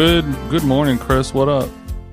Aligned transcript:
Good 0.00 0.24
good 0.48 0.64
morning, 0.64 0.96
Chris. 0.96 1.34
What 1.34 1.50
up? 1.50 1.68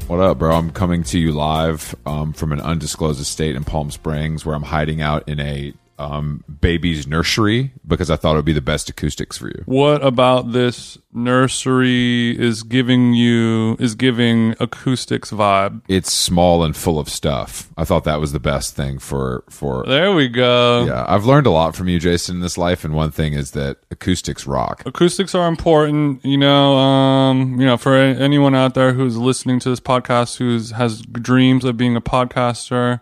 What 0.08 0.20
up, 0.20 0.40
bro? 0.40 0.54
I'm 0.54 0.72
coming 0.72 1.04
to 1.04 1.18
you 1.18 1.32
live 1.32 1.96
um, 2.06 2.34
from 2.34 2.52
an 2.52 2.60
undisclosed 2.60 3.22
estate 3.22 3.56
in 3.56 3.64
Palm 3.64 3.92
Springs 3.92 4.46
where 4.46 4.54
I'm 4.54 4.64
hiding 4.64 5.00
out 5.00 5.24
in 5.30 5.40
a 5.40 5.74
um, 6.00 6.44
baby's 6.62 7.08
nursery 7.08 7.74
because 7.86 8.10
I 8.10 8.16
thought 8.16 8.34
it 8.34 8.38
would 8.38 8.46
be 8.46 8.54
the 8.54 8.62
best 8.62 8.90
acoustics 8.90 9.38
for 9.38 9.48
you. 9.48 9.64
What 9.66 10.04
about 10.06 10.52
this 10.52 10.98
nursery 11.12 12.38
is 12.40 12.62
giving 12.62 13.14
you 13.14 13.76
is 13.80 13.96
giving 13.96 14.56
acoustics 14.60 15.32
vibe? 15.32 15.82
It's 15.88 16.14
small 16.14 16.64
and 16.64 16.76
full 16.76 17.00
of 17.00 17.10
stuff. 17.10 17.70
I 17.78 17.84
thought 17.84 18.04
that 18.04 18.20
was 18.20 18.32
the 18.32 18.40
best 18.40 18.76
thing 18.76 19.00
for 19.00 19.44
for. 19.50 19.84
There 19.88 20.14
we 20.14 20.28
go. 20.28 20.86
Yeah, 20.86 21.06
I've 21.08 21.26
learned 21.26 21.48
a 21.48 21.52
lot 21.52 21.76
from 21.76 21.88
you, 21.88 22.00
Jason, 22.00 22.36
in 22.36 22.42
this 22.42 22.58
life, 22.58 22.84
and 22.84 22.94
one 22.94 23.12
thing 23.12 23.34
is 23.34 23.52
that 23.52 23.78
acoustics 23.90 24.46
rock. 24.46 24.84
Acoustics 24.86 25.34
are 25.34 25.48
important, 25.48 26.24
you 26.24 26.38
know. 26.38 26.76
Um, 26.78 27.60
you 27.60 27.66
know, 27.66 27.78
for 27.78 27.96
anyone 27.96 28.56
out 28.56 28.76
there 28.76 28.94
who's 28.94 29.18
listening 29.18 29.60
to 29.62 29.70
this 29.70 29.80
podcast 29.80 30.38
who 30.38 30.58
has 30.76 31.02
dreams 31.02 31.66
of 31.66 31.78
being 31.78 31.96
a 31.96 32.02
podcaster, 32.02 33.02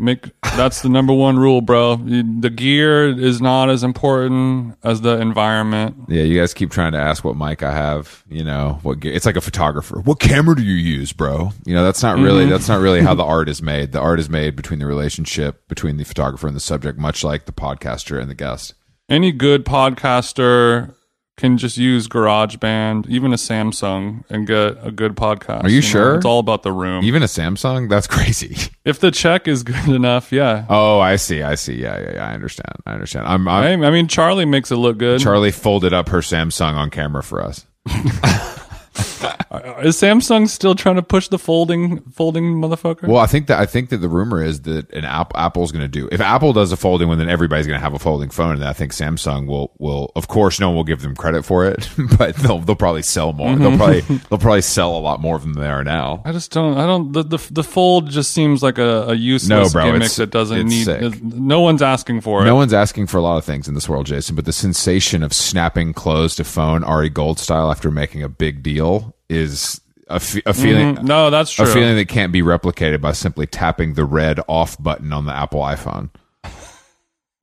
make 0.00 0.30
that's 0.56 0.82
the 0.82 0.88
number 0.88 1.12
one 1.12 1.38
rule, 1.38 1.60
bro. 1.60 2.00
You- 2.04 2.40
The 2.40 2.50
gear 2.50 3.08
is 3.08 3.40
not 3.40 3.70
as 3.70 3.82
important 3.84 4.76
as 4.82 5.00
the 5.02 5.18
environment. 5.20 5.96
Yeah, 6.08 6.22
you 6.22 6.38
guys 6.40 6.54
keep 6.54 6.70
trying 6.70 6.92
to 6.92 6.98
ask 6.98 7.24
what 7.24 7.36
mic 7.36 7.62
I 7.62 7.72
have. 7.72 8.24
You 8.28 8.44
know, 8.44 8.78
what 8.82 9.00
ge- 9.00 9.06
it's 9.06 9.26
like 9.26 9.36
a 9.36 9.40
photographer. 9.40 10.00
What 10.00 10.18
camera 10.20 10.56
do 10.56 10.62
you 10.62 10.74
use, 10.74 11.12
bro? 11.12 11.52
You 11.64 11.74
know, 11.74 11.84
that's 11.84 12.02
not 12.02 12.18
really 12.18 12.42
mm-hmm. 12.44 12.50
that's 12.52 12.68
not 12.68 12.80
really 12.80 13.02
how 13.02 13.14
the 13.14 13.24
art 13.24 13.48
is 13.48 13.60
made. 13.62 13.92
The 13.92 14.00
art 14.00 14.18
is 14.20 14.28
made 14.30 14.56
between 14.56 14.78
the 14.80 14.86
relationship 14.86 15.68
between 15.68 15.96
the 15.96 16.04
photographer 16.04 16.46
and 16.46 16.56
the 16.56 16.60
subject, 16.60 16.98
much 16.98 17.22
like 17.22 17.44
the 17.46 17.52
podcaster 17.52 18.20
and 18.20 18.30
the 18.30 18.34
guest. 18.34 18.74
any 19.08 19.32
good 19.32 19.64
podcaster 19.64 20.94
can 21.40 21.58
just 21.58 21.76
use 21.76 22.06
GarageBand, 22.06 23.08
even 23.08 23.32
a 23.32 23.36
Samsung, 23.36 24.24
and 24.30 24.46
get 24.46 24.76
a 24.82 24.92
good 24.92 25.16
podcast. 25.16 25.64
Are 25.64 25.68
you 25.68 25.80
know? 25.80 25.86
sure? 25.86 26.14
It's 26.16 26.24
all 26.24 26.38
about 26.38 26.62
the 26.62 26.72
room. 26.72 27.02
Even 27.04 27.22
a 27.22 27.26
Samsung, 27.26 27.88
that's 27.88 28.06
crazy. 28.16 28.56
if 28.84 29.00
the 29.00 29.10
check 29.10 29.48
is 29.48 29.62
good 29.62 29.88
enough, 29.94 30.30
yeah. 30.30 30.66
Oh, 30.68 31.00
I 31.00 31.16
see. 31.16 31.42
I 31.42 31.56
see. 31.56 31.74
Yeah, 31.74 31.98
yeah, 31.98 32.12
yeah. 32.14 32.28
I 32.28 32.34
understand. 32.34 32.76
I 32.86 32.92
understand. 32.92 33.26
I'm, 33.26 33.48
I'm 33.48 33.82
I, 33.82 33.88
I 33.88 33.90
mean, 33.90 34.06
Charlie 34.06 34.44
makes 34.44 34.70
it 34.70 34.76
look 34.76 34.98
good. 34.98 35.20
Charlie 35.20 35.50
folded 35.50 35.92
up 35.92 36.10
her 36.10 36.18
Samsung 36.18 36.74
on 36.74 36.90
camera 36.90 37.22
for 37.22 37.42
us. 37.42 37.66
is 39.82 39.96
Samsung 39.96 40.48
still 40.48 40.74
trying 40.74 40.96
to 40.96 41.02
push 41.02 41.28
the 41.28 41.38
folding, 41.38 42.00
folding 42.10 42.54
motherfucker? 42.54 43.08
Well, 43.08 43.18
I 43.18 43.26
think 43.26 43.48
that 43.48 43.58
I 43.58 43.66
think 43.66 43.90
that 43.90 43.98
the 43.98 44.08
rumor 44.08 44.42
is 44.42 44.62
that 44.62 44.90
an 44.92 45.04
app, 45.04 45.32
Apple's 45.34 45.72
going 45.72 45.82
to 45.82 45.88
do. 45.88 46.08
If 46.12 46.20
Apple 46.20 46.52
does 46.52 46.72
a 46.72 46.76
folding 46.76 47.08
one, 47.08 47.18
then 47.18 47.28
everybody's 47.28 47.66
going 47.66 47.78
to 47.78 47.82
have 47.82 47.94
a 47.94 47.98
folding 47.98 48.30
phone, 48.30 48.56
and 48.56 48.64
I 48.64 48.72
think 48.72 48.92
Samsung 48.92 49.46
will 49.46 49.72
will. 49.78 50.12
Of 50.14 50.28
course, 50.28 50.60
no 50.60 50.68
one 50.68 50.76
will 50.76 50.84
give 50.84 51.02
them 51.02 51.16
credit 51.16 51.44
for 51.44 51.66
it, 51.66 51.88
but 52.18 52.36
they'll 52.36 52.60
they'll 52.60 52.76
probably 52.76 53.02
sell 53.02 53.32
more. 53.32 53.54
They'll 53.56 53.76
probably 53.76 54.00
they'll 54.30 54.38
probably 54.38 54.62
sell 54.62 54.96
a 54.96 55.00
lot 55.00 55.20
more 55.20 55.36
of 55.36 55.42
them 55.42 55.54
than 55.54 55.62
they 55.62 55.70
are 55.70 55.84
now. 55.84 56.22
I 56.24 56.32
just 56.32 56.52
don't. 56.52 56.76
I 56.78 56.86
don't. 56.86 57.12
The 57.12 57.22
the, 57.22 57.48
the 57.50 57.64
fold 57.64 58.10
just 58.10 58.32
seems 58.32 58.62
like 58.62 58.78
a, 58.78 59.08
a 59.08 59.14
useless 59.14 59.74
No, 59.74 59.80
bro, 59.80 59.92
gimmick 59.92 60.12
that 60.12 60.30
doesn't 60.30 60.68
need. 60.68 60.84
sick. 60.84 61.22
No 61.22 61.60
one's 61.60 61.82
asking 61.82 62.20
for 62.20 62.42
it. 62.42 62.44
No 62.44 62.54
one's 62.54 62.74
asking 62.74 63.06
for 63.06 63.18
a 63.18 63.22
lot 63.22 63.36
of 63.36 63.44
things 63.44 63.68
in 63.68 63.74
this 63.74 63.88
world, 63.88 64.06
Jason, 64.06 64.36
but 64.36 64.44
the 64.44 64.52
sensation 64.52 65.22
of 65.22 65.32
snapping 65.32 65.92
closed 65.92 66.36
to 66.36 66.44
phone 66.44 66.84
Ari 66.84 67.10
Gold 67.10 67.38
style 67.38 67.70
after 67.70 67.90
making 67.90 68.22
a 68.22 68.28
big 68.28 68.62
deal 68.62 68.89
is 69.28 69.80
a, 70.10 70.20
feeling. 70.20 70.96
Mm, 70.96 71.02
no, 71.04 71.30
that's 71.30 71.52
true. 71.52 71.64
A 71.64 71.68
feeling 71.68 71.96
that 71.96 72.08
can't 72.08 72.32
be 72.32 72.42
replicated 72.42 73.00
by 73.00 73.12
simply 73.12 73.46
tapping 73.46 73.94
the 73.94 74.04
red 74.04 74.40
off 74.48 74.80
button 74.82 75.12
on 75.12 75.26
the 75.26 75.32
Apple 75.32 75.60
iPhone. 75.60 76.10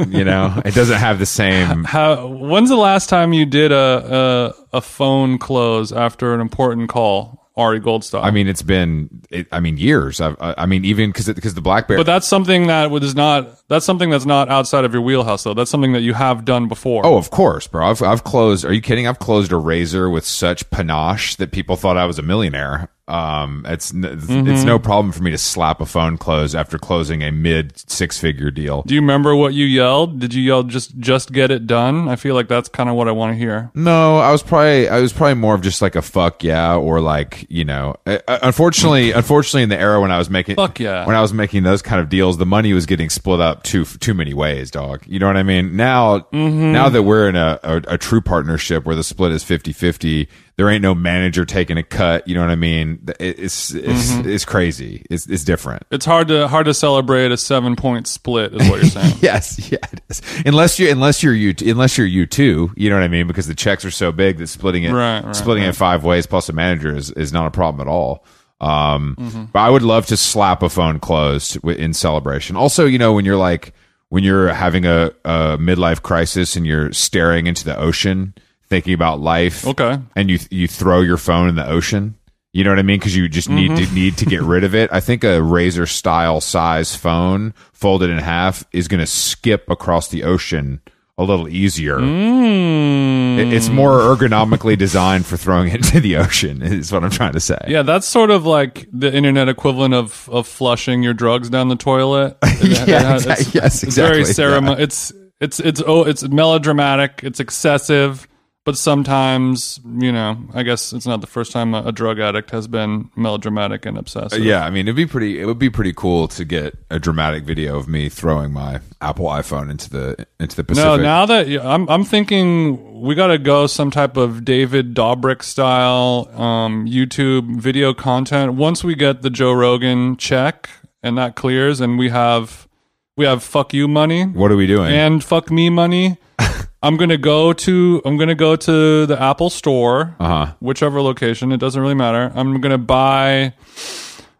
you 0.08 0.24
know, 0.24 0.62
it 0.66 0.75
doesn't 0.75 0.97
have 0.97 1.18
the 1.18 1.25
same. 1.25 1.84
How? 1.85 2.28
When's 2.28 2.69
the 2.69 2.75
last 2.75 3.09
time 3.09 3.34
you 3.34 3.46
did 3.46 3.72
a 3.72 4.53
a, 4.74 4.78
a 4.78 4.81
phone 4.81 5.38
close 5.38 5.91
after 5.91 6.34
an 6.34 6.41
important 6.41 6.90
call, 6.90 7.37
Ari 7.57 7.79
Gold 7.79 8.03
style? 8.03 8.23
I 8.23 8.31
mean, 8.31 8.47
it's 8.47 8.62
been. 8.62 9.09
It, 9.29 9.47
I 9.51 9.59
mean, 9.59 9.78
years. 9.78 10.22
I, 10.22 10.35
I 10.40 10.56
I 10.59 10.66
mean, 10.68 10.85
even 10.85 11.09
because 11.09 11.25
because 11.25 11.56
the 11.56 11.62
BlackBerry. 11.62 11.97
but 11.97 12.06
that's 12.06 12.28
something 12.28 12.68
that 12.68 12.91
is 13.03 13.16
not. 13.16 13.68
That's 13.68 13.85
something 13.85 14.09
that's 14.09 14.25
not 14.25 14.50
outside 14.50 14.85
of 14.85 14.94
your 14.94 15.01
wheelhouse, 15.01 15.44
though. 15.44 15.53
That's 15.53 15.72
something 15.72 15.94
that 15.94 16.01
you 16.01 16.13
have 16.13 16.46
done 16.46 16.67
before. 16.67 17.06
Oh, 17.06 17.17
of 17.17 17.31
course, 17.31 17.67
bro. 17.67 17.90
I've 17.90 18.01
I've 18.01 18.23
closed. 18.23 18.63
Are 18.63 18.72
you 18.72 18.81
kidding? 18.81 19.07
I've 19.07 19.19
closed 19.19 19.51
a 19.51 19.57
razor 19.57 20.09
with 20.09 20.25
such 20.25 20.69
panache 20.69 21.35
that 21.35 21.51
people 21.51 21.75
thought 21.75 21.97
I 21.97 22.06
was 22.06 22.19
a 22.19 22.23
millionaire. 22.23 22.90
Um, 23.07 23.66
it's 23.68 23.94
n- 23.94 24.03
it's 24.06 24.25
Mm-hmm. 24.25 24.66
no 24.66 24.79
problem 24.79 25.12
for 25.13 25.23
me 25.23 25.31
to 25.31 25.38
slap 25.38 25.79
a 25.81 25.85
phone 25.85 26.18
close 26.18 26.53
after 26.53 26.78
closing 26.78 27.23
a 27.23 27.31
mid 27.31 27.78
six 27.90 28.19
figure 28.19 28.51
deal. 28.51 28.84
Do 28.85 28.94
you 28.95 29.01
remember 29.01 29.35
what 29.35 29.53
you 29.53 29.66
yelled? 29.66 30.19
Did 30.19 30.34
you 30.34 30.41
yell 30.44 30.63
just 30.63 30.97
just 31.00 31.31
get 31.31 31.50
it 31.51 31.67
done? 31.67 32.09
I 32.09 32.16
feel 32.17 32.35
like 32.35 32.47
that's 32.47 32.67
kind 32.69 32.90
of 32.90 32.96
what 32.96 33.07
I 33.07 33.12
want 33.12 33.31
to 33.34 33.38
hear. 33.38 33.72
No, 33.73 34.17
I 34.17 34.31
was 34.31 34.44
probably 34.44 34.90
I 34.90 35.00
was 35.00 35.13
probably 35.13 35.35
more 35.35 35.56
of 35.56 35.62
just 35.62 35.81
like 35.81 35.96
a 35.96 36.01
fuck 36.01 36.44
yeah 36.44 36.75
or 36.75 37.00
like 37.00 37.46
you 37.50 37.63
know. 37.66 37.96
uh, 38.06 38.19
uh, 38.28 38.40
Unfortunately, 38.44 39.12
unfortunately, 39.13 39.63
in 39.63 39.69
the 39.69 39.79
era 39.79 40.01
when 40.01 40.12
I 40.12 40.17
was 40.17 40.29
making 40.29 40.56
Fuck 40.57 40.79
yeah. 40.79 41.06
when 41.06 41.16
I 41.16 41.22
was 41.22 41.34
making 41.34 41.63
those 41.63 41.81
kind 41.81 42.01
of 42.01 42.09
deals, 42.09 42.38
the 42.38 42.46
money 42.46 42.73
was 42.73 42.85
getting 42.85 43.09
split 43.09 43.40
up 43.40 43.63
too 43.63 43.85
too 43.85 44.13
many 44.13 44.34
ways, 44.34 44.69
dog. 44.72 45.03
You 45.07 45.19
know 45.19 45.28
what 45.28 45.38
I 45.38 45.44
mean? 45.44 45.75
Now 45.75 46.19
Mm-hmm. 46.34 46.72
now 46.73 46.90
that 46.90 47.03
we're 47.03 47.29
in 47.29 47.35
a, 47.35 47.59
a 47.63 47.81
a 47.94 47.97
true 47.97 48.22
partnership 48.22 48.85
where 48.85 48.96
the 48.96 49.03
split 49.03 49.31
is 49.31 49.44
50-50, 49.44 50.28
there 50.57 50.69
ain't 50.69 50.81
no 50.81 50.95
manager 50.95 51.45
taking 51.45 51.78
a 51.78 51.84
cut. 51.84 52.28
You 52.28 52.35
know 52.35 52.41
what 52.41 52.50
I 52.50 52.56
mean? 52.56 53.07
It's 53.19 53.73
it's 53.73 54.12
Mm-hmm. 54.12 54.29
it's 54.29 54.44
crazy. 54.44 55.06
It's 55.09 55.28
it's 55.28 55.44
different. 55.44 55.84
It's 55.91 56.06
hard 56.06 56.28
to 56.29 56.47
hard 56.47 56.66
to 56.66 56.73
celebrate 56.73 57.31
a 57.31 57.38
seven 57.38 57.75
point 57.75 58.07
split, 58.07 58.53
is 58.53 58.69
what 58.69 58.81
you're 58.81 58.90
saying. 58.90 59.16
Yes, 59.22 59.72
yeah, 59.72 59.78
it 59.94 60.01
is. 60.09 60.22
Unless 60.46 60.79
you 60.79 60.90
unless 60.90 61.22
you're 61.23 61.34
you 61.35 61.53
unless 61.66 61.97
you're 61.97 62.07
you 62.07 62.25
too, 62.25 62.72
you 62.75 62.90
know 62.90 62.96
what 62.96 63.03
I 63.03 63.07
mean? 63.07 63.28
Because 63.28 63.47
the 63.47 63.56
checks 63.56 63.85
are 63.85 63.91
so 63.91 64.12
big 64.12 64.38
that 64.40 64.47
splitting 64.47 64.84
it 64.84 64.91
Right, 64.91 65.23
right, 65.23 65.35
splitting 65.35 65.63
it 65.63 65.75
five 65.75 66.03
ways 66.03 66.25
plus 66.25 66.50
a 66.50 66.53
manager 66.53 66.96
is, 66.96 67.12
is 67.12 67.31
not 67.31 67.46
a 67.47 67.51
problem 67.51 67.88
at 67.88 67.90
all. 67.90 68.25
Um, 68.59 69.50
but 69.53 69.59
I 69.59 69.69
would 69.69 69.84
love 69.84 70.07
to 70.07 70.17
slap 70.17 70.63
a 70.63 70.69
phone 70.69 71.00
closed 71.00 71.63
in 71.66 71.94
celebration. 71.94 72.56
Also, 72.56 72.85
you 72.85 72.97
know, 72.97 73.13
when 73.13 73.23
you're 73.25 73.38
like 73.38 73.73
when 74.09 74.23
you're 74.23 74.47
having 74.53 74.85
a, 74.85 75.12
a 75.25 75.57
midlife 75.59 76.01
crisis 76.01 76.56
and 76.56 76.66
you're 76.66 76.91
staring 76.94 77.46
into 77.46 77.63
the 77.66 77.78
ocean, 77.78 78.34
thinking 78.69 78.94
about 78.94 79.19
life, 79.19 79.66
Okay. 79.67 80.00
and 80.16 80.29
you 80.29 80.39
you 80.50 80.67
throw 80.67 81.01
your 81.01 81.17
phone 81.17 81.50
in 81.50 81.55
the 81.55 81.67
ocean. 81.67 82.16
You 82.53 82.63
know 82.63 82.72
what 82.72 82.79
I 82.79 82.83
mean? 82.83 82.97
Because 83.00 83.16
you 83.16 83.28
just 83.29 83.50
need 83.50 83.75
to 83.78 83.94
need 83.94 84.17
to 84.17 84.25
get 84.25 84.41
rid 84.41 84.63
of 84.63 84.73
it. 84.73 84.89
I 84.91 85.00
think 85.00 85.23
a 85.23 85.41
razor 85.44 85.85
style 85.85 86.41
size 86.41 86.95
phone 86.95 87.53
folded 87.73 88.09
in 88.09 88.17
half 88.17 88.63
is 88.72 88.88
going 88.88 89.00
to 89.01 89.05
skip 89.05 89.69
across 89.69 90.07
the 90.07 90.23
ocean 90.23 90.81
a 91.19 91.23
little 91.23 91.47
easier. 91.47 91.97
Mm. 91.97 93.38
It- 93.39 93.53
It's 93.53 93.69
more 93.69 94.00
ergonomically 94.00 94.78
designed 94.78 95.25
for 95.28 95.38
throwing 95.38 95.67
it 95.69 95.75
into 95.85 95.99
the 95.99 96.17
ocean. 96.17 96.61
Is 96.63 96.91
what 96.91 97.03
I'm 97.03 97.11
trying 97.11 97.34
to 97.34 97.39
say. 97.39 97.59
Yeah, 97.67 97.84
that's 97.84 98.07
sort 98.07 98.31
of 98.31 98.45
like 98.45 98.88
the 98.91 99.13
internet 99.13 99.49
equivalent 99.49 99.94
of 99.94 100.28
of 100.31 100.47
flushing 100.47 101.03
your 101.03 101.13
drugs 101.13 101.49
down 101.49 101.67
the 101.69 101.75
toilet. 101.75 102.38
It- 102.44 102.88
Yeah, 102.88 103.16
exact- 103.16 103.53
yes, 103.53 103.84
It's 103.84 103.95
very 103.95 104.22
exactly, 104.22 104.34
ceremonial. 104.34 104.81
It's 104.81 105.11
it's 105.39 105.59
it's 105.59 105.81
oh, 105.85 106.03
it's 106.05 106.23
melodramatic. 106.28 107.19
It's 107.23 107.39
excessive, 107.39 108.28
but 108.67 108.78
sometimes 108.78 109.79
you 109.97 110.11
know, 110.11 110.38
I 110.53 110.63
guess 110.63 110.91
it's 110.91 111.07
not 111.07 111.22
the 111.22 111.28
first 111.28 111.53
time 111.53 111.73
a, 111.73 111.83
a 111.83 111.91
drug 111.94 112.19
addict 112.19 112.51
has 112.51 112.67
been 112.67 113.09
melodramatic 113.16 113.85
and 113.85 113.97
obsessive. 113.97 114.44
Yeah, 114.44 114.66
I 114.66 114.72
mean, 114.72 114.89
it'd 114.89 114.97
be 114.97 115.05
pretty. 115.05 115.39
It 115.39 115.45
would 115.45 115.57
be 115.57 115.69
pretty 115.69 115.94
cool 115.94 116.28
to 116.28 116.44
get 116.44 116.78
a 116.89 117.00
dramatic 117.00 117.45
video 117.45 117.78
of 117.78 117.88
me 117.88 118.09
throwing 118.09 118.51
my 118.51 118.81
Apple 119.00 119.28
iPhone 119.28 119.72
into 119.72 119.89
the 119.89 120.28
into 120.41 120.57
the 120.57 120.66
Pacific. 120.66 120.85
No, 120.85 120.97
now 120.97 121.25
that 121.28 121.47
yeah, 121.47 121.66
I'm, 121.66 121.88
I'm 121.88 122.03
thinking 122.03 123.00
we 123.00 123.16
got 123.16 123.28
to 123.28 123.38
go 123.38 123.67
some 123.67 123.89
type 123.89 124.17
of 124.17 124.44
David 124.44 124.94
Dobrik 124.94 125.44
style 125.44 126.29
um, 126.34 126.85
YouTube 126.88 127.61
video 127.61 127.93
content. 127.93 128.55
Once 128.55 128.84
we 128.84 128.96
get 128.96 129.22
the 129.22 129.29
Joe 129.29 129.53
Rogan 129.53 130.17
check 130.17 130.70
and 131.02 131.17
that 131.17 131.37
clears, 131.37 131.79
and 131.79 131.97
we 131.97 132.09
have 132.09 132.67
we 133.16 133.23
have 133.23 133.43
fuck 133.43 133.73
you 133.73 133.87
money 133.87 134.25
what 134.25 134.52
are 134.52 134.58
we 134.58 134.67
doing? 134.67 134.91
and 134.91 135.23
fuck 135.23 135.49
me 135.49 135.70
money. 135.70 136.17
I'm 136.84 136.96
gonna 136.97 137.18
go 137.18 137.53
to 137.53 138.02
I'm 138.06 138.18
gonna 138.18 138.35
go 138.35 138.56
to 138.56 139.06
the 139.06 139.22
Apple 139.22 139.50
store, 139.50 140.16
uh-huh. 140.20 140.53
whichever 140.59 141.02
location. 141.02 141.52
It 141.52 141.58
doesn't 141.58 141.82
really 141.82 141.96
matter. 141.96 142.32
I'm 142.35 142.59
gonna 142.62 142.78
buy. 142.78 143.53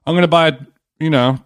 I'm 0.06 0.16
gonna 0.16 0.28
buy. 0.28 0.58
You 1.00 1.10
know. 1.10 1.40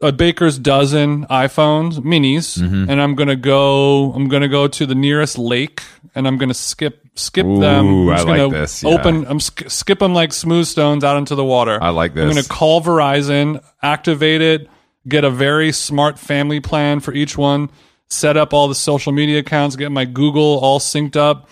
A 0.00 0.12
baker's 0.12 0.60
dozen 0.60 1.26
iPhones, 1.26 1.94
minis, 1.94 2.56
Mm-hmm. 2.56 2.88
and 2.88 3.02
I'm 3.02 3.16
gonna 3.16 3.34
go. 3.34 4.12
I'm 4.12 4.28
gonna 4.28 4.46
go 4.46 4.68
to 4.68 4.86
the 4.86 4.94
nearest 4.94 5.38
lake, 5.38 5.82
and 6.14 6.28
I'm 6.28 6.38
gonna 6.38 6.54
skip 6.54 7.02
skip 7.16 7.44
them. 7.44 7.58
I'm 7.58 8.08
I 8.10 8.22
like 8.22 8.26
gonna 8.26 8.48
this, 8.48 8.84
yeah. 8.84 8.90
Open. 8.90 9.26
I'm 9.26 9.40
sk- 9.40 9.68
skip 9.68 9.98
them 9.98 10.14
like 10.14 10.32
smooth 10.32 10.66
stones 10.66 11.02
out 11.02 11.16
into 11.16 11.34
the 11.34 11.44
water. 11.44 11.82
I 11.82 11.88
like 11.88 12.14
this. 12.14 12.22
I'm 12.22 12.28
gonna 12.28 12.46
call 12.46 12.80
Verizon, 12.80 13.60
activate 13.82 14.40
it, 14.40 14.68
get 15.08 15.24
a 15.24 15.30
very 15.30 15.72
smart 15.72 16.16
family 16.16 16.60
plan 16.60 17.00
for 17.00 17.12
each 17.12 17.36
one, 17.36 17.68
set 18.10 18.36
up 18.36 18.52
all 18.54 18.68
the 18.68 18.74
social 18.74 19.12
media 19.12 19.38
accounts, 19.40 19.76
get 19.76 19.92
my 19.92 20.04
Google 20.04 20.58
all 20.60 20.80
synced 20.80 21.16
up, 21.16 21.48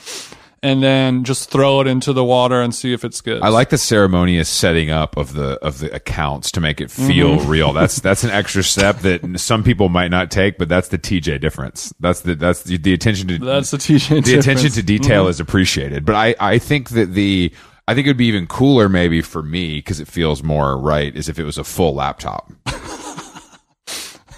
and 0.63 0.83
then 0.83 1.23
just 1.25 1.51
throw 1.51 1.81
it 1.83 1.87
into 1.87 2.13
the 2.13 2.25
water 2.25 2.61
and 2.63 2.75
see 2.75 2.93
if 2.93 3.05
it 3.05 3.15
skips. 3.15 3.43
I 3.43 3.49
like 3.49 3.69
the 3.69 3.79
ceremonious 3.79 4.49
setting 4.49 4.91
up 4.91 5.17
of 5.17 5.35
the 5.35 5.59
of 5.65 5.79
the 5.81 5.95
accounts 5.95 6.51
to 6.53 6.61
make 6.61 6.81
it 6.81 6.91
feel 6.91 7.37
Mm-hmm. 7.37 7.49
real. 7.51 7.73
That's 7.73 8.01
that's 8.01 8.25
an 8.25 8.31
extra 8.31 8.63
step 8.65 9.01
that 9.01 9.39
some 9.39 9.63
people 9.63 9.89
might 9.91 10.09
not 10.11 10.31
take, 10.31 10.57
but 10.59 10.69
that's 10.69 10.89
the 10.89 10.99
TJ 10.99 11.41
difference. 11.41 11.93
That's 12.01 12.23
the 12.23 12.35
that's 12.35 12.63
the, 12.63 12.79
the 12.79 12.95
attention 12.95 13.29
to 13.29 13.39
That's 13.39 13.71
the 13.71 13.77
TJ 13.77 14.09
the 14.09 14.17
attention 14.19 14.43
difference. 14.43 14.63
Mm-hmm. 14.65 14.75
to 14.81 14.83
detail 14.83 15.29
is 15.29 15.39
appreciated. 15.41 16.05
But 16.05 16.15
I 16.15 16.35
I 16.41 16.59
think 16.59 16.89
that 16.91 17.13
the 17.13 17.53
I 17.87 17.95
think 17.95 18.07
it 18.07 18.11
would 18.11 18.17
be 18.17 18.27
even 18.27 18.47
cooler 18.49 18.89
maybe 18.89 19.21
for 19.23 19.43
me 19.43 19.77
because 19.77 20.01
it 20.01 20.09
feels 20.09 20.43
more 20.43 20.77
right 20.77 21.15
is 21.15 21.29
if 21.29 21.39
it 21.39 21.45
was 21.45 21.59
a 21.59 21.65
full 21.65 21.95
laptop. 21.95 22.51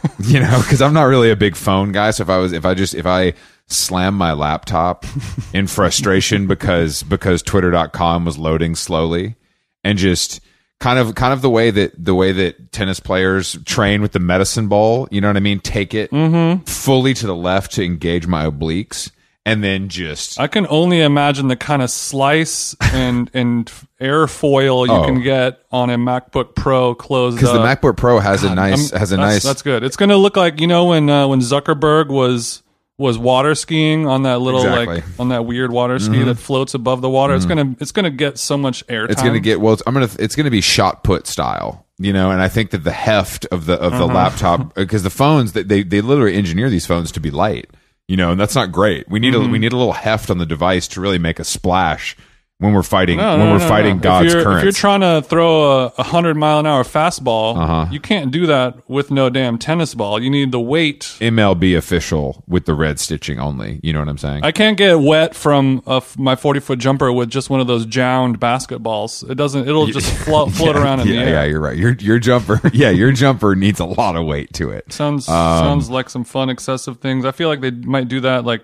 you 0.20 0.40
know, 0.40 0.58
because 0.62 0.82
I'm 0.82 0.94
not 0.94 1.04
really 1.04 1.30
a 1.30 1.36
big 1.36 1.56
phone 1.56 1.92
guy. 1.92 2.10
So 2.10 2.22
if 2.22 2.28
I 2.28 2.38
was, 2.38 2.52
if 2.52 2.64
I 2.64 2.74
just, 2.74 2.94
if 2.94 3.06
I 3.06 3.34
slam 3.66 4.14
my 4.14 4.32
laptop 4.32 5.04
in 5.52 5.66
frustration 5.66 6.46
because 6.46 7.02
because 7.02 7.42
Twitter.com 7.42 8.24
was 8.24 8.38
loading 8.38 8.74
slowly 8.74 9.36
and 9.84 9.98
just 9.98 10.40
kind 10.80 10.98
of 10.98 11.14
kind 11.14 11.32
of 11.32 11.42
the 11.42 11.50
way 11.50 11.70
that 11.70 11.92
the 12.02 12.14
way 12.14 12.32
that 12.32 12.72
tennis 12.72 13.00
players 13.00 13.58
train 13.64 14.00
with 14.00 14.12
the 14.12 14.20
medicine 14.20 14.68
ball, 14.68 15.08
you 15.10 15.20
know 15.20 15.28
what 15.28 15.36
I 15.36 15.40
mean? 15.40 15.60
Take 15.60 15.94
it 15.94 16.10
mm-hmm. 16.10 16.64
fully 16.64 17.14
to 17.14 17.26
the 17.26 17.36
left 17.36 17.72
to 17.72 17.84
engage 17.84 18.26
my 18.26 18.46
obliques 18.46 19.10
and 19.48 19.64
then 19.64 19.88
just 19.88 20.38
I 20.38 20.46
can 20.46 20.66
only 20.68 21.00
imagine 21.00 21.48
the 21.48 21.56
kind 21.56 21.82
of 21.82 21.90
slice 21.90 22.74
and 22.92 23.30
and 23.34 23.70
airfoil 24.00 24.86
you 24.86 24.92
Oh. 24.92 25.04
can 25.04 25.22
get 25.22 25.60
on 25.70 25.90
a 25.90 25.96
MacBook 25.98 26.54
Pro 26.54 26.94
closed 26.94 27.36
because 27.36 27.52
the 27.52 27.58
MacBook 27.58 27.96
Pro 27.96 28.18
has 28.20 28.44
a 28.44 28.54
nice 28.54 28.92
I'm- 28.92 29.00
has 29.00 29.12
a 29.12 29.16
that's, 29.16 29.34
nice 29.34 29.42
That's 29.44 29.62
good. 29.62 29.82
It's 29.84 29.96
going 29.96 30.08
to 30.10 30.16
look 30.16 30.36
like 30.36 30.60
you 30.60 30.66
know 30.66 30.86
when 30.86 31.08
uh, 31.10 31.26
when 31.28 31.40
Zuckerberg 31.40 32.08
was 32.08 32.62
was 32.96 33.16
water 33.16 33.54
skiing 33.54 34.08
on 34.08 34.24
that 34.24 34.38
little 34.40 34.60
Exactly. 34.60 34.96
like 34.96 35.04
on 35.20 35.28
that 35.28 35.44
weird 35.46 35.70
water 35.70 35.98
ski 36.00 36.22
that 36.24 36.34
floats 36.34 36.74
above 36.74 37.00
the 37.00 37.08
water. 37.08 37.34
It's 37.34 37.44
gonna 37.44 37.76
it's 37.78 37.92
gonna 37.92 38.10
get 38.10 38.38
so 38.38 38.58
much 38.58 38.84
airtime. 38.88 39.10
it's 39.10 39.22
going 39.22 39.34
to 39.34 39.40
get 39.40 39.60
well 39.60 39.74
it's, 39.74 39.82
i'm 39.86 39.94
going 39.94 40.08
to 40.08 40.22
it's 40.22 40.34
going 40.34 40.46
to 40.46 40.50
be 40.50 40.60
shot 40.60 41.04
put 41.04 41.26
style 41.28 41.86
you 42.00 42.12
know 42.12 42.32
and 42.32 42.42
i 42.42 42.48
think 42.48 42.70
that 42.70 42.82
the 42.82 42.90
heft 42.92 43.44
of 43.52 43.66
the 43.66 43.74
of 43.74 43.92
the 43.92 43.98
Uh-huh. 44.04 44.14
laptop 44.14 44.74
because 44.74 45.04
the 45.04 45.10
phones 45.10 45.52
they, 45.52 45.62
they 45.62 45.82
they 45.84 46.00
literally 46.00 46.34
engineer 46.34 46.68
these 46.70 46.86
phones 46.86 47.12
to 47.12 47.20
be 47.20 47.30
light 47.30 47.70
you 48.08 48.16
know 48.16 48.32
and 48.32 48.40
that's 48.40 48.54
not 48.54 48.72
great 48.72 49.08
we 49.08 49.20
need 49.20 49.34
Mm-hmm. 49.34 49.48
a 49.50 49.52
we 49.52 49.58
need 49.58 49.72
a 49.72 49.76
little 49.76 49.92
heft 49.92 50.30
on 50.30 50.38
the 50.38 50.46
device 50.46 50.88
to 50.88 51.00
really 51.00 51.18
make 51.18 51.38
a 51.38 51.44
splash 51.44 52.16
when 52.60 52.72
we're 52.72 52.82
fighting 52.82 53.18
No, 53.18 53.36
when 53.38 53.46
no, 53.46 53.52
we're 53.52 53.58
no, 53.58 53.68
fighting 53.68 53.98
god's 53.98 54.26
if 54.26 54.32
you're, 54.34 54.42
currents 54.42 54.58
If 54.58 54.64
you're 54.64 54.72
trying 54.72 55.00
to 55.02 55.22
throw 55.26 55.84
a, 55.86 55.92
a 55.98 56.02
hundred 56.02 56.36
mile 56.36 56.58
an 56.58 56.66
hour 56.66 56.82
fastball, 56.82 57.56
Uh-huh. 57.56 57.86
you 57.92 58.00
can't 58.00 58.32
do 58.32 58.46
that 58.46 58.76
with 58.88 59.12
no 59.12 59.30
damn 59.30 59.58
tennis 59.58 59.94
ball. 59.94 60.20
You 60.20 60.28
need 60.28 60.50
the 60.50 60.58
weight. 60.60 61.02
mlb 61.20 61.76
official 61.76 62.42
with 62.48 62.64
the 62.64 62.74
red 62.74 62.98
stitching 62.98 63.38
only 63.38 63.78
you 63.84 63.92
know 63.92 64.00
what 64.00 64.08
i'm 64.08 64.18
saying 64.18 64.42
I 64.42 64.50
can't 64.52 64.76
get 64.76 64.98
wet 64.98 65.36
from 65.36 65.82
a 65.86 66.02
my 66.16 66.34
forty 66.34 66.58
foot 66.60 66.80
jumper 66.80 67.12
with 67.12 67.30
just 67.30 67.48
one 67.48 67.60
of 67.60 67.66
those 67.68 67.86
jound 67.86 68.40
basketballs. 68.40 69.28
It 69.30 69.36
doesn't. 69.36 69.68
It'll 69.68 69.86
just 69.86 70.10
float 70.24 70.50
float 70.52 70.76
around 70.76 71.00
in 71.00 71.08
yeah, 71.08 71.12
the 71.14 71.20
air. 71.20 71.28
yeah, 71.30 71.44
you're 71.44 71.60
right. 71.60 71.76
Your 71.76 71.92
your 72.00 72.18
jumper, 72.18 72.60
yeah, 72.72 72.90
your 72.90 73.12
jumper 73.12 73.54
needs 73.54 73.78
a 73.80 73.84
lot 73.84 74.16
of 74.16 74.26
weight 74.26 74.52
to 74.54 74.70
it. 74.70 74.92
Sounds 74.92 75.28
Um, 75.28 75.58
sounds 75.64 75.90
like 75.90 76.10
some 76.10 76.24
fun 76.24 76.50
excessive 76.50 76.98
things. 76.98 77.24
I 77.24 77.30
feel 77.32 77.48
like 77.48 77.60
they 77.60 77.70
might 77.70 78.08
do 78.08 78.20
that 78.20 78.44
like 78.44 78.62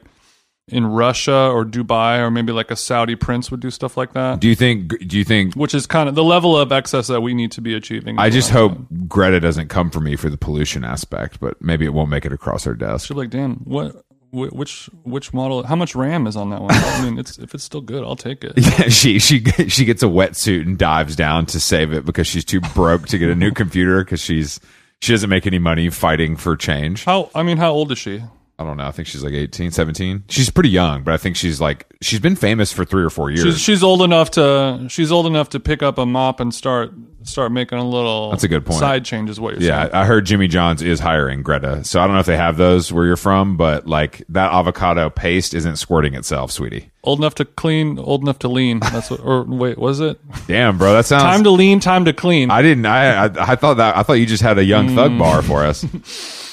in 0.69 0.87
Russia 0.87 1.51
or 1.53 1.65
Dubai 1.65 2.19
or 2.21 2.31
maybe 2.31 2.53
like 2.53 2.71
a 2.71 2.77
Saudi 2.77 3.17
prince 3.17 3.51
would 3.51 3.61
do 3.61 3.71
stuff 3.71 3.97
like 3.97 4.13
that. 4.15 4.41
Do 4.41 4.49
you 4.49 4.55
think? 4.55 5.07
Do 5.07 5.19
you 5.19 5.25
think? 5.25 5.55
Which 5.55 5.75
is 5.75 5.87
kind 5.87 6.09
of 6.09 6.15
the 6.15 6.25
level 6.25 6.57
of 6.57 6.73
excess 6.73 7.07
that 7.09 7.21
we 7.21 7.35
need 7.35 7.53
to 7.53 7.61
be 7.61 7.75
achieving. 7.75 8.19
I 8.19 8.31
just 8.31 8.51
hope 8.51 8.79
Greta 9.07 9.41
doesn't 9.41 9.69
come 9.69 9.91
for 9.91 10.01
me 10.01 10.17
for 10.17 10.31
the 10.31 10.39
pollution 10.39 10.85
aspect, 10.85 11.41
but 11.41 11.61
maybe 11.61 11.85
it 11.85 11.93
won't 11.93 12.11
make 12.11 12.25
it 12.25 12.33
across 12.33 12.65
her 12.65 12.75
desk. 12.75 13.07
She'll 13.07 13.17
be 13.17 13.23
like, 13.23 13.31
Dan, 13.31 13.61
what, 13.65 14.05
which, 14.33 14.89
which 15.05 15.33
model? 15.35 15.63
How 15.65 15.77
much 15.77 15.95
RAM 15.95 16.27
is 16.27 16.35
on 16.35 16.51
that 16.51 16.63
one? 16.63 16.73
I 16.73 17.05
mean, 17.05 17.19
it's 17.19 17.39
if 17.39 17.55
it's 17.55 17.65
still 17.65 17.83
good, 17.83 18.03
I'll 18.03 18.17
take 18.17 18.43
it. 18.43 18.55
Yeah, 18.65 18.89
she 18.89 19.19
she 19.19 19.45
she 19.69 19.85
gets 19.85 20.03
a 20.03 20.07
wetsuit 20.07 20.63
and 20.63 20.79
dives 20.79 21.15
down 21.15 21.47
to 21.47 21.61
save 21.61 21.93
it 21.93 22.05
because 22.07 22.27
she's 22.27 22.45
too 22.45 22.61
broke 22.61 23.07
to 23.09 23.19
get 23.19 23.29
a 23.29 23.35
new 23.35 23.53
computer 23.53 24.03
because 24.03 24.21
she's 24.21 24.59
she 25.03 25.13
doesn't 25.13 25.29
make 25.31 25.47
any 25.47 25.59
money 25.59 25.91
fighting 25.91 26.37
for 26.37 26.57
change. 26.57 27.05
How? 27.05 27.31
I 27.35 27.43
mean, 27.43 27.59
how 27.59 27.73
old 27.73 27.93
is 27.93 27.99
she? 27.99 28.23
I 28.57 28.63
don't 28.65 28.77
know. 28.77 28.87
I 28.87 28.93
think 28.93 29.09
she's 29.09 29.25
like 29.25 29.33
18, 29.33 29.73
17. 29.73 30.25
She's 30.29 30.49
pretty 30.49 30.69
young, 30.71 31.03
but 31.03 31.13
I 31.13 31.17
think 31.17 31.35
she's 31.35 31.61
like 31.61 31.87
she's 32.01 32.21
been 32.21 32.37
famous 32.37 32.73
for 32.73 32.85
3 32.85 33.03
or 33.03 33.11
4 33.11 33.31
years. 33.31 33.43
She's 33.43 33.59
she's 33.61 33.83
old 33.83 34.01
enough 34.03 34.31
to 34.33 34.87
she's 34.89 35.11
old 35.11 35.27
enough 35.27 35.49
to 35.51 35.61
pick 35.61 35.83
up 35.83 35.99
a 35.99 36.07
mop 36.07 36.39
and 36.39 36.55
start 36.55 36.93
start 37.25 37.51
making 37.51 37.79
a 37.79 37.89
little. 37.89 38.31
That's 38.31 38.45
a 38.45 38.49
good 38.49 38.65
point. 38.65 38.79
Side 38.79 39.05
change 39.05 39.29
is 39.29 39.41
what 39.41 39.55
you're 39.55 39.61
saying. 39.63 39.71
yeah, 39.73 39.83
saying. 39.87 39.95
I 39.95 40.05
heard 40.05 40.25
Jimmy 40.27 40.47
John's 40.47 40.83
is 40.83 41.01
hiring 41.01 41.43
Greta. 41.43 41.83
So 41.83 42.01
I 42.01 42.05
don't 42.07 42.15
know 42.15 42.21
if 42.21 42.27
they 42.27 42.37
have 42.37 42.57
those 42.57 42.93
where 42.93 43.05
you're 43.07 43.17
from, 43.17 43.57
but 43.57 43.89
like 43.89 44.23
that 44.29 44.53
avocado 44.53 45.11
paste 45.11 45.53
isn't 45.53 45.77
squirting 45.77 46.15
itself, 46.15 46.53
sweetie. 46.53 46.93
Old 47.03 47.19
enough 47.19 47.35
to 47.37 47.45
clean, 47.45 47.99
old 47.99 48.23
enough 48.23 48.39
to 48.41 48.49
lean. 48.49 48.79
That's 48.79 49.11
what. 49.11 49.19
Or 49.21 49.43
wait, 49.43 49.79
was 49.79 49.99
it 49.99 50.21
Damn, 50.47 50.79
bro, 50.79 50.93
that 50.93 51.07
sounds 51.07 51.25
time 51.25 51.43
to 51.43 51.51
lean, 51.51 51.81
time 51.81 52.05
to 52.05 52.13
clean? 52.13 52.51
I 52.53 52.63
didn't. 52.63 52.87
I, 52.87 53.25
I 53.25 53.53
I 53.53 53.57
thought 53.57 53.79
that. 53.79 53.97
I 53.97 54.05
thought 54.05 54.15
you 54.15 54.27
just 54.27 54.43
had 54.45 54.59
a 54.59 54.65
young 54.65 54.91
Mm. 54.91 54.95
thug 54.95 55.19
bar 55.19 55.43
for 55.43 55.65
us. 55.65 55.85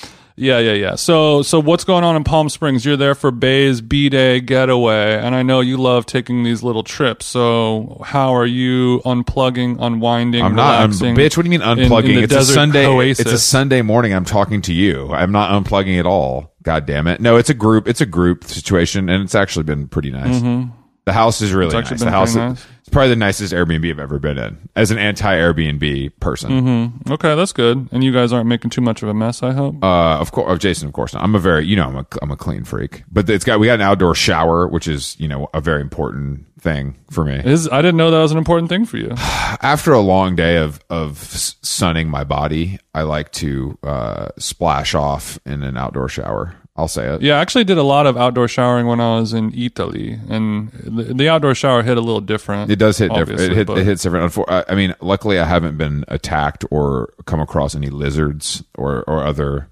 Yeah, 0.41 0.57
yeah, 0.57 0.73
yeah. 0.73 0.95
So, 0.95 1.43
so 1.43 1.59
what's 1.59 1.83
going 1.83 2.03
on 2.03 2.15
in 2.15 2.23
Palm 2.23 2.49
Springs? 2.49 2.83
You're 2.83 2.97
there 2.97 3.13
for 3.13 3.29
Bay's 3.29 3.79
B 3.79 4.09
Day 4.09 4.39
getaway, 4.39 5.13
and 5.15 5.35
I 5.35 5.43
know 5.43 5.59
you 5.59 5.77
love 5.77 6.07
taking 6.07 6.41
these 6.41 6.63
little 6.63 6.83
trips. 6.83 7.27
So, 7.27 8.01
how 8.03 8.33
are 8.35 8.47
you 8.47 9.01
unplugging, 9.05 9.77
unwinding? 9.79 10.41
I'm 10.41 10.55
not, 10.55 10.81
I'm, 10.81 10.89
bitch. 10.89 11.38
What 11.38 11.45
do 11.45 11.51
you 11.51 11.59
mean 11.59 11.67
unplugging? 11.67 12.09
in 12.09 12.15
the 12.15 12.23
it's 12.23 12.33
a 12.33 12.43
Sunday. 12.43 12.88
oasis? 12.88 13.27
It's 13.27 13.33
a 13.33 13.38
Sunday 13.38 13.83
morning. 13.83 14.15
I'm 14.15 14.25
talking 14.25 14.63
to 14.63 14.73
you. 14.73 15.11
I'm 15.13 15.31
not 15.31 15.51
unplugging 15.51 15.99
at 15.99 16.07
all. 16.07 16.55
God 16.63 16.88
damn 16.88 17.05
it. 17.05 17.21
No, 17.21 17.38
it's 17.38 17.51
a 17.51 17.55
group. 17.55 17.88
It's 17.88 18.01
a 18.01 18.07
group 18.07 18.43
situation, 18.45 19.09
and 19.09 19.23
it's 19.23 19.35
actually 19.35 19.63
been 19.63 19.88
pretty 19.88 20.09
nice. 20.09 20.38
Mm-hmm. 20.38 20.81
The 21.06 21.13
house 21.13 21.42
is 21.42 21.51
really 21.51 21.74
nice. 21.74 22.00
The 22.00 22.12
house. 22.12 22.36
nice. 22.36 22.63
It's 22.81 22.89
probably 22.89 23.09
the 23.09 23.15
nicest 23.15 23.53
Airbnb 23.53 23.89
I've 23.89 24.00
ever 24.00 24.19
been 24.19 24.38
in 24.38 24.69
as 24.75 24.92
an 24.92 25.00
anti 25.00 25.33
Airbnb 25.33 26.12
person. 26.19 26.51
Mm-hmm. 26.51 27.13
Okay, 27.13 27.36
that's 27.36 27.53
good. 27.53 27.89
And 27.92 28.03
you 28.03 28.12
guys 28.12 28.31
aren't 28.31 28.48
making 28.48 28.69
too 28.69 28.81
much 28.81 29.01
of 29.01 29.09
a 29.09 29.13
mess, 29.13 29.42
I 29.42 29.51
hope. 29.51 29.83
Uh, 29.83 30.19
of 30.19 30.31
course, 30.31 30.59
Jason. 30.59 30.88
Of 30.88 30.94
course 30.94 31.13
not. 31.13 31.24
I'm 31.24 31.33
a 31.33 31.39
very, 31.39 31.65
you 31.65 31.75
know, 31.75 31.88
I'm 31.88 31.95
a, 31.98 32.06
I'm 32.21 32.31
a 32.31 32.38
clean 32.38 32.63
freak. 32.63 33.03
But 33.12 33.30
it's 33.30 33.45
got 33.45 33.59
we 33.59 33.68
got 33.68 33.75
an 33.75 33.81
outdoor 33.81 34.13
shower, 34.13 34.68
which 34.68 34.88
is 34.88 35.19
you 35.19 35.27
know 35.27 35.50
a 35.53 35.62
very 35.62 35.81
important 35.81 36.45
thing 36.59 36.95
for 37.09 37.25
me. 37.25 37.42
Is 37.44 37.68
I 37.68 37.81
didn't 37.81 37.98
know 37.98 38.12
that 38.12 38.19
was 38.19 38.31
an 38.31 38.38
important 38.38 38.69
thing 38.69 38.86
for 38.86 38.98
you. 38.98 39.12
After 39.18 39.94
a 39.94 40.00
long 40.00 40.36
day 40.36 40.57
of 40.57 40.80
of 40.89 41.18
sunning 41.18 42.09
my 42.09 42.24
body, 42.24 42.80
I 42.94 43.03
like 43.03 43.31
to 43.33 43.77
uh, 43.83 44.30
splash 44.38 44.94
off 44.94 45.39
in 45.45 45.63
an 45.63 45.77
outdoor 45.77 46.09
shower. 46.09 46.56
I'll 46.75 46.88
say 46.88 47.06
it. 47.13 47.21
Yeah, 47.21 47.35
I 47.38 47.41
actually 47.41 47.65
did 47.65 47.77
a 47.77 47.83
lot 47.83 48.07
of 48.07 48.15
outdoor 48.15 48.47
showering 48.47 48.88
when 48.88 49.01
I 49.01 49.19
was 49.19 49.33
in 49.33 49.53
Italy, 49.53 50.18
and 50.29 50.71
the, 50.71 51.13
the 51.13 51.27
outdoor 51.29 51.53
shower 51.53 51.83
hit 51.83 51.97
a 51.97 52.01
little 52.01 52.21
different. 52.21 52.71
It 52.71 52.77
does 52.77 52.97
hit 52.97 53.12
different. 53.13 53.41
It, 53.41 53.51
hit, 53.51 53.68
but- 53.68 53.77
it 53.77 53.83
hits 53.85 54.03
different. 54.03 54.38
I 54.47 54.63
I 54.69 54.75
mean, 54.75 54.95
luckily, 55.01 55.38
I 55.38 55.45
haven't 55.45 55.77
been 55.77 56.05
attacked 56.07 56.63
or 56.72 57.13
come 57.25 57.41
across 57.41 57.75
any 57.75 57.89
lizards 57.89 58.63
or 58.77 59.03
or 59.03 59.24
other 59.25 59.69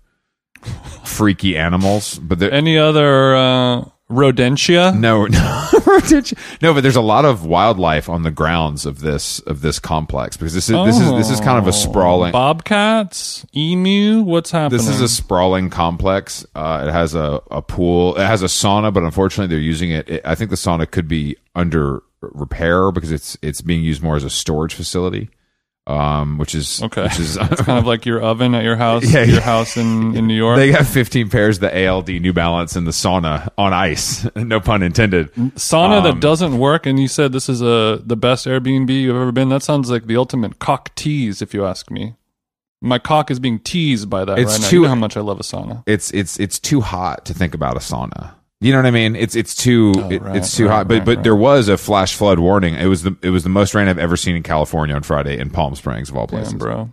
freaky 1.06 1.58
animals. 1.58 2.20
But 2.20 2.40
there, 2.40 2.52
Any 2.52 2.78
other 2.78 3.34
uh, 3.36 3.86
rodentia? 4.12 4.98
No, 4.98 5.26
no, 5.28 5.70
Did 6.08 6.32
you- 6.32 6.38
no, 6.62 6.74
but 6.74 6.82
there's 6.84 6.96
a 6.96 7.02
lot 7.02 7.26
of 7.26 7.46
wildlife 7.46 8.10
on 8.10 8.24
the 8.24 8.32
grounds 8.32 8.86
of 8.86 9.00
this 9.02 9.40
of 9.42 9.62
this 9.62 9.80
complex 9.80 10.38
because 10.38 10.54
this 10.54 10.70
is 10.70 10.76
this 10.86 11.00
is 11.00 11.12
this 11.14 11.30
is 11.30 11.40
kind 11.40 11.58
of 11.58 11.68
a 11.68 11.74
sprawling. 11.74 12.32
Bobcats, 12.32 13.46
emu. 13.56 14.22
What's 14.22 14.52
happening? 14.52 14.78
This 14.78 14.88
is 14.88 15.02
a 15.02 15.08
sprawling 15.08 15.70
complex. 15.70 16.46
Uh, 16.56 16.86
it 16.88 16.92
has 16.92 17.16
a, 17.16 17.42
a 17.52 17.62
pool. 17.62 18.16
It 18.18 18.26
has 18.26 18.42
a 18.44 18.48
sauna, 18.48 18.94
but 18.94 19.04
unfortunately, 19.04 19.54
they're 19.54 19.64
using 19.64 19.92
it. 19.92 20.10
it. 20.10 20.22
I 20.26 20.36
think 20.36 20.50
the 20.50 20.56
sauna 20.56 20.90
could 20.90 21.08
be 21.08 21.36
under 21.56 22.04
repair 22.22 22.92
because 22.92 23.12
it's 23.12 23.38
it's 23.42 23.62
being 23.62 23.84
used 23.84 24.04
more 24.04 24.16
as 24.16 24.24
a 24.24 24.30
storage 24.30 24.74
facility. 24.74 25.30
Um, 25.88 26.38
which 26.38 26.54
is 26.54 26.84
okay. 26.84 27.04
Which 27.04 27.20
is 27.20 27.36
it's 27.42 27.62
kind 27.64 27.80
of 27.80 27.88
like 27.88 28.06
your 28.06 28.22
oven 28.22 28.54
at 28.54 28.64
your 28.64 28.76
house. 28.76 29.04
Yeah, 29.12 29.24
your 29.24 29.36
yeah. 29.38 29.42
house 29.42 29.76
in 29.76 30.16
in 30.16 30.28
New 30.28 30.36
York. 30.36 30.58
they 30.58 30.72
got 30.72 30.86
15 30.86 31.30
pairs 31.30 31.58
of 31.58 31.62
the 31.62 31.88
ALD 31.88 32.10
New 32.10 32.32
Balance 32.34 32.76
in 32.76 32.86
the 32.86 32.92
sauna 32.92 33.50
on 33.58 33.74
ice. 33.74 34.28
no 34.36 34.60
pun 34.60 34.84
intended. 34.84 35.34
sauna 35.34 35.98
um, 35.98 36.04
that 36.04 36.20
doesn't 36.20 36.60
work, 36.60 36.86
and 36.86 37.00
you 37.00 37.08
said 37.08 37.32
this 37.32 37.50
is 37.50 37.62
a 37.62 38.02
the 38.06 38.16
best 38.16 38.46
Airbnb 38.46 38.90
you've 38.90 39.16
ever 39.16 39.32
been. 39.32 39.50
That 39.50 39.64
sounds 39.64 39.90
like 39.90 40.06
the 40.06 40.18
ultimate 40.18 40.60
cock 40.60 40.94
tease, 40.94 41.42
if 41.42 41.54
you 41.56 41.66
ask 41.66 41.90
me. 41.90 42.16
My 42.82 43.00
cock 43.00 43.30
is 43.32 43.40
being 43.40 43.60
teased 43.60 44.10
by 44.10 44.24
that 44.26 44.38
It's 44.40 44.52
right 44.54 44.62
now. 44.62 44.70
too- 44.70 44.76
You 44.78 44.82
know 44.84 44.88
how 44.90 44.96
much 44.96 45.18
I 45.18 45.22
love 45.22 45.40
a 45.40 45.44
sauna. 45.44 45.84
it's 45.88 46.12
it's 46.12 46.40
it's 46.40 46.60
too 46.60 46.82
hot 46.82 47.26
to 47.26 47.34
think 47.34 47.54
about 47.56 47.76
a 47.76 47.80
sauna. 47.80 48.36
You 48.62 48.74
know 48.74 48.80
what 48.80 48.88
I 48.88 48.92
mean? 48.92 49.16
It's 49.16 49.38
it's 49.38 49.56
too 49.56 49.94
oh, 49.96 50.10
it- 50.10 50.22
right, 50.22 50.36
it's 50.36 50.56
too 50.56 50.66
right, 50.68 50.78
hot. 50.78 50.88
But 50.90 50.96
right, 50.96 51.06
but 51.06 51.16
right. 51.18 51.24
there 51.24 51.36
was 51.36 51.70
a 51.70 51.78
flash 51.78 52.14
flood 52.16 52.40
warning. 52.40 52.76
It 52.76 52.88
was 52.88 53.04
the 53.04 53.16
it 53.22 53.30
was 53.30 53.44
the 53.44 53.50
most 53.50 53.74
rain 53.74 53.88
I've 53.88 53.98
ever 53.98 54.18
seen 54.18 54.36
in 54.36 54.44
California 54.44 54.94
on 54.96 55.04
Friday 55.04 55.40
in 55.40 55.50
Palm 55.50 55.76
Springs 55.76 56.10
of 56.10 56.18
all 56.18 56.28
places. 56.28 56.50
Damn, 56.50 56.60
bro. 56.60 56.90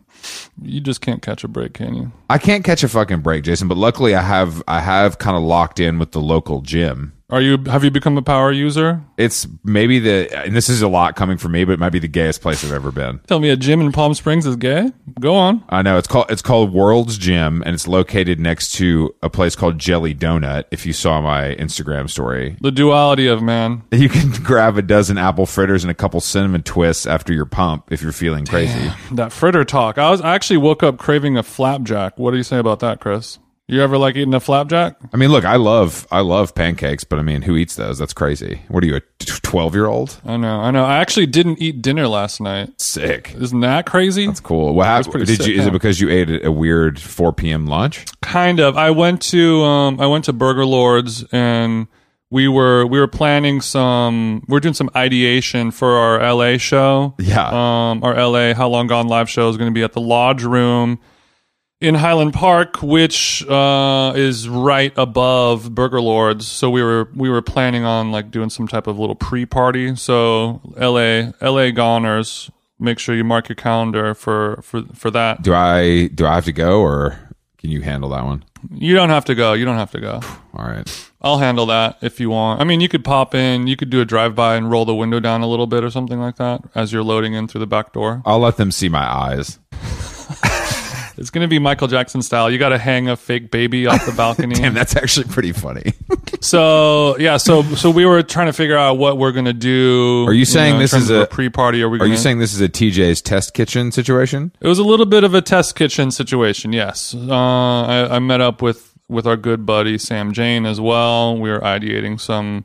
You 0.63 0.81
just 0.81 1.01
can't 1.01 1.23
catch 1.23 1.43
a 1.43 1.49
break, 1.49 1.75
can 1.75 1.95
you? 1.95 2.13
I 2.31 2.39
can't 2.39 2.65
catch 2.65 2.85
a 2.85 2.89
fucking 2.89 3.21
break, 3.21 3.43
Jason. 3.43 3.67
But 3.67 3.79
luckily, 3.79 4.15
I 4.15 4.23
have 4.23 4.63
I 4.69 4.81
have 4.81 5.19
kind 5.19 5.37
of 5.37 5.43
locked 5.43 5.81
in 5.81 5.99
with 5.99 6.13
the 6.13 6.21
local 6.21 6.61
gym. 6.61 7.13
Are 7.29 7.41
you 7.41 7.59
have 7.67 7.83
you 7.83 7.91
become 7.91 8.17
a 8.17 8.23
power 8.23 8.53
user? 8.53 9.03
It's 9.17 9.49
maybe 9.65 9.99
the 9.99 10.33
and 10.45 10.55
this 10.55 10.69
is 10.69 10.81
a 10.81 10.87
lot 10.87 11.17
coming 11.17 11.39
from 11.39 11.53
me, 11.53 11.65
but 11.65 11.73
it 11.73 11.81
might 11.81 11.91
be 11.91 11.99
the 11.99 12.07
gayest 12.07 12.41
place 12.41 12.65
I've 12.65 12.71
ever 12.71 12.93
been. 12.93 13.19
Tell 13.27 13.41
me 13.41 13.51
a 13.51 13.57
gym 13.57 13.81
in 13.81 13.91
Palm 13.91 14.15
Springs 14.15 14.47
is 14.47 14.55
gay? 14.55 14.93
Go 15.19 15.35
on. 15.35 15.65
I 15.69 15.83
know 15.83 15.99
it's 15.99 16.07
called 16.07 16.31
it's 16.31 16.43
called 16.43 16.73
World's 16.73 17.19
Gym, 17.19 17.63
and 17.67 17.75
it's 17.75 17.89
located 17.89 18.39
next 18.39 18.75
to 18.75 19.13
a 19.25 19.31
place 19.31 19.57
called 19.57 19.79
Jelly 19.79 20.15
Donut. 20.15 20.65
If 20.71 20.87
you 20.87 20.93
saw 20.93 21.21
my 21.21 21.57
Instagram 21.57 22.09
story, 22.09 22.57
The 22.61 22.71
duality 22.71 23.27
of 23.27 23.43
man. 23.43 23.83
You 23.91 24.09
can 24.09 24.31
grab 24.45 24.79
a 24.79 24.83
dozen 24.83 25.19
apple 25.19 25.47
fritters 25.47 25.83
and 25.83 25.91
a 25.91 25.95
couple 25.95 26.21
cinnamon 26.21 26.63
twists 26.63 27.07
after 27.07 27.33
your 27.33 27.47
pump 27.47 27.91
if 27.91 28.03
you're 28.03 28.13
feeling 28.13 28.47
crazy. 28.47 28.93
That 29.11 29.33
fritter 29.33 29.65
talk. 29.65 29.99
I 29.99 30.11
was 30.11 30.21
I 30.21 30.35
actually 30.37 30.59
woke 30.59 30.85
up 30.85 30.97
craving 30.99 31.37
a 31.37 31.43
flapjack. 31.43 32.19
What 32.19 32.31
do 32.31 32.37
you 32.37 32.45
say 32.45 32.59
about 32.59 32.79
that, 32.81 33.01
Chris? 33.01 33.41
You 33.69 33.83
ever 33.83 33.99
like 33.99 34.15
eating 34.15 34.33
a 34.35 34.39
flapjack? 34.39 34.97
I 35.13 35.17
mean, 35.17 35.31
look, 35.31 35.45
I 35.45 35.57
love 35.57 36.07
I 36.13 36.21
love 36.21 36.55
pancakes, 36.55 37.03
but 37.03 37.19
I 37.19 37.23
mean, 37.23 37.43
who 37.43 37.57
eats 37.57 37.75
those? 37.75 37.99
That's 37.99 38.13
crazy. 38.13 38.63
What 38.69 38.85
are 38.85 38.87
you, 38.87 38.95
a 38.97 39.01
twelve 39.25 39.75
year 39.75 39.87
old? 39.87 40.21
I 40.25 40.37
know, 40.37 40.61
I 40.61 40.71
know. 40.71 40.85
I 40.85 40.99
actually 40.99 41.27
didn't 41.27 41.61
eat 41.61 41.83
dinner 41.83 42.07
last 42.07 42.41
night. 42.41 42.81
Sick. 42.81 43.35
Isn't 43.37 43.61
that 43.61 43.85
crazy? 43.87 44.27
That's 44.27 44.39
cool. 44.39 44.73
What 44.73 44.87
happened? 44.87 45.11
pretty 45.13 45.27
Did 45.27 45.39
sick, 45.39 45.47
you? 45.49 45.61
Is 45.61 45.67
it 45.67 45.73
because 45.73 46.01
you 46.01 46.09
ate 46.11 46.45
a 46.45 46.53
weird 46.53 47.01
four 47.01 47.33
p.m. 47.33 47.67
lunch? 47.67 48.05
kind 48.23 48.61
of. 48.61 48.77
I 48.77 48.93
went 48.93 49.21
to 49.23 49.63
um, 49.65 50.01
I 50.01 50.07
went 50.07 50.27
to 50.27 50.33
Burger 50.33 50.65
Lords 50.65 51.25
and 51.33 51.89
we 52.31 52.47
were 52.47 52.87
we 52.87 53.01
were 53.01 53.09
planning 53.09 53.61
some. 53.61 54.45
We 54.47 54.57
are 54.57 54.61
doing 54.61 54.75
some 54.75 54.91
ideation 54.95 55.73
for 55.73 55.97
our 55.97 56.35
LA 56.35 56.59
show. 56.59 57.17
Yeah. 57.19 57.49
Um, 57.49 58.05
our 58.05 58.15
LA 58.15 58.55
How 58.55 58.69
Long 58.69 58.87
Gone 58.87 59.09
live 59.09 59.29
show 59.29 59.49
is 59.49 59.57
going 59.57 59.71
to 59.71 59.75
be 59.75 59.83
at 59.83 59.93
the 59.93 60.01
Lodge 60.01 60.45
Room 60.45 61.01
in 61.81 61.95
Highland 61.95 62.33
Park, 62.33 62.83
which 62.83 63.47
uh, 63.49 64.13
is 64.17 64.49
right 64.49 64.93
above 64.97 65.75
Burger 65.75 66.01
Lords. 66.01 66.47
So 66.47 66.71
we 66.71 66.83
were 66.83 67.09
we 67.15 67.29
were 67.29 67.43
planning 67.43 67.85
on 67.85 68.13
like 68.13 68.31
doing 68.31 68.51
some 68.51 68.67
type 68.69 68.87
of 68.87 68.99
little 68.99 69.15
pre 69.15 69.47
party. 69.47 69.95
So 69.97 70.61
LA 70.77 71.33
LA 71.41 71.71
Goners, 71.71 72.51
make 72.79 72.99
sure 72.99 73.15
you 73.15 73.25
mark 73.25 73.49
your 73.49 73.57
calendar 73.57 74.15
for 74.15 74.61
for 74.63 74.83
for 74.95 75.11
that. 75.11 75.43
Do 75.43 75.55
I 75.55 76.09
do 76.09 76.27
I 76.27 76.35
have 76.35 76.45
to 76.47 76.53
go 76.53 76.81
or 76.81 77.19
can 77.59 77.71
you 77.71 77.83
handle 77.83 78.11
that 78.11 78.25
one? 78.25 78.45
You 78.71 78.95
don't 78.95 79.11
have 79.11 79.27
to 79.27 79.35
go. 79.35 79.53
You 79.53 79.65
don't 79.65 79.77
have 79.77 79.93
to 79.93 80.01
go. 80.01 80.21
All 80.55 80.67
right. 80.67 81.11
I'll 81.21 81.39
handle 81.39 81.67
that 81.67 81.99
if 82.03 82.21
you 82.21 82.31
want. 82.31 82.61
I 82.61 82.65
mean, 82.65 82.81
you 82.81 82.89
could 82.89 83.05
pop 83.05 83.35
in, 83.35 83.67
you 83.67 83.77
could 83.77 83.91
do 83.91 84.01
a 84.01 84.05
drive 84.05 84.35
by 84.35 84.57
and 84.57 84.71
roll 84.71 84.85
the 84.85 84.95
window 84.95 85.21
down 85.21 85.43
a 85.43 85.47
little 85.47 85.67
bit 85.67 85.83
or 85.83 85.91
something 85.91 86.21
like 86.21 86.37
that 86.37 86.63
as 86.75 86.93
you're 86.93 87.03
loading 87.03 87.35
in 87.35 87.49
through 87.49 87.61
the 87.61 87.67
back 87.67 87.93
door. 87.93 88.23
I'll 88.25 88.39
let 88.39 88.57
them 88.57 88.71
see 88.71 88.89
my 88.89 89.05
eyes. 89.05 89.59
It's 91.19 91.31
going 91.31 91.45
to 91.45 91.49
be 91.49 91.59
Michael 91.59 91.89
Jackson 91.89 92.23
style. 92.23 92.51
You 92.51 92.59
got 92.59 92.71
to 92.71 92.79
hang 92.79 93.09
a 93.09 93.17
fake 93.17 93.51
baby 93.51 93.87
off 93.87 94.05
the 94.05 94.13
balcony. 94.13 94.55
Damn, 94.57 94.75
that's 94.75 94.97
actually 94.97 95.27
pretty 95.27 95.53
funny. 95.53 95.95
so, 96.41 97.17
yeah, 97.19 97.37
so 97.37 97.63
so 97.63 97.91
we 97.91 98.05
were 98.05 98.23
trying 98.23 98.47
to 98.47 98.53
figure 98.53 98.77
out 98.77 98.99
what 98.99 99.19
we're 99.19 99.33
going 99.33 99.47
to 99.47 99.53
do. 99.53 100.25
Are 100.27 100.33
you 100.33 100.45
saying 100.45 100.75
in 100.75 100.81
this 100.81 100.93
is 100.93 101.11
of 101.11 101.23
a- 101.23 101.27
pre-party? 101.27 101.83
Are 101.83 101.89
we 101.89 101.97
Are 101.97 102.01
gonna, 102.01 102.11
you 102.11 102.17
saying 102.17 102.39
this 102.39 102.53
is 102.53 102.61
a 102.61 102.69
TJ's 102.69 103.23
test 103.23 103.55
kitchen 103.55 103.93
situation? 103.93 104.53
It 104.61 104.69
was 104.69 104.79
a 104.79 104.85
little 104.85 105.07
bit 105.07 105.25
of 105.25 105.35
a 105.35 105.43
test 105.43 105.77
kitchen 105.77 106.11
situation. 106.11 106.73
Yes, 106.73 107.15
uh, 107.15 107.33
I, 107.33 108.17
I 108.17 108.19
met 108.19 108.41
up 108.41 108.63
with 108.63 108.93
with 109.09 109.27
our 109.27 109.37
good 109.37 109.65
buddy 109.65 109.99
Sam 109.99 110.33
Jane 110.33 110.67
as 110.67 110.81
well. 110.81 111.37
We 111.39 111.51
were 111.51 111.61
ideating 111.61 112.21
some 112.21 112.65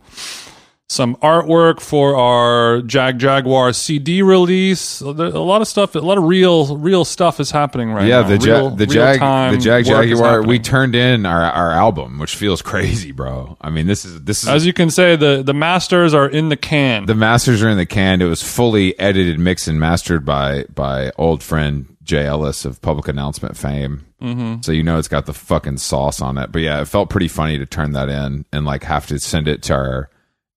some 0.91 1.15
artwork 1.17 1.79
for 1.79 2.17
our 2.17 2.81
Jagjaguwar 2.81 3.73
CD 3.73 4.21
release. 4.21 4.99
A 4.99 5.05
lot 5.09 5.61
of 5.61 5.67
stuff, 5.69 5.95
a 5.95 5.99
lot 5.99 6.17
of 6.17 6.25
real 6.25 6.75
real 6.75 7.05
stuff 7.05 7.39
is 7.39 7.49
happening 7.49 7.91
right 7.93 8.05
Yeah, 8.07 8.21
now. 8.21 8.27
the 8.27 8.37
Real- 8.37 8.69
ja- 8.71 8.75
the 8.75 8.85
Jag 8.87 9.19
the 9.19 9.57
Jagjaguwar. 9.69 10.45
We 10.45 10.59
turned 10.59 10.93
in 10.93 11.25
our, 11.25 11.43
our 11.43 11.71
album, 11.71 12.19
which 12.19 12.35
feels 12.35 12.61
crazy, 12.61 13.13
bro. 13.13 13.55
I 13.61 13.69
mean, 13.69 13.87
this 13.87 14.03
is 14.03 14.21
this 14.23 14.43
is 14.43 14.49
as 14.49 14.65
you 14.65 14.73
can 14.73 14.89
say, 14.89 15.15
the 15.15 15.41
the 15.41 15.53
masters 15.53 16.13
are 16.13 16.27
in 16.27 16.49
the 16.49 16.57
can. 16.57 17.05
the 17.05 17.15
masters 17.15 17.63
are 17.63 17.69
in 17.69 17.77
the 17.77 17.85
can. 17.85 18.21
It 18.21 18.25
was 18.25 18.43
fully 18.43 18.99
edited, 18.99 19.39
mixed, 19.39 19.69
and 19.69 19.79
mastered 19.79 20.25
by 20.25 20.65
by 20.75 21.13
old 21.17 21.41
friend 21.41 21.95
Jay 22.03 22.25
Ellis 22.25 22.65
of 22.65 22.81
Public 22.81 23.07
Announcement 23.07 23.55
fame. 23.55 24.05
Mm-hmm. 24.21 24.61
So 24.61 24.73
you 24.73 24.83
know 24.83 24.99
it's 24.99 25.07
got 25.07 25.25
the 25.25 25.33
fucking 25.33 25.77
sauce 25.77 26.21
on 26.21 26.37
it. 26.37 26.51
But 26.51 26.63
yeah, 26.63 26.81
it 26.81 26.89
felt 26.89 27.09
pretty 27.09 27.29
funny 27.29 27.57
to 27.59 27.65
turn 27.65 27.93
that 27.93 28.09
in 28.09 28.43
and 28.51 28.65
like 28.65 28.83
have 28.83 29.07
to 29.07 29.19
send 29.19 29.47
it 29.47 29.63
to 29.63 29.73
our 29.73 30.09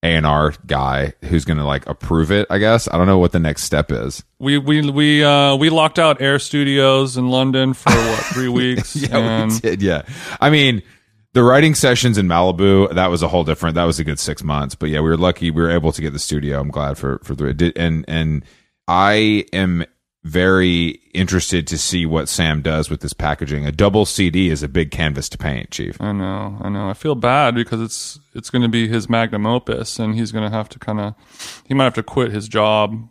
A 0.04 0.14
and 0.14 0.26
R 0.26 0.52
guy 0.66 1.14
who's 1.22 1.44
gonna 1.44 1.66
like 1.66 1.88
approve 1.88 2.30
it. 2.30 2.46
I 2.50 2.58
guess 2.58 2.86
I 2.92 2.98
don't 2.98 3.06
know 3.06 3.18
what 3.18 3.32
the 3.32 3.40
next 3.40 3.64
step 3.64 3.90
is. 3.90 4.22
we 4.38 4.58
we 4.58 4.88
we 4.90 5.24
uh 5.24 5.56
we 5.56 5.70
locked 5.70 5.98
out 5.98 6.20
Air 6.20 6.38
Studios 6.38 7.16
in 7.16 7.30
London 7.30 7.72
for 7.72 7.90
what 7.90 8.18
three 8.34 8.48
weeks? 8.48 8.94
Yeah, 9.04 9.16
and 9.16 9.52
we 9.52 9.58
did. 9.58 9.82
Yeah, 9.82 10.02
I 10.40 10.50
mean. 10.50 10.82
The 11.32 11.42
writing 11.42 11.74
sessions 11.74 12.16
in 12.16 12.28
Malibu, 12.28 12.94
that 12.94 13.08
was 13.08 13.20
a 13.20 13.26
whole 13.26 13.42
different. 13.42 13.74
That 13.74 13.86
was 13.86 13.98
a 13.98 14.04
good 14.04 14.20
six 14.20 14.44
months, 14.44 14.76
but 14.76 14.88
yeah, 14.88 15.00
we 15.00 15.08
were 15.08 15.16
lucky. 15.16 15.50
We 15.50 15.62
were 15.62 15.70
able 15.72 15.90
to 15.90 16.00
get 16.00 16.12
the 16.12 16.20
studio. 16.20 16.60
I'm 16.60 16.70
glad 16.70 16.96
for 16.96 17.18
for 17.24 17.34
the 17.34 17.52
did 17.52 17.76
and 17.76 18.04
and 18.06 18.44
I 18.86 19.44
am 19.52 19.84
very 20.24 21.00
interested 21.12 21.66
to 21.68 21.76
see 21.78 22.06
what 22.06 22.28
Sam 22.28 22.62
does 22.62 22.88
with 22.90 23.00
this 23.00 23.12
packaging. 23.12 23.66
A 23.66 23.72
double 23.72 24.06
CD 24.06 24.48
is 24.48 24.62
a 24.62 24.68
big 24.68 24.90
canvas 24.90 25.28
to 25.28 25.38
paint, 25.38 25.70
Chief. 25.70 26.00
I 26.00 26.12
know, 26.12 26.58
I 26.62 26.68
know. 26.70 26.88
I 26.88 26.94
feel 26.94 27.14
bad 27.14 27.54
because 27.54 27.80
it's 27.80 28.18
it's 28.34 28.50
going 28.50 28.62
to 28.62 28.68
be 28.68 28.88
his 28.88 29.08
magnum 29.08 29.46
opus, 29.46 29.98
and 29.98 30.14
he's 30.14 30.32
going 30.32 30.50
to 30.50 30.56
have 30.56 30.68
to 30.70 30.78
kind 30.78 30.98
of 31.00 31.62
he 31.68 31.74
might 31.74 31.84
have 31.84 31.94
to 31.94 32.02
quit 32.02 32.32
his 32.32 32.48
job 32.48 33.08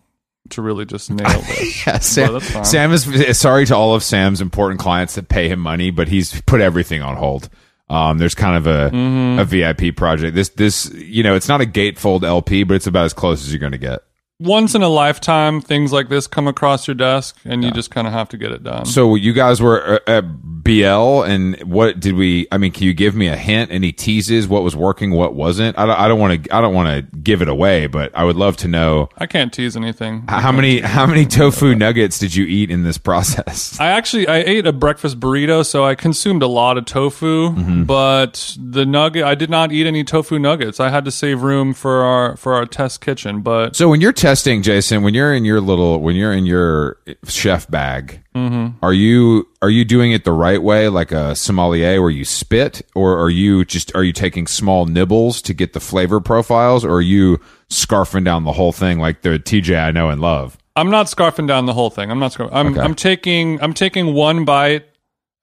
to 0.50 0.62
really 0.62 0.86
just 0.86 1.10
nail 1.12 1.40
this. 1.48 1.86
Yeah, 1.88 2.00
Sam. 2.00 2.40
Sam 2.42 2.92
is 2.92 3.40
sorry 3.40 3.66
to 3.68 3.76
all 3.76 3.94
of 3.96 4.04
Sam's 4.04 4.42
important 4.42 4.80
clients 4.82 5.16
that 5.16 5.30
pay 5.30 5.48
him 5.48 5.60
money, 5.60 5.92
but 5.92 6.08
he's 6.08 6.42
put 6.42 6.60
everything 6.62 7.02
on 7.02 7.16
hold. 7.16 7.50
Um, 7.90 8.18
there's 8.18 8.34
kind 8.36 8.58
of 8.58 8.66
a 8.66 8.90
Mm-hmm. 8.90 9.40
a 9.40 9.46
VIP 9.46 9.96
project. 9.96 10.36
This 10.36 10.50
this 10.50 10.92
you 10.94 11.22
know, 11.22 11.36
it's 11.36 11.48
not 11.48 11.62
a 11.62 11.66
gatefold 11.66 12.24
LP, 12.24 12.64
but 12.64 12.74
it's 12.74 12.88
about 12.88 13.06
as 13.06 13.14
close 13.14 13.44
as 13.44 13.54
you're 13.54 13.60
going 13.60 13.72
to 13.74 13.78
get. 13.78 14.02
Once 14.40 14.74
in 14.76 14.82
a 14.82 14.90
lifetime, 14.90 15.62
things 15.62 15.94
like 15.94 16.10
this 16.10 16.28
come 16.28 16.48
across 16.48 16.88
your 16.88 16.96
desk, 16.96 17.38
and 17.46 17.64
you 17.64 17.72
just 17.72 17.92
kind 17.92 18.08
of 18.08 18.14
have 18.14 18.28
to 18.30 18.38
get 18.38 18.52
it 18.52 18.64
done. 18.64 18.84
So 18.86 19.16
you 19.16 19.32
guys 19.32 19.62
were 19.62 20.02
uh, 20.08 20.12
at 20.12 20.24
BL, 20.64 21.24
and 21.24 21.62
what 21.64 22.00
did 22.00 22.16
we? 22.16 22.48
I 22.52 22.58
mean, 22.58 22.72
can 22.72 22.84
you 22.84 22.94
give 22.94 23.16
me 23.16 23.28
a 23.28 23.36
hint? 23.36 23.72
Any 23.72 23.92
teases? 23.92 24.48
What 24.48 24.64
was 24.64 24.76
working? 24.76 25.12
What 25.12 25.36
wasn't? 25.36 25.78
I 25.78 25.86
don't. 25.86 26.00
I 26.00 26.08
don't 26.08 26.20
want 26.20 26.44
to. 26.44 26.56
I 26.56 26.62
don't 26.62 26.74
want 26.74 26.90
to 27.12 27.18
give 27.18 27.42
it 27.42 27.48
away, 27.48 27.88
but 27.88 28.12
I 28.16 28.24
would 28.24 28.36
love 28.36 28.58
to 28.58 28.68
know 28.68 29.10
I 29.18 29.28
can't 29.28 29.54
tease 29.54 29.78
anything. 29.78 30.26
how 30.28 30.52
many 30.52 30.80
how 30.80 31.06
many 31.06 31.26
tofu 31.26 31.76
nuggets 31.76 32.18
did 32.18 32.36
you 32.36 32.46
eat 32.46 32.72
in 32.72 32.84
this 32.84 32.98
process? 32.98 33.80
I 33.80 33.90
actually 33.90 34.28
I 34.28 34.38
ate 34.38 34.66
a 34.66 34.74
breakfast 34.74 35.20
burrito, 35.20 35.66
so 35.66 35.86
I 35.86 35.96
consumed 35.96 36.42
a 36.44 36.48
lot 36.48 36.78
of 36.78 36.86
tofu. 36.86 37.50
Mm-hmm. 37.50 37.84
But 37.84 38.58
the 38.60 38.86
nugget, 38.86 39.24
I 39.24 39.36
did 39.36 39.50
not 39.50 39.72
eat 39.72 39.86
any 39.86 40.04
tofu 40.04 40.40
nuggets. 40.40 40.80
I 40.80 40.90
had 40.90 41.06
to 41.06 41.12
save 41.12 41.44
room 41.44 41.74
for 41.74 42.02
our 42.04 42.36
for 42.36 42.56
our 42.56 42.66
test 42.66 43.00
kitchen. 43.00 43.42
But 43.42 43.76
So 43.76 43.90
when 43.90 44.02
you're 44.02 44.14
testing, 44.24 44.62
Jason, 44.62 45.04
when 45.04 45.14
you're 45.14 45.34
in 45.34 45.44
your 45.44 45.60
little, 45.60 46.00
when 46.00 46.16
you're 46.16 46.32
in 46.32 46.46
your 46.46 46.98
chef 47.28 47.70
bag, 47.70 48.22
are 48.82 48.94
you 48.94 49.48
are 49.62 49.70
you 49.70 49.84
doing 49.86 50.14
it 50.14 50.24
the 50.24 50.32
right 50.32 50.64
way, 50.64 50.88
like 50.88 51.12
a 51.12 51.36
sommelier, 51.36 52.02
where 52.02 52.10
you 52.10 52.24
spit, 52.26 52.82
or 52.96 53.20
are 53.20 53.30
you 53.30 53.66
just 53.66 53.94
are 53.96 54.04
you 54.04 54.14
taking 54.14 54.48
small 54.48 54.86
nibbles 54.86 55.42
to 55.44 55.54
get 55.54 55.74
the 55.74 55.80
flavor 55.80 56.20
profiles, 56.22 56.86
or 56.86 56.94
are 56.94 57.02
you 57.02 57.40
scarfing 57.70 58.24
down 58.24 58.46
the 58.46 58.54
whole 58.54 58.72
thing 58.72 58.98
like 58.98 59.22
the 59.24 59.32
TJ 59.40 59.78
I 59.78 59.92
know 59.92 60.10
and 60.10 60.22
love? 60.22 60.58
I'm 60.76 60.90
not 60.90 61.08
scarfing 61.08 61.48
down 61.48 61.66
the 61.66 61.74
whole 61.74 61.90
thing. 61.90 62.10
I'm 62.10 62.20
not 62.20 62.32
scarfing. 62.32 62.50
I'm 62.54 62.68
Okay. 62.68 62.80
I'm 62.82 62.96
taking 62.96 63.62
I'm 63.62 63.74
taking 63.74 64.14
one 64.14 64.46
bite 64.46 64.86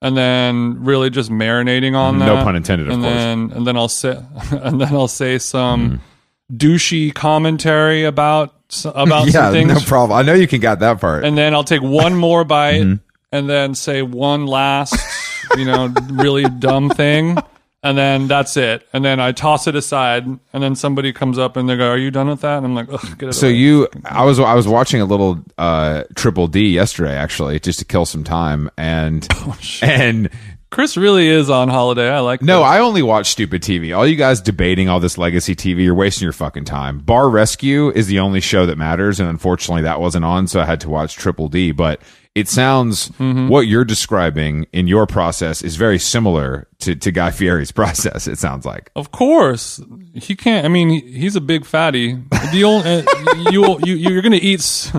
and 0.02 0.16
then 0.16 0.82
really 0.82 1.10
just 1.10 1.30
marinating 1.30 1.94
on 1.94 2.18
that. 2.18 2.26
No 2.26 2.42
pun 2.42 2.56
intended, 2.56 2.88
of 2.88 2.94
and 2.94 3.02
course. 3.02 3.14
then 3.14 3.50
and 3.52 3.66
then 3.66 3.76
I'll 3.76 3.88
say 3.88 4.18
and 4.50 4.80
then 4.80 4.94
I'll 4.94 5.06
say 5.08 5.38
some 5.38 5.80
Mm-hmm. 5.90 5.96
Douchey 6.54 7.14
commentary 7.14 8.04
about 8.04 8.54
about 8.94 9.28
some 9.30 9.52
things. 9.52 9.84
problem. 9.84 10.18
I 10.18 10.22
know 10.22 10.34
you 10.34 10.46
can 10.46 10.60
got 10.60 10.80
that 10.80 11.00
part. 11.00 11.24
and 11.24 11.36
then 11.36 11.54
I'll 11.54 11.64
take 11.64 11.82
one 11.82 12.14
more 12.14 12.44
bite 12.44 12.80
Mm-hmm. 12.82 13.02
and 13.32 13.48
then 13.50 13.74
say 13.74 14.02
one 14.02 14.46
last, 14.46 14.96
you 15.56 15.64
know, 15.64 15.92
really 16.10 16.44
dumb 16.44 16.90
thing. 16.90 17.36
And 17.82 17.96
then 17.96 18.28
that's 18.28 18.58
it. 18.58 18.86
And 18.92 19.02
then 19.02 19.20
I 19.20 19.32
toss 19.32 19.66
it 19.66 19.74
aside. 19.74 20.26
And 20.26 20.62
then 20.62 20.74
somebody 20.74 21.14
comes 21.14 21.38
up 21.38 21.56
and 21.56 21.66
they 21.66 21.78
go, 21.78 21.88
Are 21.88 21.96
you 21.96 22.10
done 22.10 22.28
with 22.28 22.42
that? 22.42 22.58
And 22.58 22.66
I'm 22.66 22.74
like, 22.74 22.88
get 23.16 23.30
it 23.30 23.32
So 23.32 23.46
away." 23.46 23.56
you, 23.56 23.88
I 24.04 24.22
was, 24.26 24.38
I 24.38 24.52
was 24.52 24.68
watching 24.68 25.00
a 25.00 25.06
little 25.06 25.42
uh, 25.56 26.04
Triple 26.14 26.46
D 26.46 26.68
yesterday, 26.74 27.14
actually, 27.16 27.58
just 27.58 27.78
to 27.78 27.86
kill 27.86 28.04
some 28.04 28.22
time, 28.22 28.70
and 28.76 29.26
Oh, 29.36 29.56
and 29.80 30.28
Chris 30.70 30.96
really 30.96 31.26
is 31.28 31.50
on 31.50 31.68
holiday. 31.68 32.08
I 32.10 32.20
like 32.20 32.42
no. 32.42 32.62
I 32.62 32.78
only 32.78 33.02
watch 33.02 33.30
stupid 33.30 33.60
TV. 33.62 33.96
All 33.96 34.06
you 34.06 34.16
guys 34.16 34.40
debating 34.40 34.88
all 34.88 35.00
this 35.00 35.18
legacy 35.18 35.56
TV, 35.56 35.82
you're 35.84 35.94
wasting 35.94 36.24
your 36.26 36.32
fucking 36.32 36.64
time. 36.64 36.98
Bar 37.00 37.28
Rescue 37.28 37.90
is 37.90 38.06
the 38.06 38.20
only 38.20 38.40
show 38.40 38.66
that 38.66 38.78
matters, 38.78 39.18
and 39.18 39.28
unfortunately, 39.28 39.82
that 39.82 40.00
wasn't 40.00 40.24
on, 40.24 40.46
so 40.46 40.60
I 40.60 40.64
had 40.66 40.80
to 40.82 40.88
watch 40.88 41.16
Triple 41.16 41.48
D. 41.48 41.72
But 41.72 42.00
it 42.36 42.46
sounds 42.48 43.08
Mm-hmm. 43.18 43.48
what 43.48 43.62
you're 43.66 43.84
describing 43.84 44.66
in 44.72 44.86
your 44.86 45.04
process 45.08 45.62
is 45.62 45.74
very 45.74 45.98
similar 45.98 46.68
to, 46.78 46.94
to 46.94 47.10
Guy 47.10 47.32
Fieri's 47.32 47.72
process. 47.80 48.28
It 48.28 48.38
sounds 48.38 48.64
like. 48.64 48.92
Of 48.94 49.10
course, 49.10 49.80
he 50.14 50.36
can't. 50.36 50.64
I 50.64 50.68
mean, 50.68 50.90
he's 51.04 51.34
a 51.34 51.40
big 51.40 51.64
fatty. 51.64 52.16
The 52.52 52.62
only 52.64 52.88
uh, 52.88 53.50
you 53.50 53.78
you 53.84 53.94
you're 53.96 54.22
gonna 54.22 54.36
eat. 54.40 54.92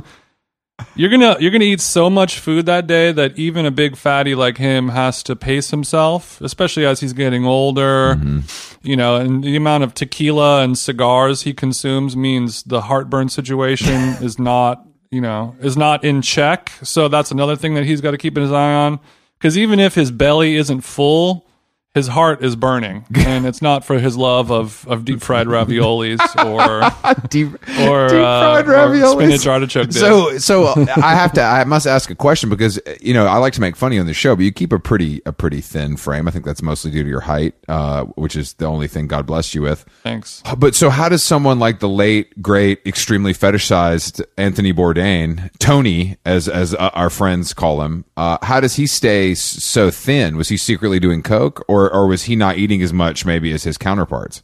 You're 0.95 1.09
gonna 1.09 1.37
you're 1.39 1.51
gonna 1.51 1.65
eat 1.65 1.81
so 1.81 2.09
much 2.09 2.39
food 2.39 2.65
that 2.65 2.87
day 2.87 3.11
that 3.11 3.37
even 3.37 3.65
a 3.65 3.71
big 3.71 3.95
fatty 3.95 4.35
like 4.35 4.57
him 4.57 4.89
has 4.89 5.23
to 5.23 5.35
pace 5.35 5.71
himself, 5.71 6.39
especially 6.41 6.85
as 6.85 6.99
he's 6.99 7.13
getting 7.13 7.45
older. 7.45 8.15
Mm-hmm. 8.15 8.39
You 8.83 8.95
know, 8.95 9.15
and 9.17 9.43
the 9.43 9.55
amount 9.55 9.83
of 9.83 9.93
tequila 9.93 10.63
and 10.63 10.77
cigars 10.77 11.43
he 11.43 11.53
consumes 11.53 12.15
means 12.15 12.63
the 12.63 12.81
heartburn 12.81 13.29
situation 13.29 13.95
is 14.21 14.39
not 14.39 14.85
you 15.09 15.21
know 15.21 15.55
is 15.59 15.77
not 15.77 16.03
in 16.03 16.21
check. 16.21 16.71
So 16.83 17.07
that's 17.07 17.31
another 17.31 17.55
thing 17.55 17.75
that 17.75 17.85
he's 17.85 18.01
got 18.01 18.11
to 18.11 18.17
keep 18.17 18.35
his 18.35 18.51
eye 18.51 18.73
on. 18.73 18.99
Because 19.37 19.57
even 19.57 19.79
if 19.79 19.95
his 19.95 20.11
belly 20.11 20.55
isn't 20.55 20.81
full, 20.81 21.47
his 21.93 22.07
heart 22.07 22.41
is 22.41 22.55
burning, 22.55 23.05
and 23.13 23.45
it's 23.45 23.61
not 23.61 23.83
for 23.83 23.99
his 23.99 24.15
love 24.15 24.49
of, 24.49 24.87
of 24.87 25.03
deep 25.03 25.21
fried 25.21 25.47
raviolis 25.47 26.19
or 26.45 27.27
deep, 27.27 27.53
or, 27.53 28.07
deep 28.07 28.17
uh, 28.17 28.63
fried 28.63 28.67
or 28.67 28.71
raviolis. 28.71 29.13
spinach 29.13 29.47
artichoke 29.47 29.89
dip. 29.89 29.99
So, 29.99 30.37
so 30.37 30.63
uh, 30.67 30.85
I 31.03 31.15
have 31.15 31.33
to. 31.33 31.41
I 31.41 31.65
must 31.65 31.87
ask 31.87 32.09
a 32.09 32.15
question 32.15 32.49
because 32.49 32.79
you 33.01 33.13
know 33.13 33.25
I 33.25 33.37
like 33.37 33.53
to 33.53 33.61
make 33.61 33.75
funny 33.75 33.99
on 33.99 34.05
the 34.05 34.13
show, 34.13 34.37
but 34.37 34.43
you 34.43 34.53
keep 34.53 34.71
a 34.71 34.79
pretty 34.79 35.21
a 35.25 35.33
pretty 35.33 35.59
thin 35.59 35.97
frame. 35.97 36.29
I 36.29 36.31
think 36.31 36.45
that's 36.45 36.61
mostly 36.61 36.91
due 36.91 37.03
to 37.03 37.09
your 37.09 37.21
height, 37.21 37.55
uh, 37.67 38.05
which 38.15 38.37
is 38.37 38.53
the 38.53 38.65
only 38.67 38.87
thing 38.87 39.07
God 39.07 39.25
blessed 39.25 39.53
you 39.53 39.61
with. 39.61 39.85
Thanks. 40.03 40.41
But 40.57 40.75
so, 40.75 40.89
how 40.89 41.09
does 41.09 41.23
someone 41.23 41.59
like 41.59 41.81
the 41.81 41.89
late, 41.89 42.41
great, 42.41 42.79
extremely 42.85 43.33
fetishized 43.33 44.23
Anthony 44.37 44.71
Bourdain, 44.71 45.49
Tony, 45.59 46.17
as 46.25 46.47
as 46.47 46.73
uh, 46.73 46.89
our 46.93 47.09
friends 47.09 47.53
call 47.53 47.81
him, 47.81 48.05
uh, 48.15 48.37
how 48.43 48.61
does 48.61 48.75
he 48.75 48.87
stay 48.87 49.35
so 49.35 49.91
thin? 49.91 50.37
Was 50.37 50.47
he 50.47 50.55
secretly 50.55 50.97
doing 50.97 51.21
coke, 51.21 51.65
or 51.67 51.80
or 51.89 52.07
was 52.07 52.23
he 52.23 52.35
not 52.35 52.57
eating 52.57 52.81
as 52.81 52.91
much, 52.91 53.25
maybe, 53.25 53.51
as 53.51 53.63
his 53.63 53.77
counterparts? 53.77 54.41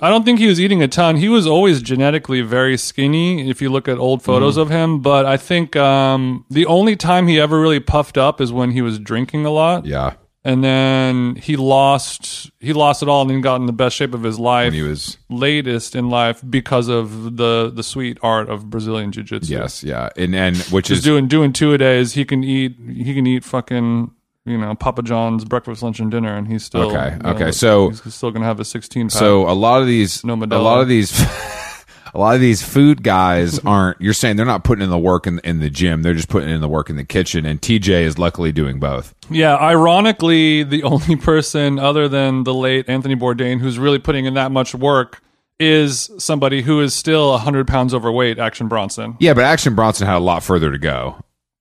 I 0.00 0.10
don't 0.10 0.24
think 0.24 0.38
he 0.38 0.46
was 0.48 0.60
eating 0.60 0.82
a 0.82 0.88
ton. 0.88 1.16
He 1.16 1.28
was 1.28 1.46
always 1.46 1.80
genetically 1.80 2.42
very 2.42 2.76
skinny 2.76 3.48
if 3.48 3.62
you 3.62 3.70
look 3.70 3.88
at 3.88 3.96
old 3.96 4.22
photos 4.22 4.56
of 4.56 4.68
him. 4.68 5.00
But 5.00 5.24
I 5.24 5.36
think 5.38 5.76
um, 5.76 6.44
the 6.50 6.66
only 6.66 6.94
time 6.96 7.26
he 7.26 7.40
ever 7.40 7.58
really 7.60 7.80
puffed 7.80 8.18
up 8.18 8.40
is 8.40 8.52
when 8.52 8.72
he 8.72 8.82
was 8.82 8.98
drinking 8.98 9.46
a 9.46 9.50
lot. 9.50 9.86
Yeah, 9.86 10.14
And 10.44 10.62
then 10.62 11.36
he 11.36 11.56
lost 11.56 12.50
he 12.60 12.72
lost 12.74 13.02
it 13.02 13.08
all 13.08 13.22
and 13.22 13.30
then 13.30 13.40
got 13.40 13.56
in 13.60 13.66
the 13.66 13.72
best 13.72 13.96
shape 13.96 14.12
of 14.12 14.24
his 14.24 14.38
life. 14.38 14.74
he 14.74 14.82
was. 14.82 15.16
latest 15.30 15.94
in 15.94 16.10
life 16.10 16.42
because 16.50 16.88
of 16.88 17.36
the 17.36 17.70
the 17.74 17.82
sweet 17.82 18.18
art 18.20 18.50
of 18.50 18.68
Brazilian 18.68 19.10
jiu 19.10 19.22
jitsu. 19.22 19.54
Yes, 19.54 19.82
yeah, 19.82 20.10
and 20.18 20.34
and 20.34 20.56
which 20.74 20.88
Just 20.88 20.98
is 20.98 21.04
doing 21.04 21.28
doing 21.28 21.52
two 21.52 21.72
a 21.72 21.78
days. 21.78 22.12
He 22.12 22.26
can 22.26 22.44
eat 22.44 22.76
he 22.86 23.14
can 23.14 23.26
eat 23.26 23.42
fucking 23.44 24.10
you 24.46 24.58
know 24.58 24.74
Papa 24.74 25.02
John's 25.02 25.44
breakfast, 25.44 25.82
lunch, 25.82 26.00
and 26.00 26.10
dinner, 26.10 26.34
and 26.36 26.46
he's 26.48 26.64
still 26.64 26.90
Okay, 26.92 27.16
you 27.16 27.22
know, 27.22 27.30
okay, 27.30 27.52
so- 27.52 27.90
he's 27.90 28.14
still 28.14 28.30
gonna 28.30 28.44
have 28.44 28.60
a 28.60 28.64
sixteen 28.64 29.08
pack. 29.08 29.18
So 29.18 29.48
a 29.48 29.52
lot 29.54 29.80
of 29.80 29.86
these, 29.88 30.24
No 30.24 30.34
a 30.34 30.44
lot 30.58 30.80
of 30.80 30.88
these, 30.88 31.18
a 32.14 32.18
lot 32.18 32.34
of 32.34 32.40
these 32.40 32.62
food 32.62 33.02
guys 33.02 33.58
aren't. 33.66 34.00
You're 34.00 34.12
saying 34.12 34.36
they're 34.36 34.46
not 34.46 34.64
putting 34.64 34.82
in 34.84 34.90
the 34.90 34.98
work 34.98 35.26
in, 35.26 35.40
in 35.40 35.60
the 35.60 35.70
gym. 35.70 36.02
They're 36.02 36.14
just 36.14 36.28
putting 36.28 36.50
in 36.50 36.60
the 36.60 36.68
work 36.68 36.90
in 36.90 36.96
the 36.96 37.04
kitchen. 37.04 37.46
And 37.46 37.60
TJ 37.60 38.02
is 38.02 38.18
luckily 38.18 38.52
doing 38.52 38.78
both. 38.78 39.14
Yeah, 39.30 39.56
ironically, 39.56 40.62
the 40.62 40.82
only 40.82 41.16
person 41.16 41.78
other 41.78 42.08
than 42.08 42.44
the 42.44 42.54
late 42.54 42.88
Anthony 42.88 43.16
Bourdain 43.16 43.60
who's 43.60 43.78
really 43.78 43.98
putting 43.98 44.26
in 44.26 44.34
that 44.34 44.52
much 44.52 44.74
work 44.74 45.22
is 45.60 46.10
somebody 46.18 46.62
who 46.62 46.80
is 46.80 46.92
still 46.94 47.30
100 47.30 47.66
pounds 47.68 47.94
overweight, 47.94 48.38
Action 48.38 48.68
Bronson. 48.68 49.16
Yeah, 49.20 49.34
but 49.34 49.44
Action 49.44 49.74
Bronson 49.74 50.06
had 50.06 50.16
a 50.16 50.18
lot 50.18 50.42
further 50.42 50.70
to 50.70 50.78
go. 50.78 51.16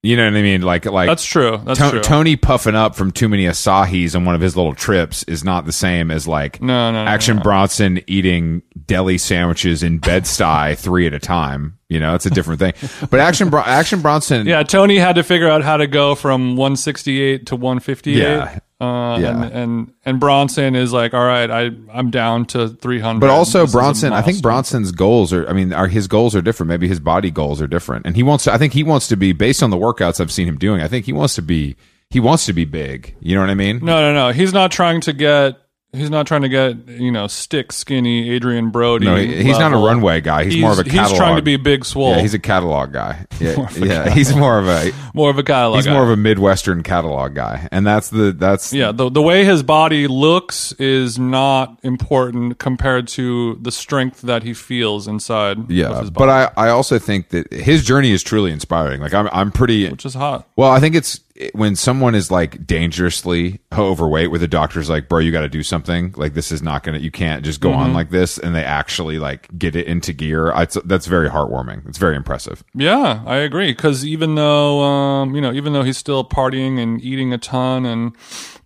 You 0.05 0.17
know 0.17 0.25
what 0.25 0.36
I 0.36 0.41
mean? 0.41 0.62
Like 0.63 0.86
like 0.86 1.07
That's 1.07 1.24
true. 1.24 1.62
That's 1.63 1.79
To- 1.79 1.89
true. 1.91 2.01
Tony 2.01 2.36
puffing 2.36 2.75
up 2.75 2.93
from 2.93 3.12
too 3.12 3.29
many 3.29 3.45
Asahis 3.45 4.15
on 4.17 4.25
one 4.25 4.36
of 4.36 4.41
his 4.41 4.57
little 4.57 4.75
trips 4.75 5.24
is 5.24 5.45
not 5.45 5.65
the 5.65 5.72
same 5.72 6.12
as 6.12 6.27
like 6.27 6.62
No, 6.62 6.91
no, 6.91 7.05
no, 7.05 7.10
Action 7.10 7.38
no. 7.38 7.43
Bronson 7.43 8.01
eating 8.05 8.63
deli 8.86 9.17
sandwiches 9.17 9.81
in 9.81 10.00
Bed 10.00 10.24
Stuy 10.24 10.77
three 10.77 11.07
at 11.07 11.13
a 11.13 11.19
time. 11.19 11.79
You 11.88 12.00
know, 12.01 12.15
it's 12.15 12.25
a 12.25 12.29
different 12.31 12.60
thing. 12.60 12.74
But 13.10 13.22
Action 13.22 13.50
Bron- 13.50 13.65
Action 13.67 14.01
Bronson, 14.01 14.45
Yeah, 14.45 14.63
Tony 14.63 14.98
had 14.98 15.15
to 15.15 15.24
figure 15.24 15.48
out 15.50 15.63
how 15.63 15.77
to 15.77 15.88
go 15.88 16.15
from 16.15 16.57
168 16.57 17.45
to 17.45 17.55
158. 17.55 18.17
Yeah. 18.17 18.60
Uh, 18.83 19.17
Yeah. 19.19 19.43
And, 19.43 19.53
and 19.53 19.93
and 20.05 20.19
Bronson 20.19 20.75
is 20.75 20.91
like, 20.91 21.13
all 21.13 21.25
right, 21.25 21.49
I 21.49 21.71
I'm 21.93 22.09
down 22.11 22.45
to 22.47 22.69
300. 22.69 23.19
But 23.19 23.29
also 23.29 23.61
This 23.63 23.71
Bronson, 23.71 24.13
I 24.13 24.21
think. 24.21 24.41
Bronson's 24.41 24.91
goals 24.91 25.31
are. 25.33 25.47
I 25.47 25.53
mean, 25.53 25.73
are 25.73 25.87
his 25.87 26.07
goals 26.07 26.35
are 26.35 26.41
different. 26.41 26.67
Maybe 26.69 26.87
his 26.87 26.99
body 26.99 27.31
goals 27.31 27.61
are 27.61 27.67
different, 27.67 28.05
and 28.05 28.15
he 28.15 28.23
wants. 28.23 28.43
to 28.45 28.53
I 28.53 28.57
think 28.57 28.73
he 28.73 28.83
wants 28.83 29.07
to 29.09 29.15
be 29.15 29.31
based 29.33 29.63
on 29.63 29.69
the 29.69 29.77
workouts 29.77 30.19
I've 30.19 30.31
seen 30.31 30.47
him 30.47 30.57
doing. 30.57 30.81
I 30.81 30.87
think 30.87 31.05
he 31.05 31.13
wants 31.13 31.35
to 31.35 31.41
be. 31.41 31.75
He 32.09 32.19
wants 32.19 32.45
to 32.45 32.53
be 32.53 32.65
big. 32.65 33.15
You 33.21 33.33
know 33.35 33.41
what 33.41 33.49
I 33.49 33.55
mean? 33.55 33.79
No, 33.79 33.99
no, 34.01 34.13
no. 34.13 34.31
He's 34.33 34.53
not 34.53 34.71
trying 34.71 35.01
to 35.01 35.13
get. 35.13 35.57
He's 35.93 36.09
not 36.09 36.25
trying 36.25 36.41
to 36.41 36.50
get 36.50 36.88
you 36.88 37.12
know 37.12 37.27
stick 37.27 37.71
skinny 37.71 38.35
Adrien 38.35 38.71
Brody. 38.71 39.05
No, 39.05 39.15
he- 39.15 39.43
he's 39.43 39.59
not 39.59 39.73
a 39.73 39.77
runway 39.77 40.21
guy. 40.21 40.45
He's, 40.45 40.57
more 40.59 40.71
of 40.71 40.79
a 40.79 40.83
catalog. 40.83 41.09
He's 41.09 41.17
trying 41.17 41.35
to 41.35 41.41
be 41.43 41.55
big 41.57 41.85
swole. 41.85 42.15
Yeah, 42.15 42.21
he's 42.21 42.33
a 42.33 42.39
catalog 42.39 42.91
guy. 42.91 43.25
Yeah, 43.39 43.67
yeah. 43.75 44.09
He's 44.09 44.33
more 44.33 44.57
of 44.57 44.67
a. 44.67 44.91
more 45.13 45.29
of 45.29 45.38
a 45.38 45.43
catalog. 45.43 45.75
He's 45.77 45.85
guy. 45.85 45.93
more 45.93 46.03
of 46.03 46.09
a 46.09 46.15
midwestern 46.15 46.82
catalog 46.82 47.36
guy, 47.36 47.67
and 47.73 47.86
that's 47.86 48.10
the 48.10 48.32
that's 48.32 48.73
Yeah, 48.73 48.91
the 48.93 49.10
the 49.10 49.21
way 49.21 49.43
his 49.43 49.63
body 49.63 50.08
looks 50.08 50.71
is 50.73 51.19
not 51.19 51.77
important 51.84 52.58
compared 52.58 53.08
to 53.10 53.56
the 53.62 53.71
strength 53.71 54.21
that 54.21 54.43
he 54.43 54.53
feels 54.53 55.08
inside. 55.08 55.58
of 55.60 55.71
yeah. 55.71 55.89
his 55.99 56.10
body, 56.10 56.25
But 56.25 56.29
I 56.58 56.67
I 56.67 56.69
also 56.69 56.99
think 56.99 57.29
that 57.29 57.51
his 57.51 57.84
journey 57.84 58.12
is 58.12 58.23
truly 58.23 58.51
inspiring. 58.51 59.01
Like 59.01 59.13
I'm 59.13 59.27
I'm 59.34 59.51
pretty 59.51 59.89
which 59.89 60.06
is 60.06 60.13
hot. 60.13 60.47
Well, 60.56 60.71
I 60.71 60.79
think 60.79 60.95
it's 60.95 61.19
when 61.54 61.76
someone 61.76 62.13
is 62.13 62.30
like 62.30 62.65
dangerously 62.67 63.60
overweight, 63.76 64.30
where 64.30 64.39
the 64.39 64.48
doctor's 64.48 64.89
like, 64.89 65.10
"Bro, 65.10 65.19
you 65.19 65.32
got 65.32 65.41
to 65.41 65.50
do 65.50 65.63
something. 65.63 66.13
Like 66.15 66.34
this 66.36 66.52
is 66.52 66.62
not 66.62 66.84
gonna. 66.84 67.00
You 67.00 67.10
can't 67.12 67.43
just 67.43 67.60
go 67.60 67.69
Mm-hmm. 67.72 67.80
on 67.80 67.93
like 67.93 68.12
this." 68.12 68.38
And 68.38 68.54
they 68.56 68.63
actually 68.63 69.17
like 69.19 69.48
get 69.58 69.76
it 69.76 69.88
into 69.88 70.13
gear. 70.13 70.52
I, 70.54 70.67
that's 70.86 71.08
very 71.08 71.30
heartwarming. 71.30 71.88
It's 71.89 71.98
very 71.98 72.15
impressive. 72.15 72.63
Yeah, 72.76 73.24
I 73.26 73.38
agree. 73.38 73.72
Because 73.74 74.06
even 74.06 74.36
though, 74.36 74.82
um, 74.82 75.34
you 75.34 75.41
know, 75.41 75.52
even 75.52 75.74
though 75.74 75.84
he's 75.84 75.98
still 75.98 76.24
partying 76.24 76.80
and 76.80 77.02
eating 77.04 77.34
a 77.34 77.38
ton 77.39 77.86
and 77.86 78.15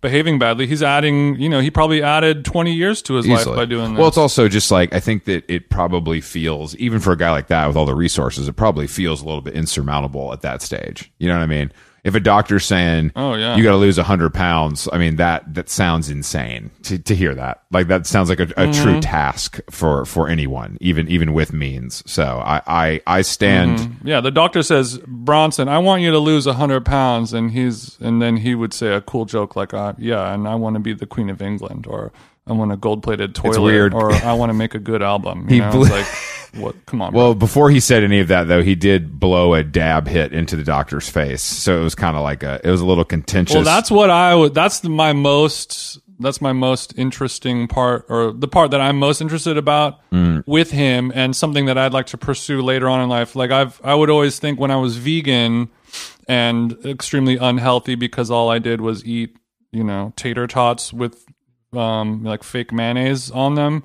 behaving 0.02 0.38
badly, 0.38 0.66
he's 0.66 0.82
adding. 0.82 1.36
You 1.40 1.48
know, 1.48 1.60
he 1.60 1.70
probably 1.70 2.02
added 2.02 2.44
twenty 2.44 2.74
years 2.74 3.00
to 3.02 3.14
his 3.14 3.26
life 3.26 3.46
by 3.46 3.64
doing 3.64 3.94
this. 3.94 3.98
Well, 3.98 4.08
it's 4.08 4.18
also 4.18 4.46
just 4.46 4.70
like 4.70 4.92
I 4.92 5.00
think 5.00 5.24
that 5.24 5.44
it 5.50 5.70
probably 5.70 6.20
feels, 6.20 6.76
even 6.76 7.00
for 7.00 7.12
a 7.12 7.16
guy 7.16 7.30
like 7.30 7.46
that 7.48 7.66
with 7.66 7.76
all 7.76 7.86
the 7.86 7.94
resources, 7.94 8.46
it 8.46 8.56
probably 8.56 8.86
feels 8.86 9.22
a 9.22 9.24
little 9.24 9.40
bit 9.40 9.54
insurmountable 9.54 10.32
at 10.34 10.42
that 10.42 10.60
stage. 10.60 11.10
You 11.18 11.28
know 11.28 11.34
what 11.36 11.42
I 11.42 11.46
mean? 11.46 11.72
If 12.08 12.14
a 12.14 12.20
doctor's 12.20 12.64
saying, 12.64 13.12
Oh, 13.14 13.34
yeah. 13.34 13.54
you 13.56 13.62
got 13.62 13.70
to 13.72 13.76
lose 13.76 13.96
hundred 13.98 14.32
pounds," 14.34 14.88
I 14.92 14.98
mean 14.98 15.16
that 15.16 15.54
that 15.54 15.68
sounds 15.68 16.08
insane 16.10 16.70
to, 16.84 16.98
to 16.98 17.14
hear 17.14 17.34
that. 17.34 17.62
Like 17.70 17.88
that 17.88 18.06
sounds 18.06 18.28
like 18.30 18.40
a, 18.40 18.44
a 18.44 18.46
Mm-hmm. 18.68 18.82
true 18.82 19.00
task 19.00 19.60
for 19.70 20.04
for 20.04 20.28
anyone, 20.28 20.78
even 20.80 21.06
even 21.08 21.32
with 21.32 21.52
means. 21.52 22.02
So 22.10 22.24
I 22.44 22.62
I, 22.66 23.00
I 23.06 23.22
stand. 23.22 23.96
yeah, 24.02 24.20
the 24.20 24.30
doctor 24.30 24.62
says, 24.62 24.98
Bronson, 25.06 25.68
I 25.68 25.78
want 25.78 26.02
you 26.02 26.10
to 26.10 26.18
lose 26.18 26.46
hundred 26.46 26.84
pounds, 26.84 27.32
and 27.32 27.50
he's, 27.50 27.98
and 28.00 28.20
then 28.22 28.38
he 28.38 28.54
would 28.54 28.72
say 28.72 28.94
a 28.94 29.00
cool 29.00 29.24
joke 29.26 29.54
like, 29.56 29.72
uh, 29.74 29.92
"Yeah, 29.98 30.32
and 30.34 30.48
I 30.48 30.54
want 30.54 30.74
to 30.74 30.80
be 30.80 30.94
the 30.94 31.06
Queen 31.06 31.30
of 31.30 31.40
England," 31.42 31.86
or 31.86 32.12
"I 32.48 32.52
want 32.52 32.72
a 32.72 32.76
gold-plated 32.76 33.34
toilet," 33.34 33.60
weird. 33.60 33.94
or 33.94 34.12
"I 34.12 34.32
want 34.34 34.50
to 34.50 34.54
make 34.54 34.74
a 34.74 34.78
good 34.78 35.02
album." 35.02 35.48
He 35.48 35.58
know, 35.60 35.70
it's 35.82 35.90
like, 35.90 36.06
what? 36.62 36.86
Come 36.86 37.02
on, 37.02 37.12
bro. 37.12 37.20
Well, 37.20 37.34
before 37.34 37.70
he 37.70 37.78
said 37.80 38.02
any 38.04 38.20
of 38.20 38.28
that, 38.28 38.44
though, 38.48 38.62
he 38.62 38.74
did 38.74 39.20
blow 39.20 39.54
a 39.54 39.62
dab 39.62 40.08
hit 40.08 40.32
into 40.32 40.56
the 40.56 40.64
doctor's 40.64 41.08
face. 41.08 41.42
So 41.42 41.78
it 41.78 41.82
was 41.84 41.94
kind 41.94 42.16
of 42.16 42.22
like 42.22 42.42
a, 42.42 42.60
it 42.64 42.70
was 42.70 42.80
a 42.80 42.86
little 42.86 43.04
contentious. 43.04 43.54
Well, 43.54 43.64
that's 43.64 43.90
what 43.90 44.10
I 44.10 44.34
would. 44.34 44.54
That's 44.54 44.80
the- 44.80 44.88
my 44.90 45.12
most. 45.12 45.98
That's 46.20 46.40
my 46.40 46.52
most 46.52 46.94
interesting 46.98 47.68
part, 47.68 48.06
or 48.08 48.32
the 48.32 48.48
part 48.48 48.72
that 48.72 48.80
I'm 48.80 48.98
most 48.98 49.20
interested 49.20 49.56
about 49.56 50.00
Mm. 50.10 50.42
with 50.48 50.72
him, 50.72 51.12
and 51.14 51.36
something 51.36 51.66
that 51.66 51.78
I'd 51.78 51.92
like 51.92 52.06
to 52.06 52.18
pursue 52.18 52.60
later 52.60 52.88
on 52.88 53.00
in 53.00 53.08
life. 53.08 53.36
Like 53.36 53.52
I've, 53.52 53.80
I 53.84 53.94
would 53.94 54.10
always 54.10 54.40
think 54.40 54.58
when 54.58 54.72
I 54.72 54.76
was 54.76 54.96
vegan 54.96 55.68
and 56.26 56.76
extremely 56.84 57.36
unhealthy 57.36 57.94
because 57.94 58.32
all 58.32 58.50
I 58.50 58.58
did 58.58 58.80
was 58.80 59.04
eat, 59.04 59.36
you 59.70 59.84
know, 59.84 60.12
tater 60.16 60.48
tots 60.48 60.92
with 60.92 61.24
um 61.72 62.24
like 62.24 62.42
fake 62.42 62.72
mayonnaise 62.72 63.30
on 63.30 63.54
them, 63.54 63.84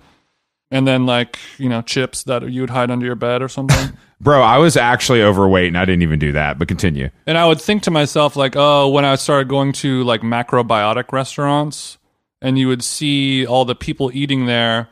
and 0.72 0.88
then 0.88 1.06
like 1.06 1.40
you 1.58 1.70
know 1.70 1.82
chips 1.82 2.24
that 2.24 2.50
you 2.50 2.62
would 2.62 2.70
hide 2.70 2.92
under 2.92 3.06
your 3.06 3.16
bed 3.16 3.42
or 3.42 3.48
something. 3.48 3.98
Bro, 4.24 4.42
I 4.42 4.58
was 4.58 4.78
actually 4.78 5.22
overweight 5.22 5.68
and 5.68 5.78
I 5.78 5.84
didn't 5.84 6.04
even 6.04 6.18
do 6.18 6.32
that, 6.32 6.58
but 6.58 6.70
continue. 6.70 7.10
And 7.28 7.38
I 7.38 7.46
would 7.46 7.60
think 7.60 7.84
to 7.84 7.92
myself, 7.92 8.38
like, 8.38 8.54
oh, 8.56 8.88
when 8.88 9.04
I 9.04 9.16
started 9.16 9.50
going 9.50 9.74
to 9.74 10.02
like 10.06 10.22
macrobiotic 10.22 11.12
restaurants 11.12 11.98
and 12.42 12.58
you 12.58 12.70
would 12.70 12.86
see 12.86 13.46
all 13.46 13.66
the 13.66 13.76
people 13.76 14.12
eating 14.14 14.46
there 14.46 14.88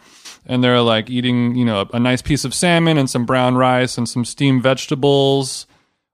and 0.46 0.62
they're 0.62 0.82
like 0.82 1.10
eating, 1.10 1.56
you 1.56 1.64
know, 1.64 1.88
a 1.94 2.00
nice 2.00 2.22
piece 2.22 2.44
of 2.44 2.54
salmon 2.54 2.98
and 2.98 3.10
some 3.10 3.26
brown 3.26 3.56
rice 3.56 3.98
and 3.98 4.10
some 4.10 4.26
steamed 4.26 4.64
vegetables. 4.64 5.66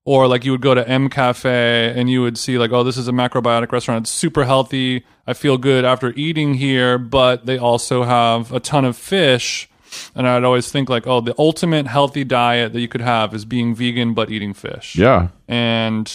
Or 0.08 0.26
like 0.26 0.46
you 0.46 0.52
would 0.54 0.62
go 0.62 0.74
to 0.74 0.88
M 0.88 1.10
Cafe 1.10 1.94
and 1.94 2.10
you 2.10 2.22
would 2.22 2.38
see 2.38 2.58
like, 2.58 2.72
oh, 2.72 2.82
this 2.82 2.96
is 2.96 3.10
a 3.10 3.12
macrobiotic 3.12 3.74
restaurant. 3.74 4.04
It's 4.06 4.10
super 4.10 4.46
healthy. 4.46 5.04
I 5.28 5.34
feel 5.34 5.58
good 5.58 5.84
after 5.84 6.14
eating 6.16 6.54
here, 6.54 6.98
but 6.98 7.46
they 7.46 7.58
also 7.58 8.04
have 8.04 8.54
a 8.54 8.62
ton 8.62 8.86
of 8.86 8.96
fish. 8.96 9.70
And 10.16 10.26
I'd 10.26 10.46
always 10.46 10.72
think 10.72 10.88
like, 10.88 11.06
oh, 11.08 11.20
the 11.20 11.36
ultimate 11.38 11.88
healthy 11.88 12.24
diet 12.24 12.72
that 12.72 12.80
you 12.80 12.88
could 12.88 13.02
have 13.02 13.34
is 13.34 13.44
being 13.44 13.76
vegan 13.76 14.14
but 14.14 14.32
eating 14.32 14.54
fish. 14.54 14.96
Yeah. 14.96 15.28
And 15.50 16.10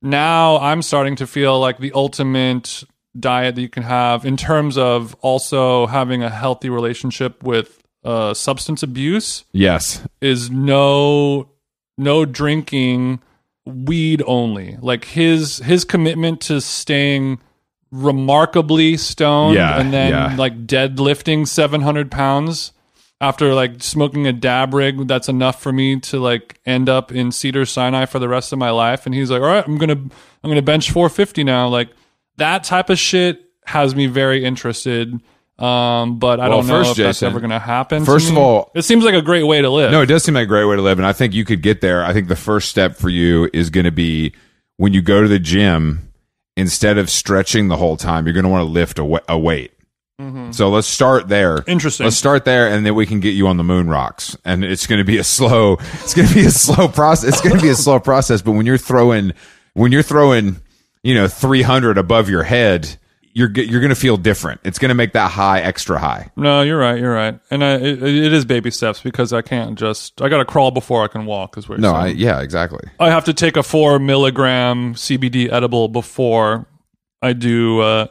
now 0.00 0.58
I'm 0.58 0.80
starting 0.82 1.16
to 1.16 1.26
feel 1.26 1.58
like 1.58 1.78
the 1.78 1.90
ultimate 1.94 2.84
diet 3.18 3.56
that 3.56 3.62
you 3.62 3.68
can 3.68 3.82
have 3.82 4.24
in 4.24 4.36
terms 4.36 4.78
of 4.78 5.16
also 5.22 5.86
having 5.88 6.22
a 6.22 6.30
healthy 6.30 6.70
relationship 6.70 7.42
with 7.42 7.82
uh, 8.04 8.32
substance 8.32 8.84
abuse 8.84 9.44
Yes. 9.50 10.06
is 10.20 10.50
no 10.52 11.50
no 11.98 12.24
drinking 12.24 13.20
weed 13.66 14.22
only 14.26 14.78
like 14.80 15.04
his 15.04 15.58
his 15.58 15.84
commitment 15.84 16.40
to 16.40 16.60
staying 16.60 17.38
remarkably 17.90 18.96
stoned 18.96 19.54
Yeah, 19.56 19.78
and 19.78 19.92
then 19.92 20.10
yeah. 20.10 20.36
like 20.36 20.66
deadlifting 20.66 21.46
700 21.46 22.10
pounds 22.10 22.72
after 23.20 23.52
like 23.52 23.82
smoking 23.82 24.26
a 24.26 24.32
dab 24.32 24.72
rig 24.72 25.06
that's 25.08 25.28
enough 25.28 25.60
for 25.60 25.72
me 25.72 25.98
to 26.00 26.18
like 26.18 26.60
end 26.64 26.88
up 26.88 27.10
in 27.12 27.32
Cedars-Sinai 27.32 28.06
for 28.06 28.18
the 28.18 28.28
rest 28.28 28.52
of 28.52 28.58
my 28.58 28.70
life 28.70 29.06
and 29.06 29.14
he's 29.14 29.30
like 29.30 29.42
all 29.42 29.48
right 29.48 29.66
i'm 29.66 29.76
gonna 29.78 29.92
i'm 29.94 30.50
gonna 30.50 30.62
bench 30.62 30.90
450 30.90 31.44
now 31.44 31.68
like 31.68 31.90
that 32.36 32.64
type 32.64 32.88
of 32.88 32.98
shit 32.98 33.44
has 33.66 33.94
me 33.94 34.06
very 34.06 34.44
interested. 34.44 35.20
Um, 35.58 36.18
but 36.18 36.38
I 36.38 36.48
Well, 36.48 36.58
don't 36.58 36.68
know 36.68 36.78
first, 36.84 36.90
if 36.92 36.96
that's 36.98 37.18
Jason, 37.18 37.28
ever 37.30 37.40
going 37.40 37.50
to 37.50 37.58
happen. 37.58 38.04
first 38.04 38.30
of 38.30 38.38
all- 38.38 38.70
it 38.74 38.82
seems 38.82 39.04
like 39.04 39.14
a 39.14 39.22
great 39.22 39.42
way 39.42 39.60
to 39.60 39.68
live. 39.70 39.90
No, 39.90 40.02
it 40.02 40.06
does 40.06 40.22
seem 40.22 40.34
like 40.34 40.44
a 40.44 40.46
great 40.46 40.64
way 40.66 40.76
to 40.76 40.82
live, 40.82 40.98
and 40.98 41.06
I 41.06 41.12
think 41.12 41.34
you 41.34 41.44
could 41.44 41.62
get 41.62 41.80
there. 41.80 42.04
I 42.04 42.12
think 42.12 42.28
the 42.28 42.36
first 42.36 42.68
step 42.68 42.96
for 42.96 43.08
you 43.08 43.50
is 43.52 43.68
going 43.70 43.84
to 43.84 43.90
be 43.90 44.32
when 44.76 44.92
you 44.92 45.02
go 45.02 45.20
to 45.22 45.28
the 45.28 45.38
gym. 45.40 46.04
Instead 46.56 46.98
of 46.98 47.08
stretching 47.08 47.68
the 47.68 47.76
whole 47.76 47.96
time, 47.96 48.26
you're 48.26 48.32
going 48.34 48.42
to 48.42 48.48
want 48.50 48.62
to 48.62 48.68
lift 48.72 48.98
a, 48.98 49.22
a 49.28 49.38
weight. 49.38 49.70
So 50.50 50.68
let's 50.70 50.88
start 50.88 51.28
there. 51.28 51.62
Interesting. 51.68 52.02
Let's 52.02 52.16
start 52.16 52.44
there, 52.44 52.66
and 52.68 52.84
then 52.84 52.96
we 52.96 53.06
can 53.06 53.20
get 53.20 53.30
you 53.34 53.46
on 53.46 53.56
the 53.58 53.62
moon 53.62 53.88
rocks. 53.88 54.36
And 54.44 54.64
it's 54.64 54.88
going 54.88 54.98
to 54.98 55.04
be 55.04 55.18
a 55.18 55.22
slow. 55.24 55.74
It's 56.02 56.14
going 56.14 56.26
to 56.26 56.34
be 56.34 56.44
a 56.44 56.50
slow 56.50 56.88
process. 56.88 57.28
It's 57.28 57.40
going 57.40 57.54
to 57.54 57.62
be 57.62 57.68
a 57.68 57.76
slow 57.76 58.00
process. 58.00 58.42
But 58.42 58.52
when 58.52 58.66
you're 58.66 58.76
throwing, 58.78 59.32
when 59.74 59.92
you're 59.92 60.02
throwing, 60.02 60.56
you 61.04 61.14
know, 61.14 61.28
300 61.28 61.96
above 61.96 62.28
your 62.28 62.42
head, 62.42 62.96
you're 63.32 63.50
you're 63.50 63.80
going 63.80 63.90
to 63.90 63.96
feel 63.96 64.16
different. 64.16 64.60
It's 64.64 64.78
going 64.78 64.88
to 64.90 64.94
make 64.94 65.12
that 65.12 65.30
high 65.30 65.60
extra 65.60 65.98
high. 65.98 66.30
No, 66.36 66.62
you're 66.62 66.78
right. 66.78 66.98
You're 66.98 67.14
right. 67.14 67.38
And 67.50 67.64
I, 67.64 67.74
it, 67.74 68.02
it 68.02 68.32
is 68.32 68.44
baby 68.44 68.70
steps 68.70 69.00
because 69.00 69.32
I 69.32 69.42
can't 69.42 69.78
just. 69.78 70.20
I 70.20 70.28
got 70.28 70.38
to 70.38 70.44
crawl 70.44 70.70
before 70.70 71.04
I 71.04 71.08
can 71.08 71.26
walk. 71.26 71.56
Is 71.56 71.68
what 71.68 71.78
you're 71.78 71.82
No, 71.82 71.94
I, 71.94 72.08
yeah, 72.08 72.40
exactly. 72.40 72.88
I 72.98 73.10
have 73.10 73.24
to 73.26 73.34
take 73.34 73.56
a 73.56 73.62
four 73.62 73.98
milligram 73.98 74.94
CBD 74.94 75.52
edible 75.52 75.88
before 75.88 76.66
I 77.22 77.32
do 77.32 77.80
uh, 77.80 78.06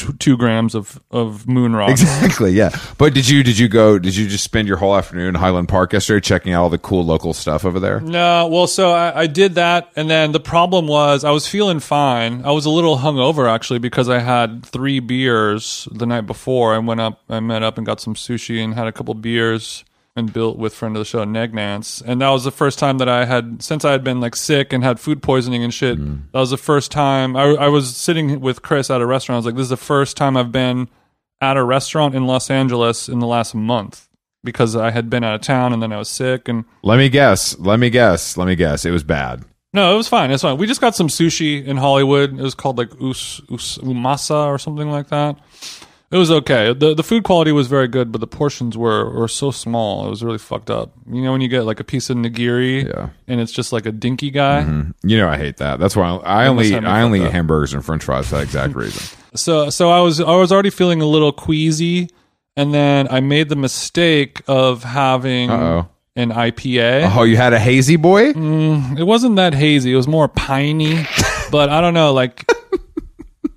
t- 0.00 0.12
two 0.18 0.36
grams 0.36 0.74
of 0.74 1.00
of 1.10 1.48
moon 1.48 1.74
rock. 1.74 1.90
Exactly, 1.90 2.52
yeah. 2.52 2.70
But 2.98 3.14
did 3.14 3.28
you 3.28 3.42
did 3.42 3.58
you 3.58 3.68
go 3.68 3.98
did 3.98 4.16
you 4.16 4.28
just 4.28 4.44
spend 4.44 4.68
your 4.68 4.76
whole 4.76 4.96
afternoon 4.96 5.28
in 5.28 5.34
Highland 5.34 5.68
Park 5.68 5.92
yesterday 5.92 6.20
checking 6.20 6.52
out 6.52 6.62
all 6.62 6.70
the 6.70 6.78
cool 6.78 7.04
local 7.04 7.32
stuff 7.32 7.64
over 7.64 7.80
there? 7.80 8.00
No, 8.00 8.46
well, 8.48 8.66
so 8.66 8.90
I, 8.90 9.22
I 9.22 9.26
did 9.26 9.54
that, 9.54 9.90
and 9.96 10.10
then 10.10 10.32
the 10.32 10.40
problem 10.40 10.86
was 10.86 11.24
I 11.24 11.30
was 11.30 11.46
feeling 11.46 11.80
fine. 11.80 12.44
I 12.44 12.50
was 12.52 12.66
a 12.66 12.70
little 12.70 12.98
hungover 12.98 13.48
actually 13.48 13.78
because 13.78 14.08
I 14.08 14.18
had 14.18 14.64
three 14.64 15.00
beers 15.00 15.88
the 15.92 16.06
night 16.06 16.26
before. 16.26 16.74
I 16.74 16.78
went 16.78 17.00
up, 17.00 17.20
I 17.28 17.40
met 17.40 17.62
up 17.62 17.78
and 17.78 17.86
got 17.86 18.00
some 18.00 18.14
sushi 18.14 18.62
and 18.62 18.74
had 18.74 18.86
a 18.86 18.92
couple 18.92 19.14
beers 19.14 19.84
and 20.16 20.32
built 20.32 20.58
with 20.58 20.74
friend 20.74 20.96
of 20.96 21.00
the 21.00 21.04
show 21.04 21.24
Negnance, 21.24 22.02
and 22.04 22.20
that 22.20 22.30
was 22.30 22.44
the 22.44 22.50
first 22.50 22.78
time 22.78 22.98
that 22.98 23.08
I 23.08 23.24
had 23.24 23.62
since 23.62 23.84
I 23.84 23.92
had 23.92 24.02
been 24.02 24.20
like 24.20 24.36
sick 24.36 24.72
and 24.72 24.82
had 24.82 24.98
food 24.98 25.22
poisoning 25.22 25.62
and 25.62 25.72
shit. 25.72 25.98
Mm. 25.98 26.22
That 26.32 26.40
was 26.40 26.50
the 26.50 26.56
first 26.56 26.90
time 26.90 27.36
I, 27.36 27.42
I 27.42 27.68
was 27.68 27.96
sitting 27.96 28.40
with 28.40 28.62
Chris 28.62 28.90
at 28.90 29.00
a 29.00 29.06
restaurant. 29.06 29.36
I 29.36 29.38
was 29.38 29.46
like, 29.46 29.54
"This 29.54 29.64
is 29.64 29.70
the 29.70 29.76
first 29.76 30.16
time 30.16 30.36
I've 30.36 30.52
been 30.52 30.88
at 31.40 31.56
a 31.56 31.64
restaurant 31.64 32.14
in 32.14 32.26
Los 32.26 32.50
Angeles 32.50 33.08
in 33.08 33.20
the 33.20 33.26
last 33.26 33.54
month." 33.54 34.08
Because 34.42 34.74
I 34.74 34.90
had 34.90 35.10
been 35.10 35.22
out 35.22 35.34
of 35.34 35.42
town 35.42 35.74
and 35.74 35.82
then 35.82 35.92
I 35.92 35.98
was 35.98 36.08
sick 36.08 36.48
and 36.48 36.64
Let 36.82 36.96
me 36.96 37.10
guess. 37.10 37.58
Let 37.58 37.78
me 37.78 37.90
guess. 37.90 38.38
Let 38.38 38.46
me 38.46 38.56
guess. 38.56 38.86
It 38.86 38.90
was 38.90 39.04
bad. 39.04 39.44
No, 39.72 39.92
it 39.92 39.96
was 39.96 40.08
fine. 40.08 40.30
It's 40.30 40.42
fine. 40.42 40.56
We 40.56 40.66
just 40.66 40.80
got 40.80 40.96
some 40.96 41.08
sushi 41.08 41.64
in 41.64 41.76
Hollywood. 41.76 42.32
It 42.32 42.42
was 42.42 42.54
called 42.54 42.78
like 42.78 42.90
us, 43.00 43.40
us 43.50 43.78
umasa 43.78 44.46
or 44.46 44.58
something 44.58 44.90
like 44.90 45.08
that. 45.08 45.36
It 46.12 46.16
was 46.16 46.30
okay. 46.30 46.72
the 46.72 46.92
The 46.94 47.04
food 47.04 47.22
quality 47.22 47.52
was 47.52 47.68
very 47.68 47.86
good, 47.86 48.10
but 48.10 48.20
the 48.20 48.26
portions 48.26 48.76
were 48.76 49.08
were 49.10 49.28
so 49.28 49.52
small. 49.52 50.06
It 50.06 50.10
was 50.10 50.24
really 50.24 50.38
fucked 50.38 50.68
up. 50.70 50.92
You 51.08 51.22
know 51.22 51.30
when 51.32 51.40
you 51.40 51.46
get 51.48 51.62
like 51.62 51.78
a 51.78 51.84
piece 51.84 52.10
of 52.10 52.16
nigiri, 52.16 52.84
Yeah. 52.88 53.10
and 53.28 53.40
it's 53.40 53.52
just 53.52 53.72
like 53.72 53.86
a 53.86 53.92
dinky 53.92 54.30
guy. 54.32 54.62
Mm-hmm. 54.62 55.08
You 55.08 55.18
know 55.18 55.28
I 55.28 55.36
hate 55.36 55.58
that. 55.58 55.78
That's 55.78 55.94
why 55.94 56.08
I, 56.08 56.44
I 56.44 56.46
only 56.48 56.74
I 56.74 57.02
only 57.02 57.22
eat 57.24 57.30
hamburgers 57.30 57.72
and 57.74 57.84
French 57.84 58.02
fries 58.02 58.26
for 58.28 58.36
that 58.36 58.42
exact 58.44 58.74
reason. 58.74 59.16
So 59.36 59.70
so 59.70 59.90
I 59.90 60.00
was 60.00 60.20
I 60.20 60.34
was 60.34 60.50
already 60.50 60.70
feeling 60.70 61.00
a 61.00 61.06
little 61.06 61.30
queasy, 61.30 62.10
and 62.56 62.74
then 62.74 63.06
I 63.08 63.20
made 63.20 63.48
the 63.48 63.54
mistake 63.54 64.42
of 64.48 64.82
having 64.82 65.48
Uh-oh. 65.50 65.88
an 66.16 66.30
IPA. 66.32 67.14
Oh, 67.16 67.22
you 67.22 67.36
had 67.36 67.52
a 67.52 67.60
hazy 67.60 67.94
boy? 67.94 68.32
Mm, 68.32 68.98
it 68.98 69.04
wasn't 69.04 69.36
that 69.36 69.54
hazy. 69.54 69.92
It 69.92 69.96
was 69.96 70.08
more 70.08 70.26
piney, 70.26 71.06
but 71.52 71.68
I 71.68 71.80
don't 71.80 71.94
know. 71.94 72.12
Like, 72.12 72.44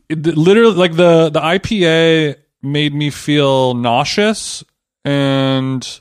it, 0.09 0.23
literally, 0.37 0.75
like 0.75 0.95
the 0.95 1.31
the 1.31 1.39
IPA 1.41 2.35
made 2.63 2.93
me 2.93 3.10
feel 3.10 3.73
nauseous, 3.73 4.63
and 5.06 5.99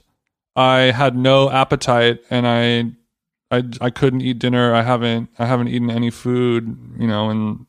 I 0.57 0.93
had 0.93 1.17
no 1.17 1.51
appetite, 1.51 2.21
and 2.31 2.47
I, 2.47 3.57
I, 3.57 3.65
I 3.81 3.91
couldn't 3.91 4.23
eat 4.23 4.39
dinner. 4.39 4.75
I 4.75 4.83
haven't 4.83 5.29
I 5.39 5.47
haven't 5.47 5.69
eaten 5.69 5.91
any 5.91 6.11
food, 6.11 6.95
you 6.99 7.07
know, 7.07 7.31
in 7.31 7.67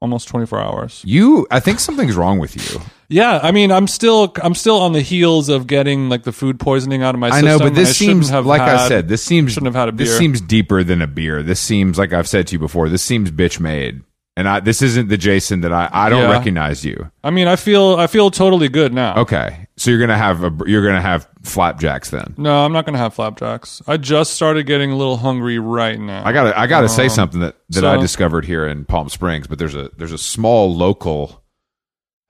almost 0.00 0.28
twenty 0.28 0.46
four 0.46 0.60
hours. 0.60 1.02
You 1.06 1.46
I 1.50 1.60
think 1.60 1.78
something's 1.78 2.16
wrong 2.16 2.38
with 2.38 2.56
you. 2.56 2.80
Yeah, 3.08 3.40
I 3.42 3.52
mean, 3.52 3.70
I'm 3.70 3.86
still 3.86 4.32
I'm 4.42 4.54
still 4.54 4.78
on 4.80 4.92
the 4.92 5.02
heels 5.02 5.48
of 5.48 5.66
getting 5.66 6.08
like 6.08 6.24
the 6.24 6.32
food 6.32 6.58
poisoning 6.58 7.02
out 7.02 7.14
of 7.14 7.20
my 7.20 7.30
system. 7.30 7.46
I 7.46 7.50
know, 7.50 7.58
but 7.58 7.74
this 7.74 7.96
shouldn't 7.96 8.24
seems 8.24 8.28
have 8.30 8.46
like 8.46 8.62
I 8.62 8.88
said, 8.88 9.08
this 9.08 9.22
seems 9.22 9.52
shouldn't 9.52 9.74
have 9.74 9.80
had 9.80 9.88
a 9.88 9.92
beer. 9.92 10.06
This 10.06 10.18
seems 10.18 10.40
deeper 10.40 10.82
than 10.82 11.02
a 11.02 11.06
beer. 11.06 11.42
This 11.42 11.60
seems 11.60 11.98
like 11.98 12.12
I've 12.12 12.28
said 12.28 12.46
to 12.48 12.54
you 12.54 12.58
before. 12.58 12.88
This 12.88 13.02
seems 13.02 13.30
bitch 13.30 13.60
made. 13.60 14.02
And 14.34 14.48
I 14.48 14.60
this 14.60 14.80
isn't 14.80 15.08
the 15.08 15.18
Jason 15.18 15.60
that 15.60 15.72
I 15.74 15.90
I 15.92 16.08
don't 16.08 16.22
Yeah. 16.22 16.30
recognize 16.36 16.84
you. 16.86 17.10
I 17.22 17.30
mean, 17.30 17.48
I 17.48 17.56
feel 17.56 17.96
I 17.98 18.06
feel 18.06 18.30
totally 18.30 18.68
good 18.70 18.94
now. 18.94 19.16
Okay. 19.16 19.66
So 19.76 19.90
you're 19.90 19.98
going 19.98 20.08
to 20.10 20.16
have 20.16 20.42
a 20.42 20.50
you're 20.66 20.82
to 20.90 21.00
have 21.02 21.28
flapjacks 21.42 22.08
then. 22.10 22.34
No, 22.38 22.64
I'm 22.64 22.72
not 22.72 22.86
gonna 22.86 22.98
have 22.98 23.12
flapjacks. 23.14 23.82
I 23.86 23.96
just 23.98 24.32
started 24.32 24.64
getting 24.66 24.90
a 24.90 24.96
little 24.96 25.18
hungry 25.18 25.58
right 25.58 25.98
now. 26.00 26.22
I 26.24 26.32
got 26.32 26.44
to 26.44 26.58
I 26.58 26.66
got 26.66 26.80
to 26.82 26.88
say 26.88 27.08
something 27.08 27.40
that 27.40 27.56
that 27.70 27.84
I 27.84 27.98
discovered 27.98 28.44
here 28.46 28.66
in 28.66 28.84
Palm 28.86 29.08
Springs, 29.10 29.46
but 29.46 29.58
there's 29.58 29.74
a 29.74 29.90
there's 29.98 30.12
a 30.12 30.18
small 30.18 30.74
local 30.74 31.42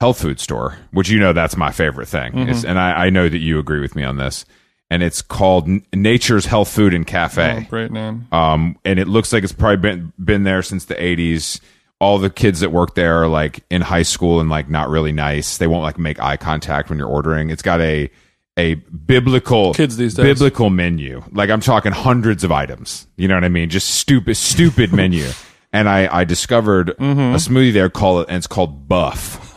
health 0.00 0.20
food 0.20 0.40
store, 0.40 0.78
which 0.92 1.08
you 1.08 1.20
know 1.20 1.32
that's 1.32 1.56
my 1.56 1.70
favorite 1.70 2.06
thing. 2.08 2.32
Mm-hmm. 2.32 2.42
It's- 2.48 2.64
and 2.64 2.78
I, 2.80 3.06
I 3.06 3.10
know 3.10 3.28
that 3.28 3.38
you 3.38 3.58
agree 3.60 3.80
with 3.80 3.94
me 3.94 4.02
on 4.02 4.16
this. 4.16 4.44
And 4.90 5.02
it's 5.02 5.22
called 5.22 5.68
Nature's 5.94 6.44
Health 6.44 6.68
Food 6.68 6.92
and 6.92 7.06
Oh, 7.06 7.10
Cafe. 7.10 7.66
great 7.70 7.90
name. 7.90 8.26
Um, 8.30 8.76
and 8.84 8.98
it 8.98 9.08
looks 9.08 9.32
like 9.32 9.42
it's 9.42 9.52
probably 9.52 9.78
been 9.78 10.12
been 10.22 10.42
there 10.42 10.60
since 10.62 10.84
the 10.84 10.96
80s. 10.96 11.60
All 12.02 12.18
the 12.18 12.30
kids 12.30 12.60
that 12.60 12.70
work 12.70 12.94
there 12.96 13.22
are 13.22 13.28
like 13.28 13.64
in 13.70 13.80
high 13.80 14.02
school 14.02 14.40
and 14.40 14.50
like 14.50 14.68
not 14.68 14.88
really 14.88 15.12
nice. 15.12 15.56
They 15.58 15.68
won't 15.68 15.84
like 15.84 15.98
make 15.98 16.18
eye 16.20 16.36
contact 16.36 16.90
when 16.90 16.98
you're 16.98 17.08
ordering. 17.08 17.48
It's 17.50 17.62
got 17.62 17.80
a 17.80 18.10
a 18.58 18.74
biblical 18.74 19.72
Kids 19.72 19.96
these 19.96 20.14
days. 20.14 20.24
biblical 20.24 20.68
menu. 20.68 21.22
Like 21.32 21.48
I'm 21.48 21.60
talking 21.60 21.92
hundreds 21.92 22.42
of 22.44 22.50
items. 22.52 23.06
You 23.16 23.28
know 23.28 23.34
what 23.34 23.44
I 23.44 23.48
mean? 23.48 23.68
Just 23.70 23.94
stupid 23.94 24.36
stupid 24.36 24.92
menu. 25.02 25.28
And 25.72 25.88
I 25.88 26.08
I 26.20 26.24
discovered 26.24 26.88
Mm-hmm. 26.98 27.20
a 27.34 27.38
smoothie 27.38 27.72
there 27.72 27.88
called 27.88 28.26
and 28.28 28.36
it's 28.36 28.46
called 28.48 28.88
Buff. 28.88 29.38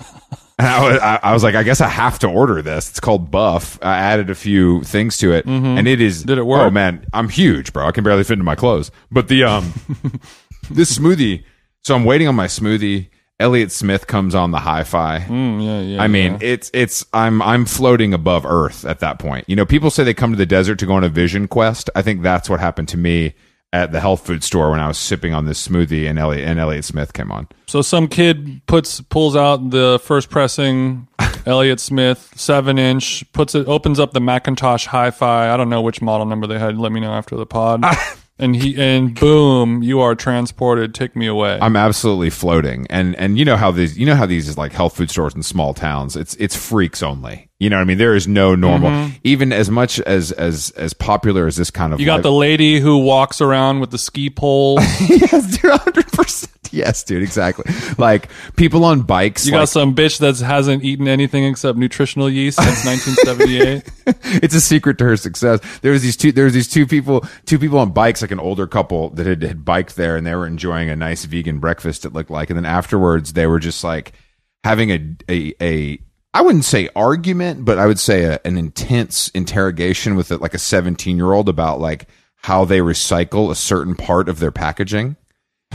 And 0.58 0.65
I 0.69 0.89
was, 0.89 0.99
I, 1.01 1.19
I 1.21 1.34
was 1.34 1.43
like, 1.43 1.55
I 1.55 1.63
guess 1.63 1.81
I 1.81 1.89
have 1.89 2.17
to 2.19 2.27
order 2.29 2.62
this. 2.62 2.89
It's 2.89 3.01
called 3.01 3.29
Buff. 3.29 3.77
I 3.81 3.97
added 3.97 4.29
a 4.29 4.36
few 4.36 4.84
things 4.86 5.17
to 5.17 5.34
it, 5.34 5.45
and 5.45 5.86
it 5.86 5.99
is. 5.99 6.19
Mm-hmm. 6.19 6.27
Did 6.29 6.38
it 6.38 6.45
work? 6.45 6.62
Oh 6.62 6.69
man, 6.69 7.05
I'm 7.12 7.27
huge, 7.27 7.73
bro. 7.73 7.86
I 7.86 7.91
can 7.91 8.05
barely 8.05 8.23
fit 8.23 8.34
into 8.36 8.45
my 8.45 8.55
clothes. 8.55 8.89
But 9.12 9.27
the 9.27 9.43
um, 9.43 9.73
this 10.71 10.97
smoothie. 10.97 11.43
So 11.86 11.93
I'm 11.93 12.04
waiting 12.04 12.28
on 12.28 12.34
my 12.34 12.48
smoothie. 12.48 13.10
Elliott 13.39 13.71
Smith 13.71 14.08
comes 14.08 14.34
on 14.34 14.50
the 14.50 14.58
hi-fi. 14.58 15.19
Mm, 15.19 15.63
yeah, 15.63 15.82
yeah. 15.82 16.02
I 16.02 16.08
mean, 16.08 16.32
yeah. 16.32 16.39
it's 16.41 16.71
it's 16.74 17.06
I'm 17.13 17.43
I'm 17.43 17.65
floating 17.65 18.12
above 18.12 18.43
Earth 18.43 18.86
at 18.86 19.02
that 19.02 19.19
point. 19.19 19.48
You 19.48 19.56
know, 19.56 19.67
people 19.67 19.91
say 19.91 20.04
they 20.04 20.15
come 20.15 20.32
to 20.32 20.38
the 20.38 20.48
desert 20.48 20.80
to 20.80 20.88
go 20.88 20.93
on 20.93 21.04
a 21.04 21.10
vision 21.10 21.48
quest. 21.48 21.91
I 21.93 22.02
think 22.02 22.24
that's 22.24 22.50
what 22.50 22.60
happened 22.60 22.88
to 22.89 22.98
me 22.98 23.36
at 23.71 23.91
the 23.91 24.00
health 24.00 24.26
food 24.26 24.43
store 24.43 24.71
when 24.71 24.80
I 24.80 24.88
was 24.88 24.98
sipping 24.98 25.36
on 25.36 25.45
this 25.45 25.67
smoothie 25.67 26.10
and 26.10 26.17
Elliott 26.17 26.48
and 26.48 26.60
Elliott 26.60 26.86
Smith 26.86 27.13
came 27.13 27.32
on. 27.32 27.48
so 27.67 27.84
some 27.84 28.08
kid 28.08 28.65
puts 28.65 29.02
pulls 29.02 29.36
out 29.36 29.69
the 29.69 30.00
first 30.04 30.32
pressing 30.32 31.08
Elliott 31.45 31.80
Smith 31.80 32.34
seven 32.36 32.80
inch, 32.80 33.32
puts 33.32 33.54
it 33.54 33.67
opens 33.67 34.00
up 34.00 34.12
the 34.12 34.21
McIntosh 34.21 34.88
Hi-Fi. 34.88 35.54
I 35.54 35.56
don't 35.56 35.69
know 35.69 35.84
which 35.84 36.02
model 36.02 36.26
number 36.26 36.48
they 36.48 36.58
had. 36.58 36.80
Let 36.80 36.91
me 36.91 37.00
know 37.00 37.13
after 37.13 37.36
the 37.36 37.45
pod. 37.45 37.84
and 38.38 38.56
he 38.56 38.80
and 38.82 39.17
boom, 39.17 39.82
you 39.82 40.00
are 40.02 40.15
transported. 40.15 40.93
Take 40.93 41.15
me 41.15 41.28
away. 41.28 41.58
I'm 41.62 41.76
absolutely 41.76 42.30
floating, 42.30 42.86
and 42.89 43.15
and 43.15 43.38
you 43.39 43.45
know 43.45 43.56
how 43.56 43.71
these 43.71 43.98
you 43.98 44.06
know 44.06 44.15
how 44.15 44.26
these 44.26 44.50
is 44.50 44.58
like 44.58 44.74
health 44.74 44.98
food 44.98 45.10
stores 45.10 45.36
in 45.36 45.43
small 45.43 45.74
towns. 45.74 46.15
It's 46.15 46.36
it's 46.36 46.56
freaks 46.56 47.02
only. 47.02 47.50
You 47.58 47.70
know 47.70 47.78
what 47.78 47.84
I 47.84 47.86
mean? 47.86 47.98
There 47.98 48.15
is 48.15 48.28
no 48.28 48.54
normal. 48.54 48.89
Mm-hmm. 48.89 49.15
Even 49.24 49.54
as 49.54 49.70
much 49.70 50.02
as 50.02 50.34
as 50.34 50.72
as 50.72 50.94
popular 50.94 51.48
as 51.48 51.56
this 51.56 51.72
kind 51.72 51.94
of 51.94 52.02
you 52.02 52.06
got 52.06 52.15
life- 52.15 52.24
the 52.24 52.32
lady 52.32 52.80
who 52.82 52.98
walks 52.98 53.39
around 53.39 53.80
with 53.80 53.91
the 53.91 53.98
ski 53.98 54.30
pole. 54.30 54.76
yes, 55.10 55.58
dude, 55.58 55.72
hundred 55.72 56.12
percent. 56.12 56.52
Yes, 56.72 57.04
dude, 57.06 57.24
exactly. 57.24 57.74
Like 57.98 58.28
people 58.58 58.84
on 58.84 59.04
bikes. 59.04 59.46
You 59.46 59.54
like, 59.54 59.62
got 59.62 59.70
some 59.70 59.96
bitch 59.96 60.20
that 60.20 60.38
hasn't 60.46 60.84
eaten 60.84 61.08
anything 61.08 61.46
except 61.46 61.78
nutritional 61.78 62.30
yeast 62.30 62.62
since 62.62 62.86
1978. 63.15 64.44
it's 64.44 64.54
a 64.54 64.60
secret 64.60 64.98
to 64.98 65.06
her 65.06 65.15
success. 65.15 65.62
There 65.82 65.94
was 65.94 66.02
these 66.02 66.18
two. 66.18 66.34
There 66.34 66.44
was 66.44 66.54
these 66.54 66.68
two 66.68 66.86
people. 66.86 67.24
Two 67.46 67.58
people 67.58 67.80
on 67.80 67.91
bikes, 67.91 68.22
like 68.22 68.32
an 68.32 68.39
older 68.41 68.68
couple 68.68 69.12
that 69.12 69.26
had, 69.26 69.41
had 69.44 69.63
biked 69.63 69.96
there, 69.96 70.18
and 70.18 70.28
they 70.28 70.36
were 70.36 70.46
enjoying 70.46 70.89
a 70.89 70.96
nice 70.98 71.24
vegan 71.24 71.60
breakfast. 71.60 72.04
It 72.04 72.12
looked 72.12 72.30
like, 72.32 72.50
and 72.50 72.58
then 72.58 72.65
afterwards, 72.65 73.32
they 73.32 73.48
were 73.48 73.60
just 73.60 73.82
like 73.82 74.12
having 74.65 74.89
a 74.89 75.15
a. 75.30 75.54
a 75.62 76.00
I 76.36 76.41
wouldn't 76.41 76.65
say 76.65 76.89
argument, 76.98 77.63
but 77.63 77.80
I 77.80 77.86
would 77.86 77.98
say 77.98 78.26
a, 78.26 78.41
an 78.43 78.58
intense 78.58 79.30
interrogation 79.30 80.17
with 80.17 80.32
like 80.32 80.54
a 80.54 80.60
17 80.60 81.15
year 81.15 81.32
old 81.32 81.48
about 81.48 81.80
like 81.80 82.10
how 82.36 82.65
they 82.65 82.80
recycle 82.80 83.50
a 83.50 83.56
certain 83.56 83.95
part 83.95 84.28
of 84.28 84.39
their 84.39 84.52
packaging. 84.52 85.15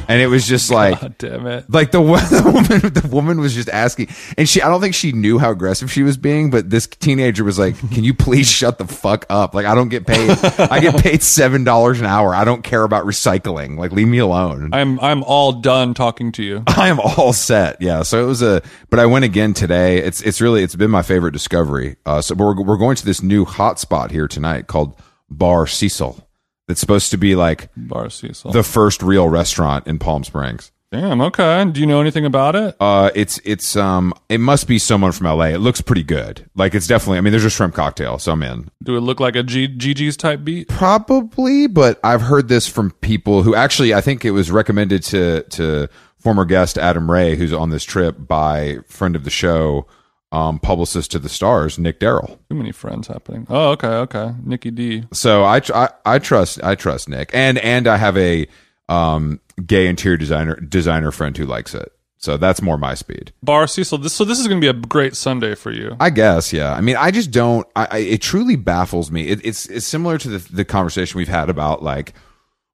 And 0.08 0.20
it 0.20 0.26
was 0.28 0.46
just 0.46 0.70
like 0.70 1.00
God 1.00 1.18
damn 1.18 1.46
it. 1.46 1.64
like 1.68 1.90
the, 1.90 1.98
the 2.02 2.42
woman 2.44 2.92
the 2.94 3.08
woman 3.08 3.40
was 3.40 3.54
just 3.54 3.68
asking 3.68 4.08
and 4.36 4.48
she 4.48 4.62
i 4.62 4.68
don't 4.68 4.80
think 4.80 4.94
she 4.94 5.12
knew 5.12 5.38
how 5.38 5.50
aggressive 5.50 5.90
she 5.90 6.02
was 6.02 6.16
being 6.16 6.50
but 6.50 6.70
this 6.70 6.86
teenager 6.86 7.44
was 7.44 7.58
like 7.58 7.76
can 7.92 8.04
you 8.04 8.14
please 8.14 8.48
shut 8.50 8.78
the 8.78 8.86
fuck 8.86 9.26
up 9.30 9.54
like 9.54 9.66
i 9.66 9.74
don't 9.74 9.88
get 9.88 10.06
paid 10.06 10.30
i 10.58 10.80
get 10.80 10.96
paid 11.02 11.22
seven 11.22 11.64
dollars 11.64 12.00
an 12.00 12.06
hour 12.06 12.34
i 12.34 12.44
don't 12.44 12.62
care 12.62 12.84
about 12.84 13.04
recycling 13.04 13.76
like 13.78 13.92
leave 13.92 14.08
me 14.08 14.18
alone 14.18 14.70
I'm 14.72 15.00
I'm 15.00 15.22
all 15.24 15.52
done 15.52 15.94
talking 15.94 16.32
to 16.32 16.42
you. 16.42 16.62
I 16.66 16.88
am 16.88 17.00
all 17.00 17.32
set. 17.32 17.80
Yeah. 17.80 18.02
So 18.02 18.22
it 18.22 18.26
was 18.26 18.42
a, 18.42 18.62
but 18.88 18.98
I 18.98 19.06
went 19.06 19.24
again 19.24 19.52
today. 19.54 19.98
It's 19.98 20.22
it's 20.22 20.40
really 20.40 20.62
it's 20.62 20.76
been 20.76 20.90
my 20.90 21.02
favorite 21.02 21.32
discovery. 21.32 21.96
Uh, 22.06 22.20
so 22.20 22.34
we're 22.34 22.60
we're 22.62 22.76
going 22.76 22.96
to 22.96 23.04
this 23.04 23.22
new 23.22 23.44
hotspot 23.44 24.10
here 24.10 24.28
tonight 24.28 24.66
called 24.66 24.98
Bar 25.28 25.66
Cecil. 25.66 26.24
That's 26.70 26.80
supposed 26.80 27.10
to 27.10 27.16
be 27.18 27.34
like 27.34 27.68
Bar 27.76 28.10
Cecil. 28.10 28.52
the 28.52 28.62
first 28.62 29.02
real 29.02 29.28
restaurant 29.28 29.88
in 29.88 29.98
Palm 29.98 30.22
Springs. 30.22 30.70
Damn. 30.92 31.20
Okay. 31.20 31.64
Do 31.70 31.78
you 31.80 31.86
know 31.86 32.00
anything 32.00 32.24
about 32.24 32.54
it? 32.56 32.76
Uh, 32.80 33.10
it's 33.14 33.38
it's 33.44 33.74
um, 33.76 34.12
it 34.28 34.38
must 34.38 34.66
be 34.68 34.78
someone 34.78 35.12
from 35.12 35.26
LA. 35.26 35.46
It 35.46 35.58
looks 35.58 35.80
pretty 35.80 36.02
good. 36.02 36.48
Like 36.56 36.74
it's 36.74 36.86
definitely. 36.86 37.18
I 37.18 37.20
mean, 37.22 37.32
there's 37.32 37.44
a 37.44 37.50
shrimp 37.50 37.74
cocktail, 37.74 38.18
so 38.18 38.32
I'm 38.32 38.42
in. 38.42 38.70
Do 38.82 38.96
it 38.96 39.00
look 39.00 39.20
like 39.20 39.36
a 39.36 39.42
G- 39.42 39.68
GG's 39.68 40.16
type 40.16 40.42
beat? 40.44 40.68
Probably, 40.68 41.66
but 41.68 41.98
I've 42.02 42.22
heard 42.22 42.48
this 42.48 42.66
from 42.66 42.90
people 42.90 43.42
who 43.44 43.54
actually 43.54 43.94
I 43.94 44.00
think 44.00 44.24
it 44.24 44.32
was 44.32 44.50
recommended 44.50 45.02
to 45.04 45.42
to 45.50 45.88
former 46.18 46.44
guest 46.44 46.76
Adam 46.76 47.10
Ray, 47.10 47.36
who's 47.36 47.52
on 47.52 47.70
this 47.70 47.84
trip 47.84 48.16
by 48.18 48.78
friend 48.88 49.14
of 49.16 49.24
the 49.24 49.30
show, 49.30 49.86
um, 50.32 50.58
publicist 50.58 51.10
to 51.12 51.18
the 51.18 51.28
stars, 51.28 51.78
Nick 51.78 51.98
Darrell. 51.98 52.38
Too 52.48 52.56
many 52.56 52.72
friends 52.72 53.08
happening. 53.08 53.46
Oh, 53.50 53.70
okay, 53.70 53.88
okay. 53.88 54.34
Nikki 54.44 54.70
D. 54.70 55.04
So 55.12 55.44
I, 55.44 55.60
I 55.74 55.88
I 56.04 56.18
trust 56.18 56.62
I 56.62 56.74
trust 56.74 57.08
Nick, 57.08 57.30
and 57.34 57.58
and 57.58 57.86
I 57.86 57.96
have 57.96 58.16
a 58.16 58.46
um 58.88 59.40
gay 59.66 59.86
interior 59.86 60.16
designer 60.16 60.56
designer 60.56 61.10
friend 61.10 61.36
who 61.36 61.46
likes 61.46 61.74
it. 61.74 61.92
So 62.18 62.36
that's 62.36 62.60
more 62.60 62.76
my 62.76 62.94
speed. 62.94 63.32
Bar 63.42 63.66
Cecil. 63.66 63.96
This, 63.96 64.12
so 64.12 64.26
this 64.26 64.38
is 64.38 64.46
going 64.46 64.60
to 64.60 64.64
be 64.64 64.68
a 64.68 64.78
great 64.78 65.16
Sunday 65.16 65.54
for 65.54 65.70
you. 65.70 65.96
I 65.98 66.10
guess, 66.10 66.52
yeah. 66.52 66.74
I 66.74 66.82
mean, 66.82 66.96
I 66.96 67.10
just 67.10 67.30
don't. 67.30 67.66
I, 67.74 67.88
I 67.90 67.98
it 67.98 68.20
truly 68.20 68.56
baffles 68.56 69.10
me. 69.10 69.28
It, 69.28 69.44
it's 69.44 69.66
it's 69.66 69.86
similar 69.86 70.18
to 70.18 70.28
the 70.28 70.52
the 70.52 70.64
conversation 70.64 71.16
we've 71.16 71.28
had 71.28 71.48
about 71.48 71.82
like 71.82 72.12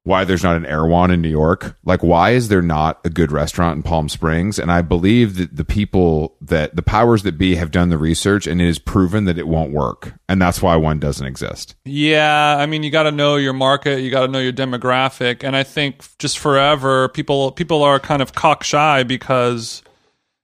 why 0.07 0.23
there's 0.23 0.43
not 0.43 0.55
an 0.55 0.65
Erewhon 0.65 1.11
in 1.11 1.21
New 1.21 1.29
York. 1.29 1.75
Like, 1.83 2.01
why 2.01 2.31
is 2.31 2.47
there 2.47 2.61
not 2.61 2.99
a 3.03 3.09
good 3.09 3.31
restaurant 3.31 3.75
in 3.75 3.83
Palm 3.83 4.07
Springs? 4.09 4.57
And 4.57 4.71
I 4.71 4.81
believe 4.81 5.35
that 5.35 5.55
the 5.55 5.65
people 5.65 6.35
that 6.41 6.75
the 6.75 6.81
powers 6.81 7.23
that 7.23 7.37
be 7.37 7.55
have 7.55 7.71
done 7.71 7.89
the 7.89 7.97
research, 7.97 8.47
and 8.47 8.61
it 8.61 8.67
is 8.67 8.79
proven 8.79 9.25
that 9.25 9.37
it 9.37 9.47
won't 9.47 9.73
work, 9.73 10.13
and 10.29 10.41
that's 10.41 10.61
why 10.61 10.75
one 10.77 10.99
doesn't 10.99 11.27
exist. 11.27 11.75
Yeah, 11.83 12.55
I 12.57 12.65
mean, 12.65 12.83
you 12.83 12.89
got 12.89 13.03
to 13.03 13.11
know 13.11 13.35
your 13.35 13.53
market, 13.53 13.99
you 13.99 14.09
got 14.09 14.25
to 14.25 14.31
know 14.31 14.39
your 14.39 14.53
demographic, 14.53 15.43
and 15.43 15.55
I 15.55 15.63
think 15.63 16.03
just 16.19 16.39
forever, 16.39 17.09
people 17.09 17.51
people 17.51 17.83
are 17.83 17.99
kind 17.99 18.21
of 18.21 18.33
cock 18.33 18.63
shy 18.63 19.03
because 19.03 19.83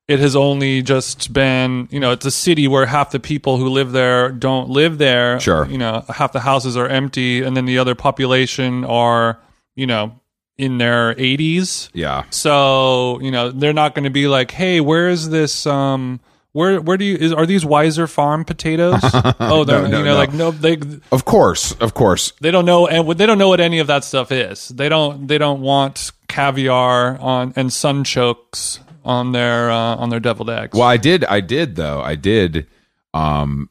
it 0.07 0.19
has 0.19 0.35
only 0.35 0.81
just 0.81 1.31
been, 1.31 1.87
you 1.89 1.99
know, 1.99 2.11
it's 2.11 2.25
a 2.25 2.31
city 2.31 2.67
where 2.67 2.85
half 2.85 3.11
the 3.11 3.19
people 3.19 3.57
who 3.57 3.69
live 3.69 3.93
there 3.93 4.29
don't 4.29 4.69
live 4.69 4.97
there. 4.97 5.39
Sure. 5.39 5.65
you 5.67 5.77
know, 5.77 6.03
half 6.09 6.33
the 6.33 6.41
houses 6.41 6.75
are 6.75 6.87
empty, 6.87 7.41
and 7.41 7.55
then 7.55 7.65
the 7.65 7.77
other 7.77 7.95
population 7.95 8.83
are, 8.83 9.39
you 9.75 9.87
know, 9.87 10.19
in 10.57 10.77
their 10.77 11.15
80s. 11.15 11.89
Yeah. 11.93 12.23
So, 12.29 13.19
you 13.21 13.31
know, 13.31 13.51
they're 13.51 13.73
not 13.73 13.95
going 13.95 14.03
to 14.03 14.09
be 14.11 14.27
like, 14.27 14.51
"Hey, 14.51 14.79
where 14.81 15.09
is 15.09 15.29
this 15.29 15.65
um 15.65 16.19
where 16.51 16.79
where 16.79 16.97
do 16.97 17.05
you 17.05 17.15
is 17.15 17.33
are 17.33 17.45
these 17.45 17.63
Weiser 17.65 18.07
Farm 18.09 18.45
potatoes?" 18.45 18.99
oh, 19.39 19.63
they're 19.63 19.87
no, 19.87 19.97
you 19.97 20.03
know 20.05 20.13
no. 20.13 20.17
like 20.17 20.33
no 20.33 20.51
they 20.51 20.77
Of 21.11 21.25
course, 21.25 21.71
of 21.73 21.93
course. 21.93 22.33
they 22.41 22.51
don't 22.51 22.65
know 22.65 22.87
and 22.87 23.09
they 23.17 23.25
don't 23.25 23.39
know 23.39 23.49
what 23.49 23.59
any 23.59 23.79
of 23.79 23.87
that 23.87 24.03
stuff 24.03 24.31
is. 24.31 24.69
They 24.69 24.89
don't 24.89 25.27
they 25.27 25.37
don't 25.39 25.61
want 25.61 26.11
caviar 26.27 27.17
on 27.19 27.53
and 27.55 27.69
sunchokes 27.69 28.79
on 29.03 29.31
their 29.33 29.71
uh, 29.71 29.95
on 29.97 30.09
their 30.09 30.19
deviled 30.19 30.49
eggs. 30.49 30.77
Well, 30.77 30.87
I 30.87 30.97
did. 30.97 31.25
I 31.25 31.41
did 31.41 31.75
though. 31.75 32.01
I 32.01 32.15
did 32.15 32.67
um 33.13 33.69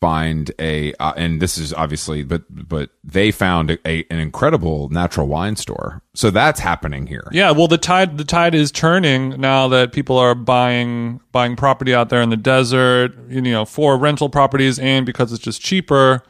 find 0.00 0.50
a 0.58 0.94
uh, 0.94 1.12
and 1.16 1.42
this 1.42 1.58
is 1.58 1.74
obviously 1.74 2.24
but 2.24 2.42
but 2.48 2.90
they 3.04 3.30
found 3.30 3.70
a, 3.70 3.78
a 3.86 4.04
an 4.10 4.18
incredible 4.18 4.88
natural 4.88 5.28
wine 5.28 5.56
store. 5.56 6.02
So 6.14 6.30
that's 6.30 6.58
happening 6.58 7.06
here. 7.06 7.28
Yeah, 7.32 7.50
well 7.50 7.68
the 7.68 7.78
tide 7.78 8.16
the 8.16 8.24
tide 8.24 8.54
is 8.54 8.72
turning 8.72 9.40
now 9.40 9.68
that 9.68 9.92
people 9.92 10.16
are 10.16 10.34
buying 10.34 11.20
buying 11.32 11.54
property 11.54 11.94
out 11.94 12.08
there 12.08 12.22
in 12.22 12.30
the 12.30 12.36
desert, 12.36 13.12
you 13.28 13.42
know, 13.42 13.64
for 13.64 13.98
rental 13.98 14.30
properties 14.30 14.78
and 14.78 15.04
because 15.04 15.32
it's 15.32 15.42
just 15.42 15.60
cheaper, 15.60 16.22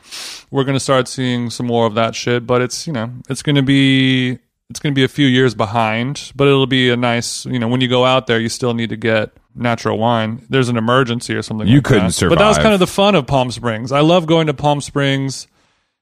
we're 0.50 0.64
going 0.64 0.76
to 0.76 0.80
start 0.80 1.06
seeing 1.06 1.48
some 1.50 1.66
more 1.66 1.86
of 1.86 1.94
that 1.94 2.14
shit, 2.14 2.46
but 2.46 2.60
it's, 2.60 2.86
you 2.86 2.92
know, 2.92 3.10
it's 3.28 3.42
going 3.42 3.56
to 3.56 3.62
be 3.62 4.38
it's 4.68 4.78
going 4.78 4.94
to 4.94 4.98
be 4.98 5.04
a 5.04 5.08
few 5.08 5.26
years 5.26 5.54
behind, 5.54 6.32
but 6.36 6.46
it'll 6.46 6.66
be 6.66 6.90
a 6.90 6.96
nice, 6.96 7.44
you 7.44 7.58
know, 7.58 7.66
when 7.66 7.80
you 7.80 7.88
go 7.88 8.04
out 8.04 8.28
there, 8.28 8.38
you 8.38 8.48
still 8.48 8.72
need 8.72 8.90
to 8.90 8.96
get 8.96 9.32
natural 9.54 9.98
wine. 9.98 10.46
There's 10.48 10.68
an 10.68 10.76
emergency 10.76 11.34
or 11.34 11.42
something 11.42 11.66
You 11.66 11.76
like 11.76 11.84
couldn't 11.84 12.14
that. 12.14 12.28
But 12.28 12.38
that 12.38 12.48
was 12.48 12.58
kind 12.58 12.74
of 12.74 12.80
the 12.80 12.86
fun 12.86 13.14
of 13.14 13.26
Palm 13.26 13.50
Springs. 13.50 13.92
I 13.92 14.00
love 14.00 14.26
going 14.26 14.46
to 14.46 14.54
Palm 14.54 14.80
Springs. 14.80 15.46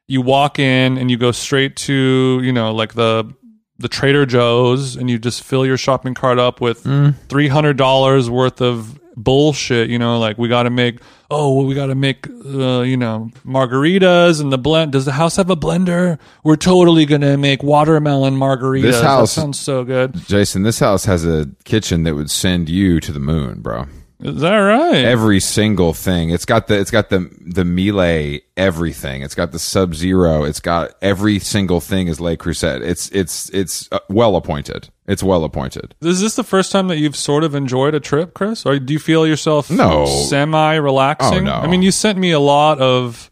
You 0.07 0.23
walk 0.23 0.59
in 0.59 0.97
and 0.97 1.11
you 1.11 1.19
go 1.19 1.33
straight 1.33 1.77
to, 1.77 2.41
you 2.43 2.53
know, 2.53 2.75
like 2.75 2.95
the 2.95 3.33
the 3.79 3.89
Trader 3.89 4.27
Joe's 4.27 4.97
and 4.97 5.09
you 5.09 5.19
just 5.19 5.43
fill 5.45 5.65
your 5.65 5.77
shopping 5.77 6.15
cart 6.15 6.39
up 6.39 6.61
with 6.61 6.85
Mm. 6.85 7.15
three 7.29 7.49
hundred 7.49 7.77
dollars 7.77 8.29
worth 8.29 8.61
of 8.61 8.99
bullshit. 9.17 9.89
You 9.91 9.99
know, 9.99 10.19
like 10.19 10.39
we 10.39 10.49
got 10.49 10.65
to 10.65 10.71
make 10.71 10.99
oh 11.31 11.53
well, 11.55 11.67
we 11.67 11.75
got 11.75 11.87
to 11.87 11.95
make 11.95 12.27
uh, 12.29 12.81
you 12.81 12.97
know 12.97 13.31
margaritas 13.47 14.41
and 14.41 14.53
the 14.53 14.59
blend. 14.59 14.93
Does 14.93 15.05
the 15.05 15.13
house 15.13 15.37
have 15.37 15.51
a 15.51 15.57
blender? 15.57 16.19
We're 16.45 16.57
totally 16.57 17.07
gonna 17.07 17.37
make 17.37 17.63
watermelon 17.63 18.35
margaritas. 18.37 18.83
This 18.83 19.03
house- 19.03 19.35
that 19.35 19.41
sounds 19.41 19.61
so 19.61 19.85
good. 19.85 20.15
Jason, 20.27 20.63
this 20.63 20.81
house 20.81 21.05
has 21.05 21.25
a 21.25 21.47
kitchen 21.65 22.03
that 22.05 22.15
would 22.15 22.31
send 22.31 22.69
you 22.69 23.01
to 23.01 23.13
the 23.13 23.21
moon, 23.21 23.61
bro. 23.61 23.87
Is 24.21 24.41
that 24.41 24.57
right? 24.57 25.05
Every 25.05 25.39
single 25.39 25.93
thing. 25.95 26.31
It's 26.31 26.45
got 26.45 26.67
the 26.67 26.79
it's 26.81 26.91
got 26.91 27.09
the 27.09 27.31
the 27.41 27.65
Miele 27.65 28.41
everything. 28.57 29.23
It's 29.23 29.37
got 29.37 29.53
the 29.53 29.61
sub 29.61 29.95
zero. 29.95 30.43
It's 30.43 30.59
got 30.59 30.91
every 31.01 31.39
single 31.39 31.81
thing 31.81 32.09
is 32.09 32.21
Le 32.21 32.37
Creuset. 32.37 32.81
It's 32.83 33.09
it's 33.11 33.49
it's 33.51 33.89
uh, 33.93 34.01
well 34.09 34.35
appointed. 34.35 34.89
It's 35.07 35.23
well 35.23 35.45
appointed. 35.45 35.95
Is 36.01 36.21
this 36.21 36.35
the 36.35 36.43
first 36.43 36.73
time 36.73 36.89
that 36.89 36.99
you've 36.99 37.15
sort 37.15 37.45
of 37.45 37.55
enjoyed 37.55 37.95
a 37.95 38.01
trip, 38.01 38.35
Chris? 38.35 38.67
Or 38.67 38.79
do 38.81 38.93
you 38.93 38.99
feel 38.99 39.25
yourself 39.25 39.71
No. 39.71 40.05
semi 40.07 40.75
relaxing? 40.75 41.39
Oh, 41.49 41.53
no. 41.53 41.55
I 41.55 41.69
mean, 41.69 41.83
you 41.83 41.93
sent 41.93 42.19
me 42.19 42.33
a 42.33 42.41
lot 42.41 42.81
of 42.81 43.31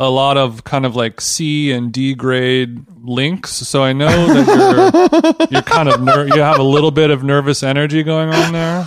a 0.00 0.10
lot 0.10 0.36
of 0.36 0.64
kind 0.64 0.84
of 0.84 0.96
like 0.96 1.20
C 1.20 1.70
and 1.70 1.92
D 1.92 2.12
grade 2.16 2.84
links, 3.04 3.52
so 3.52 3.84
I 3.84 3.92
know 3.92 4.08
that 4.08 5.38
you're 5.38 5.46
you're 5.52 5.62
kind 5.62 5.88
of 5.88 6.02
ner- 6.02 6.26
you 6.26 6.40
have 6.42 6.58
a 6.58 6.64
little 6.64 6.90
bit 6.90 7.10
of 7.10 7.22
nervous 7.22 7.62
energy 7.62 8.02
going 8.02 8.30
on 8.30 8.52
there. 8.52 8.84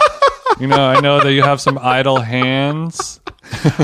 You 0.59 0.67
know, 0.67 0.77
I 0.77 0.99
know 1.01 1.21
that 1.21 1.33
you 1.33 1.43
have 1.43 1.61
some 1.61 1.77
idle 1.77 2.19
hands. 2.19 3.19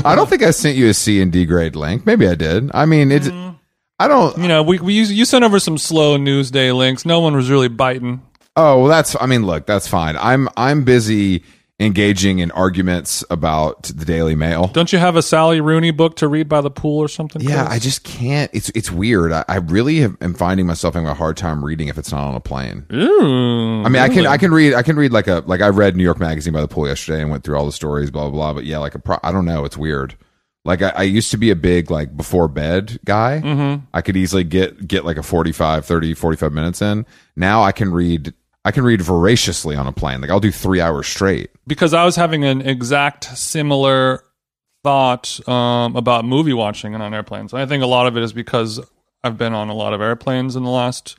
I 0.04 0.14
don't 0.14 0.28
think 0.28 0.42
I 0.42 0.50
sent 0.50 0.76
you 0.76 0.88
a 0.88 0.94
C 0.94 1.20
and 1.20 1.30
D 1.32 1.46
grade 1.46 1.76
link. 1.76 2.04
Maybe 2.04 2.26
I 2.26 2.34
did. 2.34 2.70
I 2.74 2.84
mean, 2.84 3.12
it's 3.12 3.28
mm. 3.28 3.56
I 3.98 4.08
don't 4.08 4.36
You 4.38 4.48
know, 4.48 4.62
we, 4.62 4.78
we 4.80 4.94
you, 4.94 5.04
you 5.04 5.24
sent 5.24 5.44
over 5.44 5.60
some 5.60 5.78
slow 5.78 6.16
news 6.16 6.50
day 6.50 6.72
links. 6.72 7.04
No 7.06 7.20
one 7.20 7.36
was 7.36 7.48
really 7.50 7.68
biting. 7.68 8.22
Oh, 8.56 8.80
well 8.80 8.88
that's 8.88 9.16
I 9.20 9.26
mean, 9.26 9.46
look, 9.46 9.66
that's 9.66 9.86
fine. 9.86 10.16
I'm 10.16 10.48
I'm 10.56 10.84
busy 10.84 11.44
engaging 11.80 12.38
in 12.38 12.50
arguments 12.52 13.24
about 13.30 13.84
the 13.84 14.04
Daily 14.04 14.34
Mail. 14.34 14.68
Don't 14.68 14.92
you 14.92 14.98
have 14.98 15.16
a 15.16 15.22
Sally 15.22 15.60
Rooney 15.60 15.90
book 15.90 16.16
to 16.16 16.28
read 16.28 16.48
by 16.48 16.60
the 16.60 16.70
pool 16.70 16.98
or 17.00 17.08
something? 17.08 17.42
Yeah, 17.42 17.64
Chris? 17.64 17.74
I 17.74 17.78
just 17.80 18.04
can't. 18.04 18.50
It's 18.54 18.70
it's 18.70 18.90
weird. 18.90 19.32
I, 19.32 19.44
I 19.48 19.56
really 19.56 19.98
have, 19.98 20.16
am 20.20 20.34
finding 20.34 20.66
myself 20.66 20.94
having 20.94 21.08
a 21.08 21.14
hard 21.14 21.36
time 21.36 21.64
reading 21.64 21.88
if 21.88 21.98
it's 21.98 22.12
not 22.12 22.22
on 22.28 22.34
a 22.34 22.40
plane. 22.40 22.86
Ooh, 22.92 23.82
I 23.84 23.88
mean, 23.88 24.02
I 24.02 24.08
can 24.08 24.26
I 24.26 24.36
can 24.36 24.52
read 24.52 24.74
I 24.74 24.82
can 24.82 24.96
read 24.96 25.12
like 25.12 25.26
a 25.26 25.42
like 25.46 25.60
I 25.60 25.68
read 25.68 25.96
New 25.96 26.04
York 26.04 26.20
Magazine 26.20 26.52
by 26.52 26.60
the 26.60 26.68
pool 26.68 26.86
yesterday 26.86 27.20
and 27.20 27.30
went 27.30 27.44
through 27.44 27.56
all 27.56 27.66
the 27.66 27.72
stories, 27.72 28.10
blah 28.10 28.30
blah 28.30 28.30
blah. 28.30 28.54
But 28.54 28.64
yeah, 28.64 28.78
like 28.78 28.94
a 28.94 28.98
pro, 28.98 29.18
I 29.22 29.32
don't 29.32 29.44
know. 29.44 29.64
It's 29.64 29.76
weird. 29.76 30.16
Like 30.64 30.80
I, 30.80 30.90
I 30.90 31.02
used 31.02 31.30
to 31.32 31.36
be 31.36 31.50
a 31.50 31.56
big 31.56 31.90
like 31.90 32.16
before 32.16 32.48
bed 32.48 32.98
guy. 33.04 33.42
Mm-hmm. 33.44 33.84
I 33.92 34.00
could 34.00 34.16
easily 34.16 34.44
get 34.44 34.86
get 34.86 35.04
like 35.04 35.18
a 35.18 35.22
45, 35.22 35.84
30, 35.84 36.14
45 36.14 36.52
minutes 36.52 36.80
in. 36.80 37.04
Now 37.36 37.62
I 37.62 37.72
can 37.72 37.92
read 37.92 38.32
I 38.64 38.70
can 38.70 38.84
read 38.84 39.02
voraciously 39.02 39.76
on 39.76 39.86
a 39.86 39.92
plane. 39.92 40.20
Like 40.20 40.30
I'll 40.30 40.40
do 40.40 40.50
three 40.50 40.80
hours 40.80 41.06
straight. 41.06 41.50
because 41.66 41.92
I 41.94 42.04
was 42.04 42.16
having 42.16 42.44
an 42.44 42.62
exact 42.62 43.24
similar 43.36 44.24
thought 44.82 45.40
um, 45.48 45.96
about 45.96 46.24
movie 46.24 46.52
watching 46.52 46.94
and 46.94 47.02
on 47.02 47.14
airplanes. 47.14 47.52
And 47.52 47.60
I 47.62 47.66
think 47.66 47.82
a 47.82 47.86
lot 47.86 48.06
of 48.06 48.16
it 48.16 48.22
is 48.22 48.32
because 48.32 48.80
I've 49.22 49.38
been 49.38 49.54
on 49.54 49.68
a 49.68 49.74
lot 49.74 49.92
of 49.94 50.00
airplanes 50.00 50.56
in 50.56 50.62
the 50.64 50.70
last 50.70 51.16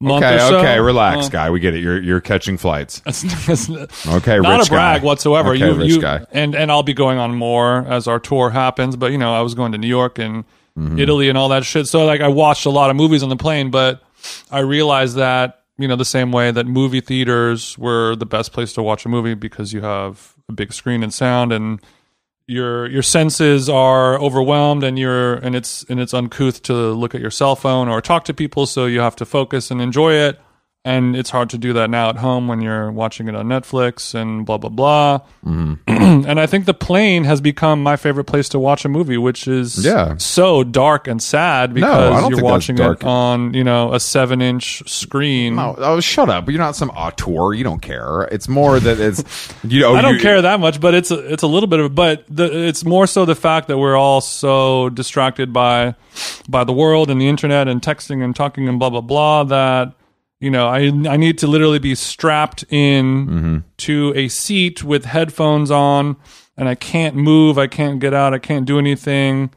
month 0.00 0.24
Okay, 0.24 0.36
or 0.36 0.38
so. 0.38 0.58
okay, 0.58 0.80
relax, 0.80 1.26
Uh, 1.26 1.30
guy. 1.30 1.50
We 1.50 1.60
get 1.60 1.74
it. 1.74 1.80
You're 1.82 2.00
you're 2.02 2.20
catching 2.20 2.56
flights. 2.56 3.02
it's, 3.06 3.24
it's 3.48 4.06
Okay, 4.06 4.38
not 4.38 4.66
a 4.66 4.70
brag 4.70 5.00
guy. 5.02 5.06
whatsoever. 5.06 5.50
Okay, 5.54 5.58
you, 5.58 5.82
you, 5.82 6.00
guy. 6.00 6.24
and 6.32 6.54
and 6.54 6.70
I'll 6.70 6.82
be 6.82 6.94
going 6.94 7.18
on 7.18 7.34
more 7.34 7.86
as 7.88 8.06
our 8.08 8.18
tour 8.18 8.50
happens. 8.50 8.96
But 8.96 9.12
you 9.12 9.18
know, 9.18 9.34
I 9.34 9.40
was 9.42 9.54
going 9.54 9.72
to 9.72 9.78
New 9.78 9.88
York 9.88 10.18
and 10.18 10.44
Mm-hmm. 10.78 10.98
Italy 10.98 11.30
and 11.30 11.38
all 11.38 11.48
that 11.48 11.64
shit. 11.64 11.86
So 11.88 12.04
like, 12.04 12.20
I 12.20 12.28
watched 12.28 12.66
a 12.66 12.70
lot 12.70 12.90
of 12.90 12.96
movies 12.96 13.22
on 13.22 13.30
the 13.30 13.36
plane, 13.36 13.70
but 13.70 14.02
I 14.50 14.58
realized 14.58 15.16
that 15.16 15.62
you 15.78 15.86
know 15.86 15.96
the 15.96 16.04
same 16.04 16.32
way 16.32 16.50
that 16.50 16.66
movie 16.66 17.00
theaters 17.00 17.76
were 17.78 18.16
the 18.16 18.26
best 18.26 18.52
place 18.52 18.72
to 18.74 18.82
watch 18.82 19.04
a 19.04 19.08
movie 19.08 19.34
because 19.34 19.72
you 19.72 19.82
have 19.82 20.34
a 20.48 20.52
big 20.52 20.72
screen 20.72 21.02
and 21.02 21.12
sound 21.12 21.52
and 21.52 21.80
your 22.46 22.88
your 22.88 23.02
senses 23.02 23.68
are 23.68 24.18
overwhelmed 24.20 24.84
and 24.84 24.98
you're 24.98 25.34
and 25.34 25.56
it's 25.56 25.84
and 25.88 26.00
it's 26.00 26.14
uncouth 26.14 26.62
to 26.62 26.72
look 26.92 27.14
at 27.14 27.20
your 27.20 27.30
cell 27.30 27.56
phone 27.56 27.88
or 27.88 28.00
talk 28.00 28.24
to 28.24 28.34
people 28.34 28.66
so 28.66 28.86
you 28.86 29.00
have 29.00 29.16
to 29.16 29.24
focus 29.24 29.70
and 29.70 29.80
enjoy 29.80 30.12
it 30.12 30.40
and 30.86 31.16
it's 31.16 31.28
hard 31.30 31.50
to 31.50 31.58
do 31.58 31.72
that 31.74 31.90
now 31.90 32.08
at 32.08 32.16
home 32.16 32.46
when 32.48 32.60
you're 32.62 32.90
watching 32.92 33.26
it 33.28 33.34
on 33.34 33.46
Netflix 33.48 34.14
and 34.14 34.46
blah 34.46 34.56
blah 34.56 34.70
blah. 34.70 35.18
Mm-hmm. 35.44 35.74
and 36.26 36.38
I 36.40 36.46
think 36.46 36.64
the 36.64 36.74
plane 36.74 37.24
has 37.24 37.40
become 37.40 37.82
my 37.82 37.96
favorite 37.96 38.24
place 38.24 38.48
to 38.50 38.58
watch 38.58 38.84
a 38.84 38.88
movie, 38.88 39.18
which 39.18 39.48
is 39.48 39.84
Yeah. 39.84 40.16
so 40.18 40.62
dark 40.64 41.08
and 41.08 41.22
sad 41.22 41.74
because 41.74 42.20
don't 42.22 42.30
you're 42.30 42.42
watching 42.44 42.78
it 42.78 43.02
on 43.04 43.52
you 43.52 43.64
know 43.64 43.92
a 43.92 44.00
seven 44.00 44.40
inch 44.40 44.88
screen. 44.88 45.58
Oh, 45.58 45.74
oh, 45.78 46.00
shut 46.00 46.30
up! 46.30 46.48
You're 46.48 46.58
not 46.58 46.76
some 46.76 46.90
auteur. 46.90 47.52
You 47.52 47.64
don't 47.64 47.82
care. 47.82 48.22
It's 48.30 48.48
more 48.48 48.78
that 48.78 49.00
it's 49.00 49.24
you 49.64 49.80
know. 49.80 49.94
I 49.96 50.00
don't 50.02 50.14
you- 50.14 50.20
care 50.20 50.40
that 50.42 50.60
much, 50.60 50.80
but 50.80 50.94
it's 50.94 51.10
a, 51.10 51.18
it's 51.32 51.42
a 51.42 51.46
little 51.48 51.66
bit 51.68 51.80
of 51.80 51.94
but 51.94 52.24
the, 52.28 52.66
it's 52.68 52.84
more 52.84 53.06
so 53.06 53.24
the 53.24 53.34
fact 53.34 53.68
that 53.68 53.78
we're 53.78 53.96
all 53.96 54.20
so 54.20 54.88
distracted 54.90 55.52
by 55.52 55.94
by 56.48 56.62
the 56.64 56.72
world 56.72 57.10
and 57.10 57.20
the 57.20 57.28
internet 57.28 57.66
and 57.68 57.82
texting 57.82 58.22
and 58.22 58.36
talking 58.36 58.68
and 58.68 58.78
blah 58.78 58.90
blah 58.90 59.00
blah 59.00 59.44
that 59.44 59.92
you 60.40 60.50
know 60.50 60.66
I 60.68 60.86
I 61.08 61.16
need 61.16 61.38
to 61.38 61.46
literally 61.46 61.78
be 61.78 61.94
strapped 61.94 62.64
in 62.68 63.26
Mm-hmm. 63.26 63.56
to 63.78 64.12
a 64.16 64.28
seat 64.28 64.82
with 64.84 65.04
headphones 65.04 65.70
on 65.70 66.16
and 66.56 66.68
I 66.68 66.74
can't 66.74 67.14
move, 67.16 67.58
I 67.58 67.66
can't 67.66 68.00
get 68.00 68.14
out, 68.14 68.32
I 68.34 68.38
can't 68.38 68.64
do 68.66 68.78
anything 68.78 69.50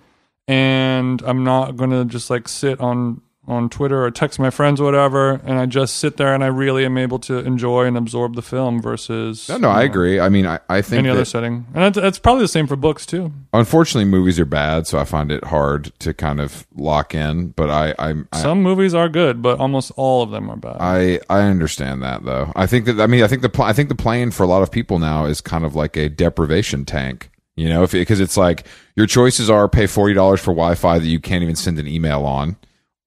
and 0.47 1.21
I'm 1.21 1.43
not 1.43 1.77
going 1.77 1.91
to 1.91 2.03
just 2.05 2.29
like 2.29 2.47
sit 2.47 2.79
on 2.79 3.21
on 3.49 3.69
Twitter 3.69 4.03
or 4.03 4.11
text 4.11 4.39
my 4.39 4.49
friends 4.49 4.79
or 4.79 4.83
whatever 4.83 5.41
and 5.43 5.59
I 5.59 5.65
just 5.65 5.97
sit 5.97 6.17
there 6.17 6.33
and 6.33 6.43
I 6.43 6.47
really 6.47 6.85
am 6.85 6.97
able 6.97 7.19
to 7.19 7.39
enjoy 7.39 7.85
and 7.85 7.97
absorb 7.97 8.35
the 8.35 8.41
film 8.41 8.81
versus 8.81 9.49
No, 9.49 9.57
no, 9.57 9.69
I 9.69 9.83
agree. 9.83 10.19
I 10.19 10.29
mean, 10.29 10.45
I, 10.45 10.59
I 10.69 10.81
think 10.81 10.99
any 10.99 11.09
other 11.09 11.25
setting. 11.25 11.65
And 11.73 11.83
it's, 11.83 11.97
it's 11.97 12.19
probably 12.19 12.43
the 12.43 12.47
same 12.47 12.67
for 12.67 12.75
books 12.75 13.05
too. 13.05 13.31
unfortunately 13.53 14.05
movies 14.09 14.39
are 14.39 14.45
bad, 14.45 14.87
so 14.87 14.99
I 14.99 15.03
find 15.05 15.31
it 15.31 15.43
hard 15.45 15.91
to 15.99 16.13
kind 16.13 16.39
of 16.39 16.65
lock 16.75 17.15
in. 17.15 17.49
But 17.49 17.69
I, 17.69 17.95
I, 17.97 18.13
I 18.31 18.41
Some 18.41 18.61
movies 18.61 18.93
are 18.93 19.09
good, 19.09 19.41
but 19.41 19.59
almost 19.59 19.91
all 19.95 20.21
of 20.21 20.31
them 20.31 20.49
are 20.49 20.57
bad. 20.57 20.77
I 20.79 21.19
I 21.29 21.41
understand 21.41 22.03
that 22.03 22.23
though. 22.23 22.51
I 22.55 22.67
think 22.67 22.85
that 22.85 22.99
I 23.01 23.07
mean 23.07 23.23
I 23.23 23.27
think 23.27 23.41
the 23.41 23.49
pl- 23.49 23.65
I 23.65 23.73
think 23.73 23.89
the 23.89 23.95
plane 23.95 24.31
for 24.31 24.43
a 24.43 24.47
lot 24.47 24.61
of 24.61 24.71
people 24.71 24.99
now 24.99 25.25
is 25.25 25.41
kind 25.41 25.65
of 25.65 25.75
like 25.75 25.97
a 25.97 26.09
deprivation 26.09 26.85
tank. 26.85 27.29
You 27.55 27.67
know, 27.67 27.85
because 27.87 28.21
it's 28.21 28.37
like 28.37 28.65
your 28.95 29.05
choices 29.05 29.49
are 29.49 29.67
pay 29.67 29.85
forty 29.85 30.13
dollars 30.13 30.39
for 30.39 30.51
Wi-Fi 30.51 30.99
that 30.99 31.05
you 31.07 31.19
can't 31.19 31.43
even 31.43 31.57
send 31.57 31.77
an 31.77 31.87
email 31.87 32.25
on, 32.25 32.55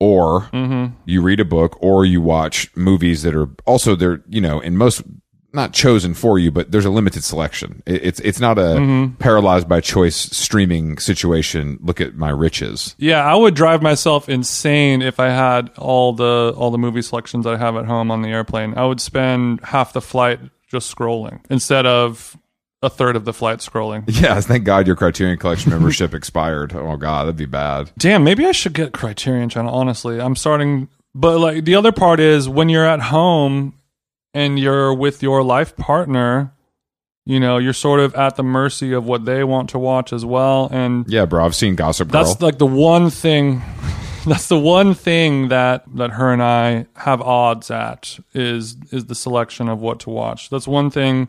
or 0.02 0.40
mm-hmm. 0.52 0.92
you 1.04 1.22
read 1.22 1.38
a 1.38 1.44
book, 1.44 1.78
or 1.80 2.04
you 2.04 2.20
watch 2.20 2.68
movies 2.74 3.22
that 3.22 3.36
are 3.36 3.48
also 3.66 3.94
they're 3.94 4.20
you 4.28 4.40
know 4.40 4.58
in 4.58 4.76
most 4.76 5.04
not 5.52 5.72
chosen 5.72 6.12
for 6.12 6.40
you, 6.40 6.50
but 6.50 6.72
there's 6.72 6.84
a 6.84 6.90
limited 6.90 7.22
selection. 7.22 7.84
It, 7.86 8.04
it's 8.04 8.20
it's 8.20 8.40
not 8.40 8.58
a 8.58 8.62
mm-hmm. 8.62 9.14
paralyzed 9.14 9.68
by 9.68 9.80
choice 9.80 10.16
streaming 10.16 10.98
situation. 10.98 11.78
Look 11.80 12.00
at 12.00 12.16
my 12.16 12.30
riches. 12.30 12.96
yeah, 12.98 13.24
I 13.24 13.36
would 13.36 13.54
drive 13.54 13.80
myself 13.80 14.28
insane 14.28 15.02
if 15.02 15.20
I 15.20 15.28
had 15.28 15.70
all 15.78 16.12
the 16.12 16.52
all 16.56 16.72
the 16.72 16.78
movie 16.78 17.02
selections 17.02 17.46
I 17.46 17.56
have 17.56 17.76
at 17.76 17.84
home 17.84 18.10
on 18.10 18.22
the 18.22 18.30
airplane. 18.30 18.74
I 18.76 18.84
would 18.84 19.00
spend 19.00 19.60
half 19.62 19.92
the 19.92 20.02
flight 20.02 20.40
just 20.66 20.92
scrolling 20.92 21.44
instead 21.48 21.86
of 21.86 22.36
a 22.82 22.90
third 22.90 23.14
of 23.16 23.24
the 23.24 23.32
flight 23.32 23.58
scrolling. 23.60 24.04
Yeah, 24.22 24.40
thank 24.40 24.64
God 24.64 24.86
your 24.86 24.96
Criterion 24.96 25.38
Collection 25.38 25.70
membership 25.70 26.14
expired. 26.20 26.74
Oh 26.74 26.96
God, 26.96 27.24
that'd 27.24 27.36
be 27.36 27.46
bad. 27.46 27.90
Damn, 27.98 28.24
maybe 28.24 28.44
I 28.46 28.52
should 28.52 28.72
get 28.74 28.92
Criterion 28.92 29.48
Channel. 29.48 29.72
Honestly, 29.72 30.20
I'm 30.20 30.36
starting. 30.36 30.88
But 31.14 31.38
like 31.38 31.64
the 31.64 31.74
other 31.74 31.92
part 31.92 32.20
is 32.20 32.48
when 32.48 32.68
you're 32.68 32.86
at 32.86 33.00
home 33.00 33.74
and 34.34 34.58
you're 34.58 34.94
with 34.94 35.22
your 35.22 35.42
life 35.42 35.76
partner, 35.76 36.52
you 37.26 37.38
know, 37.38 37.58
you're 37.58 37.72
sort 37.74 38.00
of 38.00 38.14
at 38.14 38.36
the 38.36 38.42
mercy 38.42 38.92
of 38.92 39.04
what 39.04 39.24
they 39.26 39.44
want 39.44 39.68
to 39.70 39.78
watch 39.78 40.12
as 40.12 40.24
well. 40.24 40.68
And 40.72 41.06
Yeah, 41.08 41.26
bro, 41.26 41.44
I've 41.44 41.54
seen 41.54 41.76
Gossip 41.76 42.08
Girl. 42.08 42.24
that's 42.24 42.40
like 42.40 42.58
the 42.58 42.66
one 42.66 43.10
thing. 43.10 43.62
That's 44.26 44.46
the 44.46 44.58
one 44.58 44.94
thing 44.94 45.48
that 45.48 45.84
that 45.96 46.10
her 46.12 46.32
and 46.32 46.40
I 46.40 46.86
have 46.94 47.20
odds 47.20 47.72
at 47.72 48.20
is 48.34 48.76
is 48.92 49.06
the 49.06 49.16
selection 49.16 49.68
of 49.68 49.80
what 49.80 49.98
to 50.00 50.10
watch. 50.10 50.48
That's 50.48 50.68
one 50.68 50.90
thing 50.90 51.28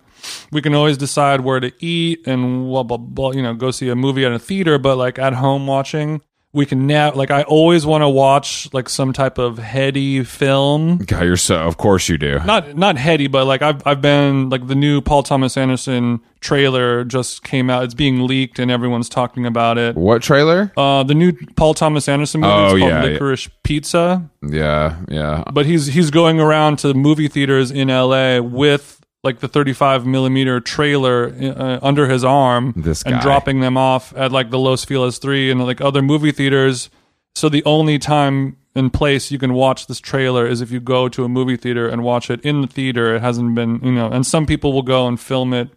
we 0.51 0.61
can 0.61 0.75
always 0.75 0.95
decide 0.95 1.41
where 1.41 1.59
to 1.59 1.71
eat 1.83 2.27
and 2.27 2.65
blah 2.65 2.83
blah 2.83 2.97
blah. 2.97 3.31
You 3.31 3.41
know, 3.41 3.55
go 3.55 3.71
see 3.71 3.89
a 3.89 3.95
movie 3.95 4.25
at 4.25 4.31
a 4.31 4.37
theater, 4.37 4.77
but 4.77 4.97
like 4.97 5.17
at 5.17 5.33
home 5.33 5.65
watching, 5.65 6.21
we 6.53 6.65
can 6.67 6.85
now. 6.87 7.11
Like 7.13 7.31
I 7.31 7.43
always 7.43 7.85
want 7.85 8.03
to 8.03 8.09
watch 8.09 8.71
like 8.73 8.87
some 8.87 9.11
type 9.11 9.37
of 9.39 9.57
heady 9.57 10.23
film 10.23 10.99
God, 10.99 11.23
you're 11.23 11.35
so. 11.35 11.55
Of 11.57 11.77
course 11.77 12.07
you 12.07 12.17
do. 12.17 12.39
not 12.45 12.75
not 12.77 12.97
heady, 12.97 13.27
but 13.27 13.45
like 13.45 13.61
I've 13.61 13.85
I've 13.85 14.01
been 14.01 14.49
like 14.49 14.67
the 14.67 14.75
new 14.75 15.01
Paul 15.01 15.23
Thomas 15.23 15.57
Anderson 15.57 16.19
trailer 16.41 17.03
just 17.05 17.43
came 17.43 17.69
out. 17.69 17.83
It's 17.85 17.93
being 17.93 18.27
leaked 18.27 18.59
and 18.59 18.69
everyone's 18.69 19.09
talking 19.09 19.45
about 19.45 19.77
it. 19.77 19.95
What 19.95 20.21
trailer? 20.21 20.71
Uh, 20.77 21.03
the 21.03 21.13
new 21.15 21.31
Paul 21.55 21.73
Thomas 21.73 22.07
Anderson 22.07 22.41
movie 22.41 22.53
Oh, 22.53 22.65
is 22.65 22.69
called 22.71 22.81
yeah, 22.81 23.03
yeah. 23.05 23.09
Licorice 23.17 23.49
Pizza, 23.63 24.29
Yeah, 24.47 24.97
yeah. 25.09 25.43
but 25.53 25.65
he's 25.65 25.87
he's 25.87 26.11
going 26.11 26.39
around 26.39 26.79
to 26.79 26.93
movie 26.93 27.27
theaters 27.29 27.71
in 27.71 27.89
L.A. 27.89 28.39
with 28.41 28.99
like 29.23 29.39
the 29.39 29.47
35 29.47 30.05
millimeter 30.05 30.59
trailer 30.59 31.33
uh, 31.39 31.79
under 31.81 32.07
his 32.09 32.23
arm 32.25 32.73
and 32.75 33.21
dropping 33.21 33.61
them 33.61 33.77
off 33.77 34.13
at 34.17 34.31
like 34.31 34.49
the 34.49 34.59
Los 34.59 34.83
Feliz 34.83 35.17
3 35.17 35.51
and 35.51 35.65
like 35.65 35.79
other 35.79 36.01
movie 36.01 36.31
theaters. 36.31 36.89
So 37.35 37.47
the 37.49 37.63
only 37.65 37.97
time 37.99 38.57
and 38.75 38.91
place 38.91 39.31
you 39.31 39.37
can 39.37 39.53
watch 39.53 39.87
this 39.87 39.99
trailer 39.99 40.47
is 40.47 40.59
if 40.59 40.71
you 40.71 40.79
go 40.79 41.07
to 41.07 41.23
a 41.23 41.29
movie 41.29 41.55
theater 41.55 41.87
and 41.87 42.03
watch 42.03 42.29
it 42.29 42.41
in 42.41 42.61
the 42.61 42.67
theater. 42.67 43.15
It 43.15 43.21
hasn't 43.21 43.55
been, 43.55 43.79
you 43.83 43.91
know, 43.91 44.07
and 44.07 44.25
some 44.25 44.45
people 44.45 44.73
will 44.73 44.81
go 44.81 45.07
and 45.07 45.19
film 45.19 45.53
it 45.53 45.69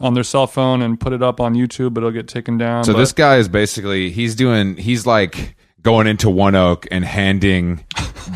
on 0.00 0.14
their 0.14 0.24
cell 0.24 0.46
phone 0.46 0.80
and 0.80 0.98
put 0.98 1.12
it 1.12 1.22
up 1.22 1.40
on 1.40 1.54
YouTube, 1.54 1.94
but 1.94 2.00
it'll 2.00 2.10
get 2.12 2.28
taken 2.28 2.56
down. 2.56 2.84
So 2.84 2.92
But- 2.92 3.00
this 3.00 3.12
guy 3.12 3.36
is 3.36 3.48
basically 3.48 4.10
he's 4.10 4.34
doing 4.34 4.76
he's 4.76 5.04
like 5.06 5.56
going 5.84 6.08
into 6.08 6.28
One 6.28 6.56
Oak 6.56 6.88
and 6.90 7.04
handing 7.04 7.84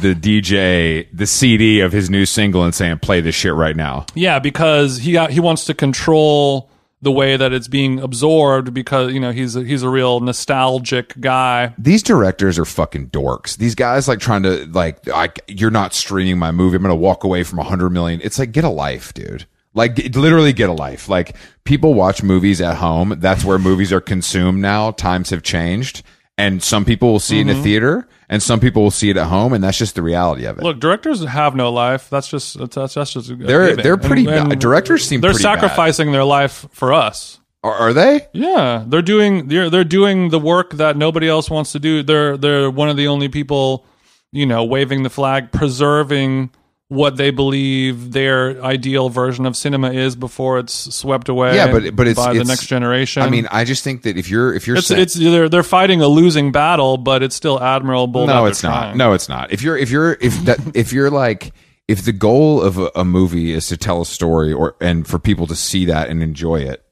the 0.00 0.14
DJ 0.14 1.08
the 1.12 1.26
CD 1.26 1.80
of 1.80 1.90
his 1.90 2.08
new 2.08 2.24
single 2.24 2.62
and 2.62 2.72
saying 2.72 3.00
play 3.00 3.20
this 3.20 3.34
shit 3.34 3.54
right 3.54 3.74
now. 3.74 4.06
Yeah, 4.14 4.38
because 4.38 4.98
he 4.98 5.18
he 5.26 5.40
wants 5.40 5.64
to 5.64 5.74
control 5.74 6.70
the 7.00 7.12
way 7.12 7.36
that 7.36 7.52
it's 7.52 7.68
being 7.68 8.00
absorbed 8.00 8.74
because 8.74 9.12
you 9.12 9.20
know 9.20 9.30
he's 9.30 9.56
a, 9.56 9.62
he's 9.62 9.82
a 9.82 9.88
real 9.88 10.20
nostalgic 10.20 11.18
guy. 11.20 11.74
These 11.78 12.02
directors 12.02 12.58
are 12.58 12.64
fucking 12.64 13.10
dorks. 13.10 13.56
These 13.56 13.74
guys 13.74 14.08
like 14.08 14.20
trying 14.20 14.42
to 14.42 14.66
like 14.66 15.08
I, 15.08 15.30
you're 15.46 15.70
not 15.70 15.94
streaming 15.94 16.38
my 16.38 16.50
movie. 16.50 16.76
I'm 16.76 16.82
going 16.82 16.90
to 16.90 16.96
walk 16.96 17.24
away 17.24 17.44
from 17.44 17.58
a 17.58 17.62
100 17.62 17.90
million. 17.90 18.20
It's 18.22 18.38
like 18.38 18.52
get 18.52 18.64
a 18.64 18.70
life, 18.70 19.14
dude. 19.14 19.46
Like 19.74 19.96
literally 20.16 20.52
get 20.52 20.70
a 20.70 20.72
life. 20.72 21.08
Like 21.08 21.36
people 21.64 21.94
watch 21.94 22.22
movies 22.22 22.60
at 22.60 22.76
home. 22.76 23.14
That's 23.18 23.44
where 23.44 23.58
movies 23.58 23.92
are 23.92 24.00
consumed 24.00 24.60
now. 24.60 24.90
Times 24.90 25.30
have 25.30 25.42
changed. 25.42 26.02
And 26.38 26.62
some 26.62 26.84
people 26.84 27.10
will 27.10 27.18
see 27.18 27.38
it 27.38 27.42
in 27.42 27.48
a 27.48 27.52
mm-hmm. 27.54 27.62
theater 27.64 28.08
and 28.28 28.42
some 28.42 28.60
people 28.60 28.82
will 28.82 28.92
see 28.92 29.10
it 29.10 29.16
at 29.16 29.26
home 29.26 29.52
and 29.52 29.62
that's 29.62 29.76
just 29.76 29.96
the 29.96 30.02
reality 30.02 30.44
of 30.44 30.56
it. 30.58 30.62
Look, 30.62 30.78
directors 30.78 31.24
have 31.24 31.56
no 31.56 31.72
life. 31.72 32.08
That's 32.10 32.28
just 32.28 32.58
that's, 32.58 32.94
that's 32.94 33.12
just 33.12 33.28
a 33.30 33.34
They're- 33.34 33.68
given. 33.70 33.82
they're 33.82 33.96
pretty 33.96 34.26
and 34.28 34.60
Directors 34.60 35.04
seem 35.04 35.20
they're 35.20 35.32
pretty 35.32 35.42
bad. 35.42 35.60
sacrificing 35.60 36.12
their 36.12 36.24
life 36.24 36.66
for 36.70 36.92
us. 36.92 37.40
are, 37.64 37.72
are 37.72 37.92
they? 37.92 38.28
Yeah, 38.32 38.84
they're 38.86 39.02
doing 39.02 39.48
they're 39.48 39.68
they're 39.68 39.82
doing 39.82 40.28
the 40.28 40.38
work 40.38 40.74
that 40.74 40.96
nobody 40.96 41.28
else 41.28 41.50
wants 41.50 41.72
to 41.72 41.80
do. 41.80 42.02
They're 42.04 42.36
they're 42.36 42.70
one 42.70 42.88
of 42.88 42.96
the 42.96 43.08
only 43.08 43.28
people, 43.28 43.84
you 44.30 44.46
know, 44.46 44.64
waving 44.64 45.02
the 45.02 45.10
flag, 45.10 45.50
preserving 45.50 46.50
what 46.88 47.16
they 47.16 47.30
believe 47.30 48.12
their 48.12 48.62
ideal 48.64 49.10
version 49.10 49.44
of 49.44 49.54
cinema 49.56 49.92
is 49.92 50.16
before 50.16 50.58
it's 50.58 50.94
swept 50.94 51.28
away. 51.28 51.54
Yeah, 51.54 51.70
but 51.70 51.94
but 51.94 52.08
it's 52.08 52.18
by 52.18 52.32
the 52.32 52.44
next 52.44 52.66
generation. 52.66 53.22
I 53.22 53.28
mean, 53.28 53.46
I 53.50 53.64
just 53.64 53.84
think 53.84 54.02
that 54.02 54.16
if 54.16 54.30
you're 54.30 54.54
if 54.54 54.66
you're 54.66 54.78
it's 54.78 54.86
saying- 54.86 55.02
it's 55.02 55.14
they're 55.14 55.48
they're 55.50 55.62
fighting 55.62 56.00
a 56.00 56.08
losing 56.08 56.50
battle, 56.50 56.96
but 56.96 57.22
it's 57.22 57.36
still 57.36 57.62
admirable. 57.62 58.26
no, 58.26 58.46
it's 58.46 58.62
not. 58.62 58.70
trying. 58.70 58.96
No, 58.96 59.12
it's 59.12 59.28
not. 59.28 59.52
If 59.52 59.62
you're 59.62 59.76
if 59.76 59.90
you're 59.90 60.16
if 60.20 60.34
that 60.44 60.58
if 60.74 60.92
you're 60.92 61.10
like 61.10 61.52
if 61.88 62.04
the 62.04 62.12
goal 62.12 62.62
of 62.62 62.78
a, 62.78 62.90
a 62.94 63.04
movie 63.04 63.52
is 63.52 63.66
to 63.68 63.76
tell 63.76 64.00
a 64.00 64.06
story 64.06 64.52
or 64.52 64.74
and 64.80 65.06
for 65.06 65.18
people 65.18 65.46
to 65.48 65.54
see 65.54 65.84
that 65.86 66.08
and 66.08 66.22
enjoy 66.22 66.56
it, 66.60 66.82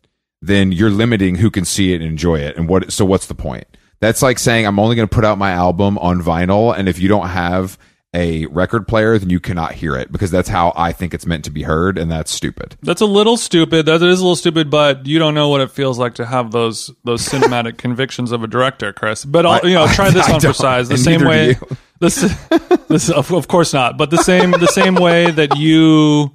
then 0.42 0.72
you're 0.72 0.90
limiting 0.90 1.36
who 1.36 1.50
can 1.50 1.64
see 1.64 1.94
it 1.94 2.02
and 2.02 2.04
enjoy 2.10 2.38
it. 2.38 2.56
And 2.58 2.68
what 2.68 2.92
so 2.92 3.06
what's 3.06 3.26
the 3.26 3.34
point? 3.34 3.66
That's 4.00 4.20
like 4.20 4.38
saying 4.38 4.66
I'm 4.66 4.78
only 4.78 4.94
going 4.94 5.08
to 5.08 5.14
put 5.14 5.24
out 5.24 5.38
my 5.38 5.52
album 5.52 5.96
on 5.98 6.20
vinyl, 6.20 6.76
and 6.76 6.86
if 6.86 6.98
you 6.98 7.08
don't 7.08 7.28
have 7.28 7.78
a 8.14 8.46
record 8.46 8.88
player, 8.88 9.18
then 9.18 9.30
you 9.30 9.40
cannot 9.40 9.72
hear 9.72 9.96
it 9.96 10.10
because 10.10 10.30
that's 10.30 10.48
how 10.48 10.72
I 10.76 10.92
think 10.92 11.12
it's 11.12 11.26
meant 11.26 11.44
to 11.44 11.50
be 11.50 11.62
heard, 11.62 11.98
and 11.98 12.10
that's 12.10 12.32
stupid. 12.32 12.76
That's 12.82 13.00
a 13.00 13.06
little 13.06 13.36
stupid. 13.36 13.86
That 13.86 13.96
is 13.96 14.20
a 14.20 14.22
little 14.22 14.36
stupid, 14.36 14.70
but 14.70 15.06
you 15.06 15.18
don't 15.18 15.34
know 15.34 15.48
what 15.48 15.60
it 15.60 15.70
feels 15.70 15.98
like 15.98 16.14
to 16.14 16.26
have 16.26 16.50
those 16.50 16.90
those 17.04 17.26
cinematic 17.26 17.76
convictions 17.78 18.32
of 18.32 18.42
a 18.42 18.46
director, 18.46 18.92
Chris. 18.92 19.24
But 19.24 19.44
I'll, 19.46 19.68
you 19.68 19.74
know, 19.74 19.86
try 19.88 20.10
this 20.10 20.26
I 20.28 20.34
on 20.34 20.40
for 20.40 20.52
size. 20.52 20.88
The 20.88 20.98
same 20.98 21.24
way. 21.24 21.56
This, 21.98 22.16
this, 22.88 23.08
of, 23.08 23.32
of 23.32 23.48
course 23.48 23.72
not. 23.72 23.96
But 23.96 24.10
the 24.10 24.18
same, 24.18 24.50
the 24.50 24.66
same 24.66 24.96
way 24.96 25.30
that 25.30 25.56
you, 25.56 26.30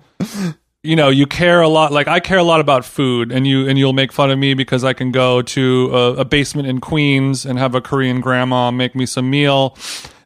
you 0.81 0.95
know, 0.95 1.09
you 1.09 1.27
care 1.27 1.61
a 1.61 1.67
lot. 1.67 1.91
Like 1.91 2.07
I 2.07 2.19
care 2.19 2.39
a 2.39 2.43
lot 2.43 2.59
about 2.59 2.83
food, 2.83 3.31
and 3.31 3.45
you 3.45 3.69
and 3.69 3.77
you'll 3.77 3.93
make 3.93 4.11
fun 4.11 4.31
of 4.31 4.39
me 4.39 4.55
because 4.55 4.83
I 4.83 4.93
can 4.93 5.11
go 5.11 5.43
to 5.43 5.89
a, 5.93 6.13
a 6.15 6.25
basement 6.25 6.67
in 6.67 6.81
Queens 6.81 7.45
and 7.45 7.59
have 7.59 7.75
a 7.75 7.81
Korean 7.81 8.21
grandma 8.21 8.71
make 8.71 8.95
me 8.95 9.05
some 9.05 9.29
meal. 9.29 9.77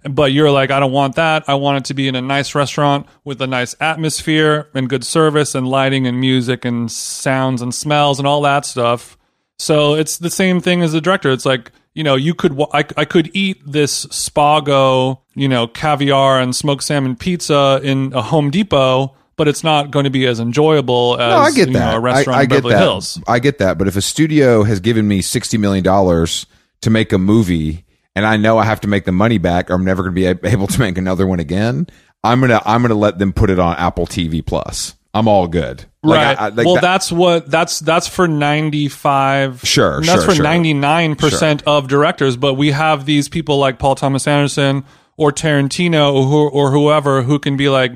But 0.09 0.31
you're 0.31 0.51
like, 0.51 0.69
I 0.69 0.79
don't 0.79 0.91
want 0.91 1.15
that. 1.15 1.45
I 1.47 1.55
want 1.55 1.79
it 1.79 1.85
to 1.85 1.93
be 1.95 2.07
in 2.07 2.15
a 2.15 2.21
nice 2.21 2.53
restaurant 2.53 3.07
with 3.23 3.41
a 3.41 3.47
nice 3.47 3.75
atmosphere 3.79 4.69
and 4.75 4.87
good 4.87 5.03
service 5.03 5.55
and 5.55 5.67
lighting 5.67 6.05
and 6.05 6.19
music 6.19 6.63
and 6.63 6.91
sounds 6.91 7.61
and 7.61 7.73
smells 7.73 8.19
and 8.19 8.27
all 8.27 8.41
that 8.41 8.65
stuff. 8.65 9.17
So 9.57 9.95
it's 9.95 10.17
the 10.19 10.29
same 10.29 10.61
thing 10.61 10.81
as 10.83 10.91
the 10.91 11.01
director. 11.01 11.31
It's 11.31 11.45
like 11.45 11.71
you 11.95 12.03
know, 12.03 12.15
you 12.15 12.35
could 12.35 12.59
I, 12.73 12.83
I 12.97 13.05
could 13.05 13.31
eat 13.33 13.61
this 13.65 14.05
Spago, 14.07 15.21
you 15.33 15.47
know, 15.47 15.65
caviar 15.65 16.39
and 16.41 16.53
smoked 16.55 16.83
salmon 16.83 17.15
pizza 17.15 17.79
in 17.81 18.11
a 18.13 18.21
Home 18.21 18.51
Depot, 18.51 19.15
but 19.37 19.47
it's 19.47 19.63
not 19.63 19.91
going 19.91 20.03
to 20.03 20.09
be 20.09 20.27
as 20.27 20.39
enjoyable 20.41 21.13
as 21.19 21.29
No, 21.31 21.37
I 21.37 21.51
get 21.51 21.67
you 21.69 21.73
that. 21.75 21.91
know, 21.91 21.97
a 21.97 21.99
restaurant 22.01 22.35
I, 22.35 22.39
I 22.41 22.43
in 22.43 22.49
get 22.49 22.55
Beverly 22.57 22.73
that. 22.73 22.79
Hills. 22.81 23.23
I 23.27 23.39
get 23.39 23.57
that. 23.59 23.77
But 23.77 23.87
if 23.87 23.95
a 23.95 24.01
studio 24.01 24.63
has 24.63 24.81
given 24.81 25.07
me 25.07 25.21
sixty 25.21 25.57
million 25.57 25.83
dollars 25.85 26.45
to 26.81 26.89
make 26.89 27.13
a 27.13 27.17
movie, 27.17 27.84
and 28.15 28.25
I 28.25 28.37
know 28.37 28.57
I 28.57 28.65
have 28.65 28.81
to 28.81 28.87
make 28.87 29.05
the 29.05 29.11
money 29.11 29.37
back, 29.37 29.69
or 29.69 29.73
I'm 29.73 29.85
never 29.85 30.03
going 30.03 30.15
to 30.15 30.35
be 30.35 30.47
able 30.49 30.67
to 30.67 30.79
make 30.79 30.97
another 30.97 31.27
one 31.27 31.39
again, 31.39 31.87
I'm 32.23 32.41
gonna 32.41 32.61
I'm 32.65 32.81
gonna 32.81 32.95
let 32.95 33.19
them 33.19 33.33
put 33.33 33.49
it 33.51 33.59
on 33.59 33.75
Apple 33.77 34.07
TV 34.07 34.43
Plus. 34.45 34.95
I'm 35.13 35.27
all 35.29 35.47
good. 35.47 35.85
Like, 36.03 36.17
right. 36.17 36.39
I- 36.39 36.45
I- 36.45 36.49
like 36.49 36.65
well, 36.65 36.75
that- 36.75 36.81
that's 36.81 37.11
what 37.11 37.49
that's 37.49 37.79
that's 37.79 38.07
for 38.07 38.27
ninety 38.27 38.87
five. 38.89 39.61
Sure, 39.63 40.01
That's 40.01 40.11
sure, 40.11 40.21
for 40.31 40.35
sure. 40.35 40.43
ninety 40.43 40.73
nine 40.73 41.15
percent 41.15 41.61
of 41.67 41.87
directors. 41.87 42.35
But 42.35 42.55
we 42.55 42.71
have 42.71 43.05
these 43.05 43.29
people 43.29 43.57
like 43.59 43.77
Paul 43.79 43.95
Thomas 43.95 44.27
Anderson 44.27 44.83
or 45.17 45.31
Tarantino 45.31 46.13
or, 46.13 46.49
or 46.49 46.71
whoever 46.71 47.21
who 47.21 47.39
can 47.39 47.55
be 47.57 47.69
like, 47.69 47.93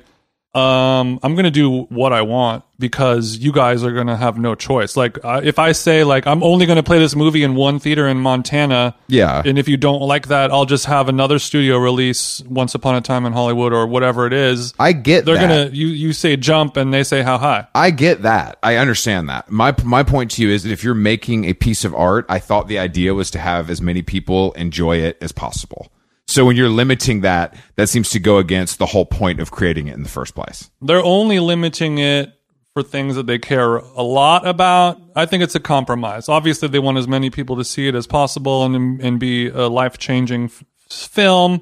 um, 0.55 1.19
I'm 1.21 1.35
gonna 1.35 1.51
do 1.51 1.83
what 1.89 2.11
I 2.11 2.23
want 2.23 2.63
because 2.79 3.37
you 3.37 3.51
guys 3.51 3.83
are 3.83 3.91
gonna 3.91 4.17
have 4.17 4.39
no 4.39 4.55
choice. 4.55 4.97
Like, 4.97 5.23
uh, 5.23 5.41
if 5.43 5.59
I 5.59 5.73
say 5.73 6.03
like 6.03 6.25
I'm 6.25 6.41
only 6.41 6.65
gonna 6.65 6.81
play 6.81 6.97
this 6.97 7.15
movie 7.15 7.43
in 7.43 7.53
one 7.53 7.77
theater 7.79 8.07
in 8.07 8.17
Montana, 8.17 8.95
Yeah. 9.07 9.43
and 9.45 9.59
if 9.59 9.67
you 9.67 9.77
don't 9.77 10.01
like 10.01 10.29
that, 10.29 10.49
I'll 10.51 10.65
just 10.65 10.85
have 10.87 11.07
another 11.07 11.37
studio 11.37 11.77
release 11.77 12.41
Once 12.49 12.73
Upon 12.73 12.95
a 12.95 13.01
Time 13.01 13.27
in 13.27 13.33
Hollywood 13.33 13.73
or 13.73 13.85
whatever 13.85 14.25
it 14.25 14.33
is. 14.33 14.73
I 14.79 14.93
get 14.93 15.25
They're 15.25 15.35
gonna 15.35 15.69
you 15.71 15.87
you 15.87 16.13
say 16.13 16.35
jump 16.35 16.77
and 16.77 16.91
they 16.91 17.03
say 17.03 17.21
how 17.21 17.37
high. 17.37 17.67
I 17.75 17.91
get 17.91 18.23
that. 18.23 18.57
I 18.63 18.77
understand 18.77 19.29
that. 19.29 19.51
My 19.51 19.75
my 19.83 20.01
point 20.01 20.31
to 20.31 20.41
you 20.41 20.49
is 20.49 20.63
that 20.63 20.71
if 20.71 20.83
you're 20.83 20.95
making 20.95 21.45
a 21.45 21.53
piece 21.53 21.85
of 21.85 21.93
art, 21.93 22.25
I 22.27 22.39
thought 22.39 22.67
the 22.67 22.79
idea 22.79 23.13
was 23.13 23.29
to 23.31 23.39
have 23.39 23.69
as 23.69 23.81
many 23.81 24.01
people 24.01 24.53
enjoy 24.53 24.97
it 24.97 25.17
as 25.21 25.31
possible. 25.31 25.91
So 26.29 26.45
when 26.45 26.55
you're 26.55 26.69
limiting 26.69 27.21
that, 27.21 27.55
that 27.75 27.89
seems 27.89 28.11
to 28.11 28.19
go 28.19 28.37
against 28.37 28.77
the 28.77 28.85
whole 28.85 29.05
point 29.05 29.39
of 29.39 29.49
creating 29.49 29.87
it 29.87 29.95
in 29.95 30.03
the 30.03 30.09
first 30.09 30.35
place. 30.35 30.69
they're 30.79 31.03
only 31.03 31.39
limiting 31.39 31.97
it 31.97 32.31
for 32.75 32.83
things 32.83 33.15
that 33.15 33.25
they 33.25 33.39
care 33.39 33.77
a 33.77 34.03
lot 34.03 34.47
about. 34.47 35.01
I 35.15 35.25
think 35.25 35.41
it's 35.41 35.55
a 35.55 35.59
compromise. 35.59 36.29
Obviously, 36.29 36.67
they 36.67 36.77
want 36.77 36.99
as 36.99 37.07
many 37.07 37.31
people 37.31 37.55
to 37.57 37.63
see 37.63 37.87
it 37.87 37.95
as 37.95 38.05
possible 38.05 38.63
and 38.63 39.01
and 39.01 39.19
be 39.19 39.47
a 39.47 39.67
life 39.67 39.97
changing 39.97 40.51
film. 40.89 41.61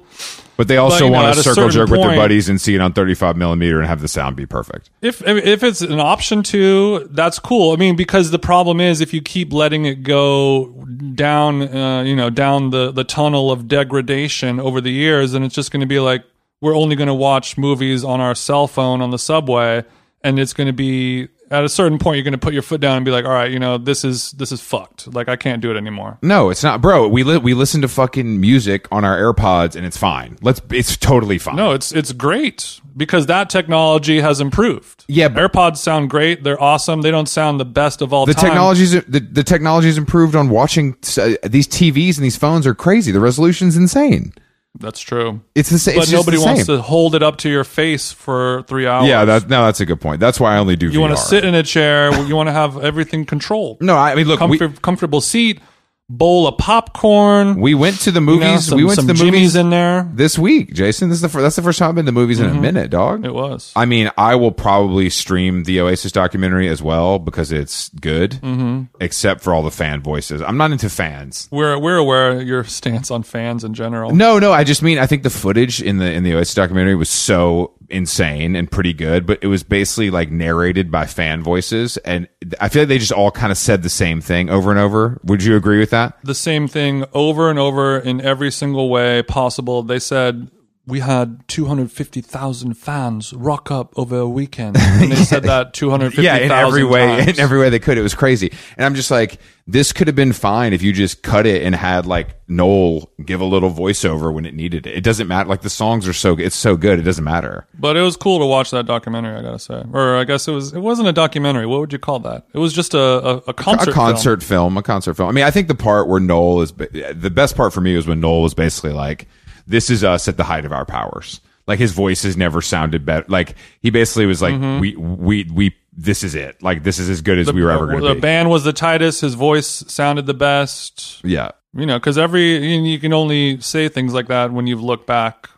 But 0.56 0.66
they 0.66 0.76
also 0.76 0.98
But, 0.98 1.04
you 1.04 1.10
know, 1.12 1.22
want 1.22 1.36
to 1.36 1.42
circle 1.44 1.68
jerk 1.68 1.88
with 1.88 2.00
their 2.00 2.16
buddies 2.16 2.48
and 2.48 2.60
see 2.60 2.74
it 2.74 2.80
on 2.80 2.92
35 2.92 3.36
millimeter 3.36 3.78
and 3.78 3.86
have 3.86 4.00
the 4.00 4.08
sound 4.08 4.34
be 4.34 4.44
perfect. 4.44 4.90
If 5.00 5.22
if 5.24 5.62
it's 5.62 5.82
an 5.82 6.00
option 6.00 6.42
to, 6.44 7.08
that's 7.12 7.38
cool. 7.38 7.72
I 7.72 7.76
mean, 7.76 7.94
because 7.94 8.32
the 8.32 8.40
problem 8.40 8.80
is 8.80 9.00
if 9.00 9.14
you 9.14 9.22
keep 9.22 9.52
letting 9.52 9.84
it 9.84 10.02
go 10.02 10.66
down, 11.14 11.62
uh, 11.62 12.02
you 12.02 12.16
know, 12.16 12.28
down 12.28 12.70
the 12.70 12.90
the 12.90 13.04
tunnel 13.04 13.52
of 13.52 13.68
degradation 13.68 14.58
over 14.58 14.80
the 14.80 14.90
years, 14.90 15.30
then 15.30 15.44
it's 15.44 15.54
just 15.54 15.70
going 15.70 15.80
to 15.80 15.86
be 15.86 16.00
like 16.00 16.24
we're 16.60 16.76
only 16.76 16.96
going 16.96 17.06
to 17.06 17.14
watch 17.14 17.56
movies 17.56 18.02
on 18.02 18.20
our 18.20 18.34
cell 18.34 18.66
phone 18.66 19.00
on 19.00 19.10
the 19.10 19.18
subway, 19.18 19.84
and 20.22 20.40
it's 20.40 20.52
going 20.52 20.66
to 20.66 20.72
be 20.72 21.28
at 21.50 21.64
a 21.64 21.68
certain 21.68 21.98
point 21.98 22.16
you're 22.16 22.24
going 22.24 22.32
to 22.32 22.38
put 22.38 22.52
your 22.52 22.62
foot 22.62 22.80
down 22.80 22.96
and 22.96 23.04
be 23.04 23.10
like, 23.10 23.24
all 23.24 23.32
right, 23.32 23.50
you 23.50 23.58
know, 23.58 23.78
this 23.78 24.04
is 24.04 24.32
this 24.32 24.52
is 24.52 24.60
fucked. 24.60 25.12
Like 25.14 25.28
I 25.28 25.36
can't 25.36 25.62
do 25.62 25.70
it 25.70 25.76
anymore. 25.76 26.18
No, 26.22 26.50
it's 26.50 26.62
not, 26.62 26.80
bro. 26.80 27.08
We 27.08 27.22
li- 27.22 27.38
we 27.38 27.54
listen 27.54 27.82
to 27.82 27.88
fucking 27.88 28.40
music 28.40 28.86
on 28.92 29.04
our 29.04 29.16
AirPods 29.16 29.76
and 29.76 29.84
it's 29.86 29.96
fine. 29.96 30.38
Let's. 30.42 30.60
It's 30.70 30.96
totally 30.96 31.38
fine. 31.38 31.56
No, 31.56 31.72
it's 31.72 31.92
it's 31.92 32.12
great 32.12 32.80
because 32.96 33.26
that 33.26 33.50
technology 33.50 34.20
has 34.20 34.40
improved. 34.40 35.04
Yeah, 35.08 35.28
but- 35.28 35.52
AirPods 35.52 35.78
sound 35.78 36.10
great. 36.10 36.44
They're 36.44 36.60
awesome. 36.60 37.02
They 37.02 37.10
don't 37.10 37.28
sound 37.28 37.60
the 37.60 37.64
best 37.64 38.02
of 38.02 38.12
all 38.12 38.26
the 38.26 38.34
time. 38.34 38.44
technology's 38.46 38.92
the, 38.92 39.20
the 39.20 39.44
technology's 39.44 39.98
improved 39.98 40.34
on 40.36 40.48
watching 40.50 40.96
uh, 41.16 41.34
these 41.44 41.66
TVs 41.68 42.16
and 42.16 42.24
these 42.24 42.36
phones 42.36 42.66
are 42.66 42.74
crazy. 42.74 43.12
The 43.12 43.20
resolution's 43.20 43.76
insane. 43.76 44.32
That's 44.80 45.00
true. 45.00 45.40
It's 45.54 45.70
the 45.70 45.78
same. 45.78 45.96
but 45.96 46.04
it's 46.04 46.12
nobody 46.12 46.36
the 46.36 46.44
wants 46.44 46.66
to 46.66 46.80
hold 46.80 47.14
it 47.14 47.22
up 47.22 47.38
to 47.38 47.48
your 47.48 47.64
face 47.64 48.12
for 48.12 48.62
three 48.62 48.86
hours. 48.86 49.08
Yeah, 49.08 49.24
that, 49.24 49.48
no, 49.48 49.64
that's 49.64 49.80
a 49.80 49.86
good 49.86 50.00
point. 50.00 50.20
That's 50.20 50.38
why 50.38 50.54
I 50.54 50.58
only 50.58 50.76
do. 50.76 50.88
you 50.88 51.00
want 51.00 51.16
to 51.16 51.22
sit 51.22 51.44
in 51.44 51.54
a 51.54 51.62
chair. 51.62 52.12
you 52.24 52.36
want 52.36 52.48
to 52.48 52.52
have 52.52 52.78
everything 52.78 53.24
controlled. 53.24 53.80
No, 53.80 53.96
I 53.96 54.14
mean, 54.14 54.26
look, 54.26 54.40
we, 54.40 54.58
comfortable 54.58 55.20
seat, 55.20 55.60
bowl 56.08 56.46
of 56.46 56.56
popcorn. 56.58 57.60
we 57.60 57.74
went 57.74 58.00
to 58.00 58.10
the 58.10 58.20
you 58.20 58.26
movies. 58.26 58.48
know, 58.48 58.58
some, 58.58 58.76
we 58.76 58.84
went 58.84 59.00
to 59.00 59.06
the 59.06 59.14
jimmies 59.14 59.32
movies 59.32 59.56
in 59.56 59.70
there. 59.70 60.08
this 60.14 60.38
week, 60.38 60.72
Jason. 60.72 61.08
This 61.08 61.16
is 61.16 61.22
the 61.22 61.28
fir- 61.28 61.42
that's 61.42 61.56
the 61.56 61.62
first 61.62 61.78
time 61.78 61.90
I've 61.90 61.94
been 61.94 62.06
to 62.06 62.12
the 62.12 62.14
movies 62.14 62.40
in 62.40 62.48
a 62.48 62.54
minute, 62.54 62.90
dog. 62.90 63.24
It 63.24 63.34
was. 63.34 63.72
I 63.76 63.84
mean, 63.84 64.10
I 64.16 64.34
will 64.36 64.52
probably 64.52 65.10
stream 65.10 65.64
the 65.64 65.80
Oasis 65.80 66.12
documentary 66.12 66.68
as 66.68 66.82
well 66.82 67.18
because 67.18 67.52
it's 67.52 67.90
good, 67.90 68.32
mm-hmm. 68.32 68.84
except 69.00 69.42
for 69.42 69.52
all 69.52 69.62
the 69.62 69.70
fan 69.70 70.02
voices. 70.02 70.40
I'm 70.40 70.56
not 70.56 70.72
into 70.72 70.88
fans. 70.88 71.48
We're 71.50 71.78
we're 71.78 71.96
aware 71.96 72.32
of 72.32 72.42
your 72.46 72.64
stance 72.64 73.10
on 73.10 73.22
fans 73.22 73.64
in 73.64 73.74
general. 73.74 74.14
No, 74.14 74.38
no, 74.38 74.52
I 74.52 74.64
just 74.64 74.82
mean 74.82 74.98
I 74.98 75.06
think 75.06 75.22
the 75.22 75.30
footage 75.30 75.82
in 75.82 75.98
the 75.98 76.10
in 76.10 76.24
the 76.24 76.34
Oasis 76.34 76.54
documentary 76.54 76.94
was 76.94 77.10
so 77.10 77.74
insane 77.90 78.54
and 78.56 78.70
pretty 78.70 78.92
good, 78.92 79.26
but 79.26 79.38
it 79.42 79.46
was 79.46 79.62
basically 79.62 80.10
like 80.10 80.30
narrated 80.30 80.90
by 80.90 81.06
fan 81.06 81.42
voices, 81.42 81.96
and 81.98 82.28
I 82.60 82.68
feel 82.68 82.82
like 82.82 82.88
they 82.88 82.98
just 82.98 83.12
all 83.12 83.30
kind 83.30 83.50
of 83.50 83.58
said 83.58 83.82
the 83.82 83.88
same 83.88 84.20
thing 84.20 84.50
over 84.50 84.70
and 84.70 84.78
over. 84.78 85.20
Would 85.24 85.42
you 85.44 85.56
agree 85.56 85.78
with 85.78 85.90
that? 85.90 86.18
the 86.24 86.34
same 86.34 86.68
thing 86.68 87.04
over 87.14 87.50
and 87.50 87.58
over 87.58 87.98
in 87.98 88.20
every 88.20 88.50
single 88.50 88.90
way 88.90 89.22
possible. 89.22 89.82
They 89.82 89.98
said 89.98 90.50
we 90.88 91.00
had 91.00 91.46
250,000 91.48 92.74
fans 92.74 93.34
rock 93.34 93.70
up 93.70 93.92
over 93.96 94.16
a 94.16 94.28
weekend. 94.28 94.76
And 94.88 95.12
they 95.12 95.16
said 95.16 95.44
that 95.44 95.74
250,000 95.74 96.24
yeah, 96.24 96.44
in 96.44 96.50
every 96.50 96.82
way, 96.82 97.06
times. 97.06 97.38
in 97.38 97.40
every 97.40 97.60
way 97.60 97.70
they 97.70 97.78
could. 97.78 97.98
It 97.98 98.02
was 98.02 98.14
crazy, 98.14 98.50
and 98.76 98.84
I'm 98.84 98.94
just 98.94 99.10
like, 99.12 99.38
this 99.66 99.92
could 99.92 100.08
have 100.08 100.16
been 100.16 100.32
fine 100.32 100.72
if 100.72 100.82
you 100.82 100.92
just 100.92 101.22
cut 101.22 101.46
it 101.46 101.62
and 101.62 101.74
had 101.74 102.06
like 102.06 102.34
Noel 102.48 103.10
give 103.24 103.40
a 103.40 103.44
little 103.44 103.70
voiceover 103.70 104.32
when 104.32 104.44
it 104.44 104.54
needed 104.54 104.86
it. 104.86 104.96
It 104.96 105.04
doesn't 105.04 105.28
matter. 105.28 105.48
Like 105.48 105.60
the 105.60 105.70
songs 105.70 106.08
are 106.08 106.12
so 106.12 106.36
it's 106.36 106.56
so 106.56 106.76
good, 106.76 106.98
it 106.98 107.02
doesn't 107.02 107.22
matter. 107.22 107.68
But 107.78 107.96
it 107.96 108.00
was 108.00 108.16
cool 108.16 108.40
to 108.40 108.46
watch 108.46 108.70
that 108.72 108.86
documentary, 108.86 109.36
I 109.36 109.42
gotta 109.42 109.58
say. 109.58 109.84
Or 109.92 110.16
I 110.16 110.24
guess 110.24 110.48
it 110.48 110.52
was 110.52 110.72
it 110.72 110.80
wasn't 110.80 111.08
a 111.08 111.12
documentary. 111.12 111.66
What 111.66 111.80
would 111.80 111.92
you 111.92 111.98
call 111.98 112.18
that? 112.20 112.46
It 112.54 112.58
was 112.58 112.72
just 112.72 112.94
a, 112.94 112.98
a, 112.98 113.36
a 113.48 113.54
concert. 113.54 113.90
a 113.90 113.92
concert 113.92 114.42
film. 114.42 114.76
a 114.76 114.82
concert 114.82 115.14
film. 115.14 115.28
I 115.28 115.32
mean, 115.32 115.44
I 115.44 115.50
think 115.50 115.68
the 115.68 115.76
part 115.76 116.08
where 116.08 116.20
Noel 116.20 116.62
is 116.62 116.72
the 116.72 117.30
best 117.32 117.56
part 117.56 117.72
for 117.72 117.80
me 117.80 117.94
was 117.94 118.06
when 118.06 118.20
Noel 118.20 118.42
was 118.42 118.54
basically 118.54 118.92
like, 118.92 119.28
"This 119.68 119.90
is 119.90 120.02
us 120.02 120.26
at 120.28 120.36
the 120.36 120.44
height 120.44 120.64
of 120.64 120.72
our 120.72 120.84
powers." 120.84 121.40
Like 121.66 121.78
his 121.78 121.92
voice 121.92 122.22
has 122.22 122.36
never 122.36 122.62
sounded 122.62 123.04
better. 123.04 123.26
Like 123.28 123.54
he 123.80 123.90
basically 123.90 124.26
was 124.26 124.40
like, 124.42 124.54
Mm-hmm. 124.54 124.80
"We 124.80 124.96
we 124.96 125.44
we 125.52 125.76
this 125.92 126.22
is 126.24 126.34
it. 126.34 126.62
Like 126.62 126.82
this 126.82 126.98
is 126.98 127.08
as 127.10 127.20
good 127.20 127.38
as 127.38 127.52
we 127.52 127.62
were 127.62 127.70
ever 127.70 127.86
going 127.86 128.00
to 128.02 128.08
be." 128.08 128.14
The 128.14 128.20
band 128.20 128.48
was 128.50 128.64
the 128.64 128.72
tightest. 128.72 129.20
His 129.20 129.34
voice 129.34 129.66
sounded 129.86 130.26
the 130.26 130.34
best. 130.34 131.22
yeah, 131.24 131.50
You 131.74 131.86
know, 131.86 131.98
because 131.98 132.16
every 132.18 132.56
you 132.76 132.98
can 132.98 133.12
only 133.12 133.60
say 133.60 133.88
things 133.88 134.14
like 134.14 134.28
that 134.28 134.50
when 134.52 134.66
you've 134.66 134.82
looked 134.82 135.06
back 135.06 135.50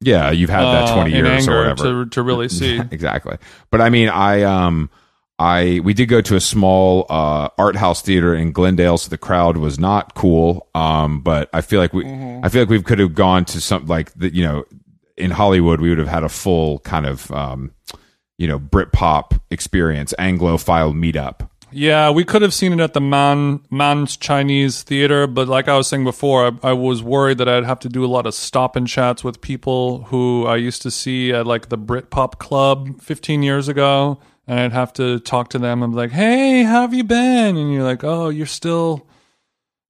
yeah. 0.00 0.30
You've 0.30 0.50
had 0.50 0.62
that 0.64 0.90
uh, 0.90 0.94
twenty 0.94 1.14
in 1.18 1.24
years 1.24 1.48
or 1.48 1.58
whatever. 1.58 2.04
to 2.04 2.10
to 2.10 2.22
really 2.22 2.48
see. 2.60 2.78
exactly. 2.90 3.36
But 3.70 3.80
I 3.80 3.90
mean, 3.90 4.08
I 4.08 4.42
um, 4.42 4.90
I 5.38 5.80
we 5.84 5.92
did 5.94 6.06
go 6.06 6.20
to 6.22 6.36
a 6.36 6.40
small 6.40 7.06
uh 7.10 7.48
art 7.58 7.76
house 7.76 8.02
theater 8.02 8.34
in 8.34 8.52
Glendale, 8.52 8.96
so 8.98 9.10
the 9.10 9.18
crowd 9.18 9.56
was 9.58 9.78
not 9.78 10.14
cool. 10.14 10.68
Um, 10.74 11.20
but 11.20 11.50
I 11.52 11.60
feel 11.60 11.80
like 11.80 11.92
we, 11.92 12.04
Mm-hmm. 12.04 12.44
I 12.44 12.48
feel 12.48 12.62
like 12.62 12.70
we 12.70 12.82
could 12.82 12.98
have 12.98 13.14
gone 13.14 13.44
to 13.46 13.60
some 13.60 13.86
like 13.86 14.12
the, 14.14 14.34
you 14.34 14.42
know, 14.44 14.64
in 15.16 15.30
Hollywood, 15.30 15.80
we 15.80 15.88
would 15.90 15.98
have 15.98 16.08
had 16.08 16.24
a 16.24 16.28
full 16.28 16.78
kind 16.80 17.06
of 17.06 17.30
um, 17.32 17.72
you 18.38 18.46
know, 18.46 18.58
Britpop 18.58 19.40
experience, 19.50 20.14
Anglophile 20.18 20.94
meetup. 20.94 21.48
Yeah, 21.72 22.10
we 22.10 22.24
could 22.24 22.42
have 22.42 22.54
seen 22.54 22.72
it 22.72 22.80
at 22.80 22.94
the 22.94 23.00
Man 23.00 23.60
Mann's 23.70 24.16
Chinese 24.16 24.82
Theater, 24.82 25.26
but 25.26 25.48
like 25.48 25.68
I 25.68 25.76
was 25.76 25.88
saying 25.88 26.04
before, 26.04 26.46
I, 26.62 26.70
I 26.70 26.72
was 26.72 27.02
worried 27.02 27.38
that 27.38 27.48
I'd 27.48 27.64
have 27.64 27.80
to 27.80 27.88
do 27.88 28.04
a 28.04 28.06
lot 28.06 28.24
of 28.26 28.34
stop 28.34 28.76
and 28.76 28.86
chats 28.86 29.24
with 29.24 29.40
people 29.40 30.04
who 30.04 30.46
I 30.46 30.56
used 30.56 30.80
to 30.82 30.90
see 30.90 31.32
at 31.32 31.46
like 31.46 31.68
the 31.68 31.76
Britpop 31.76 32.38
Club 32.38 33.00
15 33.02 33.42
years 33.42 33.68
ago, 33.68 34.18
and 34.46 34.60
I'd 34.60 34.72
have 34.72 34.92
to 34.94 35.18
talk 35.20 35.50
to 35.50 35.58
them 35.58 35.82
and 35.82 35.92
be 35.92 35.96
like, 35.96 36.12
"Hey, 36.12 36.62
how 36.62 36.82
have 36.82 36.94
you 36.94 37.04
been?" 37.04 37.56
And 37.56 37.72
you're 37.72 37.84
like, 37.84 38.04
"Oh, 38.04 38.28
you're 38.28 38.46
still, 38.46 39.06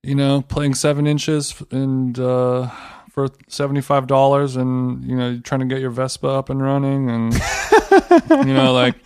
you 0.03 0.15
know, 0.15 0.43
playing 0.43 0.75
seven 0.75 1.07
inches 1.07 1.55
and 1.71 2.19
uh, 2.19 2.71
for 3.11 3.29
seventy 3.49 3.81
five 3.81 4.07
dollars, 4.07 4.57
and 4.57 5.05
you 5.05 5.17
know, 5.17 5.41
trying 5.41 5.61
to 5.61 5.67
get 5.67 5.81
your 5.81 5.91
Vespa 5.91 6.29
up 6.29 6.51
and 6.51 6.63
running, 6.63 7.11
and 7.11 7.35
you 8.47 8.55
know, 8.55 8.73
like." 8.73 8.97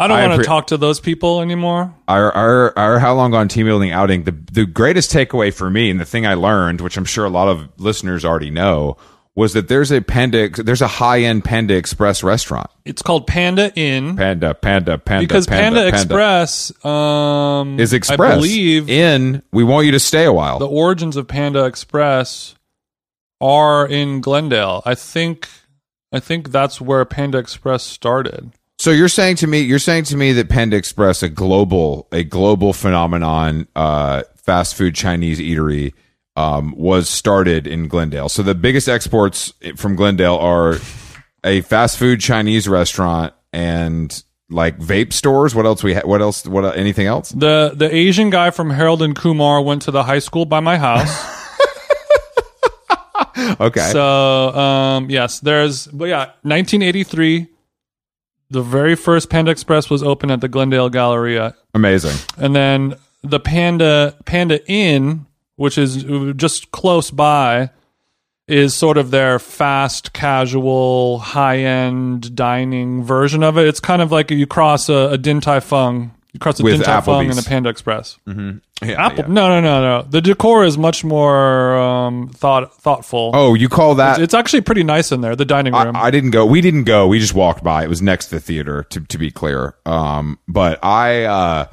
I 0.00 0.06
don't 0.06 0.20
want 0.28 0.34
to 0.34 0.38
appre- 0.42 0.46
talk 0.46 0.66
to 0.68 0.76
those 0.76 1.00
people 1.00 1.40
anymore. 1.40 1.92
Our 2.06 2.30
our 2.32 2.78
our 2.78 2.98
How 3.00 3.14
Long 3.14 3.32
Gone 3.32 3.48
team 3.48 3.66
building 3.66 3.90
outing. 3.90 4.22
The 4.22 4.30
the 4.52 4.64
greatest 4.64 5.10
takeaway 5.12 5.52
for 5.52 5.68
me 5.70 5.90
and 5.90 5.98
the 5.98 6.04
thing 6.04 6.24
I 6.24 6.34
learned, 6.34 6.80
which 6.80 6.96
I'm 6.96 7.04
sure 7.04 7.24
a 7.24 7.30
lot 7.30 7.48
of 7.48 7.68
listeners 7.78 8.24
already 8.24 8.50
know, 8.50 8.96
was 9.38 9.52
that 9.52 9.68
there's 9.68 9.92
a 9.92 10.00
Panda 10.00 10.48
there's 10.48 10.82
a 10.82 10.88
high 10.88 11.20
end 11.20 11.44
Panda 11.44 11.76
Express 11.76 12.24
restaurant. 12.24 12.68
It's 12.84 13.02
called 13.02 13.28
Panda 13.28 13.72
Inn 13.76 14.16
Panda, 14.16 14.52
Panda, 14.52 14.98
Panda. 14.98 15.22
because 15.22 15.46
Panda, 15.46 15.82
Panda, 15.82 15.96
Express 15.96 16.84
um, 16.84 17.78
is 17.78 17.92
Express. 17.92 18.18
I 18.20 18.34
believe 18.34 18.90
in. 18.90 19.44
We 19.52 19.62
want 19.62 19.86
you 19.86 19.92
to 19.92 20.00
stay 20.00 20.24
a 20.24 20.32
while. 20.32 20.58
the 20.58 20.66
origins 20.66 21.16
of 21.16 21.28
Panda 21.28 21.66
Express 21.66 22.56
are 23.40 23.86
in 23.86 24.20
Glendale. 24.20 24.82
I 24.84 24.96
think 24.96 25.48
I 26.12 26.18
think 26.18 26.50
that's 26.50 26.80
where 26.80 27.04
Panda 27.04 27.38
Express 27.38 27.84
started. 27.84 28.50
so 28.80 28.90
you're 28.90 29.08
saying 29.08 29.36
to 29.36 29.46
me, 29.46 29.60
you're 29.60 29.78
saying 29.78 30.02
to 30.04 30.16
me 30.16 30.32
that 30.32 30.48
Panda 30.48 30.76
Express, 30.76 31.22
a 31.22 31.28
global 31.28 32.08
a 32.10 32.24
global 32.24 32.72
phenomenon, 32.72 33.68
uh, 33.76 34.24
fast 34.34 34.74
food 34.74 34.96
Chinese 34.96 35.38
eatery, 35.38 35.94
um, 36.38 36.72
was 36.76 37.08
started 37.08 37.66
in 37.66 37.88
Glendale. 37.88 38.28
So 38.28 38.42
the 38.44 38.54
biggest 38.54 38.88
exports 38.88 39.52
from 39.76 39.96
Glendale 39.96 40.36
are 40.36 40.76
a 41.42 41.62
fast 41.62 41.98
food 41.98 42.20
Chinese 42.20 42.68
restaurant 42.68 43.34
and 43.52 44.22
like 44.48 44.78
vape 44.78 45.12
stores. 45.12 45.54
What 45.54 45.66
else 45.66 45.82
we 45.82 45.94
ha- 45.94 46.02
what 46.04 46.20
else 46.20 46.46
what 46.46 46.64
uh, 46.64 46.68
anything 46.70 47.06
else? 47.06 47.30
The 47.30 47.72
the 47.74 47.92
Asian 47.92 48.30
guy 48.30 48.50
from 48.50 48.70
Harold 48.70 49.02
and 49.02 49.16
Kumar 49.16 49.60
went 49.60 49.82
to 49.82 49.90
the 49.90 50.04
high 50.04 50.20
school 50.20 50.44
by 50.46 50.60
my 50.60 50.78
house. 50.78 51.10
Okay. 53.60 53.90
So 53.92 54.02
um, 54.54 55.10
yes, 55.10 55.40
there's 55.40 55.86
but 55.88 56.06
yeah, 56.06 56.26
1983. 56.42 57.46
The 58.50 58.62
very 58.62 58.94
first 58.94 59.30
Panda 59.30 59.50
Express 59.50 59.90
was 59.90 60.02
open 60.02 60.30
at 60.30 60.40
the 60.40 60.48
Glendale 60.48 60.88
Galleria, 60.88 61.54
Amazing. 61.74 62.16
and 62.36 62.54
then 62.54 62.94
the 63.22 63.38
Panda 63.40 64.16
Panda 64.24 64.64
Inn, 64.68 65.26
which 65.58 65.76
is 65.76 66.04
just 66.36 66.70
close 66.70 67.10
by, 67.10 67.70
is 68.46 68.74
sort 68.74 68.96
of 68.96 69.10
their 69.10 69.38
fast 69.38 70.12
casual 70.12 71.18
high 71.18 71.58
end 71.58 72.34
dining 72.34 73.02
version 73.02 73.42
of 73.42 73.58
it. 73.58 73.66
It's 73.66 73.80
kind 73.80 74.00
of 74.00 74.12
like 74.12 74.30
you 74.30 74.46
cross 74.46 74.88
a, 74.88 75.10
a 75.12 75.18
Din 75.18 75.40
Tai 75.40 75.60
Fung, 75.60 76.14
you 76.32 76.38
cross 76.38 76.60
a 76.60 76.62
With 76.62 76.74
Din 76.74 76.82
Tai 76.82 77.00
Fung 77.00 77.28
and 77.28 77.38
a 77.38 77.42
Panda 77.42 77.68
Express. 77.68 78.18
Yeah, 78.26 79.06
Apple? 79.06 79.24
yeah. 79.24 79.26
No, 79.26 79.48
no, 79.48 79.60
no, 79.60 79.80
no. 79.80 80.02
The 80.08 80.20
decor 80.20 80.64
is 80.64 80.78
much 80.78 81.02
more 81.02 81.76
um, 81.76 82.28
thought 82.28 82.72
thoughtful. 82.80 83.32
Oh, 83.34 83.54
you 83.54 83.68
call 83.68 83.96
that? 83.96 84.20
It's 84.20 84.34
actually 84.34 84.60
pretty 84.60 84.84
nice 84.84 85.10
in 85.10 85.20
there. 85.20 85.34
The 85.34 85.44
dining 85.44 85.72
room. 85.72 85.96
I, 85.96 86.04
I 86.04 86.10
didn't 86.12 86.30
go. 86.30 86.46
We 86.46 86.60
didn't 86.60 86.84
go. 86.84 87.08
We 87.08 87.18
just 87.18 87.34
walked 87.34 87.64
by. 87.64 87.82
It 87.82 87.88
was 87.88 88.00
next 88.00 88.26
to 88.26 88.36
the 88.36 88.40
theater. 88.40 88.84
To 88.90 89.00
to 89.00 89.18
be 89.18 89.32
clear. 89.32 89.74
Um, 89.84 90.38
but 90.46 90.78
I 90.84 91.24
uh, 91.24 91.66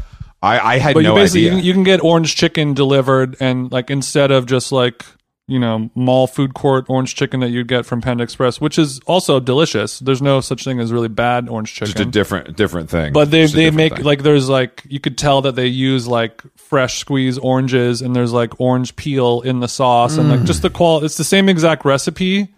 I 0.46 0.74
I 0.76 0.78
had 0.78 0.94
but 0.94 1.04
no 1.04 1.16
you 1.16 1.22
basically 1.22 1.42
you 1.44 1.50
can, 1.52 1.60
you 1.64 1.74
can 1.74 1.84
get 1.84 2.04
orange 2.04 2.36
chicken 2.36 2.74
delivered, 2.74 3.36
and 3.40 3.72
like 3.72 3.90
instead 3.90 4.32
of 4.32 4.46
just 4.46 4.72
like 4.72 5.04
you 5.48 5.60
know 5.60 5.92
mall 5.94 6.26
food 6.26 6.56
court 6.56 6.86
orange 6.90 7.14
chicken 7.14 7.40
that 7.42 7.50
you'd 7.50 7.68
get 7.68 7.86
from 7.86 8.02
Panda 8.02 8.24
Express, 8.24 8.60
which 8.60 8.80
is 8.80 9.00
also 9.06 9.40
delicious. 9.40 10.00
There's 10.00 10.22
no 10.22 10.42
such 10.42 10.64
thing 10.64 10.80
as 10.80 10.92
really 10.92 11.08
bad 11.08 11.50
orange 11.50 11.74
chicken. 11.74 11.88
just 11.94 12.00
a 12.00 12.06
different 12.06 12.58
different 12.58 12.90
thing. 12.90 13.14
but 13.14 13.30
they 13.32 13.44
Just 13.44 13.54
a 13.54 13.58
they 13.58 13.64
different 13.66 13.78
make 13.78 13.96
thing. 13.98 14.06
like 14.06 14.24
there's 14.24 14.50
like 14.50 14.82
you 14.88 15.00
could 15.00 15.18
tell 15.18 15.42
that 15.44 15.56
they 15.56 15.68
use 15.68 16.08
like 16.08 16.42
fresh 16.58 16.98
squeezed 16.98 17.40
oranges, 17.44 18.02
and 18.02 18.16
there's 18.16 18.34
like 18.34 18.60
orange 18.60 18.96
peel 18.96 19.42
in 19.42 19.60
the 19.60 19.68
sauce, 19.68 20.18
and 20.18 20.30
like 20.30 20.40
Mm. 20.42 20.46
just 20.48 20.62
the 20.64 20.70
qual. 20.72 21.04
It's 21.06 21.18
the 21.18 21.24
same 21.24 21.48
exact 21.50 21.86
recipe. 21.86 22.50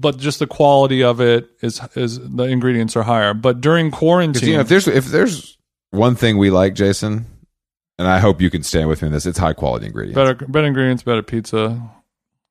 But 0.00 0.16
just 0.16 0.38
the 0.38 0.46
quality 0.46 1.02
of 1.02 1.20
it 1.20 1.50
is 1.60 1.80
is 1.96 2.20
the 2.20 2.44
ingredients 2.44 2.94
are 2.94 3.02
higher. 3.02 3.34
But 3.34 3.60
during 3.60 3.90
quarantine, 3.90 4.48
you 4.48 4.54
know 4.54 4.60
if 4.60 4.68
there's 4.68 4.86
if 4.86 5.06
there's 5.06 5.57
one 5.90 6.14
thing 6.14 6.38
we 6.38 6.50
like, 6.50 6.74
Jason, 6.74 7.26
and 7.98 8.06
I 8.08 8.18
hope 8.18 8.40
you 8.40 8.50
can 8.50 8.62
stand 8.62 8.88
with 8.88 9.02
me 9.02 9.06
in 9.06 9.12
this. 9.12 9.26
It's 9.26 9.38
high 9.38 9.54
quality 9.54 9.86
ingredients. 9.86 10.16
better 10.16 10.34
better 10.34 10.66
ingredients, 10.66 11.02
better 11.02 11.22
pizza. 11.22 11.90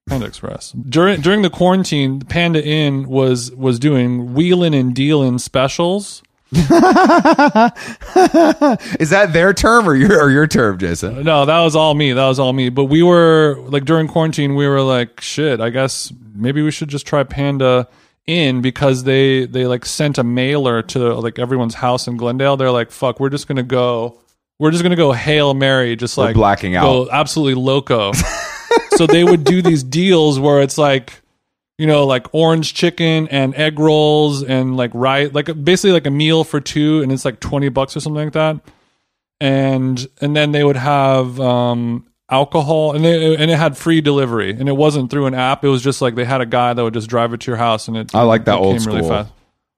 Panda 0.08 0.26
Express. 0.26 0.72
During 0.72 1.22
during 1.22 1.42
the 1.42 1.50
quarantine, 1.50 2.22
Panda 2.22 2.66
Inn 2.66 3.08
was 3.08 3.52
was 3.52 3.78
doing 3.78 4.34
wheeling 4.34 4.74
and 4.74 4.96
dealing 4.96 5.38
specials. 5.38 6.24
Is 6.54 6.70
that 9.10 9.32
their 9.34 9.54
term 9.54 9.88
or 9.90 9.96
your 9.96 10.24
or 10.24 10.30
your 10.30 10.48
term, 10.48 10.78
Jason? 10.78 11.24
No, 11.24 11.46
that 11.46 11.60
was 11.60 11.76
all 11.76 11.94
me. 11.94 12.14
That 12.14 12.26
was 12.26 12.40
all 12.40 12.54
me. 12.54 12.70
But 12.70 12.86
we 12.86 13.04
were 13.04 13.58
like 13.68 13.84
during 13.84 14.08
quarantine, 14.08 14.56
we 14.56 14.66
were 14.66 14.82
like, 14.82 15.20
shit. 15.20 15.60
I 15.60 15.70
guess 15.72 16.14
maybe 16.34 16.62
we 16.62 16.72
should 16.72 16.88
just 16.88 17.06
try 17.06 17.24
Panda 17.24 17.90
Inn 18.28 18.62
because 18.62 19.04
they 19.04 19.46
they 19.46 19.66
like 19.66 19.86
sent 19.86 20.18
a 20.18 20.24
mailer 20.24 20.82
to 20.84 21.16
like 21.16 21.40
everyone's 21.40 21.76
house 21.76 22.08
in 22.08 22.18
Glendale. 22.18 22.58
They're 22.58 22.72
like, 22.72 22.92
fuck, 22.92 23.20
we're 23.20 23.30
just 23.30 23.48
gonna 23.48 23.64
go. 23.64 24.20
We're 24.60 24.72
just 24.72 24.84
gonna 24.84 24.96
go 24.96 25.12
hail 25.12 25.54
Mary, 25.54 25.96
just 25.96 26.18
like 26.18 26.36
blacking 26.36 26.74
go 26.74 27.10
absolutely 27.12 27.56
loco. 27.62 28.12
so 28.96 29.08
they 29.08 29.24
would 29.24 29.44
do 29.44 29.62
these 29.62 29.84
deals 29.84 30.40
where 30.40 30.62
it's 30.62 30.78
like 30.78 31.22
you 31.78 31.88
know 31.88 32.06
like 32.06 32.34
orange 32.34 32.74
chicken 32.74 33.28
and 33.30 33.56
egg 33.56 33.80
rolls 33.80 34.44
and 34.44 34.76
like 34.76 34.92
right, 34.94 35.34
like 35.34 35.46
basically 35.64 35.92
like 35.92 36.08
a 36.08 36.12
meal 36.12 36.44
for 36.44 36.60
two 36.60 37.02
and 37.02 37.12
it's 37.12 37.24
like 37.24 37.40
20 37.40 37.70
bucks 37.70 37.96
or 37.96 38.00
something 38.00 38.26
like 38.26 38.34
that 38.34 38.60
and 39.40 40.08
and 40.20 40.36
then 40.36 40.52
they 40.52 40.64
would 40.64 40.76
have 40.76 41.40
um 41.40 42.07
alcohol 42.30 42.94
and 42.94 43.06
they 43.06 43.36
and 43.36 43.50
it 43.50 43.58
had 43.58 43.78
free 43.78 44.02
delivery 44.02 44.52
and 44.52 44.68
it 44.68 44.76
wasn't 44.76 45.10
through 45.10 45.28
an 45.28 45.34
app 45.34 45.64
it 45.64 45.70
was 45.70 45.82
just 45.82 46.02
like 46.02 46.16
they 46.16 46.26
had 46.26 46.42
a 46.42 46.46
guy 46.46 46.74
that 46.74 46.84
would 46.84 46.94
just 46.94 47.10
drive 47.10 47.32
it 47.34 47.40
to 47.40 47.50
your 47.50 47.58
house 47.58 47.88
and 47.88 47.96
it 47.96 48.14
I 48.14 48.24
like 48.24 48.44
that 48.46 48.56
it 48.56 48.60
old 48.60 48.78
came 48.78 48.88
really 48.88 49.00
school. 49.00 49.10
fast. 49.10 49.32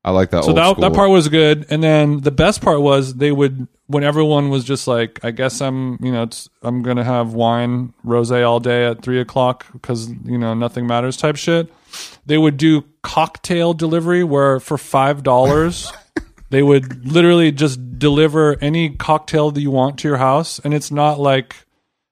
I 0.03 0.11
like 0.11 0.29
that. 0.29 0.43
So 0.43 0.49
old 0.49 0.57
that 0.57 0.71
school. 0.71 0.81
that 0.81 0.95
part 0.95 1.09
was 1.09 1.27
good, 1.27 1.65
and 1.69 1.83
then 1.83 2.21
the 2.21 2.31
best 2.31 2.61
part 2.61 2.81
was 2.81 3.15
they 3.15 3.31
would 3.31 3.67
when 3.87 4.03
everyone 4.03 4.49
was 4.49 4.63
just 4.63 4.87
like, 4.87 5.19
I 5.23 5.31
guess 5.31 5.61
I'm 5.61 5.97
you 6.01 6.11
know 6.11 6.23
it's, 6.23 6.49
I'm 6.61 6.81
gonna 6.83 7.03
have 7.03 7.33
wine 7.33 7.93
rosé 8.05 8.47
all 8.47 8.61
day 8.61 8.85
at 8.85 9.01
three 9.01 9.19
o'clock 9.19 9.65
because 9.73 10.09
you 10.09 10.37
know 10.37 10.53
nothing 10.53 10.87
matters 10.87 11.17
type 11.17 11.35
shit. 11.35 11.71
They 12.25 12.37
would 12.37 12.55
do 12.55 12.85
cocktail 13.01 13.73
delivery 13.73 14.23
where 14.23 14.61
for 14.61 14.77
five 14.77 15.21
dollars 15.21 15.91
they 16.49 16.63
would 16.63 17.05
literally 17.05 17.51
just 17.51 17.99
deliver 17.99 18.57
any 18.61 18.91
cocktail 18.91 19.51
that 19.51 19.59
you 19.59 19.71
want 19.71 19.99
to 19.99 20.07
your 20.07 20.17
house, 20.17 20.59
and 20.59 20.73
it's 20.73 20.91
not 20.91 21.19
like 21.19 21.65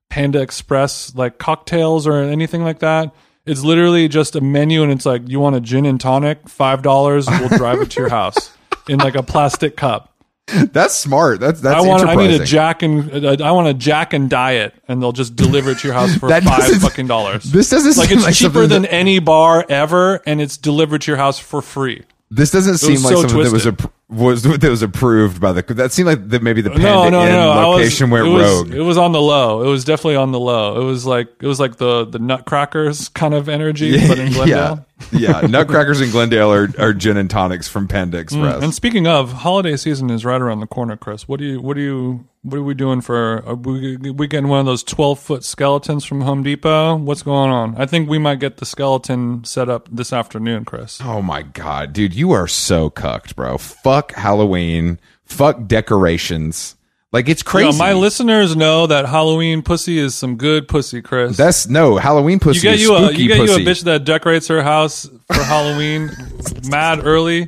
Panda 0.09 0.41
Express 0.41 1.13
like 1.15 1.37
cocktails 1.37 2.07
or 2.07 2.13
anything 2.21 2.63
like 2.63 2.79
that. 2.79 3.13
It's 3.45 3.63
literally 3.63 4.07
just 4.09 4.35
a 4.35 4.41
menu, 4.41 4.83
and 4.83 4.91
it's 4.91 5.05
like 5.05 5.27
you 5.29 5.39
want 5.39 5.55
a 5.55 5.61
gin 5.61 5.85
and 5.85 5.99
tonic, 5.99 6.49
five 6.49 6.81
dollars. 6.81 7.27
We'll 7.27 7.49
drive 7.49 7.79
it 7.81 7.91
to 7.91 8.01
your 8.01 8.09
house 8.09 8.51
in 8.89 8.99
like 8.99 9.15
a 9.15 9.23
plastic 9.23 9.77
cup. 9.77 10.13
That's 10.47 10.93
smart. 10.95 11.39
That's 11.41 11.59
that's 11.61 11.75
I 11.75 11.87
want. 11.87 12.07
I 12.07 12.15
need 12.15 12.41
a 12.41 12.43
Jack 12.45 12.81
and 12.81 13.25
uh, 13.25 13.37
I 13.43 13.51
want 13.51 13.67
a 13.67 13.73
Jack 13.73 14.13
and 14.13 14.29
Diet, 14.29 14.73
and 14.87 15.01
they'll 15.01 15.11
just 15.13 15.35
deliver 15.35 15.71
it 15.71 15.79
to 15.79 15.87
your 15.87 15.93
house 15.93 16.15
for 16.15 16.29
five 16.41 16.81
fucking 16.81 17.07
dollars. 17.07 17.43
This 17.51 17.69
doesn't 17.69 17.97
like 17.97 18.09
seem 18.09 18.17
it's 18.19 18.25
like 18.27 18.35
cheaper 18.35 18.65
than 18.67 18.83
that- 18.83 18.93
any 18.93 19.19
bar 19.19 19.65
ever, 19.69 20.21
and 20.25 20.41
it's 20.41 20.57
delivered 20.57 21.01
to 21.01 21.11
your 21.11 21.17
house 21.17 21.37
for 21.39 21.61
free. 21.61 22.03
This 22.29 22.51
doesn't 22.51 22.79
seem 22.79 23.01
like 23.03 23.13
so 23.15 23.21
something 23.21 23.37
that 23.43 23.51
was 23.53 23.63
twisted. 23.63 23.89
was 24.09 24.43
that 24.43 24.69
was 24.69 24.81
approved 24.81 25.39
by 25.39 25.53
the. 25.53 25.61
That 25.75 25.93
seemed 25.93 26.07
like 26.07 26.27
the, 26.27 26.41
maybe 26.41 26.61
the 26.61 26.71
Panda 26.71 26.83
no, 26.83 27.09
no, 27.09 27.21
Inn 27.25 27.31
no. 27.31 27.51
I 27.51 27.65
was- 27.67 27.77
location 27.77 28.09
went 28.09 28.27
it 28.27 28.29
was, 28.31 28.43
rogue. 28.63 28.73
It 28.73 28.81
was 28.81 28.97
on 28.97 29.13
the 29.13 29.21
low. 29.21 29.63
It 29.63 29.69
was 29.69 29.85
definitely 29.85 30.17
on 30.17 30.33
the 30.33 30.39
low. 30.39 30.81
It 30.81 30.83
was 30.83 31.05
like 31.05 31.29
it 31.39 31.47
was 31.47 31.57
like 31.59 31.77
the 31.77 32.03
the 32.03 32.19
Nutcrackers 32.19 33.07
kind 33.09 33.33
of 33.33 33.47
energy, 33.47 34.05
but 34.07 34.19
in 34.19 34.33
Glendale. 34.33 34.85
yeah, 35.11 35.41
yeah. 35.41 35.41
Nutcrackers 35.47 36.01
in 36.01 36.09
Glendale 36.11 36.51
are, 36.51 36.67
are 36.77 36.93
gin 36.93 37.15
and 37.15 37.29
tonics 37.29 37.69
from 37.69 37.87
Panda 37.87 38.17
Express. 38.17 38.55
Mm, 38.59 38.63
And 38.63 38.73
speaking 38.73 39.07
of, 39.07 39.31
holiday 39.31 39.77
season 39.77 40.09
is 40.09 40.25
right 40.25 40.41
around 40.41 40.59
the 40.59 40.67
corner, 40.67 40.97
Chris. 40.97 41.29
What 41.29 41.39
do 41.39 41.45
you, 41.45 41.61
what 41.61 41.75
do 41.75 41.81
you, 41.81 42.27
what 42.49 42.57
are 42.59 42.63
we 42.63 42.73
doing 42.73 43.01
for? 43.01 43.43
Are 43.45 43.55
we, 43.55 43.97
we 43.97 44.27
getting 44.27 44.47
one 44.49 44.59
of 44.59 44.65
those 44.65 44.83
twelve 44.83 45.19
foot 45.19 45.43
skeletons 45.43 46.05
from 46.05 46.21
Home 46.21 46.43
Depot? 46.43 46.95
What's 46.95 47.21
going 47.23 47.49
on? 47.51 47.75
I 47.77 47.85
think 47.85 48.09
we 48.09 48.17
might 48.17 48.39
get 48.39 48.57
the 48.57 48.65
skeleton 48.65 49.43
set 49.43 49.69
up 49.69 49.87
this 49.91 50.11
afternoon, 50.13 50.65
Chris. 50.65 50.99
oh 51.03 51.21
my 51.21 51.41
god, 51.43 51.93
dude, 51.93 52.13
you 52.13 52.31
are 52.31 52.47
so 52.47 52.89
cucked, 52.89 53.35
bro. 53.35 53.57
Fuck 53.57 54.13
Halloween. 54.13 54.99
Fuck 55.25 55.67
decorations. 55.67 56.75
Like 57.13 57.29
it's 57.29 57.41
You 57.41 57.45
crazy. 57.45 57.71
know, 57.71 57.77
my 57.77 57.93
listeners 57.93 58.55
know 58.55 58.85
that 58.87 59.05
Halloween 59.05 59.61
pussy 59.61 59.97
is 59.97 60.13
some 60.13 60.35
good 60.35 60.67
pussy, 60.67 61.01
Chris. 61.01 61.37
That's 61.37 61.67
no 61.67 61.95
Halloween 61.97 62.39
pussy. 62.39 62.57
you 62.57 62.61
get 62.63 62.75
is 62.75 62.81
you 62.81 62.95
a 62.95 63.11
you 63.13 63.27
get 63.29 63.39
pussy. 63.39 63.61
you 63.61 63.67
a 63.67 63.71
bitch 63.71 63.83
that 63.85 64.03
decorates 64.03 64.47
her 64.49 64.61
house 64.61 65.09
for 65.27 65.41
Halloween 65.41 66.11
mad 66.69 67.05
early. 67.05 67.47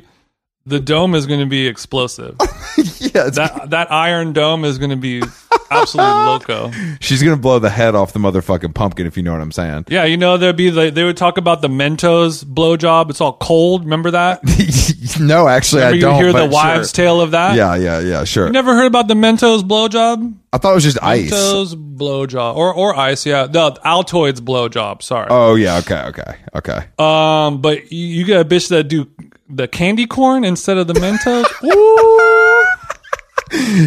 The 0.70 0.80
dome 0.80 1.14
is 1.14 1.26
going 1.26 1.40
to 1.40 1.46
be 1.46 1.66
explosive. 1.66 2.36
yeah, 2.78 3.26
it's- 3.28 3.36
That 3.36 3.70
that 3.70 3.92
iron 3.92 4.32
dome 4.32 4.64
is 4.64 4.78
going 4.78 4.90
to 4.90 4.96
be 4.96 5.22
absolutely 5.70 6.12
loco. 6.26 6.70
she's 7.00 7.22
gonna 7.22 7.36
blow 7.36 7.58
the 7.60 7.70
head 7.70 7.94
off 7.94 8.12
the 8.12 8.18
motherfucking 8.18 8.74
pumpkin 8.74 9.06
if 9.06 9.16
you 9.16 9.22
know 9.22 9.32
what 9.32 9.40
I'm 9.40 9.52
saying. 9.52 9.84
Yeah, 9.88 10.04
you 10.04 10.16
know 10.16 10.36
there'd 10.36 10.56
be 10.56 10.70
like 10.72 10.94
they 10.94 11.04
would 11.04 11.16
talk 11.16 11.38
about 11.38 11.60
the 11.62 11.68
Mentos 11.68 12.44
blowjob. 12.44 13.10
It's 13.10 13.20
all 13.20 13.34
cold. 13.34 13.84
Remember 13.84 14.10
that? 14.12 14.40
no, 15.20 15.46
actually, 15.48 15.82
Remember 15.82 15.92
I 15.92 15.94
you 15.94 16.00
don't. 16.00 16.18
You 16.18 16.24
hear 16.24 16.32
the 16.48 16.52
wives' 16.52 16.90
sure. 16.90 17.04
tale 17.04 17.20
of 17.20 17.30
that? 17.32 17.54
Yeah, 17.56 17.76
yeah, 17.76 18.00
yeah. 18.00 18.24
Sure. 18.24 18.46
You 18.46 18.52
never 18.52 18.74
heard 18.74 18.86
about 18.86 19.06
the 19.08 19.14
Mentos 19.14 19.62
blowjob? 19.62 20.34
I 20.52 20.58
thought 20.58 20.72
it 20.72 20.74
was 20.74 20.84
just 20.84 21.02
ice. 21.02 21.30
Mentos 21.30 21.74
blowjob 21.96 22.56
or 22.56 22.74
or 22.74 22.96
ice? 22.96 23.24
Yeah, 23.26 23.46
no, 23.52 23.70
Altoids 23.84 24.40
blowjob. 24.40 25.02
Sorry. 25.02 25.28
Oh 25.30 25.54
yeah. 25.54 25.78
Okay. 25.78 26.02
Okay. 26.08 26.36
Okay. 26.54 26.78
Um, 26.98 27.60
but 27.60 27.92
you, 27.92 28.06
you 28.06 28.24
get 28.24 28.40
a 28.40 28.44
bitch 28.44 28.68
that 28.70 28.84
do 28.84 29.08
the 29.50 29.68
candy 29.68 30.06
corn 30.06 30.44
instead 30.44 30.78
of 30.78 30.86
the 30.86 30.94
Mentos. 30.94 31.44
Ooh, 31.64 32.66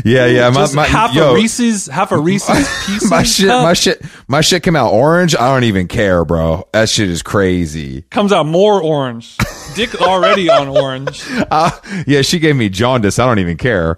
Yeah. 0.05 0.25
Yeah. 0.25 0.49
My, 0.49 0.71
my, 0.73 0.85
half 0.85 1.13
yo, 1.13 1.31
a 1.31 1.35
Reese's, 1.35 1.87
half 1.87 2.11
a 2.11 2.17
Reese's 2.17 2.67
piece. 2.85 3.03
my 3.09 3.23
shit. 3.23 3.47
My 3.47 3.73
shit. 3.73 4.01
My 4.27 4.41
shit 4.41 4.63
came 4.63 4.75
out 4.75 4.91
orange. 4.91 5.35
I 5.35 5.53
don't 5.53 5.63
even 5.63 5.87
care, 5.87 6.25
bro. 6.25 6.67
That 6.73 6.89
shit 6.89 7.09
is 7.09 7.23
crazy. 7.23 8.01
comes 8.03 8.33
out 8.33 8.45
more 8.45 8.81
orange. 8.81 9.37
Dick 9.75 9.99
already 10.01 10.49
on 10.49 10.67
orange. 10.67 11.23
Uh, 11.51 11.69
yeah. 12.07 12.21
She 12.21 12.39
gave 12.39 12.55
me 12.55 12.69
jaundice. 12.69 13.19
I 13.19 13.25
don't 13.25 13.39
even 13.39 13.57
care. 13.57 13.97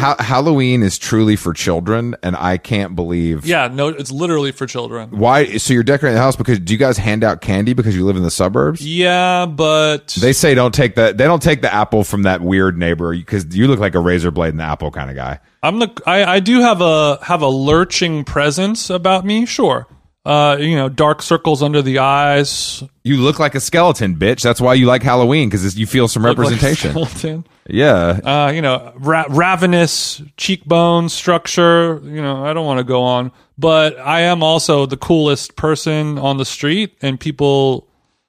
Ha- 0.00 0.16
Halloween 0.18 0.82
is 0.82 0.98
truly 0.98 1.36
for 1.36 1.52
children, 1.52 2.16
and 2.22 2.34
I 2.36 2.56
can't 2.56 2.96
believe. 2.96 3.46
Yeah, 3.46 3.68
no, 3.68 3.88
it's 3.88 4.10
literally 4.10 4.52
for 4.52 4.66
children. 4.66 5.10
Why? 5.10 5.56
So 5.58 5.72
you're 5.74 5.82
decorating 5.82 6.16
the 6.16 6.22
house 6.22 6.36
because 6.36 6.58
do 6.58 6.72
you 6.72 6.78
guys 6.78 6.96
hand 6.98 7.22
out 7.22 7.40
candy 7.40 7.72
because 7.72 7.94
you 7.96 8.04
live 8.04 8.16
in 8.16 8.22
the 8.22 8.30
suburbs? 8.30 8.86
Yeah, 8.86 9.46
but 9.46 10.08
They 10.20 10.32
say 10.32 10.54
don't 10.54 10.74
take 10.74 10.94
the 10.94 11.12
they 11.16 11.24
don't 11.24 11.42
take 11.42 11.62
the 11.62 11.72
apple 11.72 12.04
from 12.04 12.22
that 12.22 12.40
weird 12.40 12.76
neighbor 12.78 13.14
because 13.14 13.54
you 13.56 13.68
look 13.68 13.78
like 13.78 13.94
a 13.94 14.00
razor 14.00 14.30
blade 14.30 14.50
and 14.50 14.60
the 14.60 14.64
apple 14.64 14.90
kind 14.90 15.10
of 15.10 15.16
guy. 15.16 15.38
I'm 15.62 15.78
the 15.78 15.90
I, 16.06 16.24
I 16.24 16.40
do 16.40 16.60
have 16.60 16.80
a 16.80 17.18
have 17.22 17.42
a 17.42 17.48
lurching 17.48 18.24
presence 18.24 18.90
about 18.90 19.24
me, 19.24 19.46
sure. 19.46 19.86
Uh, 20.24 20.58
you 20.60 20.76
know, 20.76 20.88
dark 20.90 21.22
circles 21.22 21.62
under 21.62 21.80
the 21.80 21.98
eyes. 21.98 22.82
You 23.04 23.16
look 23.16 23.38
like 23.38 23.54
a 23.54 23.60
skeleton, 23.60 24.16
bitch. 24.16 24.42
That's 24.42 24.60
why 24.60 24.74
you 24.74 24.84
like 24.84 25.02
Halloween 25.02 25.48
because 25.48 25.78
you 25.78 25.86
feel 25.86 26.08
some 26.08 26.22
look 26.22 26.36
like 26.36 26.48
a 26.48 26.50
representation. 26.50 26.90
skeleton. 26.90 27.46
Yeah. 27.68 28.20
uh, 28.24 28.50
you 28.54 28.62
know, 28.62 28.92
ra- 28.96 29.26
ravenous 29.28 30.22
cheekbone 30.36 31.08
structure. 31.08 32.00
You 32.04 32.22
know, 32.22 32.44
I 32.44 32.52
don't 32.52 32.66
want 32.66 32.78
to 32.78 32.84
go 32.84 33.02
on, 33.02 33.32
but 33.58 33.98
I 33.98 34.20
am 34.22 34.42
also 34.42 34.86
the 34.86 34.96
coolest 34.96 35.56
person 35.56 36.18
on 36.18 36.36
the 36.38 36.44
street, 36.44 36.96
and 37.02 37.18
people, 37.18 37.88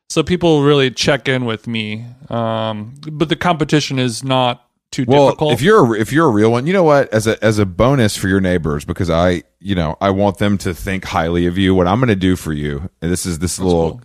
so 0.10 0.24
people 0.24 0.64
really 0.64 0.92
check 0.92 1.28
in 1.28 1.46
with 1.46 1.68
me. 1.68 2.06
Um, 2.30 2.96
but 3.12 3.30
the 3.30 3.36
competition 3.36 4.00
is 4.00 4.24
not 4.24 4.68
too 4.92 5.06
Well, 5.08 5.28
difficult. 5.28 5.54
if 5.54 5.62
you're 5.62 5.96
a, 5.96 6.00
if 6.00 6.12
you're 6.12 6.28
a 6.28 6.32
real 6.32 6.52
one, 6.52 6.68
you 6.68 6.74
know 6.74 6.84
what? 6.84 7.12
As 7.14 7.28
a 7.28 7.42
as 7.44 7.60
a 7.60 7.66
bonus 7.66 8.18
for 8.18 8.28
your 8.28 8.42
neighbors, 8.42 8.84
because 8.86 9.10
I 9.10 9.44
you 9.60 9.74
know 9.74 9.96
I 10.02 10.10
want 10.10 10.38
them 10.38 10.58
to 10.60 10.74
think 10.74 11.06
highly 11.06 11.46
of 11.46 11.58
you. 11.58 11.74
What 11.74 11.88
I'm 11.88 12.00
going 12.00 12.10
to 12.10 12.16
do 12.16 12.36
for 12.36 12.52
you, 12.52 12.90
and 13.02 13.12
this 13.12 13.26
is 13.26 13.40
this 13.40 13.58
little 13.58 13.92
cool. 13.92 14.02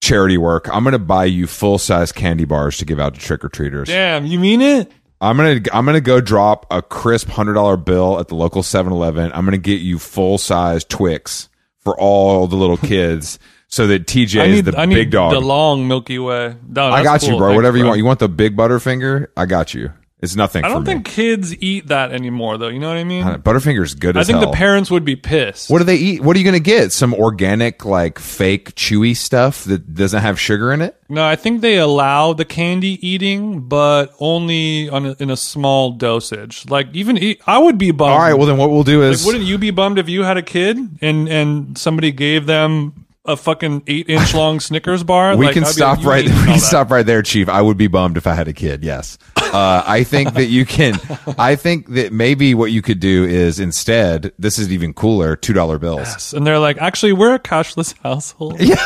Charity 0.00 0.38
work. 0.38 0.68
I'm 0.72 0.84
going 0.84 0.92
to 0.92 0.98
buy 0.98 1.24
you 1.26 1.46
full 1.46 1.78
size 1.78 2.12
candy 2.12 2.44
bars 2.44 2.78
to 2.78 2.84
give 2.84 2.98
out 3.00 3.14
to 3.14 3.20
trick 3.20 3.44
or 3.44 3.48
treaters. 3.48 3.88
Damn, 3.88 4.26
you 4.26 4.38
mean 4.38 4.60
it? 4.60 4.92
I'm 5.20 5.36
gonna 5.36 5.60
I'm 5.72 5.84
gonna 5.84 6.00
go 6.00 6.20
drop 6.20 6.64
a 6.70 6.80
crisp 6.80 7.28
hundred 7.28 7.54
dollar 7.54 7.76
bill 7.76 8.20
at 8.20 8.28
the 8.28 8.36
local 8.36 8.62
7-Eleven. 8.62 9.32
I'm 9.34 9.44
gonna 9.44 9.58
get 9.58 9.80
you 9.80 9.98
full 9.98 10.38
size 10.38 10.84
Twix 10.84 11.48
for 11.80 11.98
all 11.98 12.46
the 12.46 12.54
little 12.54 12.76
kids, 12.76 13.40
so 13.66 13.88
that 13.88 14.06
TJ 14.06 14.40
I 14.40 14.44
is 14.44 14.62
the 14.62 14.78
I 14.78 14.86
need 14.86 14.94
big 14.94 15.10
dog. 15.10 15.32
the 15.32 15.40
long 15.40 15.88
Milky 15.88 16.20
Way. 16.20 16.54
No, 16.68 16.84
I 16.86 17.02
got 17.02 17.22
you, 17.24 17.36
bro. 17.36 17.48
Thanks, 17.48 17.56
Whatever 17.56 17.78
you 17.78 17.86
want. 17.86 17.98
You 17.98 18.04
want 18.04 18.20
the 18.20 18.28
big 18.28 18.56
Butterfinger? 18.56 19.26
I 19.36 19.46
got 19.46 19.74
you. 19.74 19.92
It's 20.20 20.34
nothing. 20.34 20.64
I 20.64 20.68
don't 20.68 20.84
think 20.84 21.04
kids 21.04 21.54
eat 21.62 21.88
that 21.88 22.10
anymore, 22.10 22.58
though. 22.58 22.66
You 22.66 22.80
know 22.80 22.88
what 22.88 22.96
I 22.96 23.04
mean? 23.04 23.24
Butterfinger's 23.24 23.94
good 23.94 24.16
I 24.16 24.20
as 24.20 24.26
think 24.26 24.40
hell. 24.40 24.50
the 24.50 24.56
parents 24.56 24.90
would 24.90 25.04
be 25.04 25.14
pissed. 25.14 25.70
What 25.70 25.78
do 25.78 25.84
they 25.84 25.96
eat? 25.96 26.22
What 26.22 26.34
are 26.34 26.40
you 26.40 26.44
going 26.44 26.54
to 26.54 26.60
get? 26.60 26.92
Some 26.92 27.14
organic, 27.14 27.84
like 27.84 28.18
fake, 28.18 28.74
chewy 28.74 29.16
stuff 29.16 29.62
that 29.64 29.94
doesn't 29.94 30.20
have 30.20 30.40
sugar 30.40 30.72
in 30.72 30.82
it? 30.82 31.00
No, 31.08 31.24
I 31.24 31.36
think 31.36 31.60
they 31.60 31.78
allow 31.78 32.32
the 32.32 32.44
candy 32.44 32.98
eating, 33.06 33.60
but 33.68 34.12
only 34.18 34.88
on 34.88 35.06
a, 35.06 35.16
in 35.20 35.30
a 35.30 35.36
small 35.36 35.92
dosage. 35.92 36.68
Like 36.68 36.88
even 36.94 37.16
eat, 37.16 37.40
I 37.46 37.58
would 37.58 37.78
be 37.78 37.92
bummed. 37.92 38.12
All 38.12 38.18
right. 38.18 38.34
Well, 38.34 38.48
then 38.48 38.56
what 38.56 38.70
we'll 38.70 38.82
do 38.82 39.02
is 39.04 39.24
like, 39.24 39.32
wouldn't 39.32 39.48
you 39.48 39.56
be 39.56 39.70
bummed 39.70 39.98
if 40.00 40.08
you 40.08 40.24
had 40.24 40.36
a 40.36 40.42
kid 40.42 40.78
and 41.00 41.28
and 41.28 41.78
somebody 41.78 42.10
gave 42.10 42.46
them 42.46 43.06
a 43.28 43.36
fucking 43.36 43.84
eight 43.86 44.08
inch 44.08 44.34
long 44.34 44.58
Snickers 44.60 45.04
bar? 45.04 45.36
we 45.36 45.46
Like, 45.46 45.54
can 45.54 45.64
I'd 45.64 45.70
stop 45.70 45.98
like, 45.98 46.06
right. 46.06 46.24
We 46.28 46.30
can 46.32 46.46
that. 46.46 46.58
stop 46.60 46.90
right 46.90 47.06
there, 47.06 47.22
Chief. 47.22 47.48
I 47.48 47.62
would 47.62 47.76
be 47.76 47.86
bummed 47.86 48.16
if 48.16 48.26
I 48.26 48.34
had 48.34 48.48
a 48.48 48.52
kid. 48.52 48.82
Yes. 48.82 49.18
Uh, 49.36 49.82
I 49.86 50.04
think 50.04 50.34
that 50.34 50.46
you 50.46 50.66
can. 50.66 50.98
I 51.38 51.54
think 51.56 51.88
that 51.90 52.12
maybe 52.12 52.54
what 52.54 52.72
you 52.72 52.82
could 52.82 53.00
do 53.00 53.24
is 53.24 53.60
instead. 53.60 54.32
This 54.38 54.58
is 54.58 54.72
even 54.72 54.92
cooler. 54.94 55.36
Two 55.36 55.52
dollar 55.52 55.78
bills. 55.78 56.32
And 56.34 56.46
they're 56.46 56.58
like, 56.58 56.78
actually, 56.78 57.12
we're 57.12 57.34
a 57.34 57.38
cashless 57.38 57.94
household. 58.02 58.60
Yeah. 58.60 58.76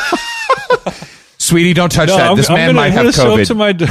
Sweetie, 1.37 1.73
don't 1.73 1.91
touch 1.91 2.07
No, 2.07 2.17
that. 2.17 2.31
I'm, 2.31 2.37
this 2.37 2.49
I'm 2.49 2.55
man 2.55 2.67
gonna, 2.69 2.75
might 2.75 2.85
I'm 2.97 3.05
have 3.05 3.13
show 3.13 3.35
to 3.37 3.43
COVID. 3.43 3.57
my. 3.57 3.71
d- 3.73 3.87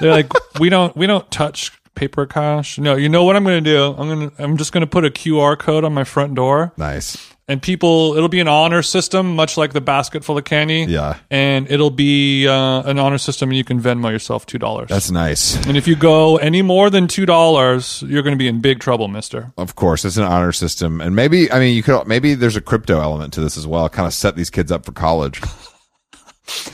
they're 0.00 0.12
like, 0.12 0.32
we 0.60 0.68
don't 0.68 0.96
we 0.96 1.06
don't 1.06 1.28
touch 1.30 1.72
paper 1.94 2.24
cash. 2.26 2.78
No, 2.78 2.94
you 2.96 3.08
know 3.08 3.24
what 3.24 3.36
I'm 3.36 3.44
going 3.44 3.62
to 3.62 3.70
do? 3.70 3.94
I'm 3.98 4.08
gonna 4.08 4.32
I'm 4.38 4.56
just 4.56 4.72
going 4.72 4.82
to 4.82 4.86
put 4.86 5.04
a 5.04 5.10
QR 5.10 5.58
code 5.58 5.84
on 5.84 5.92
my 5.92 6.04
front 6.04 6.34
door. 6.34 6.72
nice. 6.76 7.34
And 7.50 7.60
people 7.60 8.14
it'll 8.16 8.28
be 8.28 8.40
an 8.40 8.48
honor 8.48 8.82
system 8.82 9.34
much 9.34 9.56
like 9.56 9.72
the 9.72 9.80
basket 9.80 10.24
full 10.24 10.38
of 10.38 10.44
candy 10.44 10.86
Yeah. 10.88 11.18
and 11.30 11.70
it'll 11.70 11.90
be 11.90 12.46
uh, 12.48 12.82
an 12.90 12.98
honor 12.98 13.18
system 13.18 13.50
and 13.50 13.56
you 13.58 13.64
can 13.64 13.80
venmo 13.80 14.10
yourself 14.10 14.46
two 14.46 14.58
dollars 14.58 14.88
That's 14.88 15.10
nice. 15.10 15.56
and 15.66 15.76
if 15.76 15.86
you 15.88 15.96
go 15.96 16.36
any 16.38 16.62
more 16.62 16.88
than 16.90 17.08
two 17.08 17.26
dollars 17.26 18.02
you're 18.06 18.22
going 18.22 18.36
to 18.36 18.42
be 18.44 18.48
in 18.48 18.60
big 18.60 18.78
trouble 18.80 19.08
mister 19.08 19.52
Of 19.58 19.74
course, 19.74 20.04
it's 20.04 20.16
an 20.16 20.24
honor 20.24 20.52
system, 20.52 21.00
and 21.00 21.14
maybe 21.16 21.50
I 21.52 21.58
mean 21.58 21.74
you 21.76 21.82
could 21.82 22.06
maybe 22.06 22.34
there's 22.34 22.56
a 22.56 22.60
crypto 22.60 23.00
element 23.00 23.32
to 23.34 23.40
this 23.40 23.56
as 23.58 23.66
well. 23.66 23.88
Kind 23.88 24.06
of 24.06 24.14
set 24.14 24.36
these 24.36 24.50
kids 24.50 24.70
up 24.72 24.84
for 24.86 24.92
college. 24.92 25.40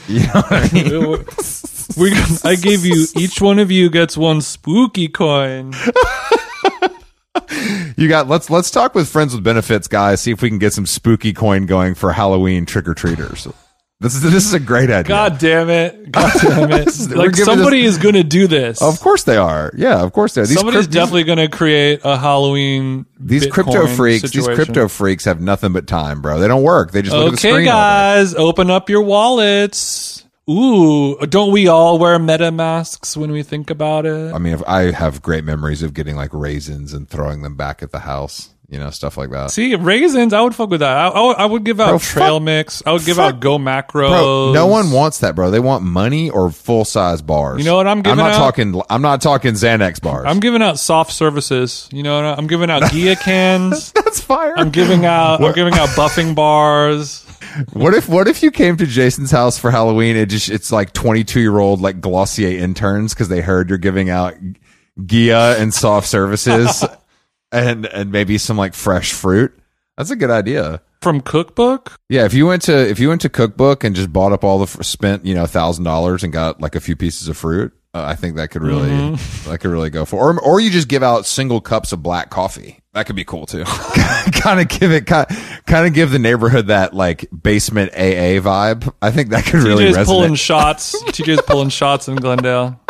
You 0.08 0.20
know 0.20 0.42
I 0.50 0.70
mean? 0.72 1.24
we, 1.98 2.14
i 2.44 2.54
gave 2.56 2.86
you 2.86 3.06
each 3.14 3.42
one 3.42 3.58
of 3.58 3.70
you 3.70 3.90
gets 3.90 4.16
one 4.16 4.40
spooky 4.40 5.06
coin 5.08 5.74
You 7.96 8.08
got 8.08 8.28
let's 8.28 8.50
let's 8.50 8.70
talk 8.70 8.94
with 8.94 9.08
friends 9.08 9.34
with 9.34 9.42
benefits, 9.42 9.88
guys. 9.88 10.20
See 10.20 10.30
if 10.30 10.42
we 10.42 10.48
can 10.50 10.58
get 10.58 10.72
some 10.72 10.86
spooky 10.86 11.32
coin 11.32 11.66
going 11.66 11.94
for 11.94 12.12
Halloween 12.12 12.66
trick 12.66 12.86
or 12.88 12.94
treaters. 12.94 13.48
This 13.98 14.14
is 14.14 14.20
this 14.20 14.44
is 14.44 14.52
a 14.52 14.60
great 14.60 14.90
idea. 14.90 15.04
god 15.08 15.38
damn 15.38 15.70
it 15.70 16.12
god 16.12 16.30
damn 16.42 16.70
it 16.70 16.86
is- 16.88 17.10
like 17.14 17.34
somebody 17.34 17.82
is 17.82 17.96
going 17.96 18.14
to 18.14 18.22
do 18.22 18.46
this 18.46 18.82
Of 18.82 19.00
course 19.00 19.24
they 19.24 19.38
are. 19.38 19.72
Yeah, 19.74 20.02
of 20.02 20.12
course 20.12 20.34
they 20.34 20.42
are. 20.42 20.46
These 20.46 20.58
somebody's 20.58 20.80
crypt- 20.82 20.92
definitely 20.92 21.24
going 21.24 21.38
to 21.38 21.48
create 21.48 22.00
a 22.04 22.18
halloween 22.18 23.06
these 23.18 23.46
crypto 23.46 23.86
Bitcoin 23.86 23.96
freaks. 23.96 24.30
These 24.30 24.46
crypto 24.48 24.88
freaks 24.88 25.24
have 25.24 25.40
nothing 25.40 25.72
but 25.72 25.86
time, 25.86 26.20
bro. 26.20 26.38
They 26.38 26.46
don't 26.48 26.62
work. 26.62 26.92
They 26.92 27.00
just 27.00 27.16
look 27.16 27.28
at 27.28 27.30
the 27.30 27.36
screen 27.38 27.56
day. 27.60 27.64
guys, 27.64 28.34
open 28.34 28.70
up 28.70 28.90
your 28.90 29.00
wallets. 29.00 30.15
Ooh, 30.48 31.16
don't 31.26 31.50
we 31.50 31.66
all 31.66 31.98
wear 31.98 32.18
meta 32.20 32.52
masks 32.52 33.16
when 33.16 33.32
we 33.32 33.42
think 33.42 33.68
about 33.68 34.06
it? 34.06 34.32
I 34.32 34.38
mean, 34.38 34.52
if 34.54 34.62
I 34.66 34.92
have 34.92 35.20
great 35.20 35.42
memories 35.44 35.82
of 35.82 35.92
getting 35.92 36.14
like 36.14 36.32
raisins 36.32 36.92
and 36.92 37.08
throwing 37.08 37.42
them 37.42 37.56
back 37.56 37.82
at 37.82 37.90
the 37.90 38.00
house. 38.00 38.50
You 38.68 38.80
know, 38.80 38.90
stuff 38.90 39.16
like 39.16 39.30
that. 39.30 39.52
See, 39.52 39.76
raisins, 39.76 40.32
I 40.32 40.40
would 40.40 40.52
fuck 40.52 40.70
with 40.70 40.80
that. 40.80 40.90
I, 40.96 41.06
I, 41.06 41.20
would, 41.20 41.36
I 41.36 41.46
would 41.46 41.62
give 41.62 41.78
out 41.78 41.90
Bro, 41.90 41.98
trail 42.00 42.34
fuck- 42.38 42.42
mix. 42.42 42.82
I 42.84 42.92
would 42.92 43.04
give 43.04 43.14
fuck- 43.16 43.34
out 43.36 43.40
GoMacros. 43.40 44.08
Bro, 44.08 44.52
no 44.54 44.66
one 44.66 44.90
wants 44.90 45.20
that, 45.20 45.36
bro. 45.36 45.52
They 45.52 45.60
want 45.60 45.84
money 45.84 46.30
or 46.30 46.50
full 46.50 46.84
size 46.84 47.22
bars. 47.22 47.60
You 47.60 47.64
know 47.64 47.76
what 47.76 47.86
I'm 47.86 48.02
giving 48.02 48.18
I'm 48.18 48.26
not 48.26 48.34
out? 48.34 48.38
talking. 48.38 48.82
I'm 48.90 49.02
not 49.02 49.20
talking 49.20 49.52
Xanax 49.54 50.02
bars. 50.02 50.24
I'm 50.26 50.40
giving 50.40 50.62
out 50.62 50.80
soft 50.80 51.12
services. 51.12 51.88
You 51.92 52.02
know, 52.02 52.16
what 52.16 52.36
I'm 52.40 52.48
giving 52.48 52.68
out 52.68 52.82
Ghia 52.82 53.16
cans. 53.22 53.92
That's 53.92 54.20
fire. 54.20 54.54
I'm 54.56 54.70
giving 54.70 55.04
out. 55.04 55.40
I'm 55.44 55.52
giving 55.52 55.74
out 55.74 55.90
buffing 55.90 56.34
bars. 56.34 57.24
What 57.72 57.94
if 57.94 58.08
what 58.08 58.28
if 58.28 58.42
you 58.42 58.50
came 58.50 58.76
to 58.76 58.86
Jason's 58.86 59.30
house 59.30 59.58
for 59.58 59.70
Halloween? 59.70 60.16
It 60.16 60.26
just 60.26 60.48
it's 60.50 60.70
like 60.72 60.92
22 60.92 61.40
year 61.40 61.58
old 61.58 61.80
like 61.80 62.00
Glossier 62.00 62.58
interns 62.58 63.14
because 63.14 63.28
they 63.28 63.40
heard 63.40 63.68
you're 63.68 63.78
giving 63.78 64.10
out 64.10 64.34
Ghia 65.00 65.58
and 65.60 65.72
soft 65.74 66.06
services 66.08 66.84
and 67.52 67.86
and 67.86 68.10
maybe 68.12 68.38
some 68.38 68.56
like 68.56 68.74
fresh 68.74 69.12
fruit. 69.12 69.56
That's 69.96 70.10
a 70.10 70.16
good 70.16 70.30
idea. 70.30 70.82
From 71.02 71.20
Cookbook? 71.20 71.98
Yeah, 72.08 72.24
if 72.24 72.34
you 72.34 72.46
went 72.46 72.62
to 72.62 72.76
if 72.88 72.98
you 72.98 73.08
went 73.08 73.20
to 73.22 73.28
Cookbook 73.28 73.84
and 73.84 73.94
just 73.94 74.12
bought 74.12 74.32
up 74.32 74.44
all 74.44 74.58
the 74.64 74.82
spent 74.84 75.24
you 75.24 75.34
know 75.34 75.46
thousand 75.46 75.84
dollars 75.84 76.24
and 76.24 76.32
got 76.32 76.60
like 76.60 76.74
a 76.74 76.80
few 76.80 76.96
pieces 76.96 77.28
of 77.28 77.36
fruit, 77.36 77.72
uh, 77.94 78.02
I 78.04 78.14
think 78.14 78.36
that 78.36 78.50
could 78.50 78.62
really 78.62 78.88
Mm-hmm. 78.88 79.50
that 79.50 79.58
could 79.58 79.70
really 79.70 79.90
go 79.90 80.04
for. 80.04 80.16
Or 80.32 80.40
or 80.40 80.60
you 80.60 80.70
just 80.70 80.88
give 80.88 81.02
out 81.02 81.26
single 81.26 81.60
cups 81.60 81.92
of 81.92 82.02
black 82.02 82.30
coffee. 82.30 82.80
That 82.94 83.06
could 83.06 83.14
be 83.16 83.24
cool 83.24 83.44
too. 83.46 83.64
kind 84.32 84.58
of 84.58 84.68
give 84.68 84.90
it 84.90 85.06
kind 85.06 85.26
kind 85.66 85.86
of 85.86 85.92
give 85.94 86.10
the 86.10 86.18
neighborhood 86.18 86.68
that 86.68 86.94
like 86.94 87.26
basement 87.30 87.92
AA 87.92 88.40
vibe. 88.40 88.92
I 89.02 89.10
think 89.10 89.30
that 89.30 89.44
could 89.44 89.62
really 89.62 89.86
TJ's 89.86 89.96
resonate. 89.96 90.04
pulling 90.06 90.34
shots. 90.34 91.02
TJ's 91.06 91.42
pulling 91.42 91.68
shots 91.68 92.08
in 92.08 92.16
Glendale. 92.16 92.80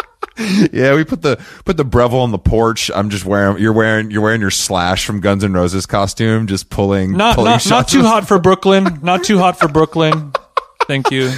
yeah, 0.73 0.95
we 0.95 1.03
put 1.05 1.23
the 1.23 1.43
put 1.65 1.77
the 1.79 1.85
Breville 1.85 2.21
on 2.21 2.31
the 2.31 2.39
porch. 2.39 2.91
I'm 2.95 3.09
just 3.11 3.25
wearing 3.25 3.59
you're 3.59 3.73
wearing 3.73 4.11
you're 4.11 4.23
wearing 4.23 4.41
your 4.43 4.51
Slash 4.51 5.07
from 5.07 5.21
Guns 5.21 5.43
N' 5.43 5.53
Roses 5.55 5.87
costume, 5.87 6.47
just 6.47 6.69
pulling 6.69 7.17
Not 7.17 7.35
pulling 7.37 7.53
not, 7.53 7.67
not 7.69 7.89
too 7.89 8.03
hot 8.03 8.29
for 8.29 8.39
Brooklyn. 8.39 9.01
Not 9.03 9.25
too 9.25 9.39
hot 9.39 9.59
for 9.59 9.69
Brooklyn. 9.69 10.33
Thank 10.87 11.11
you. 11.11 11.33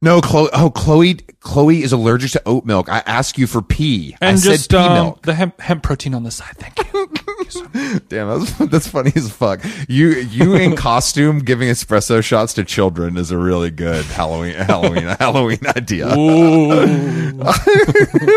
No, 0.00 0.20
Chloe. 0.20 0.50
Oh, 0.52 0.70
Chloe. 0.70 1.14
Chloe 1.40 1.82
is 1.82 1.92
allergic 1.92 2.30
to 2.32 2.42
oat 2.46 2.64
milk. 2.64 2.88
I 2.90 2.98
ask 3.06 3.38
you 3.38 3.46
for 3.46 3.60
pea. 3.62 4.16
I 4.20 4.26
And 4.28 4.38
said 4.40 4.52
just 4.52 4.70
pea 4.70 4.76
um, 4.76 4.92
milk. 4.94 5.22
the 5.22 5.34
hemp, 5.34 5.60
hemp 5.60 5.82
protein 5.82 6.14
on 6.14 6.22
the 6.24 6.30
side. 6.30 6.54
Thank 6.58 6.92
you. 6.92 7.10
Damn, 8.08 8.40
that's 8.40 8.52
that's 8.70 8.86
funny 8.88 9.12
as 9.16 9.30
fuck. 9.30 9.60
You 9.88 10.10
you 10.10 10.54
in 10.54 10.76
costume 10.76 11.38
giving 11.40 11.68
espresso 11.68 12.22
shots 12.22 12.54
to 12.54 12.64
children 12.64 13.16
is 13.16 13.30
a 13.30 13.38
really 13.38 13.70
good 13.70 14.04
Halloween 14.06 14.54
Halloween 14.54 15.04
Halloween 15.18 15.60
idea. 15.76 16.16
Ooh. 16.16 17.42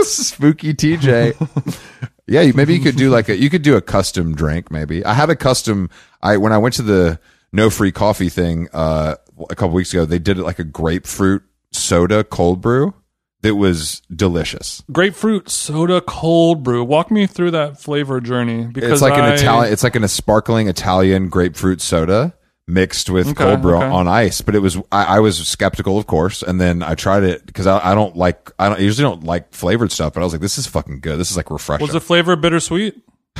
Spooky 0.03 0.73
TJ. 0.73 1.79
Yeah, 2.27 2.41
you- 2.41 2.53
maybe 2.53 2.73
you 2.73 2.81
could 2.81 2.95
do 2.95 3.09
like 3.09 3.29
a 3.29 3.37
you 3.37 3.49
could 3.49 3.61
do 3.61 3.75
a 3.75 3.81
custom 3.81 4.35
drink. 4.35 4.71
Maybe 4.71 5.03
I 5.05 5.13
had 5.13 5.29
a 5.29 5.35
custom. 5.35 5.89
I 6.21 6.37
when 6.37 6.51
I 6.51 6.57
went 6.57 6.75
to 6.75 6.81
the 6.81 7.19
no 7.53 7.69
free 7.69 7.91
coffee 7.91 8.29
thing 8.29 8.67
uh, 8.73 9.15
a 9.49 9.55
couple 9.55 9.73
weeks 9.75 9.93
ago, 9.93 10.05
they 10.05 10.19
did 10.19 10.37
it 10.37 10.43
like 10.43 10.59
a 10.59 10.63
grapefruit 10.63 11.43
soda 11.71 12.23
cold 12.23 12.61
brew 12.61 12.93
that 13.41 13.55
was 13.55 14.01
delicious. 14.13 14.83
Grapefruit 14.91 15.49
soda 15.49 16.01
cold 16.01 16.63
brew. 16.63 16.83
Walk 16.83 17.11
me 17.11 17.27
through 17.27 17.51
that 17.51 17.79
flavor 17.79 18.19
journey 18.19 18.65
because 18.65 18.91
It's 18.91 19.01
like 19.01 19.17
an 19.17 19.33
Italian. 19.33 19.71
It's 19.71 19.83
like 19.83 19.95
an, 19.95 20.03
a 20.03 20.07
sparkling 20.07 20.67
Italian 20.67 21.29
grapefruit 21.29 21.81
soda 21.81 22.33
mixed 22.67 23.09
with 23.09 23.27
Okay, 23.27 23.43
cold 23.45 23.61
brew 23.61 23.77
okay. 23.77 23.85
on 23.85 24.07
ice. 24.07 24.41
But 24.41 24.55
it 24.55 24.59
was 24.59 24.77
I, 24.91 25.17
I 25.17 25.19
was 25.19 25.47
skeptical, 25.47 25.97
of 25.97 26.07
course, 26.07 26.41
and 26.41 26.59
then 26.59 26.83
I 26.83 26.95
tried 26.95 27.23
it 27.23 27.45
because 27.45 27.67
I, 27.67 27.91
I 27.91 27.95
don't 27.95 28.15
like 28.15 28.51
I 28.59 28.69
don't 28.69 28.79
I 28.79 28.81
usually 28.81 29.03
don't 29.03 29.23
like 29.23 29.53
flavored 29.53 29.91
stuff. 29.91 30.13
But 30.13 30.21
I 30.21 30.23
was 30.23 30.33
like, 30.33 30.41
this 30.41 30.57
is 30.57 30.67
fucking 30.67 30.99
good. 30.99 31.19
This 31.19 31.31
is 31.31 31.37
like 31.37 31.49
refreshing. 31.49 31.83
Was 31.83 31.93
the 31.93 32.01
flavor 32.01 32.35
bittersweet? 32.35 32.95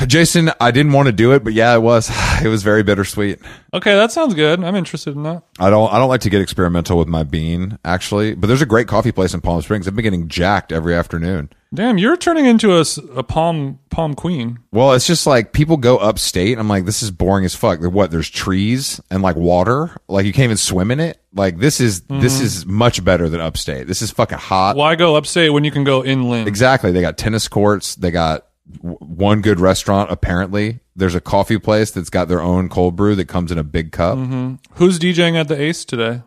Jason, 0.06 0.52
I 0.60 0.72
didn't 0.72 0.91
want 0.91 1.08
to 1.08 1.12
do 1.12 1.34
it, 1.34 1.43
but 1.43 1.54
yeah, 1.54 1.74
it 1.74 1.82
was. 1.82 2.10
It 2.38 2.50
was 2.50 2.62
very 2.62 2.84
bittersweet. 2.84 3.39
Okay, 3.74 3.95
that 3.95 4.12
sounds 4.12 4.36
good. 4.36 4.64
I'm 4.64 4.76
interested 4.76 5.16
in 5.16 5.24
that. 5.24 5.41
I 5.60 5.72
don't. 5.72 5.91
I 5.91 5.98
don't 5.98 6.08
like 6.08 6.22
to 6.22 6.30
get 6.30 6.39
experimental 6.39 7.00
with 7.00 7.08
my 7.08 7.24
bean, 7.24 7.80
actually. 7.84 8.36
But 8.36 8.45
there's 8.45 8.62
a 8.62 8.68
great 8.68 8.88
coffee 8.88 9.12
place 9.12 9.34
in 9.34 9.41
Palm 9.41 9.60
Springs. 9.64 9.88
I've 9.88 9.95
been 9.95 10.04
getting 10.04 10.28
jacked 10.28 10.72
every 10.72 10.93
afternoon. 10.93 11.50
Damn, 11.74 11.98
you're 11.98 12.16
turning 12.16 12.45
into 12.45 12.78
a, 12.78 12.86
a 13.16 13.24
palm 13.24 13.80
palm 13.89 14.14
queen. 14.14 14.60
Well, 14.72 14.93
it's 14.93 15.08
just 15.08 15.26
like 15.26 15.52
people 15.52 15.78
go 15.78 15.98
upstate. 15.98 16.60
I'm 16.60 16.68
like, 16.68 16.86
this 16.86 17.02
is 17.02 17.10
boring 17.10 17.43
as 17.43 17.56
fuck. 17.56 17.80
There- 17.80 17.89
What? 17.89 18.12
There's 18.12 18.30
trees 18.30 19.02
and 19.10 19.24
like 19.24 19.36
water. 19.36 19.98
Like 20.08 20.28
you 20.28 20.32
can't 20.32 20.45
even 20.45 20.58
swim 20.58 20.91
in 20.91 21.00
it. 21.00 21.20
Like 21.34 21.58
this 21.58 21.82
is 21.82 22.02
this 22.02 22.36
mm-hmm. 22.36 22.45
is 22.45 22.66
much 22.68 23.04
better 23.04 23.30
than 23.30 23.41
upstate. 23.41 23.88
This 23.88 24.04
is 24.04 24.12
fucking 24.12 24.38
hot. 24.38 24.76
Why 24.76 24.95
go 24.95 25.16
upstate 25.16 25.52
when 25.52 25.64
you 25.64 25.72
can 25.72 25.84
go 25.84 26.06
inland? 26.06 26.48
Exactly. 26.48 26.91
They 26.91 27.02
got 27.02 27.18
tennis 27.18 27.48
courts. 27.48 27.95
They 27.95 28.12
got 28.12 28.47
w- 28.82 28.97
one 28.97 29.41
good 29.41 29.59
restaurant. 29.59 30.11
Apparently, 30.11 30.80
there's 30.95 31.15
a 31.15 31.22
coffee 31.22 31.59
place 31.59 31.91
that's 31.91 32.09
got 32.09 32.28
their 32.28 32.41
own 32.41 32.70
cold 32.70 32.95
brew 32.95 33.15
that 33.15 33.28
comes 33.28 33.51
in 33.51 33.57
a 33.57 33.63
big 33.63 33.91
cup. 33.91 34.18
Mm-hmm. 34.18 34.55
Who's 34.74 34.99
DJing 34.99 35.36
at 35.36 35.47
the 35.47 35.59
Ace 35.59 35.86
today? 35.86 36.22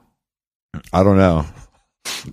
I 0.93 1.03
don't 1.03 1.17
know, 1.17 1.47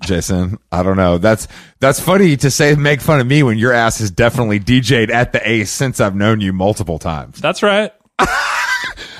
Jason. 0.01 0.59
I 0.71 0.83
don't 0.83 0.97
know. 0.97 1.17
That's 1.17 1.47
that's 1.79 1.99
funny 1.99 2.37
to 2.37 2.51
say. 2.51 2.75
Make 2.75 3.01
fun 3.01 3.19
of 3.19 3.27
me 3.27 3.41
when 3.43 3.57
your 3.57 3.73
ass 3.73 3.99
is 3.99 4.11
definitely 4.11 4.59
DJ'd 4.59 5.09
at 5.09 5.33
the 5.33 5.49
Ace 5.49 5.71
since 5.71 5.99
I've 5.99 6.15
known 6.15 6.39
you 6.41 6.53
multiple 6.53 6.99
times. 6.99 7.39
That's 7.39 7.63
right. 7.63 7.91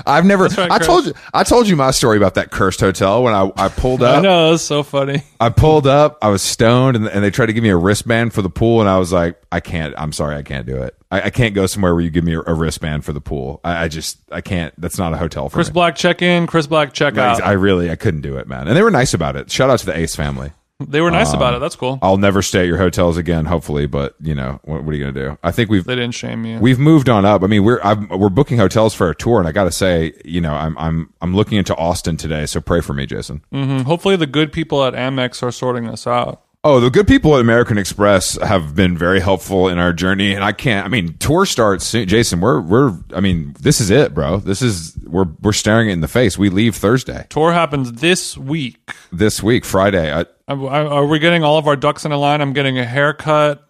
I've 0.05 0.25
never. 0.25 0.45
right, 0.47 0.71
I 0.71 0.79
told 0.79 1.05
you. 1.05 1.13
I 1.33 1.43
told 1.43 1.67
you 1.67 1.75
my 1.75 1.91
story 1.91 2.17
about 2.17 2.35
that 2.35 2.51
cursed 2.51 2.79
hotel 2.79 3.23
when 3.23 3.33
I 3.33 3.51
I 3.57 3.69
pulled 3.69 4.03
I 4.03 4.17
up. 4.17 4.23
know 4.23 4.53
it's 4.53 4.63
so 4.63 4.83
funny. 4.83 5.23
I 5.39 5.49
pulled 5.49 5.87
up. 5.87 6.17
I 6.21 6.29
was 6.29 6.41
stoned, 6.41 6.95
and, 6.97 7.07
and 7.07 7.23
they 7.23 7.29
tried 7.29 7.47
to 7.47 7.53
give 7.53 7.63
me 7.63 7.69
a 7.69 7.77
wristband 7.77 8.33
for 8.33 8.41
the 8.41 8.49
pool, 8.49 8.79
and 8.81 8.89
I 8.89 8.97
was 8.97 9.11
like, 9.13 9.41
I 9.51 9.59
can't. 9.59 9.93
I'm 9.97 10.11
sorry, 10.11 10.35
I 10.35 10.43
can't 10.43 10.65
do 10.65 10.77
it. 10.77 10.95
I, 11.11 11.21
I 11.23 11.29
can't 11.29 11.55
go 11.55 11.65
somewhere 11.67 11.93
where 11.93 12.03
you 12.03 12.09
give 12.09 12.23
me 12.23 12.33
a, 12.33 12.41
a 12.41 12.53
wristband 12.53 13.05
for 13.05 13.13
the 13.13 13.21
pool. 13.21 13.61
I, 13.63 13.83
I 13.83 13.87
just, 13.87 14.17
I 14.31 14.41
can't. 14.41 14.73
That's 14.79 14.97
not 14.97 15.13
a 15.13 15.17
hotel 15.17 15.47
for 15.49 15.55
Chris 15.55 15.69
me. 15.69 15.73
Black 15.73 15.95
check 15.95 16.21
in, 16.21 16.47
Chris 16.47 16.67
Black 16.67 16.93
check 16.93 17.17
out. 17.17 17.41
I 17.41 17.53
really, 17.53 17.89
I 17.89 17.95
couldn't 17.95 18.21
do 18.21 18.37
it, 18.37 18.47
man. 18.47 18.67
And 18.67 18.75
they 18.75 18.83
were 18.83 18.91
nice 18.91 19.13
about 19.13 19.35
it. 19.35 19.49
Shout 19.49 19.69
out 19.69 19.79
to 19.79 19.85
the 19.85 19.97
Ace 19.97 20.15
family. 20.15 20.51
They 20.79 21.01
were 21.01 21.09
nice 21.09 21.31
Um, 21.31 21.37
about 21.37 21.55
it. 21.55 21.59
That's 21.59 21.75
cool. 21.75 21.97
I'll 22.03 22.17
never 22.17 22.43
stay 22.43 22.59
at 22.61 22.67
your 22.67 22.77
hotels 22.77 23.17
again, 23.17 23.45
hopefully. 23.45 23.87
But 23.87 24.13
you 24.21 24.35
know, 24.35 24.59
what, 24.63 24.83
what 24.83 24.93
are 24.93 24.95
you 24.97 25.03
gonna 25.11 25.27
do? 25.29 25.37
I 25.43 25.51
think 25.51 25.71
we've 25.71 25.83
They 25.83 25.95
didn't 25.95 26.13
shame 26.13 26.45
you. 26.45 26.59
we've 26.59 26.77
moved 26.77 27.09
on 27.09 27.25
up. 27.25 27.41
I 27.43 27.47
mean, 27.47 27.63
we're 27.63 27.79
I'm, 27.83 28.07
we're 28.09 28.29
booking 28.29 28.59
hotels 28.59 28.93
for 28.93 29.09
a 29.09 29.15
tour, 29.15 29.39
and 29.39 29.47
I 29.47 29.51
got 29.51 29.63
to 29.63 29.71
say, 29.71 30.13
you 30.23 30.39
know, 30.39 30.53
I'm 30.53 30.77
I'm 30.77 31.11
I'm 31.19 31.35
looking 31.35 31.57
into 31.57 31.75
Austin 31.75 32.15
today. 32.15 32.45
So 32.45 32.61
pray 32.61 32.81
for 32.81 32.93
me, 32.93 33.07
Jason. 33.07 33.43
Mhm. 33.51 33.83
Hopefully, 33.85 34.17
the 34.17 34.27
good 34.27 34.51
people 34.51 34.83
at 34.83 34.93
Amex 34.93 35.41
are 35.41 35.51
sorting 35.51 35.87
us 35.89 36.05
out. 36.05 36.43
Oh, 36.69 36.81
the 36.81 36.89
good 36.89 37.07
people 37.07 37.33
at 37.35 37.39
American 37.39 37.77
Express 37.77 38.35
have 38.41 38.75
been 38.75 38.97
very 38.97 39.21
helpful 39.21 39.69
in 39.69 39.77
our 39.77 39.93
journey, 39.93 40.33
and 40.33 40.43
I 40.43 40.51
can't. 40.51 40.85
I 40.85 40.89
mean, 40.89 41.17
tour 41.17 41.45
starts 41.45 41.85
soon. 41.85 42.09
Jason, 42.09 42.41
we're 42.41 42.59
we're. 42.59 42.93
I 43.13 43.21
mean, 43.21 43.55
this 43.57 43.79
is 43.79 43.89
it, 43.89 44.13
bro. 44.13 44.37
This 44.41 44.61
is 44.61 44.97
we're 45.05 45.27
we're 45.41 45.53
staring 45.53 45.89
it 45.89 45.93
in 45.93 46.01
the 46.01 46.09
face. 46.09 46.37
We 46.37 46.49
leave 46.49 46.75
Thursday 46.75 47.25
Tour 47.29 47.53
happens 47.53 47.93
this 47.93 48.37
week. 48.37 48.91
this 49.13 49.41
week, 49.41 49.63
Friday. 49.63 50.11
I, 50.13 50.25
I, 50.49 50.55
are 50.55 51.05
we 51.05 51.19
getting 51.19 51.41
all 51.41 51.57
of 51.57 51.67
our 51.67 51.77
ducks 51.77 52.03
in 52.03 52.11
a 52.11 52.17
line? 52.17 52.41
I'm 52.41 52.51
getting 52.51 52.77
a 52.77 52.83
haircut. 52.85 53.63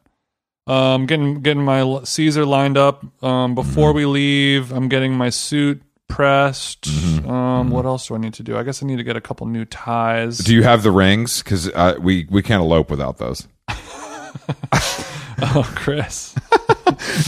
Um, 0.65 1.05
getting 1.05 1.41
getting 1.43 1.63
my 1.63 2.01
Caesar 2.03 2.47
lined 2.47 2.79
up. 2.79 3.05
Um, 3.23 3.53
before 3.53 3.89
Mm-hmm. 3.89 3.95
we 3.97 4.05
leave, 4.07 4.71
I'm 4.71 4.89
getting 4.89 5.13
my 5.13 5.29
suit 5.29 5.83
pressed. 6.07 6.83
Mm-hmm. 6.83 7.29
Um, 7.29 7.69
what 7.69 7.85
else 7.85 8.07
do 8.07 8.15
I 8.15 8.17
need 8.17 8.33
to 8.35 8.43
do? 8.43 8.57
I 8.57 8.63
guess 8.63 8.81
I 8.81 8.85
need 8.85 8.97
to 8.97 9.03
get 9.03 9.15
a 9.15 9.21
couple 9.21 9.47
new 9.47 9.65
ties. 9.65 10.39
do 10.39 10.53
you 10.53 10.63
have 10.63 10.83
the 10.83 10.91
rings? 10.91 11.43
Because 11.43 11.69
uh, 11.69 11.95
we 11.99 12.27
we 12.29 12.41
can't 12.41 12.61
elope 12.61 12.89
without 12.89 13.17
those. 13.17 13.47
oh, 15.41 15.71
Chris. 15.75 16.35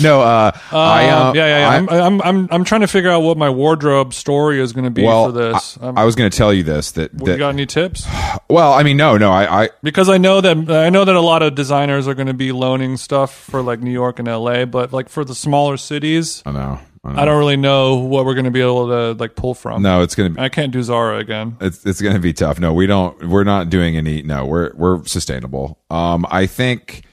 No, 0.02 0.22
uh, 0.22 0.52
I 0.72 1.10
Um, 1.10 1.28
uh, 1.28 1.34
yeah, 1.34 1.46
yeah, 1.46 1.60
yeah. 1.60 1.70
I- 1.70 1.76
I'm, 1.76 1.90
I'm, 1.90 2.22
I'm, 2.22 2.48
I'm 2.52 2.64
trying 2.64 2.82
to 2.82 2.88
figure 2.88 3.10
out 3.10 3.22
what 3.22 3.38
my 3.38 3.50
wardrobe 3.50 4.14
story 4.14 4.60
is 4.60 4.74
going 4.74 4.86
to 4.86 4.92
be 4.92 5.04
well, 5.04 5.28
for 5.28 5.32
this. 5.32 5.78
Um, 5.82 5.98
I 5.98 6.06
was 6.06 6.16
going 6.16 6.30
to 6.30 6.36
tell 6.36 6.54
you 6.54 6.64
this 6.64 6.92
that, 6.92 7.12
you 7.14 7.38
got 7.38 7.50
any 7.50 7.66
tips? 7.66 8.08
well, 8.50 8.74
I 8.74 8.84
mean, 8.84 8.98
no, 8.98 9.18
no, 9.18 9.32
I, 9.32 9.64
I 9.64 9.70
Because 9.84 10.10
I 10.10 10.18
know 10.18 10.42
that 10.42 10.72
I 10.72 10.90
know 10.90 11.06
that 11.06 11.16
a 11.16 11.22
lot 11.22 11.44
of 11.44 11.56
designers 11.56 12.08
are 12.08 12.14
going 12.14 12.28
to 12.28 12.34
be 12.34 12.52
loaning 12.52 12.98
stuff 12.98 13.34
for 13.34 13.62
like 13.62 13.80
New 13.82 13.92
York 13.92 14.20
and 14.20 14.28
LA, 14.28 14.66
but 14.66 14.94
like 14.94 15.10
for 15.10 15.26
the 15.26 15.36
smaller 15.36 15.78
cities, 15.78 16.42
I 16.46 16.52
know, 16.52 16.80
I 17.04 17.26
don't 17.26 17.40
really 17.40 17.58
know 17.58 17.96
what 17.96 18.26
we're 18.26 18.34
going 18.34 18.46
to 18.46 18.52
be 18.52 18.62
able 18.62 18.88
to 18.88 19.14
like 19.14 19.36
pull 19.36 19.54
from. 19.54 19.82
No, 19.82 20.02
it's 20.02 20.16
gonna 20.16 20.32
be 20.32 20.40
I 20.40 20.50
can't 20.50 20.72
do 20.72 20.84
Zara 20.84 21.18
again. 21.20 21.58
it's 21.62 21.86
it's 21.86 22.02
gonna 22.02 22.20
be 22.20 22.34
tough. 22.34 22.60
No, 22.60 22.74
we 22.74 22.88
don't. 22.88 23.30
We're 23.30 23.44
not 23.46 23.70
doing 23.70 23.96
any. 23.98 24.22
No, 24.22 24.46
we're 24.46 24.74
we're 24.76 25.04
sustainable. 25.06 25.80
Um, 25.90 26.26
I 26.30 26.46
think. 26.46 27.04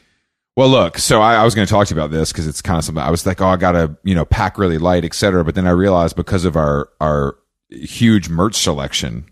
Well, 0.57 0.69
look. 0.69 0.99
So 0.99 1.21
I, 1.21 1.35
I 1.37 1.45
was 1.45 1.55
going 1.55 1.67
to 1.67 1.71
talk 1.71 1.87
to 1.89 1.95
you 1.95 2.01
about 2.01 2.11
this 2.11 2.33
because 2.33 2.47
it's 2.47 2.63
kind 2.63 2.79
of 2.79 2.85
something. 2.85 3.03
I 3.03 3.11
was 3.11 3.27
like, 3.27 3.41
oh, 3.43 3.47
I 3.47 3.57
gotta 3.57 3.97
you 4.05 4.15
know 4.15 4.25
pack 4.25 4.59
really 4.59 4.79
light, 4.79 5.05
etc. 5.05 5.45
But 5.45 5.55
then 5.55 5.67
I 5.67 5.71
realized 5.71 6.17
because 6.17 6.45
of 6.45 6.57
our 6.57 6.89
our 7.01 7.37
huge 7.71 8.29
merch 8.29 8.55
selection, 8.55 9.25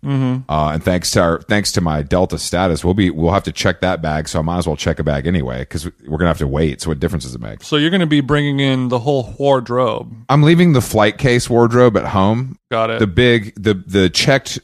uh, 0.49 0.69
and 0.73 0.83
thanks 0.83 1.11
to 1.13 1.21
our 1.21 1.41
thanks 1.43 1.71
to 1.73 1.81
my 1.81 2.03
Delta 2.03 2.39
status, 2.39 2.85
we'll 2.85 2.95
be 2.95 3.11
we'll 3.11 3.33
have 3.33 3.45
to 3.45 3.53
check 3.53 3.81
that 3.81 4.03
bag. 4.03 4.29
So 4.29 4.39
I 4.39 4.43
might 4.43 4.59
as 4.59 4.67
well 4.67 4.77
check 4.77 4.99
a 4.99 5.05
bag 5.05 5.27
anyway 5.27 5.61
because 5.61 5.85
we're 6.07 6.19
gonna 6.19 6.29
have 6.29 6.39
to 6.39 6.47
wait. 6.49 6.81
So 6.83 6.91
what 6.91 7.01
difference 7.01 7.25
does 7.25 7.35
it 7.35 7.41
make? 7.41 7.63
So 7.63 7.77
you're 7.77 7.91
to 8.01 8.07
be 8.07 8.21
bringing 8.21 8.61
in 8.61 8.89
the 8.89 8.99
whole 8.99 9.35
wardrobe. 9.39 10.15
I'm 10.29 10.43
leaving 10.43 10.73
the 10.73 10.81
flight 10.81 11.19
case 11.19 11.49
wardrobe 11.49 11.97
at 11.97 12.07
home 12.07 12.59
Got 12.71 12.91
it. 12.91 12.99
the 12.99 13.07
big 13.07 13.55
the 13.63 13.75
the 13.75 14.11
checked 14.11 14.59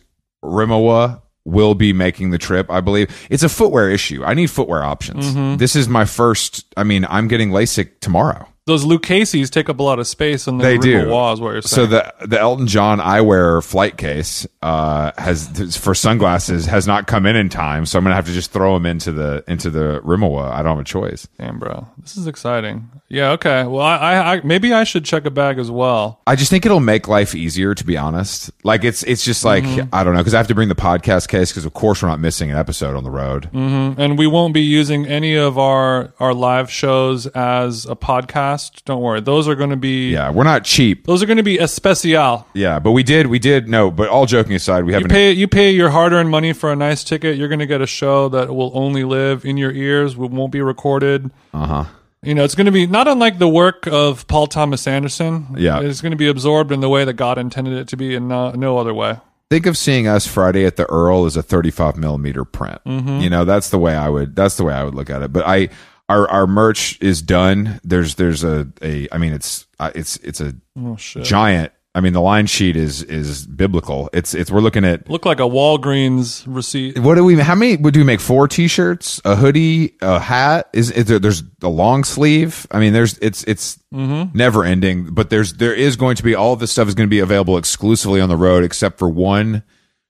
Rimowa 0.44 1.22
will 1.44 1.74
be 1.74 1.92
making 1.92 2.30
the 2.30 2.38
trip 2.38 2.70
i 2.70 2.80
believe 2.80 3.08
it's 3.30 3.42
a 3.42 3.48
footwear 3.48 3.90
issue 3.90 4.22
i 4.24 4.34
need 4.34 4.48
footwear 4.50 4.82
options 4.84 5.26
Mm-hmm. 5.34 5.56
this 5.56 5.74
is 5.74 5.88
my 5.88 6.04
first 6.04 6.66
i 6.76 6.84
mean 6.84 7.06
i'm 7.08 7.28
getting 7.28 7.50
lasik 7.50 7.98
tomorrow 8.00 8.46
Those 8.70 8.84
Lucchese's 8.84 9.50
take 9.50 9.68
up 9.68 9.80
a 9.80 9.82
lot 9.82 9.98
of 9.98 10.06
space 10.06 10.46
in 10.46 10.58
the 10.58 10.64
They 10.64 10.78
do. 10.78 11.00
Is 11.00 11.40
what 11.40 11.50
you're 11.52 11.62
saying. 11.62 11.62
so 11.62 11.86
the 11.86 12.14
the 12.26 12.38
elton 12.38 12.66
john 12.66 12.98
eyewear 13.00 13.62
flight 13.64 13.96
case 13.98 14.46
uh 14.62 15.10
has 15.18 15.76
for 15.76 15.94
sunglasses 15.94 16.66
has 16.66 16.86
not 16.86 17.06
come 17.06 17.26
in 17.26 17.34
in 17.36 17.48
time 17.48 17.84
so 17.86 17.98
i'm 17.98 18.04
gonna 18.04 18.14
have 18.14 18.26
to 18.26 18.32
just 18.32 18.52
throw 18.52 18.74
them 18.74 18.86
into 18.86 19.10
the 19.12 19.42
into 19.48 19.70
the 19.70 20.00
Rimowa. 20.04 20.50
i 20.52 20.62
don't 20.62 20.76
have 20.76 20.78
a 20.78 20.84
choice 20.84 21.26
Damn, 21.38 21.58
bro, 21.58 21.88
this 21.98 22.16
is 22.16 22.26
exciting. 22.26 22.88
Yeah, 23.08 23.30
okay. 23.32 23.64
Well, 23.64 23.80
I, 23.84 23.96
I, 23.96 24.34
I 24.36 24.40
maybe 24.44 24.72
I 24.72 24.84
should 24.84 25.04
check 25.04 25.24
a 25.24 25.30
bag 25.32 25.58
as 25.58 25.68
well. 25.68 26.20
I 26.28 26.36
just 26.36 26.48
think 26.50 26.64
it'll 26.64 26.78
make 26.78 27.08
life 27.08 27.34
easier, 27.34 27.74
to 27.74 27.84
be 27.84 27.96
honest. 27.96 28.52
Like 28.62 28.84
it's 28.84 29.02
it's 29.02 29.24
just 29.24 29.44
like 29.44 29.64
Mm-hmm. 29.64 29.88
I 29.92 30.04
don't 30.04 30.14
know 30.14 30.20
because 30.20 30.34
I 30.34 30.36
have 30.36 30.46
to 30.48 30.54
bring 30.54 30.68
the 30.68 30.76
podcast 30.76 31.26
case 31.28 31.50
because 31.50 31.64
of 31.64 31.72
course 31.72 32.02
we're 32.02 32.08
not 32.08 32.20
missing 32.20 32.50
an 32.52 32.56
episode 32.56 32.94
on 32.96 33.02
the 33.02 33.10
road. 33.10 33.48
and 33.52 34.16
we 34.16 34.26
won't 34.28 34.54
be 34.54 34.60
using 34.62 35.06
any 35.06 35.34
of 35.34 35.58
our 35.58 36.12
our 36.20 36.32
live 36.34 36.70
shows 36.70 37.26
as 37.28 37.84
a 37.86 37.96
podcast. 37.96 38.59
Don't 38.68 39.00
worry, 39.00 39.20
those 39.20 39.48
are 39.48 39.54
going 39.54 39.70
to 39.70 39.76
be 39.76 40.10
Yeah, 40.12 40.30
we're 40.30 40.44
not 40.44 40.64
cheap. 40.64 41.06
those 41.06 41.22
are 41.22 41.26
going 41.26 41.38
to 41.38 41.42
be 41.42 41.56
especial. 41.58 42.46
Yeah, 42.52 42.78
but 42.78 42.90
we 42.90 43.02
did, 43.02 43.28
we 43.28 43.38
did. 43.38 43.68
No, 43.68 43.90
but 43.90 44.08
all 44.08 44.26
joking 44.26 44.54
aside, 44.54 44.84
we 44.84 44.92
haven't. 44.92 45.08
pay 45.08 45.32
you 45.32 45.48
pay 45.48 45.70
your 45.70 45.90
hard 45.90 46.12
earned 46.12 46.30
money 46.30 46.52
for 46.52 46.70
a 46.70 46.76
nice 46.76 47.02
ticket. 47.04 47.36
You're 47.38 47.48
going 47.48 47.60
to 47.60 47.66
get 47.66 47.80
a 47.80 47.86
show 47.86 48.28
that 48.28 48.54
will 48.54 48.70
only 48.74 49.04
live 49.04 49.44
in 49.44 49.56
your 49.56 49.72
ears. 49.72 50.16
Won't 50.16 50.52
be 50.52 50.60
recorded. 50.60 51.30
Uh 51.54 51.66
huh. 51.66 51.84
You 52.22 52.34
know, 52.34 52.44
it's 52.44 52.54
going 52.54 52.66
to 52.66 52.72
be 52.72 52.86
not 52.86 53.08
unlike 53.08 53.38
the 53.38 53.48
work 53.48 53.86
of 53.86 54.26
Paul 54.26 54.46
Thomas 54.46 54.86
Anderson. 54.86 55.46
Yeah. 55.56 55.80
it's 55.80 56.02
going 56.02 56.10
to 56.10 56.18
be 56.18 56.28
absorbed 56.28 56.70
in 56.70 56.80
the 56.80 56.88
way 56.90 57.04
that 57.06 57.14
God 57.14 57.38
intended 57.38 57.72
it 57.78 57.88
to 57.88 57.96
be, 57.96 58.14
in 58.14 58.28
no, 58.28 58.50
no 58.50 58.76
other 58.76 58.92
way. 58.92 59.18
Think 59.48 59.64
of 59.66 59.76
seeing 59.76 60.06
us 60.06 60.26
Friday 60.26 60.64
at 60.66 60.76
the 60.76 60.84
Earl 60.90 61.24
as 61.24 61.36
a 61.36 61.42
35 61.42 61.96
millimeter 61.96 62.44
print. 62.44 62.78
Mm-hmm. 62.86 63.20
You 63.20 63.30
know, 63.30 63.44
that's 63.44 63.70
the 63.70 63.78
way 63.78 63.96
I 63.96 64.08
would. 64.10 64.36
That's 64.36 64.56
the 64.56 64.64
way 64.64 64.74
I 64.74 64.84
would 64.84 64.94
look 64.94 65.08
at 65.10 65.22
it. 65.22 65.32
But 65.32 65.46
I, 65.46 65.70
our 66.10 66.28
our 66.28 66.46
merch 66.46 66.98
is 67.00 67.22
done. 67.22 67.80
There's 67.84 68.16
there's 68.16 68.44
a 68.44 68.68
a. 68.82 69.08
I 69.12 69.18
mean, 69.18 69.32
it's 69.32 69.66
uh, 69.78 69.90
it's 69.94 70.16
it's 70.18 70.40
a 70.40 70.54
Oh 70.78 70.96
shit! 70.96 71.24
giant. 71.24 71.72
I 71.92 72.00
mean, 72.00 72.12
the 72.12 72.20
line 72.20 72.46
sheet 72.46 72.76
is 72.76 73.02
is 73.02 73.46
biblical. 73.46 74.10
It's 74.12 74.32
it's 74.34 74.48
we're 74.50 74.60
looking 74.60 74.84
at 74.84 75.10
Look 75.10 75.24
like 75.26 75.40
a 75.40 75.44
Walgreens 75.44 76.44
receipt. 76.46 76.98
what 77.00 77.16
do 77.16 77.24
we 77.24 77.34
how 77.36 77.56
many 77.56 77.76
would 77.76 77.96
we 77.96 78.04
make 78.04 78.20
four 78.20 78.46
t-shirts 78.46 79.20
a 79.24 79.34
hoodie 79.34 79.96
a 80.00 80.20
hat 80.20 80.68
is, 80.72 80.90
is 80.92 81.06
there, 81.06 81.18
there's 81.18 81.42
a 81.62 81.68
long 81.68 82.04
sleeve 82.04 82.64
i 82.70 82.78
mean 82.78 82.92
there's 82.92 83.18
it's 83.18 83.42
it's 83.44 83.76
Mm-hmm. 83.92 84.38
never 84.38 84.62
ending 84.64 85.12
but 85.12 85.30
there's 85.30 85.54
there 85.54 85.74
is 85.74 85.96
going 85.96 86.14
to 86.14 86.22
be 86.22 86.36
all 86.36 86.54
this 86.54 86.70
stuff 86.70 86.86
is 86.86 86.94
going 86.94 87.08
to 87.08 87.10
be 87.10 87.18
available 87.18 87.58
exclusively 87.58 88.20
on 88.20 88.28
the 88.28 88.36
road 88.36 88.62
except 88.62 89.00
for 89.00 89.08
one 89.08 89.64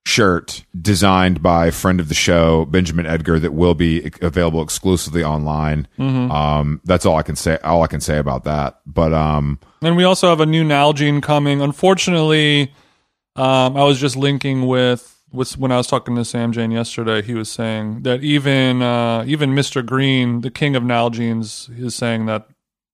shirt 0.07 0.65
designed 0.81 1.43
by 1.43 1.71
friend 1.71 2.01
of 2.01 2.09
the 2.09 2.15
show 2.15 2.65
benjamin 2.65 3.07
edgar 3.07 3.39
that 3.39 3.53
will 3.53 3.75
be 3.75 4.11
available 4.23 4.63
exclusively 4.63 5.23
online 5.23 5.87
Mm-hmm. 5.99 6.31
um 6.31 6.81
that's 6.85 7.05
all 7.07 7.17
i 7.17 7.23
can 7.23 7.37
say 7.37 7.59
all 7.63 7.83
i 7.83 7.87
can 7.87 8.01
say 8.01 8.19
about 8.19 8.45
that 8.45 8.81
but 8.87 9.13
um 9.13 9.59
And 9.83 9.97
we 9.97 10.05
also 10.05 10.29
have 10.29 10.41
a 10.41 10.47
new 10.47 10.65
Nalgene 10.65 11.23
coming. 11.23 11.61
Unfortunately, 11.63 12.73
um, 13.37 13.77
I 13.77 13.85
was 13.85 13.99
just 14.01 14.17
linking 14.17 14.67
with, 14.67 15.23
with 15.33 15.57
when 15.57 15.73
I 15.73 15.77
was 15.79 15.87
talking 15.87 16.17
to 16.17 16.25
Sam 16.25 16.53
Jane 16.53 16.71
yesterday. 16.71 17.23
He 17.23 17.33
was 17.35 17.51
saying 17.51 18.03
that 18.03 18.23
even 18.23 18.83
uh, 18.83 19.25
even 19.27 19.55
Mr. 19.55 19.85
Green, 19.85 20.41
the 20.43 20.51
king 20.51 20.77
of 20.77 20.83
Nalgenes, 20.83 21.71
is 21.79 21.95
saying 21.95 22.27
that 22.27 22.47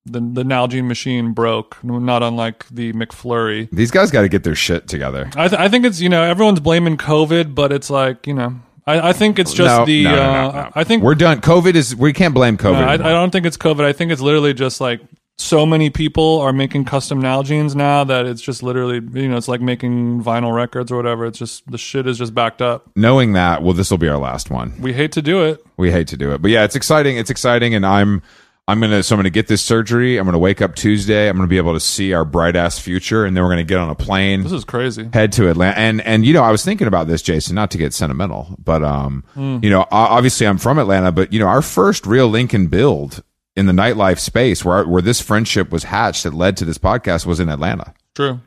the 0.06 0.20
the 0.20 0.42
Nalgene 0.44 0.86
machine 0.86 1.32
broke, 1.32 1.82
not 1.84 2.22
unlike 2.22 2.66
the 2.70 2.92
McFlurry. 2.92 3.68
these 3.70 3.90
guys 3.90 4.10
got 4.10 4.22
to 4.22 4.28
get 4.28 4.44
their 4.44 4.54
shit 4.54 4.88
together 4.88 5.28
I, 5.36 5.48
th- 5.48 5.60
I 5.60 5.68
think 5.68 5.84
it's 5.84 6.00
you 6.00 6.08
know 6.08 6.22
everyone's 6.22 6.60
blaming 6.60 6.96
COVID, 6.96 7.54
but 7.54 7.72
it's 7.72 7.90
like 7.90 8.26
you 8.26 8.34
know 8.34 8.54
I, 8.86 9.08
I 9.08 9.12
think 9.12 9.38
it's 9.38 9.52
just 9.52 9.76
No, 9.80 9.84
the 9.84 10.04
no, 10.04 10.14
no, 10.14 10.48
uh. 10.58 10.70
I 10.74 10.84
think 10.84 11.02
we're 11.02 11.14
done 11.16 11.40
covid 11.40 11.74
is 11.74 11.94
we 11.96 12.12
can't 12.12 12.34
blame 12.34 12.56
covid 12.56 12.86
I, 12.86 12.94
I 12.94 12.96
don't 12.96 13.30
think 13.30 13.44
it's 13.46 13.56
COVID. 13.56 13.84
I 13.84 13.92
think 13.92 14.12
it's 14.12 14.22
literally 14.22 14.54
just 14.54 14.80
like 14.80 15.00
so 15.38 15.66
many 15.66 15.90
people 15.90 16.40
are 16.40 16.52
making 16.52 16.84
custom 16.86 17.20
Nalgene's 17.20 17.76
now 17.76 18.04
that 18.04 18.24
it's 18.24 18.40
just 18.40 18.62
literally, 18.62 19.02
you 19.20 19.28
know, 19.28 19.36
it's 19.36 19.48
like 19.48 19.60
making 19.60 20.22
vinyl 20.22 20.54
records 20.54 20.90
or 20.90 20.96
whatever. 20.96 21.26
It's 21.26 21.38
just 21.38 21.70
the 21.70 21.76
shit 21.76 22.06
is 22.06 22.16
just 22.16 22.34
backed 22.34 22.62
up. 22.62 22.90
Knowing 22.96 23.34
that, 23.34 23.62
well, 23.62 23.74
this 23.74 23.90
will 23.90 23.98
be 23.98 24.08
our 24.08 24.16
last 24.16 24.50
one. 24.50 24.72
We 24.80 24.94
hate 24.94 25.12
to 25.12 25.20
do 25.22 25.44
it. 25.44 25.62
We 25.76 25.90
hate 25.92 26.08
to 26.08 26.16
do 26.16 26.32
it, 26.32 26.40
but 26.40 26.50
yeah, 26.50 26.64
it's 26.64 26.74
exciting. 26.74 27.18
It's 27.18 27.28
exciting, 27.28 27.74
and 27.74 27.84
I'm 27.84 28.22
I'm 28.68 28.80
gonna 28.80 29.02
so 29.02 29.14
I'm 29.14 29.18
gonna 29.18 29.30
get 29.30 29.46
this 29.46 29.62
surgery. 29.62 30.16
I'm 30.16 30.24
gonna 30.24 30.40
wake 30.40 30.60
up 30.60 30.74
Tuesday. 30.74 31.28
I'm 31.28 31.36
gonna 31.36 31.46
be 31.46 31.56
able 31.56 31.74
to 31.74 31.80
see 31.80 32.12
our 32.12 32.24
bright 32.24 32.56
ass 32.56 32.80
future, 32.80 33.24
and 33.24 33.36
then 33.36 33.44
we're 33.44 33.50
gonna 33.50 33.62
get 33.62 33.78
on 33.78 33.90
a 33.90 33.94
plane. 33.94 34.42
This 34.42 34.52
is 34.52 34.64
crazy. 34.64 35.08
head 35.12 35.30
to 35.32 35.48
Atlanta. 35.48 35.78
And 35.78 36.00
and 36.00 36.26
you 36.26 36.32
know, 36.32 36.42
I 36.42 36.50
was 36.50 36.64
thinking 36.64 36.88
about 36.88 37.06
this, 37.06 37.22
Jason, 37.22 37.54
not 37.54 37.70
to 37.70 37.78
get 37.78 37.94
sentimental, 37.94 38.56
but 38.58 38.82
um, 38.82 39.22
you 39.62 39.70
know, 39.70 39.86
obviously 39.92 40.48
I'm 40.48 40.58
from 40.58 40.78
Atlanta, 40.78 41.12
but 41.12 41.32
you 41.32 41.38
know, 41.38 41.46
our 41.46 41.62
first 41.62 42.06
real 42.06 42.26
Lincoln 42.26 42.66
build 42.66 43.22
in 43.54 43.66
the 43.66 43.72
nightlife 43.72 44.18
space 44.18 44.64
where 44.64 44.84
where 44.84 45.02
this 45.02 45.20
friendship 45.20 45.70
was 45.70 45.84
hatched 45.84 46.24
that 46.24 46.34
led 46.34 46.56
to 46.56 46.64
this 46.64 46.78
podcast 46.78 47.24
was 47.24 47.38
in 47.38 47.48
Atlanta. 47.48 47.94
True. 48.16 48.40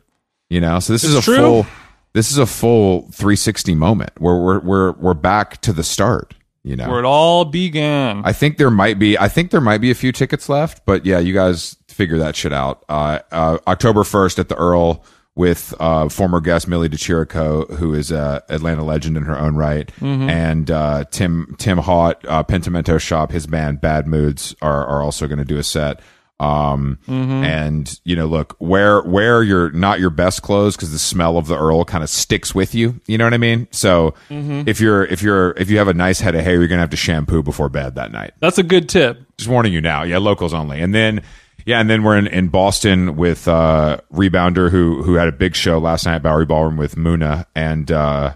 You 0.49 0.59
know, 0.59 0.79
so 0.79 0.91
this 0.91 1.05
is 1.05 1.15
a 1.15 1.21
true. 1.21 1.37
full 1.37 1.67
this 2.13 2.31
is 2.31 2.37
a 2.37 2.45
full 2.45 3.03
360 3.11 3.73
moment 3.75 4.11
where 4.19 4.35
we're 4.35 4.59
we're 4.59 4.91
we're 4.93 5.13
back 5.13 5.61
to 5.61 5.71
the 5.71 5.83
start. 5.83 6.33
You 6.69 6.75
know, 6.75 6.87
Where 6.87 6.99
it 6.99 7.05
all 7.05 7.45
began. 7.45 8.21
I 8.23 8.31
think 8.31 8.57
there 8.57 8.69
might 8.69 8.99
be. 8.99 9.17
I 9.17 9.27
think 9.27 9.49
there 9.49 9.59
might 9.59 9.79
be 9.79 9.89
a 9.89 9.95
few 9.95 10.11
tickets 10.11 10.47
left, 10.49 10.85
but 10.85 11.03
yeah, 11.03 11.17
you 11.17 11.33
guys 11.33 11.77
figure 11.87 12.19
that 12.19 12.35
shit 12.35 12.53
out. 12.53 12.85
Uh, 12.87 13.19
uh, 13.31 13.57
October 13.65 14.03
first 14.03 14.37
at 14.37 14.49
the 14.49 14.55
Earl 14.55 15.03
with 15.33 15.73
uh, 15.79 16.09
former 16.09 16.39
guest 16.41 16.67
Millie 16.67 16.87
DeChirico, 16.87 17.71
who 17.77 17.95
is 17.95 18.11
a 18.11 18.43
Atlanta 18.49 18.83
legend 18.83 19.17
in 19.17 19.23
her 19.23 19.35
own 19.35 19.55
right, 19.55 19.91
and 20.29 20.69
uh, 20.69 21.05
Tim 21.09 21.55
Tim 21.57 21.79
Haught, 21.79 22.23
uh, 22.27 22.43
Pentimento 22.43 22.99
Shop, 22.99 23.31
his 23.31 23.47
band 23.47 23.81
Bad 23.81 24.05
Moods 24.05 24.55
are 24.61 24.85
are 24.85 25.01
also 25.01 25.27
going 25.27 25.39
to 25.39 25.45
do 25.45 25.57
a 25.57 25.63
set. 25.63 26.01
Um, 26.39 26.99
and 27.07 27.99
you 28.05 28.15
know, 28.15 28.25
look, 28.25 28.55
wear 28.59 29.01
wear 29.01 29.43
your 29.43 29.71
not 29.71 29.99
your 29.99 30.09
best 30.09 30.41
clothes 30.41 30.75
because 30.75 30.91
the 30.91 30.99
smell 30.99 31.37
of 31.37 31.47
the 31.47 31.57
Earl 31.57 31.83
kind 31.85 32.03
of 32.03 32.09
sticks 32.09 32.55
with 32.55 32.73
you. 32.73 32.99
You 33.07 33.17
know 33.17 33.25
what 33.25 33.33
I 33.33 33.37
mean? 33.37 33.67
So 33.71 34.13
if 34.29 34.79
you're 34.79 35.03
if 35.05 35.21
you're 35.21 35.51
if 35.51 35.69
you 35.69 35.77
have 35.79 35.87
a 35.87 35.93
nice 35.93 36.19
head 36.19 36.35
of 36.35 36.43
hair, 36.43 36.55
you're 36.55 36.67
gonna 36.67 36.81
have 36.81 36.89
to 36.91 36.97
shampoo 36.97 37.43
before 37.43 37.69
bed 37.69 37.95
that 37.95 38.11
night 38.11 38.33
That's 38.39 38.57
a 38.57 38.63
good 38.63 38.87
tip. 38.89 39.19
just 39.37 39.49
warning 39.49 39.73
you 39.73 39.81
now. 39.81 40.03
Yeah, 40.03 40.17
locals 40.19 40.53
only. 40.53 40.79
And 40.81 40.93
then 40.95 41.21
yeah, 41.65 41.79
and 41.81 41.89
then 41.89 42.03
we're 42.03 42.17
in, 42.17 42.25
in 42.27 42.47
Boston 42.47 43.15
with 43.17 43.47
uh 43.47 43.97
Rebounder 44.13 44.71
who 44.71 45.03
who 45.03 45.15
had 45.15 45.27
a 45.27 45.31
big 45.33 45.55
show 45.55 45.77
last 45.77 46.05
night 46.05 46.15
at 46.15 46.23
Bowery 46.23 46.45
Ballroom 46.45 46.77
with 46.77 46.95
Muna 46.95 47.45
and 47.53 47.91
uh 47.91 48.33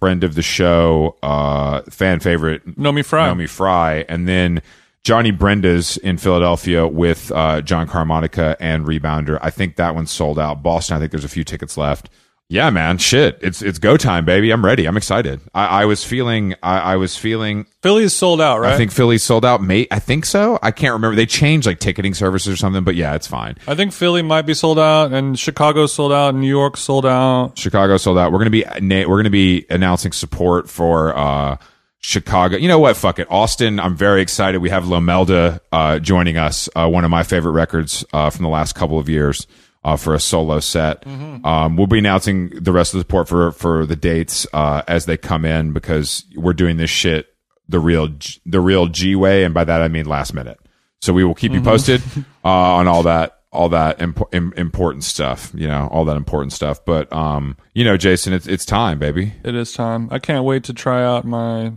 friend 0.00 0.24
of 0.24 0.34
the 0.34 0.42
show, 0.42 1.16
uh 1.22 1.82
fan 1.90 2.18
favorite 2.20 2.66
Nomi 2.78 3.04
Fry. 3.04 3.26
Naomi 3.26 3.46
Fry. 3.46 4.04
And 4.08 4.26
then 4.26 4.62
Johnny 5.06 5.30
Brenda's 5.30 5.98
in 5.98 6.16
Philadelphia 6.18 6.84
with 6.84 7.30
uh 7.30 7.60
John 7.60 7.86
Carmonica 7.86 8.56
and 8.58 8.84
Rebounder. 8.84 9.38
I 9.40 9.50
think 9.50 9.76
that 9.76 9.94
one's 9.94 10.10
sold 10.10 10.36
out. 10.36 10.64
Boston, 10.64 10.96
I 10.96 10.98
think 10.98 11.12
there's 11.12 11.24
a 11.24 11.28
few 11.28 11.44
tickets 11.44 11.76
left. 11.76 12.10
Yeah, 12.48 12.70
man, 12.70 12.98
shit. 12.98 13.38
It's 13.40 13.62
it's 13.62 13.78
go 13.78 13.96
time, 13.96 14.24
baby. 14.24 14.50
I'm 14.50 14.64
ready. 14.64 14.84
I'm 14.84 14.96
excited. 14.96 15.40
I, 15.54 15.82
I 15.82 15.84
was 15.84 16.02
feeling 16.02 16.56
I, 16.60 16.78
I 16.78 16.96
was 16.96 17.16
feeling 17.16 17.66
Philly's 17.82 18.14
sold 18.14 18.40
out, 18.40 18.58
right? 18.58 18.72
I 18.72 18.76
think 18.76 18.90
Philly's 18.90 19.22
sold 19.22 19.44
out. 19.44 19.62
Mate, 19.62 19.86
I 19.92 20.00
think 20.00 20.24
so. 20.24 20.58
I 20.60 20.72
can't 20.72 20.94
remember. 20.94 21.14
They 21.14 21.26
changed 21.26 21.68
like 21.68 21.78
ticketing 21.78 22.14
services 22.14 22.52
or 22.52 22.56
something, 22.56 22.82
but 22.82 22.96
yeah, 22.96 23.14
it's 23.14 23.28
fine. 23.28 23.58
I 23.68 23.76
think 23.76 23.92
Philly 23.92 24.22
might 24.22 24.42
be 24.42 24.54
sold 24.54 24.80
out, 24.80 25.12
and 25.12 25.38
Chicago 25.38 25.86
sold 25.86 26.10
out, 26.10 26.30
and 26.30 26.40
New 26.40 26.48
York 26.48 26.76
sold 26.76 27.06
out. 27.06 27.56
Chicago 27.56 27.96
sold 27.96 28.18
out. 28.18 28.32
We're 28.32 28.38
gonna 28.38 28.50
be 28.50 28.64
we're 29.06 29.18
gonna 29.18 29.30
be 29.30 29.66
announcing 29.70 30.10
support 30.10 30.68
for 30.68 31.16
uh 31.16 31.58
Chicago. 32.06 32.56
You 32.56 32.68
know 32.68 32.78
what? 32.78 32.96
Fuck 32.96 33.18
it. 33.18 33.26
Austin. 33.28 33.80
I'm 33.80 33.96
very 33.96 34.22
excited. 34.22 34.58
We 34.58 34.70
have 34.70 34.84
Lomelda 34.84 35.60
uh, 35.72 35.98
joining 35.98 36.36
us. 36.36 36.68
Uh, 36.76 36.88
one 36.88 37.04
of 37.04 37.10
my 37.10 37.24
favorite 37.24 37.50
records 37.50 38.04
uh, 38.12 38.30
from 38.30 38.44
the 38.44 38.48
last 38.48 38.76
couple 38.76 39.00
of 39.00 39.08
years. 39.08 39.48
Uh, 39.82 39.96
for 39.96 40.14
a 40.14 40.20
solo 40.20 40.58
set, 40.58 41.06
um, 41.06 41.76
we'll 41.76 41.86
be 41.86 41.98
announcing 42.00 42.48
the 42.50 42.72
rest 42.72 42.92
of 42.92 42.98
the 42.98 43.02
support 43.02 43.28
for 43.28 43.52
for 43.52 43.86
the 43.86 43.94
dates 43.94 44.44
uh, 44.52 44.82
as 44.88 45.06
they 45.06 45.16
come 45.16 45.44
in 45.44 45.72
because 45.72 46.24
we're 46.34 46.52
doing 46.52 46.76
this 46.76 46.90
shit 46.90 47.28
the 47.68 47.78
real 47.78 48.08
G- 48.08 48.40
the 48.46 48.60
real 48.60 48.86
G 48.88 49.14
way, 49.14 49.44
and 49.44 49.54
by 49.54 49.62
that 49.62 49.82
I 49.82 49.86
mean 49.86 50.06
last 50.06 50.34
minute. 50.34 50.58
So 51.00 51.12
we 51.12 51.22
will 51.22 51.36
keep 51.36 51.52
you 51.52 51.60
posted 51.62 52.02
uh, 52.44 52.48
on 52.48 52.88
all 52.88 53.04
that 53.04 53.35
all 53.56 53.68
that 53.70 53.98
impo- 53.98 54.32
im- 54.32 54.52
important 54.56 55.02
stuff. 55.04 55.50
You 55.54 55.66
know, 55.66 55.88
all 55.90 56.04
that 56.04 56.16
important 56.16 56.52
stuff. 56.52 56.84
But 56.84 57.12
um, 57.12 57.56
you 57.74 57.84
know, 57.84 57.96
Jason, 57.96 58.32
it's 58.32 58.46
it's 58.46 58.64
time, 58.64 58.98
baby. 58.98 59.32
It 59.44 59.54
is 59.54 59.72
time. 59.72 60.08
I 60.10 60.18
can't 60.18 60.44
wait 60.44 60.64
to 60.64 60.72
try 60.72 61.02
out 61.04 61.24
my 61.24 61.72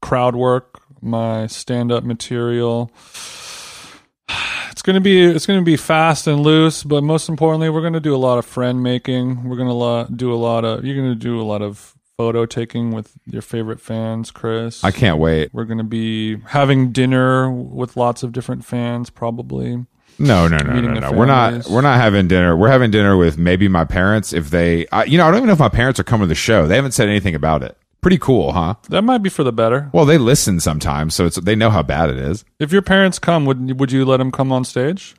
crowd 0.00 0.36
work, 0.36 0.80
my 1.00 1.46
stand 1.46 1.90
up 1.92 2.04
material. 2.04 2.90
It's 4.70 4.80
gonna 4.80 5.00
be 5.02 5.20
it's 5.22 5.44
gonna 5.44 5.62
be 5.62 5.76
fast 5.76 6.26
and 6.26 6.40
loose, 6.40 6.82
but 6.82 7.04
most 7.04 7.28
importantly, 7.28 7.68
we're 7.68 7.82
gonna 7.82 8.00
do 8.00 8.14
a 8.14 8.16
lot 8.16 8.38
of 8.38 8.46
friend 8.46 8.82
making. 8.82 9.44
We're 9.44 9.56
gonna 9.58 9.74
lo- 9.74 10.06
do 10.06 10.32
a 10.32 10.34
lot 10.36 10.64
of 10.64 10.84
you're 10.84 10.96
gonna 10.96 11.14
do 11.14 11.40
a 11.40 11.44
lot 11.44 11.60
of 11.60 11.94
photo 12.16 12.46
taking 12.46 12.90
with 12.90 13.12
your 13.26 13.42
favorite 13.42 13.80
fans, 13.80 14.30
Chris. 14.30 14.82
I 14.82 14.90
can't 14.90 15.18
wait. 15.18 15.52
We're 15.52 15.66
gonna 15.66 15.84
be 15.84 16.38
having 16.46 16.90
dinner 16.90 17.50
with 17.50 17.96
lots 17.98 18.22
of 18.22 18.32
different 18.32 18.64
fans, 18.64 19.10
probably. 19.10 19.84
No, 20.22 20.46
no, 20.46 20.56
no, 20.58 20.80
no, 20.80 21.00
no. 21.00 21.12
We're 21.12 21.26
not. 21.26 21.66
We're 21.68 21.80
not 21.80 22.00
having 22.00 22.28
dinner. 22.28 22.56
We're 22.56 22.68
having 22.70 22.90
dinner 22.92 23.16
with 23.16 23.36
maybe 23.36 23.66
my 23.66 23.84
parents 23.84 24.32
if 24.32 24.50
they. 24.50 24.86
I, 24.92 25.04
you 25.04 25.18
know, 25.18 25.26
I 25.26 25.30
don't 25.30 25.38
even 25.38 25.48
know 25.48 25.54
if 25.54 25.58
my 25.58 25.68
parents 25.68 25.98
are 25.98 26.04
coming 26.04 26.26
to 26.26 26.28
the 26.28 26.34
show. 26.36 26.68
They 26.68 26.76
haven't 26.76 26.92
said 26.92 27.08
anything 27.08 27.34
about 27.34 27.62
it. 27.62 27.76
Pretty 28.00 28.18
cool, 28.18 28.52
huh? 28.52 28.74
That 28.88 29.02
might 29.02 29.18
be 29.18 29.30
for 29.30 29.44
the 29.44 29.52
better. 29.52 29.90
Well, 29.92 30.04
they 30.04 30.18
listen 30.18 30.60
sometimes, 30.60 31.14
so 31.14 31.26
it's 31.26 31.36
they 31.40 31.56
know 31.56 31.70
how 31.70 31.82
bad 31.82 32.08
it 32.10 32.18
is. 32.18 32.44
If 32.60 32.72
your 32.72 32.82
parents 32.82 33.18
come, 33.18 33.44
would 33.46 33.80
would 33.80 33.90
you 33.90 34.04
let 34.04 34.18
them 34.18 34.30
come 34.30 34.52
on 34.52 34.64
stage? 34.64 35.14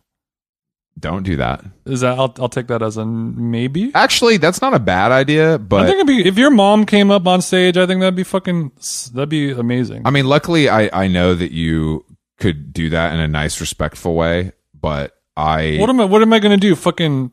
Don't 1.00 1.24
do 1.24 1.36
that. 1.38 1.66
Is 1.86 2.02
that 2.02 2.18
I'll 2.18 2.34
I'll 2.40 2.50
take 2.50 2.68
that 2.68 2.82
as 2.82 2.98
a 2.98 3.06
maybe. 3.06 3.92
Actually, 3.96 4.38
that's 4.38 4.62
not 4.62 4.74
a 4.74 4.80
bad 4.80 5.12
idea, 5.12 5.58
But 5.58 5.82
I 5.82 5.86
think 5.88 5.96
it'd 5.96 6.08
be 6.08 6.26
if 6.26 6.38
your 6.38 6.52
mom 6.52 6.86
came 6.86 7.10
up 7.12 7.28
on 7.28 7.42
stage. 7.42 7.78
I 7.78 7.86
think 7.86 8.00
that'd 8.00 8.16
be 8.16 8.24
fucking 8.24 8.72
that'd 9.14 9.30
be 9.30 9.52
amazing. 9.52 10.04
I 10.06 10.12
mean, 10.12 10.28
luckily, 10.28 10.70
I 10.70 10.90
I 10.94 11.08
know 11.08 11.34
that 11.36 11.52
you 11.52 12.06
could 12.38 12.74
do 12.74 12.90
that 12.90 13.14
in 13.14 13.20
a 13.20 13.28
nice, 13.28 13.60
respectful 13.62 14.16
way, 14.16 14.52
but 14.84 15.18
I 15.36 15.78
what 15.80 15.90
am 15.90 16.00
I 16.00 16.06
what 16.06 16.22
am 16.22 16.32
I 16.34 16.38
gonna 16.38 16.58
do? 16.58 16.76
Fucking 16.76 17.32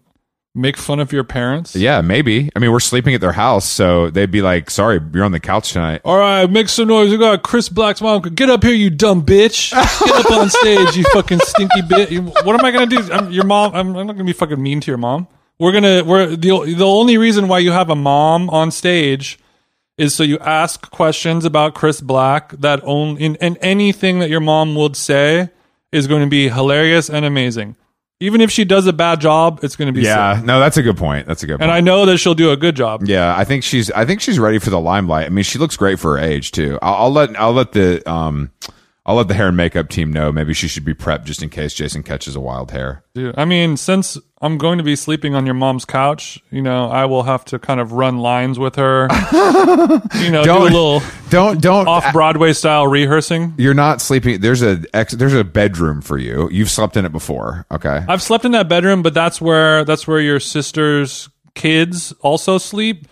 make 0.55 0.77
fun 0.77 1.01
of 1.01 1.13
your 1.13 1.25
parents? 1.25 1.77
yeah, 1.77 2.01
maybe. 2.01 2.49
I 2.57 2.61
mean, 2.61 2.73
we're 2.73 2.81
sleeping 2.81 3.13
at 3.15 3.21
their 3.21 3.33
house, 3.33 3.69
so 3.69 4.09
they'd 4.09 4.31
be 4.31 4.41
like, 4.41 4.71
"Sorry, 4.71 5.01
you're 5.13 5.25
on 5.25 5.33
the 5.33 5.41
couch 5.41 5.73
tonight." 5.73 6.01
All 6.05 6.17
right, 6.17 6.49
make 6.49 6.69
some 6.71 6.89
noise. 6.89 7.11
We 7.11 7.19
got 7.19 7.43
Chris 7.43 7.69
Black's 7.69 8.01
mom. 8.01 8.23
Get 8.23 8.49
up 8.49 8.63
here, 8.63 8.73
you 8.73 8.89
dumb 8.89 9.27
bitch. 9.27 9.73
Get 9.73 10.27
up 10.27 10.31
on 10.31 10.49
stage, 10.49 10.97
you 10.97 11.05
fucking 11.13 11.41
stinky 11.41 11.83
bitch. 11.83 12.45
What 12.45 12.59
am 12.59 12.65
I 12.65 12.71
gonna 12.71 12.87
do? 12.87 13.13
I'm, 13.13 13.33
your 13.33 13.45
mom. 13.45 13.75
I'm, 13.75 13.97
I'm 13.97 14.07
not 14.07 14.15
gonna 14.15 14.25
be 14.25 14.33
fucking 14.33 14.63
mean 14.63 14.81
to 14.81 14.91
your 14.91 14.99
mom. 14.99 15.27
We're 15.59 15.73
gonna. 15.73 16.05
We're 16.05 16.27
the 16.37 16.75
the 16.77 16.87
only 16.87 17.19
reason 17.19 17.49
why 17.49 17.59
you 17.59 17.73
have 17.73 17.91
a 17.91 17.97
mom 17.97 18.49
on 18.49 18.71
stage 18.71 19.39
is 19.99 20.15
so 20.15 20.23
you 20.23 20.39
ask 20.39 20.89
questions 20.91 21.45
about 21.45 21.75
Chris 21.75 22.01
Black 22.01 22.53
that 22.53 22.81
only 22.85 23.23
in 23.23 23.37
and 23.37 23.59
anything 23.61 24.21
that 24.21 24.31
your 24.31 24.41
mom 24.41 24.75
would 24.77 24.97
say 24.97 25.51
is 25.93 26.07
going 26.07 26.23
to 26.23 26.29
be 26.29 26.49
hilarious 26.49 27.11
and 27.11 27.25
amazing. 27.25 27.77
Even 28.23 28.43
if 28.43 28.51
she 28.51 28.67
does 28.67 28.87
a 28.87 28.93
bad 28.93 29.19
job, 29.21 29.61
it's 29.63 29.77
going 29.77 29.87
to 29.87 29.93
be 29.93 30.03
Yeah, 30.03 30.43
no, 30.45 30.61
that's 30.61 30.77
a 30.77 30.83
good 30.83 30.99
point. 30.99 31.27
That's 31.27 31.43
a 31.43 31.47
good 31.47 31.55
point. 31.55 31.63
And 31.63 31.71
I 31.71 31.81
know 31.81 32.05
that 32.05 32.19
she'll 32.19 32.35
do 32.35 32.51
a 32.51 32.57
good 32.57 32.77
job. 32.77 33.05
Yeah, 33.05 33.35
I 33.35 33.45
think 33.45 33.65
she's. 33.65 33.91
I 33.93 34.05
think 34.05 34.21
she's 34.21 34.39
ready 34.39 34.59
for 34.59 34.69
the 34.69 34.79
limelight. 34.79 35.25
I 35.27 35.31
mean, 35.31 35.43
she 35.43 35.59
looks 35.59 35.77
great 35.77 35.99
for 35.99 36.19
her 36.19 36.23
age 36.23 36.53
too. 36.53 36.79
I'll, 36.83 36.95
I'll 37.05 37.13
let. 37.13 37.41
I'll 37.41 37.55
let 37.55 37.73
the. 37.73 38.09
Um, 38.11 38.51
I'll 39.07 39.17
let 39.17 39.29
the 39.29 39.35
hair 39.35 39.49
and 39.49 39.57
makeup 39.57 39.89
team 39.89 40.13
know. 40.13 40.31
Maybe 40.31 40.53
she 40.55 40.69
should 40.69 40.85
be 40.85 40.95
prepped 40.95 41.25
just 41.25 41.43
in 41.43 41.49
case 41.49 41.73
Jason 41.75 42.03
catches 42.03 42.37
a 42.37 42.41
wild 42.41 42.71
hair. 42.71 43.03
Dude, 43.15 43.35
I 43.39 43.45
mean, 43.47 43.77
since 43.77 44.19
I'm 44.43 44.59
going 44.59 44.79
to 44.79 44.85
be 44.85 44.95
sleeping 44.95 45.35
on 45.35 45.47
your 45.47 45.55
mom's 45.55 45.85
couch, 45.85 46.39
you 46.51 46.61
know, 46.63 46.89
I 46.89 47.07
will 47.07 47.23
have 47.23 47.45
to 47.47 47.59
kind 47.59 47.81
of 47.81 47.93
run 47.93 48.19
lines 48.19 48.59
with 48.59 48.77
her. 48.77 49.09
you 49.33 50.31
know, 50.31 50.45
do 50.45 50.53
a 50.59 50.61
little 50.65 51.03
Don't 51.31 51.61
don't. 51.63 51.89
off 51.89 52.13
Broadway 52.13 52.53
style 52.53 52.87
rehearsing. 52.87 53.55
you're 53.57 53.75
not 53.75 54.01
sleeping. 54.01 54.41
There's 54.41 54.63
a 54.63 54.83
ex, 54.95 55.15
there's 55.15 55.35
a 55.35 55.45
bedroom 55.45 56.03
for 56.03 56.19
you. 56.19 56.49
You've 56.51 56.71
slept 56.71 56.97
in 56.97 57.05
it 57.05 57.13
before. 57.13 57.67
Okay. 57.71 58.05
I've 58.09 58.23
slept 58.23 58.45
in 58.45 58.53
that 58.53 58.69
bedroom, 58.69 59.03
but 59.03 59.15
that's 59.15 59.41
where 59.41 59.85
that's 59.85 60.07
where 60.07 60.21
your 60.21 60.41
sister's 60.41 61.29
kids 61.55 62.13
also 62.21 62.59
sleep. 62.59 63.07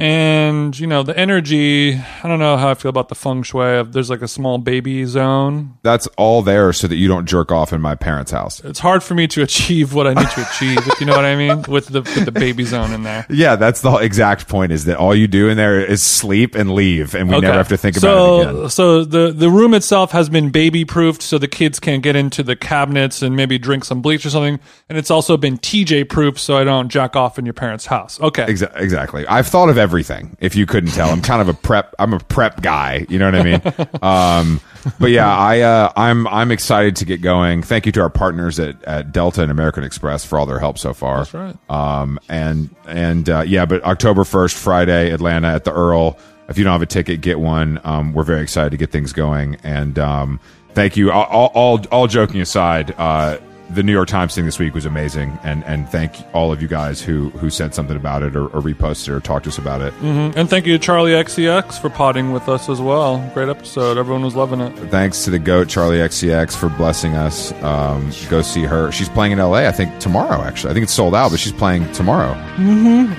And 0.00 0.78
you 0.78 0.86
know 0.86 1.02
the 1.02 1.18
energy. 1.18 1.96
I 1.96 2.28
don't 2.28 2.38
know 2.38 2.56
how 2.56 2.68
I 2.68 2.74
feel 2.74 2.88
about 2.88 3.08
the 3.08 3.16
feng 3.16 3.42
shui. 3.42 3.78
Of 3.78 3.92
there's 3.92 4.08
like 4.08 4.22
a 4.22 4.28
small 4.28 4.58
baby 4.58 5.04
zone. 5.06 5.76
That's 5.82 6.06
all 6.16 6.42
there 6.42 6.72
so 6.72 6.86
that 6.86 6.94
you 6.94 7.08
don't 7.08 7.26
jerk 7.26 7.50
off 7.50 7.72
in 7.72 7.80
my 7.80 7.96
parents' 7.96 8.30
house. 8.30 8.60
It's 8.60 8.78
hard 8.78 9.02
for 9.02 9.14
me 9.14 9.26
to 9.26 9.42
achieve 9.42 9.94
what 9.94 10.06
I 10.06 10.14
need 10.14 10.28
to 10.30 10.48
achieve. 10.48 10.86
if 10.86 11.00
you 11.00 11.06
know 11.06 11.16
what 11.16 11.24
I 11.24 11.34
mean, 11.34 11.62
with 11.62 11.88
the 11.88 12.02
with 12.02 12.24
the 12.24 12.30
baby 12.30 12.64
zone 12.64 12.92
in 12.92 13.02
there. 13.02 13.26
Yeah, 13.28 13.56
that's 13.56 13.80
the 13.80 13.92
exact 13.96 14.46
point. 14.46 14.70
Is 14.70 14.84
that 14.84 14.98
all 14.98 15.16
you 15.16 15.26
do 15.26 15.48
in 15.48 15.56
there 15.56 15.84
is 15.84 16.00
sleep 16.00 16.54
and 16.54 16.74
leave, 16.74 17.16
and 17.16 17.28
we 17.28 17.40
never 17.40 17.54
have 17.54 17.68
to 17.68 17.76
think 17.76 17.96
about 17.96 18.40
it 18.42 18.48
again. 18.50 18.70
So 18.70 19.04
the 19.04 19.32
the 19.32 19.50
room 19.50 19.74
itself 19.74 20.12
has 20.12 20.28
been 20.28 20.50
baby 20.50 20.84
proofed, 20.84 21.22
so 21.22 21.38
the 21.38 21.48
kids 21.48 21.80
can't 21.80 22.04
get 22.04 22.14
into 22.14 22.44
the 22.44 22.54
cabinets 22.54 23.20
and 23.20 23.34
maybe 23.34 23.58
drink 23.58 23.84
some 23.84 24.00
bleach 24.00 24.24
or 24.24 24.30
something. 24.30 24.60
And 24.88 24.96
it's 24.96 25.10
also 25.10 25.36
been 25.36 25.58
TJ 25.58 26.08
proofed, 26.08 26.38
so 26.38 26.56
I 26.56 26.62
don't 26.62 26.88
jack 26.88 27.16
off 27.16 27.36
in 27.36 27.44
your 27.44 27.54
parents' 27.54 27.86
house. 27.86 28.20
Okay. 28.20 28.46
Exa- 28.46 28.80
exactly. 28.80 29.26
I've 29.26 29.48
thought 29.48 29.68
of 29.68 29.87
everything. 29.88 30.36
If 30.38 30.54
you 30.54 30.66
couldn't 30.66 30.90
tell, 30.90 31.08
I'm 31.08 31.22
kind 31.22 31.40
of 31.40 31.48
a 31.48 31.54
prep. 31.54 31.94
I'm 31.98 32.12
a 32.12 32.18
prep 32.18 32.60
guy. 32.60 33.06
You 33.08 33.18
know 33.18 33.24
what 33.24 33.34
I 33.34 33.42
mean? 33.42 33.62
um, 34.02 34.60
but 35.00 35.10
yeah, 35.10 35.34
I 35.34 35.60
uh, 35.60 35.90
I'm 35.96 36.26
I'm 36.26 36.50
excited 36.50 36.96
to 36.96 37.06
get 37.06 37.22
going. 37.22 37.62
Thank 37.62 37.86
you 37.86 37.92
to 37.92 38.02
our 38.02 38.10
partners 38.10 38.60
at, 38.60 38.82
at 38.84 39.12
Delta 39.12 39.40
and 39.40 39.50
American 39.50 39.84
Express 39.84 40.26
for 40.26 40.38
all 40.38 40.44
their 40.44 40.58
help 40.58 40.76
so 40.76 40.92
far. 40.92 41.24
That's 41.24 41.32
right. 41.32 41.70
Um, 41.70 42.20
and 42.28 42.68
and 42.86 43.30
uh, 43.30 43.44
yeah, 43.46 43.64
but 43.64 43.82
October 43.82 44.24
first, 44.24 44.58
Friday, 44.58 45.10
Atlanta 45.10 45.48
at 45.48 45.64
the 45.64 45.72
Earl. 45.72 46.18
If 46.50 46.58
you 46.58 46.64
don't 46.64 46.72
have 46.72 46.82
a 46.82 46.86
ticket, 46.86 47.22
get 47.22 47.40
one. 47.40 47.80
Um, 47.84 48.12
we're 48.12 48.24
very 48.24 48.42
excited 48.42 48.70
to 48.70 48.76
get 48.76 48.90
things 48.90 49.14
going. 49.14 49.56
And 49.62 49.98
um, 49.98 50.40
thank 50.74 50.96
you. 50.96 51.10
All, 51.10 51.24
all, 51.24 51.50
all, 51.54 51.86
all 51.90 52.06
joking 52.06 52.40
aside, 52.40 52.94
uh, 52.98 53.38
the 53.70 53.82
New 53.82 53.92
York 53.92 54.08
Times 54.08 54.34
thing 54.34 54.44
this 54.46 54.58
week 54.58 54.74
was 54.74 54.86
amazing, 54.86 55.38
and 55.42 55.62
and 55.64 55.88
thank 55.88 56.14
all 56.32 56.50
of 56.52 56.62
you 56.62 56.68
guys 56.68 57.02
who 57.02 57.30
who 57.30 57.50
said 57.50 57.74
something 57.74 57.96
about 57.96 58.22
it 58.22 58.34
or, 58.34 58.44
or 58.46 58.60
reposted 58.62 59.08
or 59.08 59.20
talked 59.20 59.44
to 59.44 59.50
us 59.50 59.58
about 59.58 59.82
it. 59.82 59.92
And 60.02 60.48
thank 60.48 60.66
you 60.66 60.78
to 60.78 60.90
Charli 60.90 61.10
XCX 61.22 61.78
for 61.80 61.90
potting 61.90 62.32
with 62.32 62.48
us 62.48 62.68
as 62.68 62.80
well. 62.80 63.18
Great 63.34 63.48
episode. 63.48 63.98
Everyone 63.98 64.22
was 64.24 64.34
loving 64.34 64.60
it. 64.60 64.70
Thanks 64.90 65.24
to 65.24 65.30
the 65.30 65.38
goat 65.38 65.68
Charli 65.68 65.98
XCX 65.98 66.56
for 66.56 66.68
blessing 66.70 67.14
us. 67.14 67.52
Um, 67.62 68.10
go 68.30 68.40
see 68.42 68.62
her. 68.64 68.90
She's 68.90 69.08
playing 69.08 69.32
in 69.32 69.38
LA. 69.38 69.66
I 69.68 69.72
think 69.72 69.98
tomorrow. 69.98 70.42
Actually, 70.42 70.70
I 70.70 70.74
think 70.74 70.84
it's 70.84 70.92
sold 70.92 71.14
out, 71.14 71.30
but 71.30 71.40
she's 71.40 71.52
playing 71.52 71.90
tomorrow. 71.92 72.34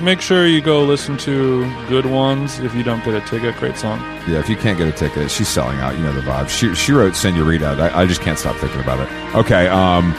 Make 0.01 0.21
sure 0.21 0.47
you 0.47 0.61
go 0.61 0.83
listen 0.83 1.17
to 1.19 1.69
Good 1.87 2.05
Ones 2.05 2.59
if 2.59 2.73
you 2.73 2.83
don't 2.83 3.03
get 3.05 3.13
a 3.13 3.21
ticket. 3.27 3.55
Great 3.57 3.77
song. 3.77 3.99
Yeah, 4.27 4.39
if 4.39 4.49
you 4.49 4.55
can't 4.55 4.77
get 4.77 4.87
a 4.87 4.91
ticket, 4.91 5.29
she's 5.31 5.47
selling 5.47 5.77
out. 5.79 5.95
You 5.97 6.03
know 6.03 6.13
the 6.13 6.21
vibe. 6.21 6.49
She 6.49 6.73
she 6.75 6.91
wrote 6.91 7.15
Senorita. 7.15 7.67
I, 7.67 8.01
I 8.01 8.05
just 8.05 8.21
can't 8.21 8.37
stop 8.39 8.55
thinking 8.57 8.81
about 8.81 8.99
it. 8.99 9.35
Okay. 9.35 9.67
Um. 9.67 10.13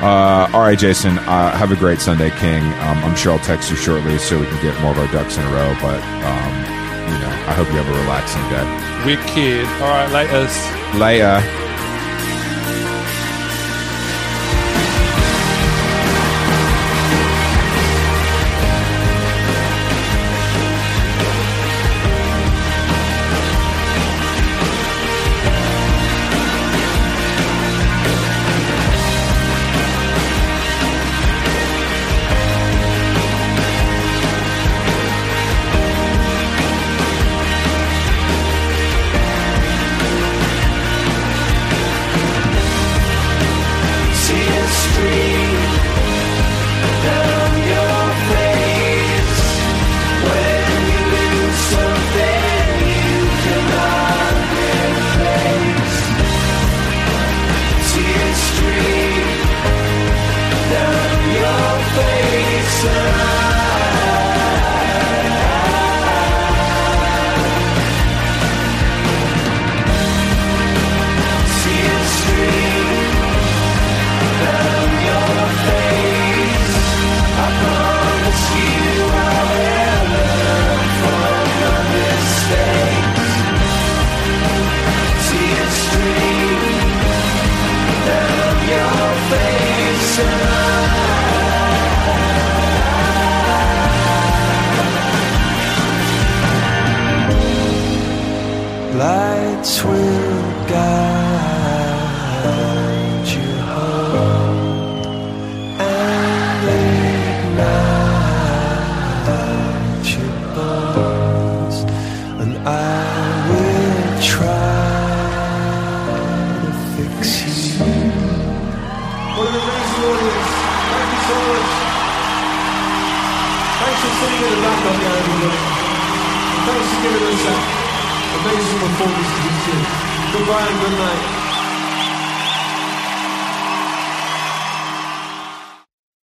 Uh, 0.00 0.48
all 0.52 0.60
right, 0.60 0.78
Jason. 0.78 1.18
Uh, 1.18 1.52
have 1.56 1.70
a 1.70 1.76
great 1.76 2.00
Sunday, 2.00 2.30
King. 2.38 2.62
Um, 2.62 2.98
I'm 3.04 3.14
sure 3.16 3.32
I'll 3.32 3.38
text 3.44 3.70
you 3.70 3.76
shortly 3.76 4.18
so 4.18 4.38
we 4.38 4.46
can 4.46 4.60
get 4.62 4.80
more 4.80 4.92
of 4.92 4.98
our 4.98 5.06
ducks 5.12 5.36
in 5.36 5.44
a 5.44 5.50
row. 5.50 5.74
But 5.80 6.00
um, 6.02 6.52
you 7.12 7.18
know, 7.20 7.32
I 7.46 7.52
hope 7.54 7.68
you 7.68 7.78
have 7.78 7.88
a 7.88 7.98
relaxing 8.02 8.42
day. 8.50 8.64
Wicked. 9.06 9.66
All 9.82 9.90
right, 9.90 10.08
laters. 10.10 10.98
Later. 10.98 11.40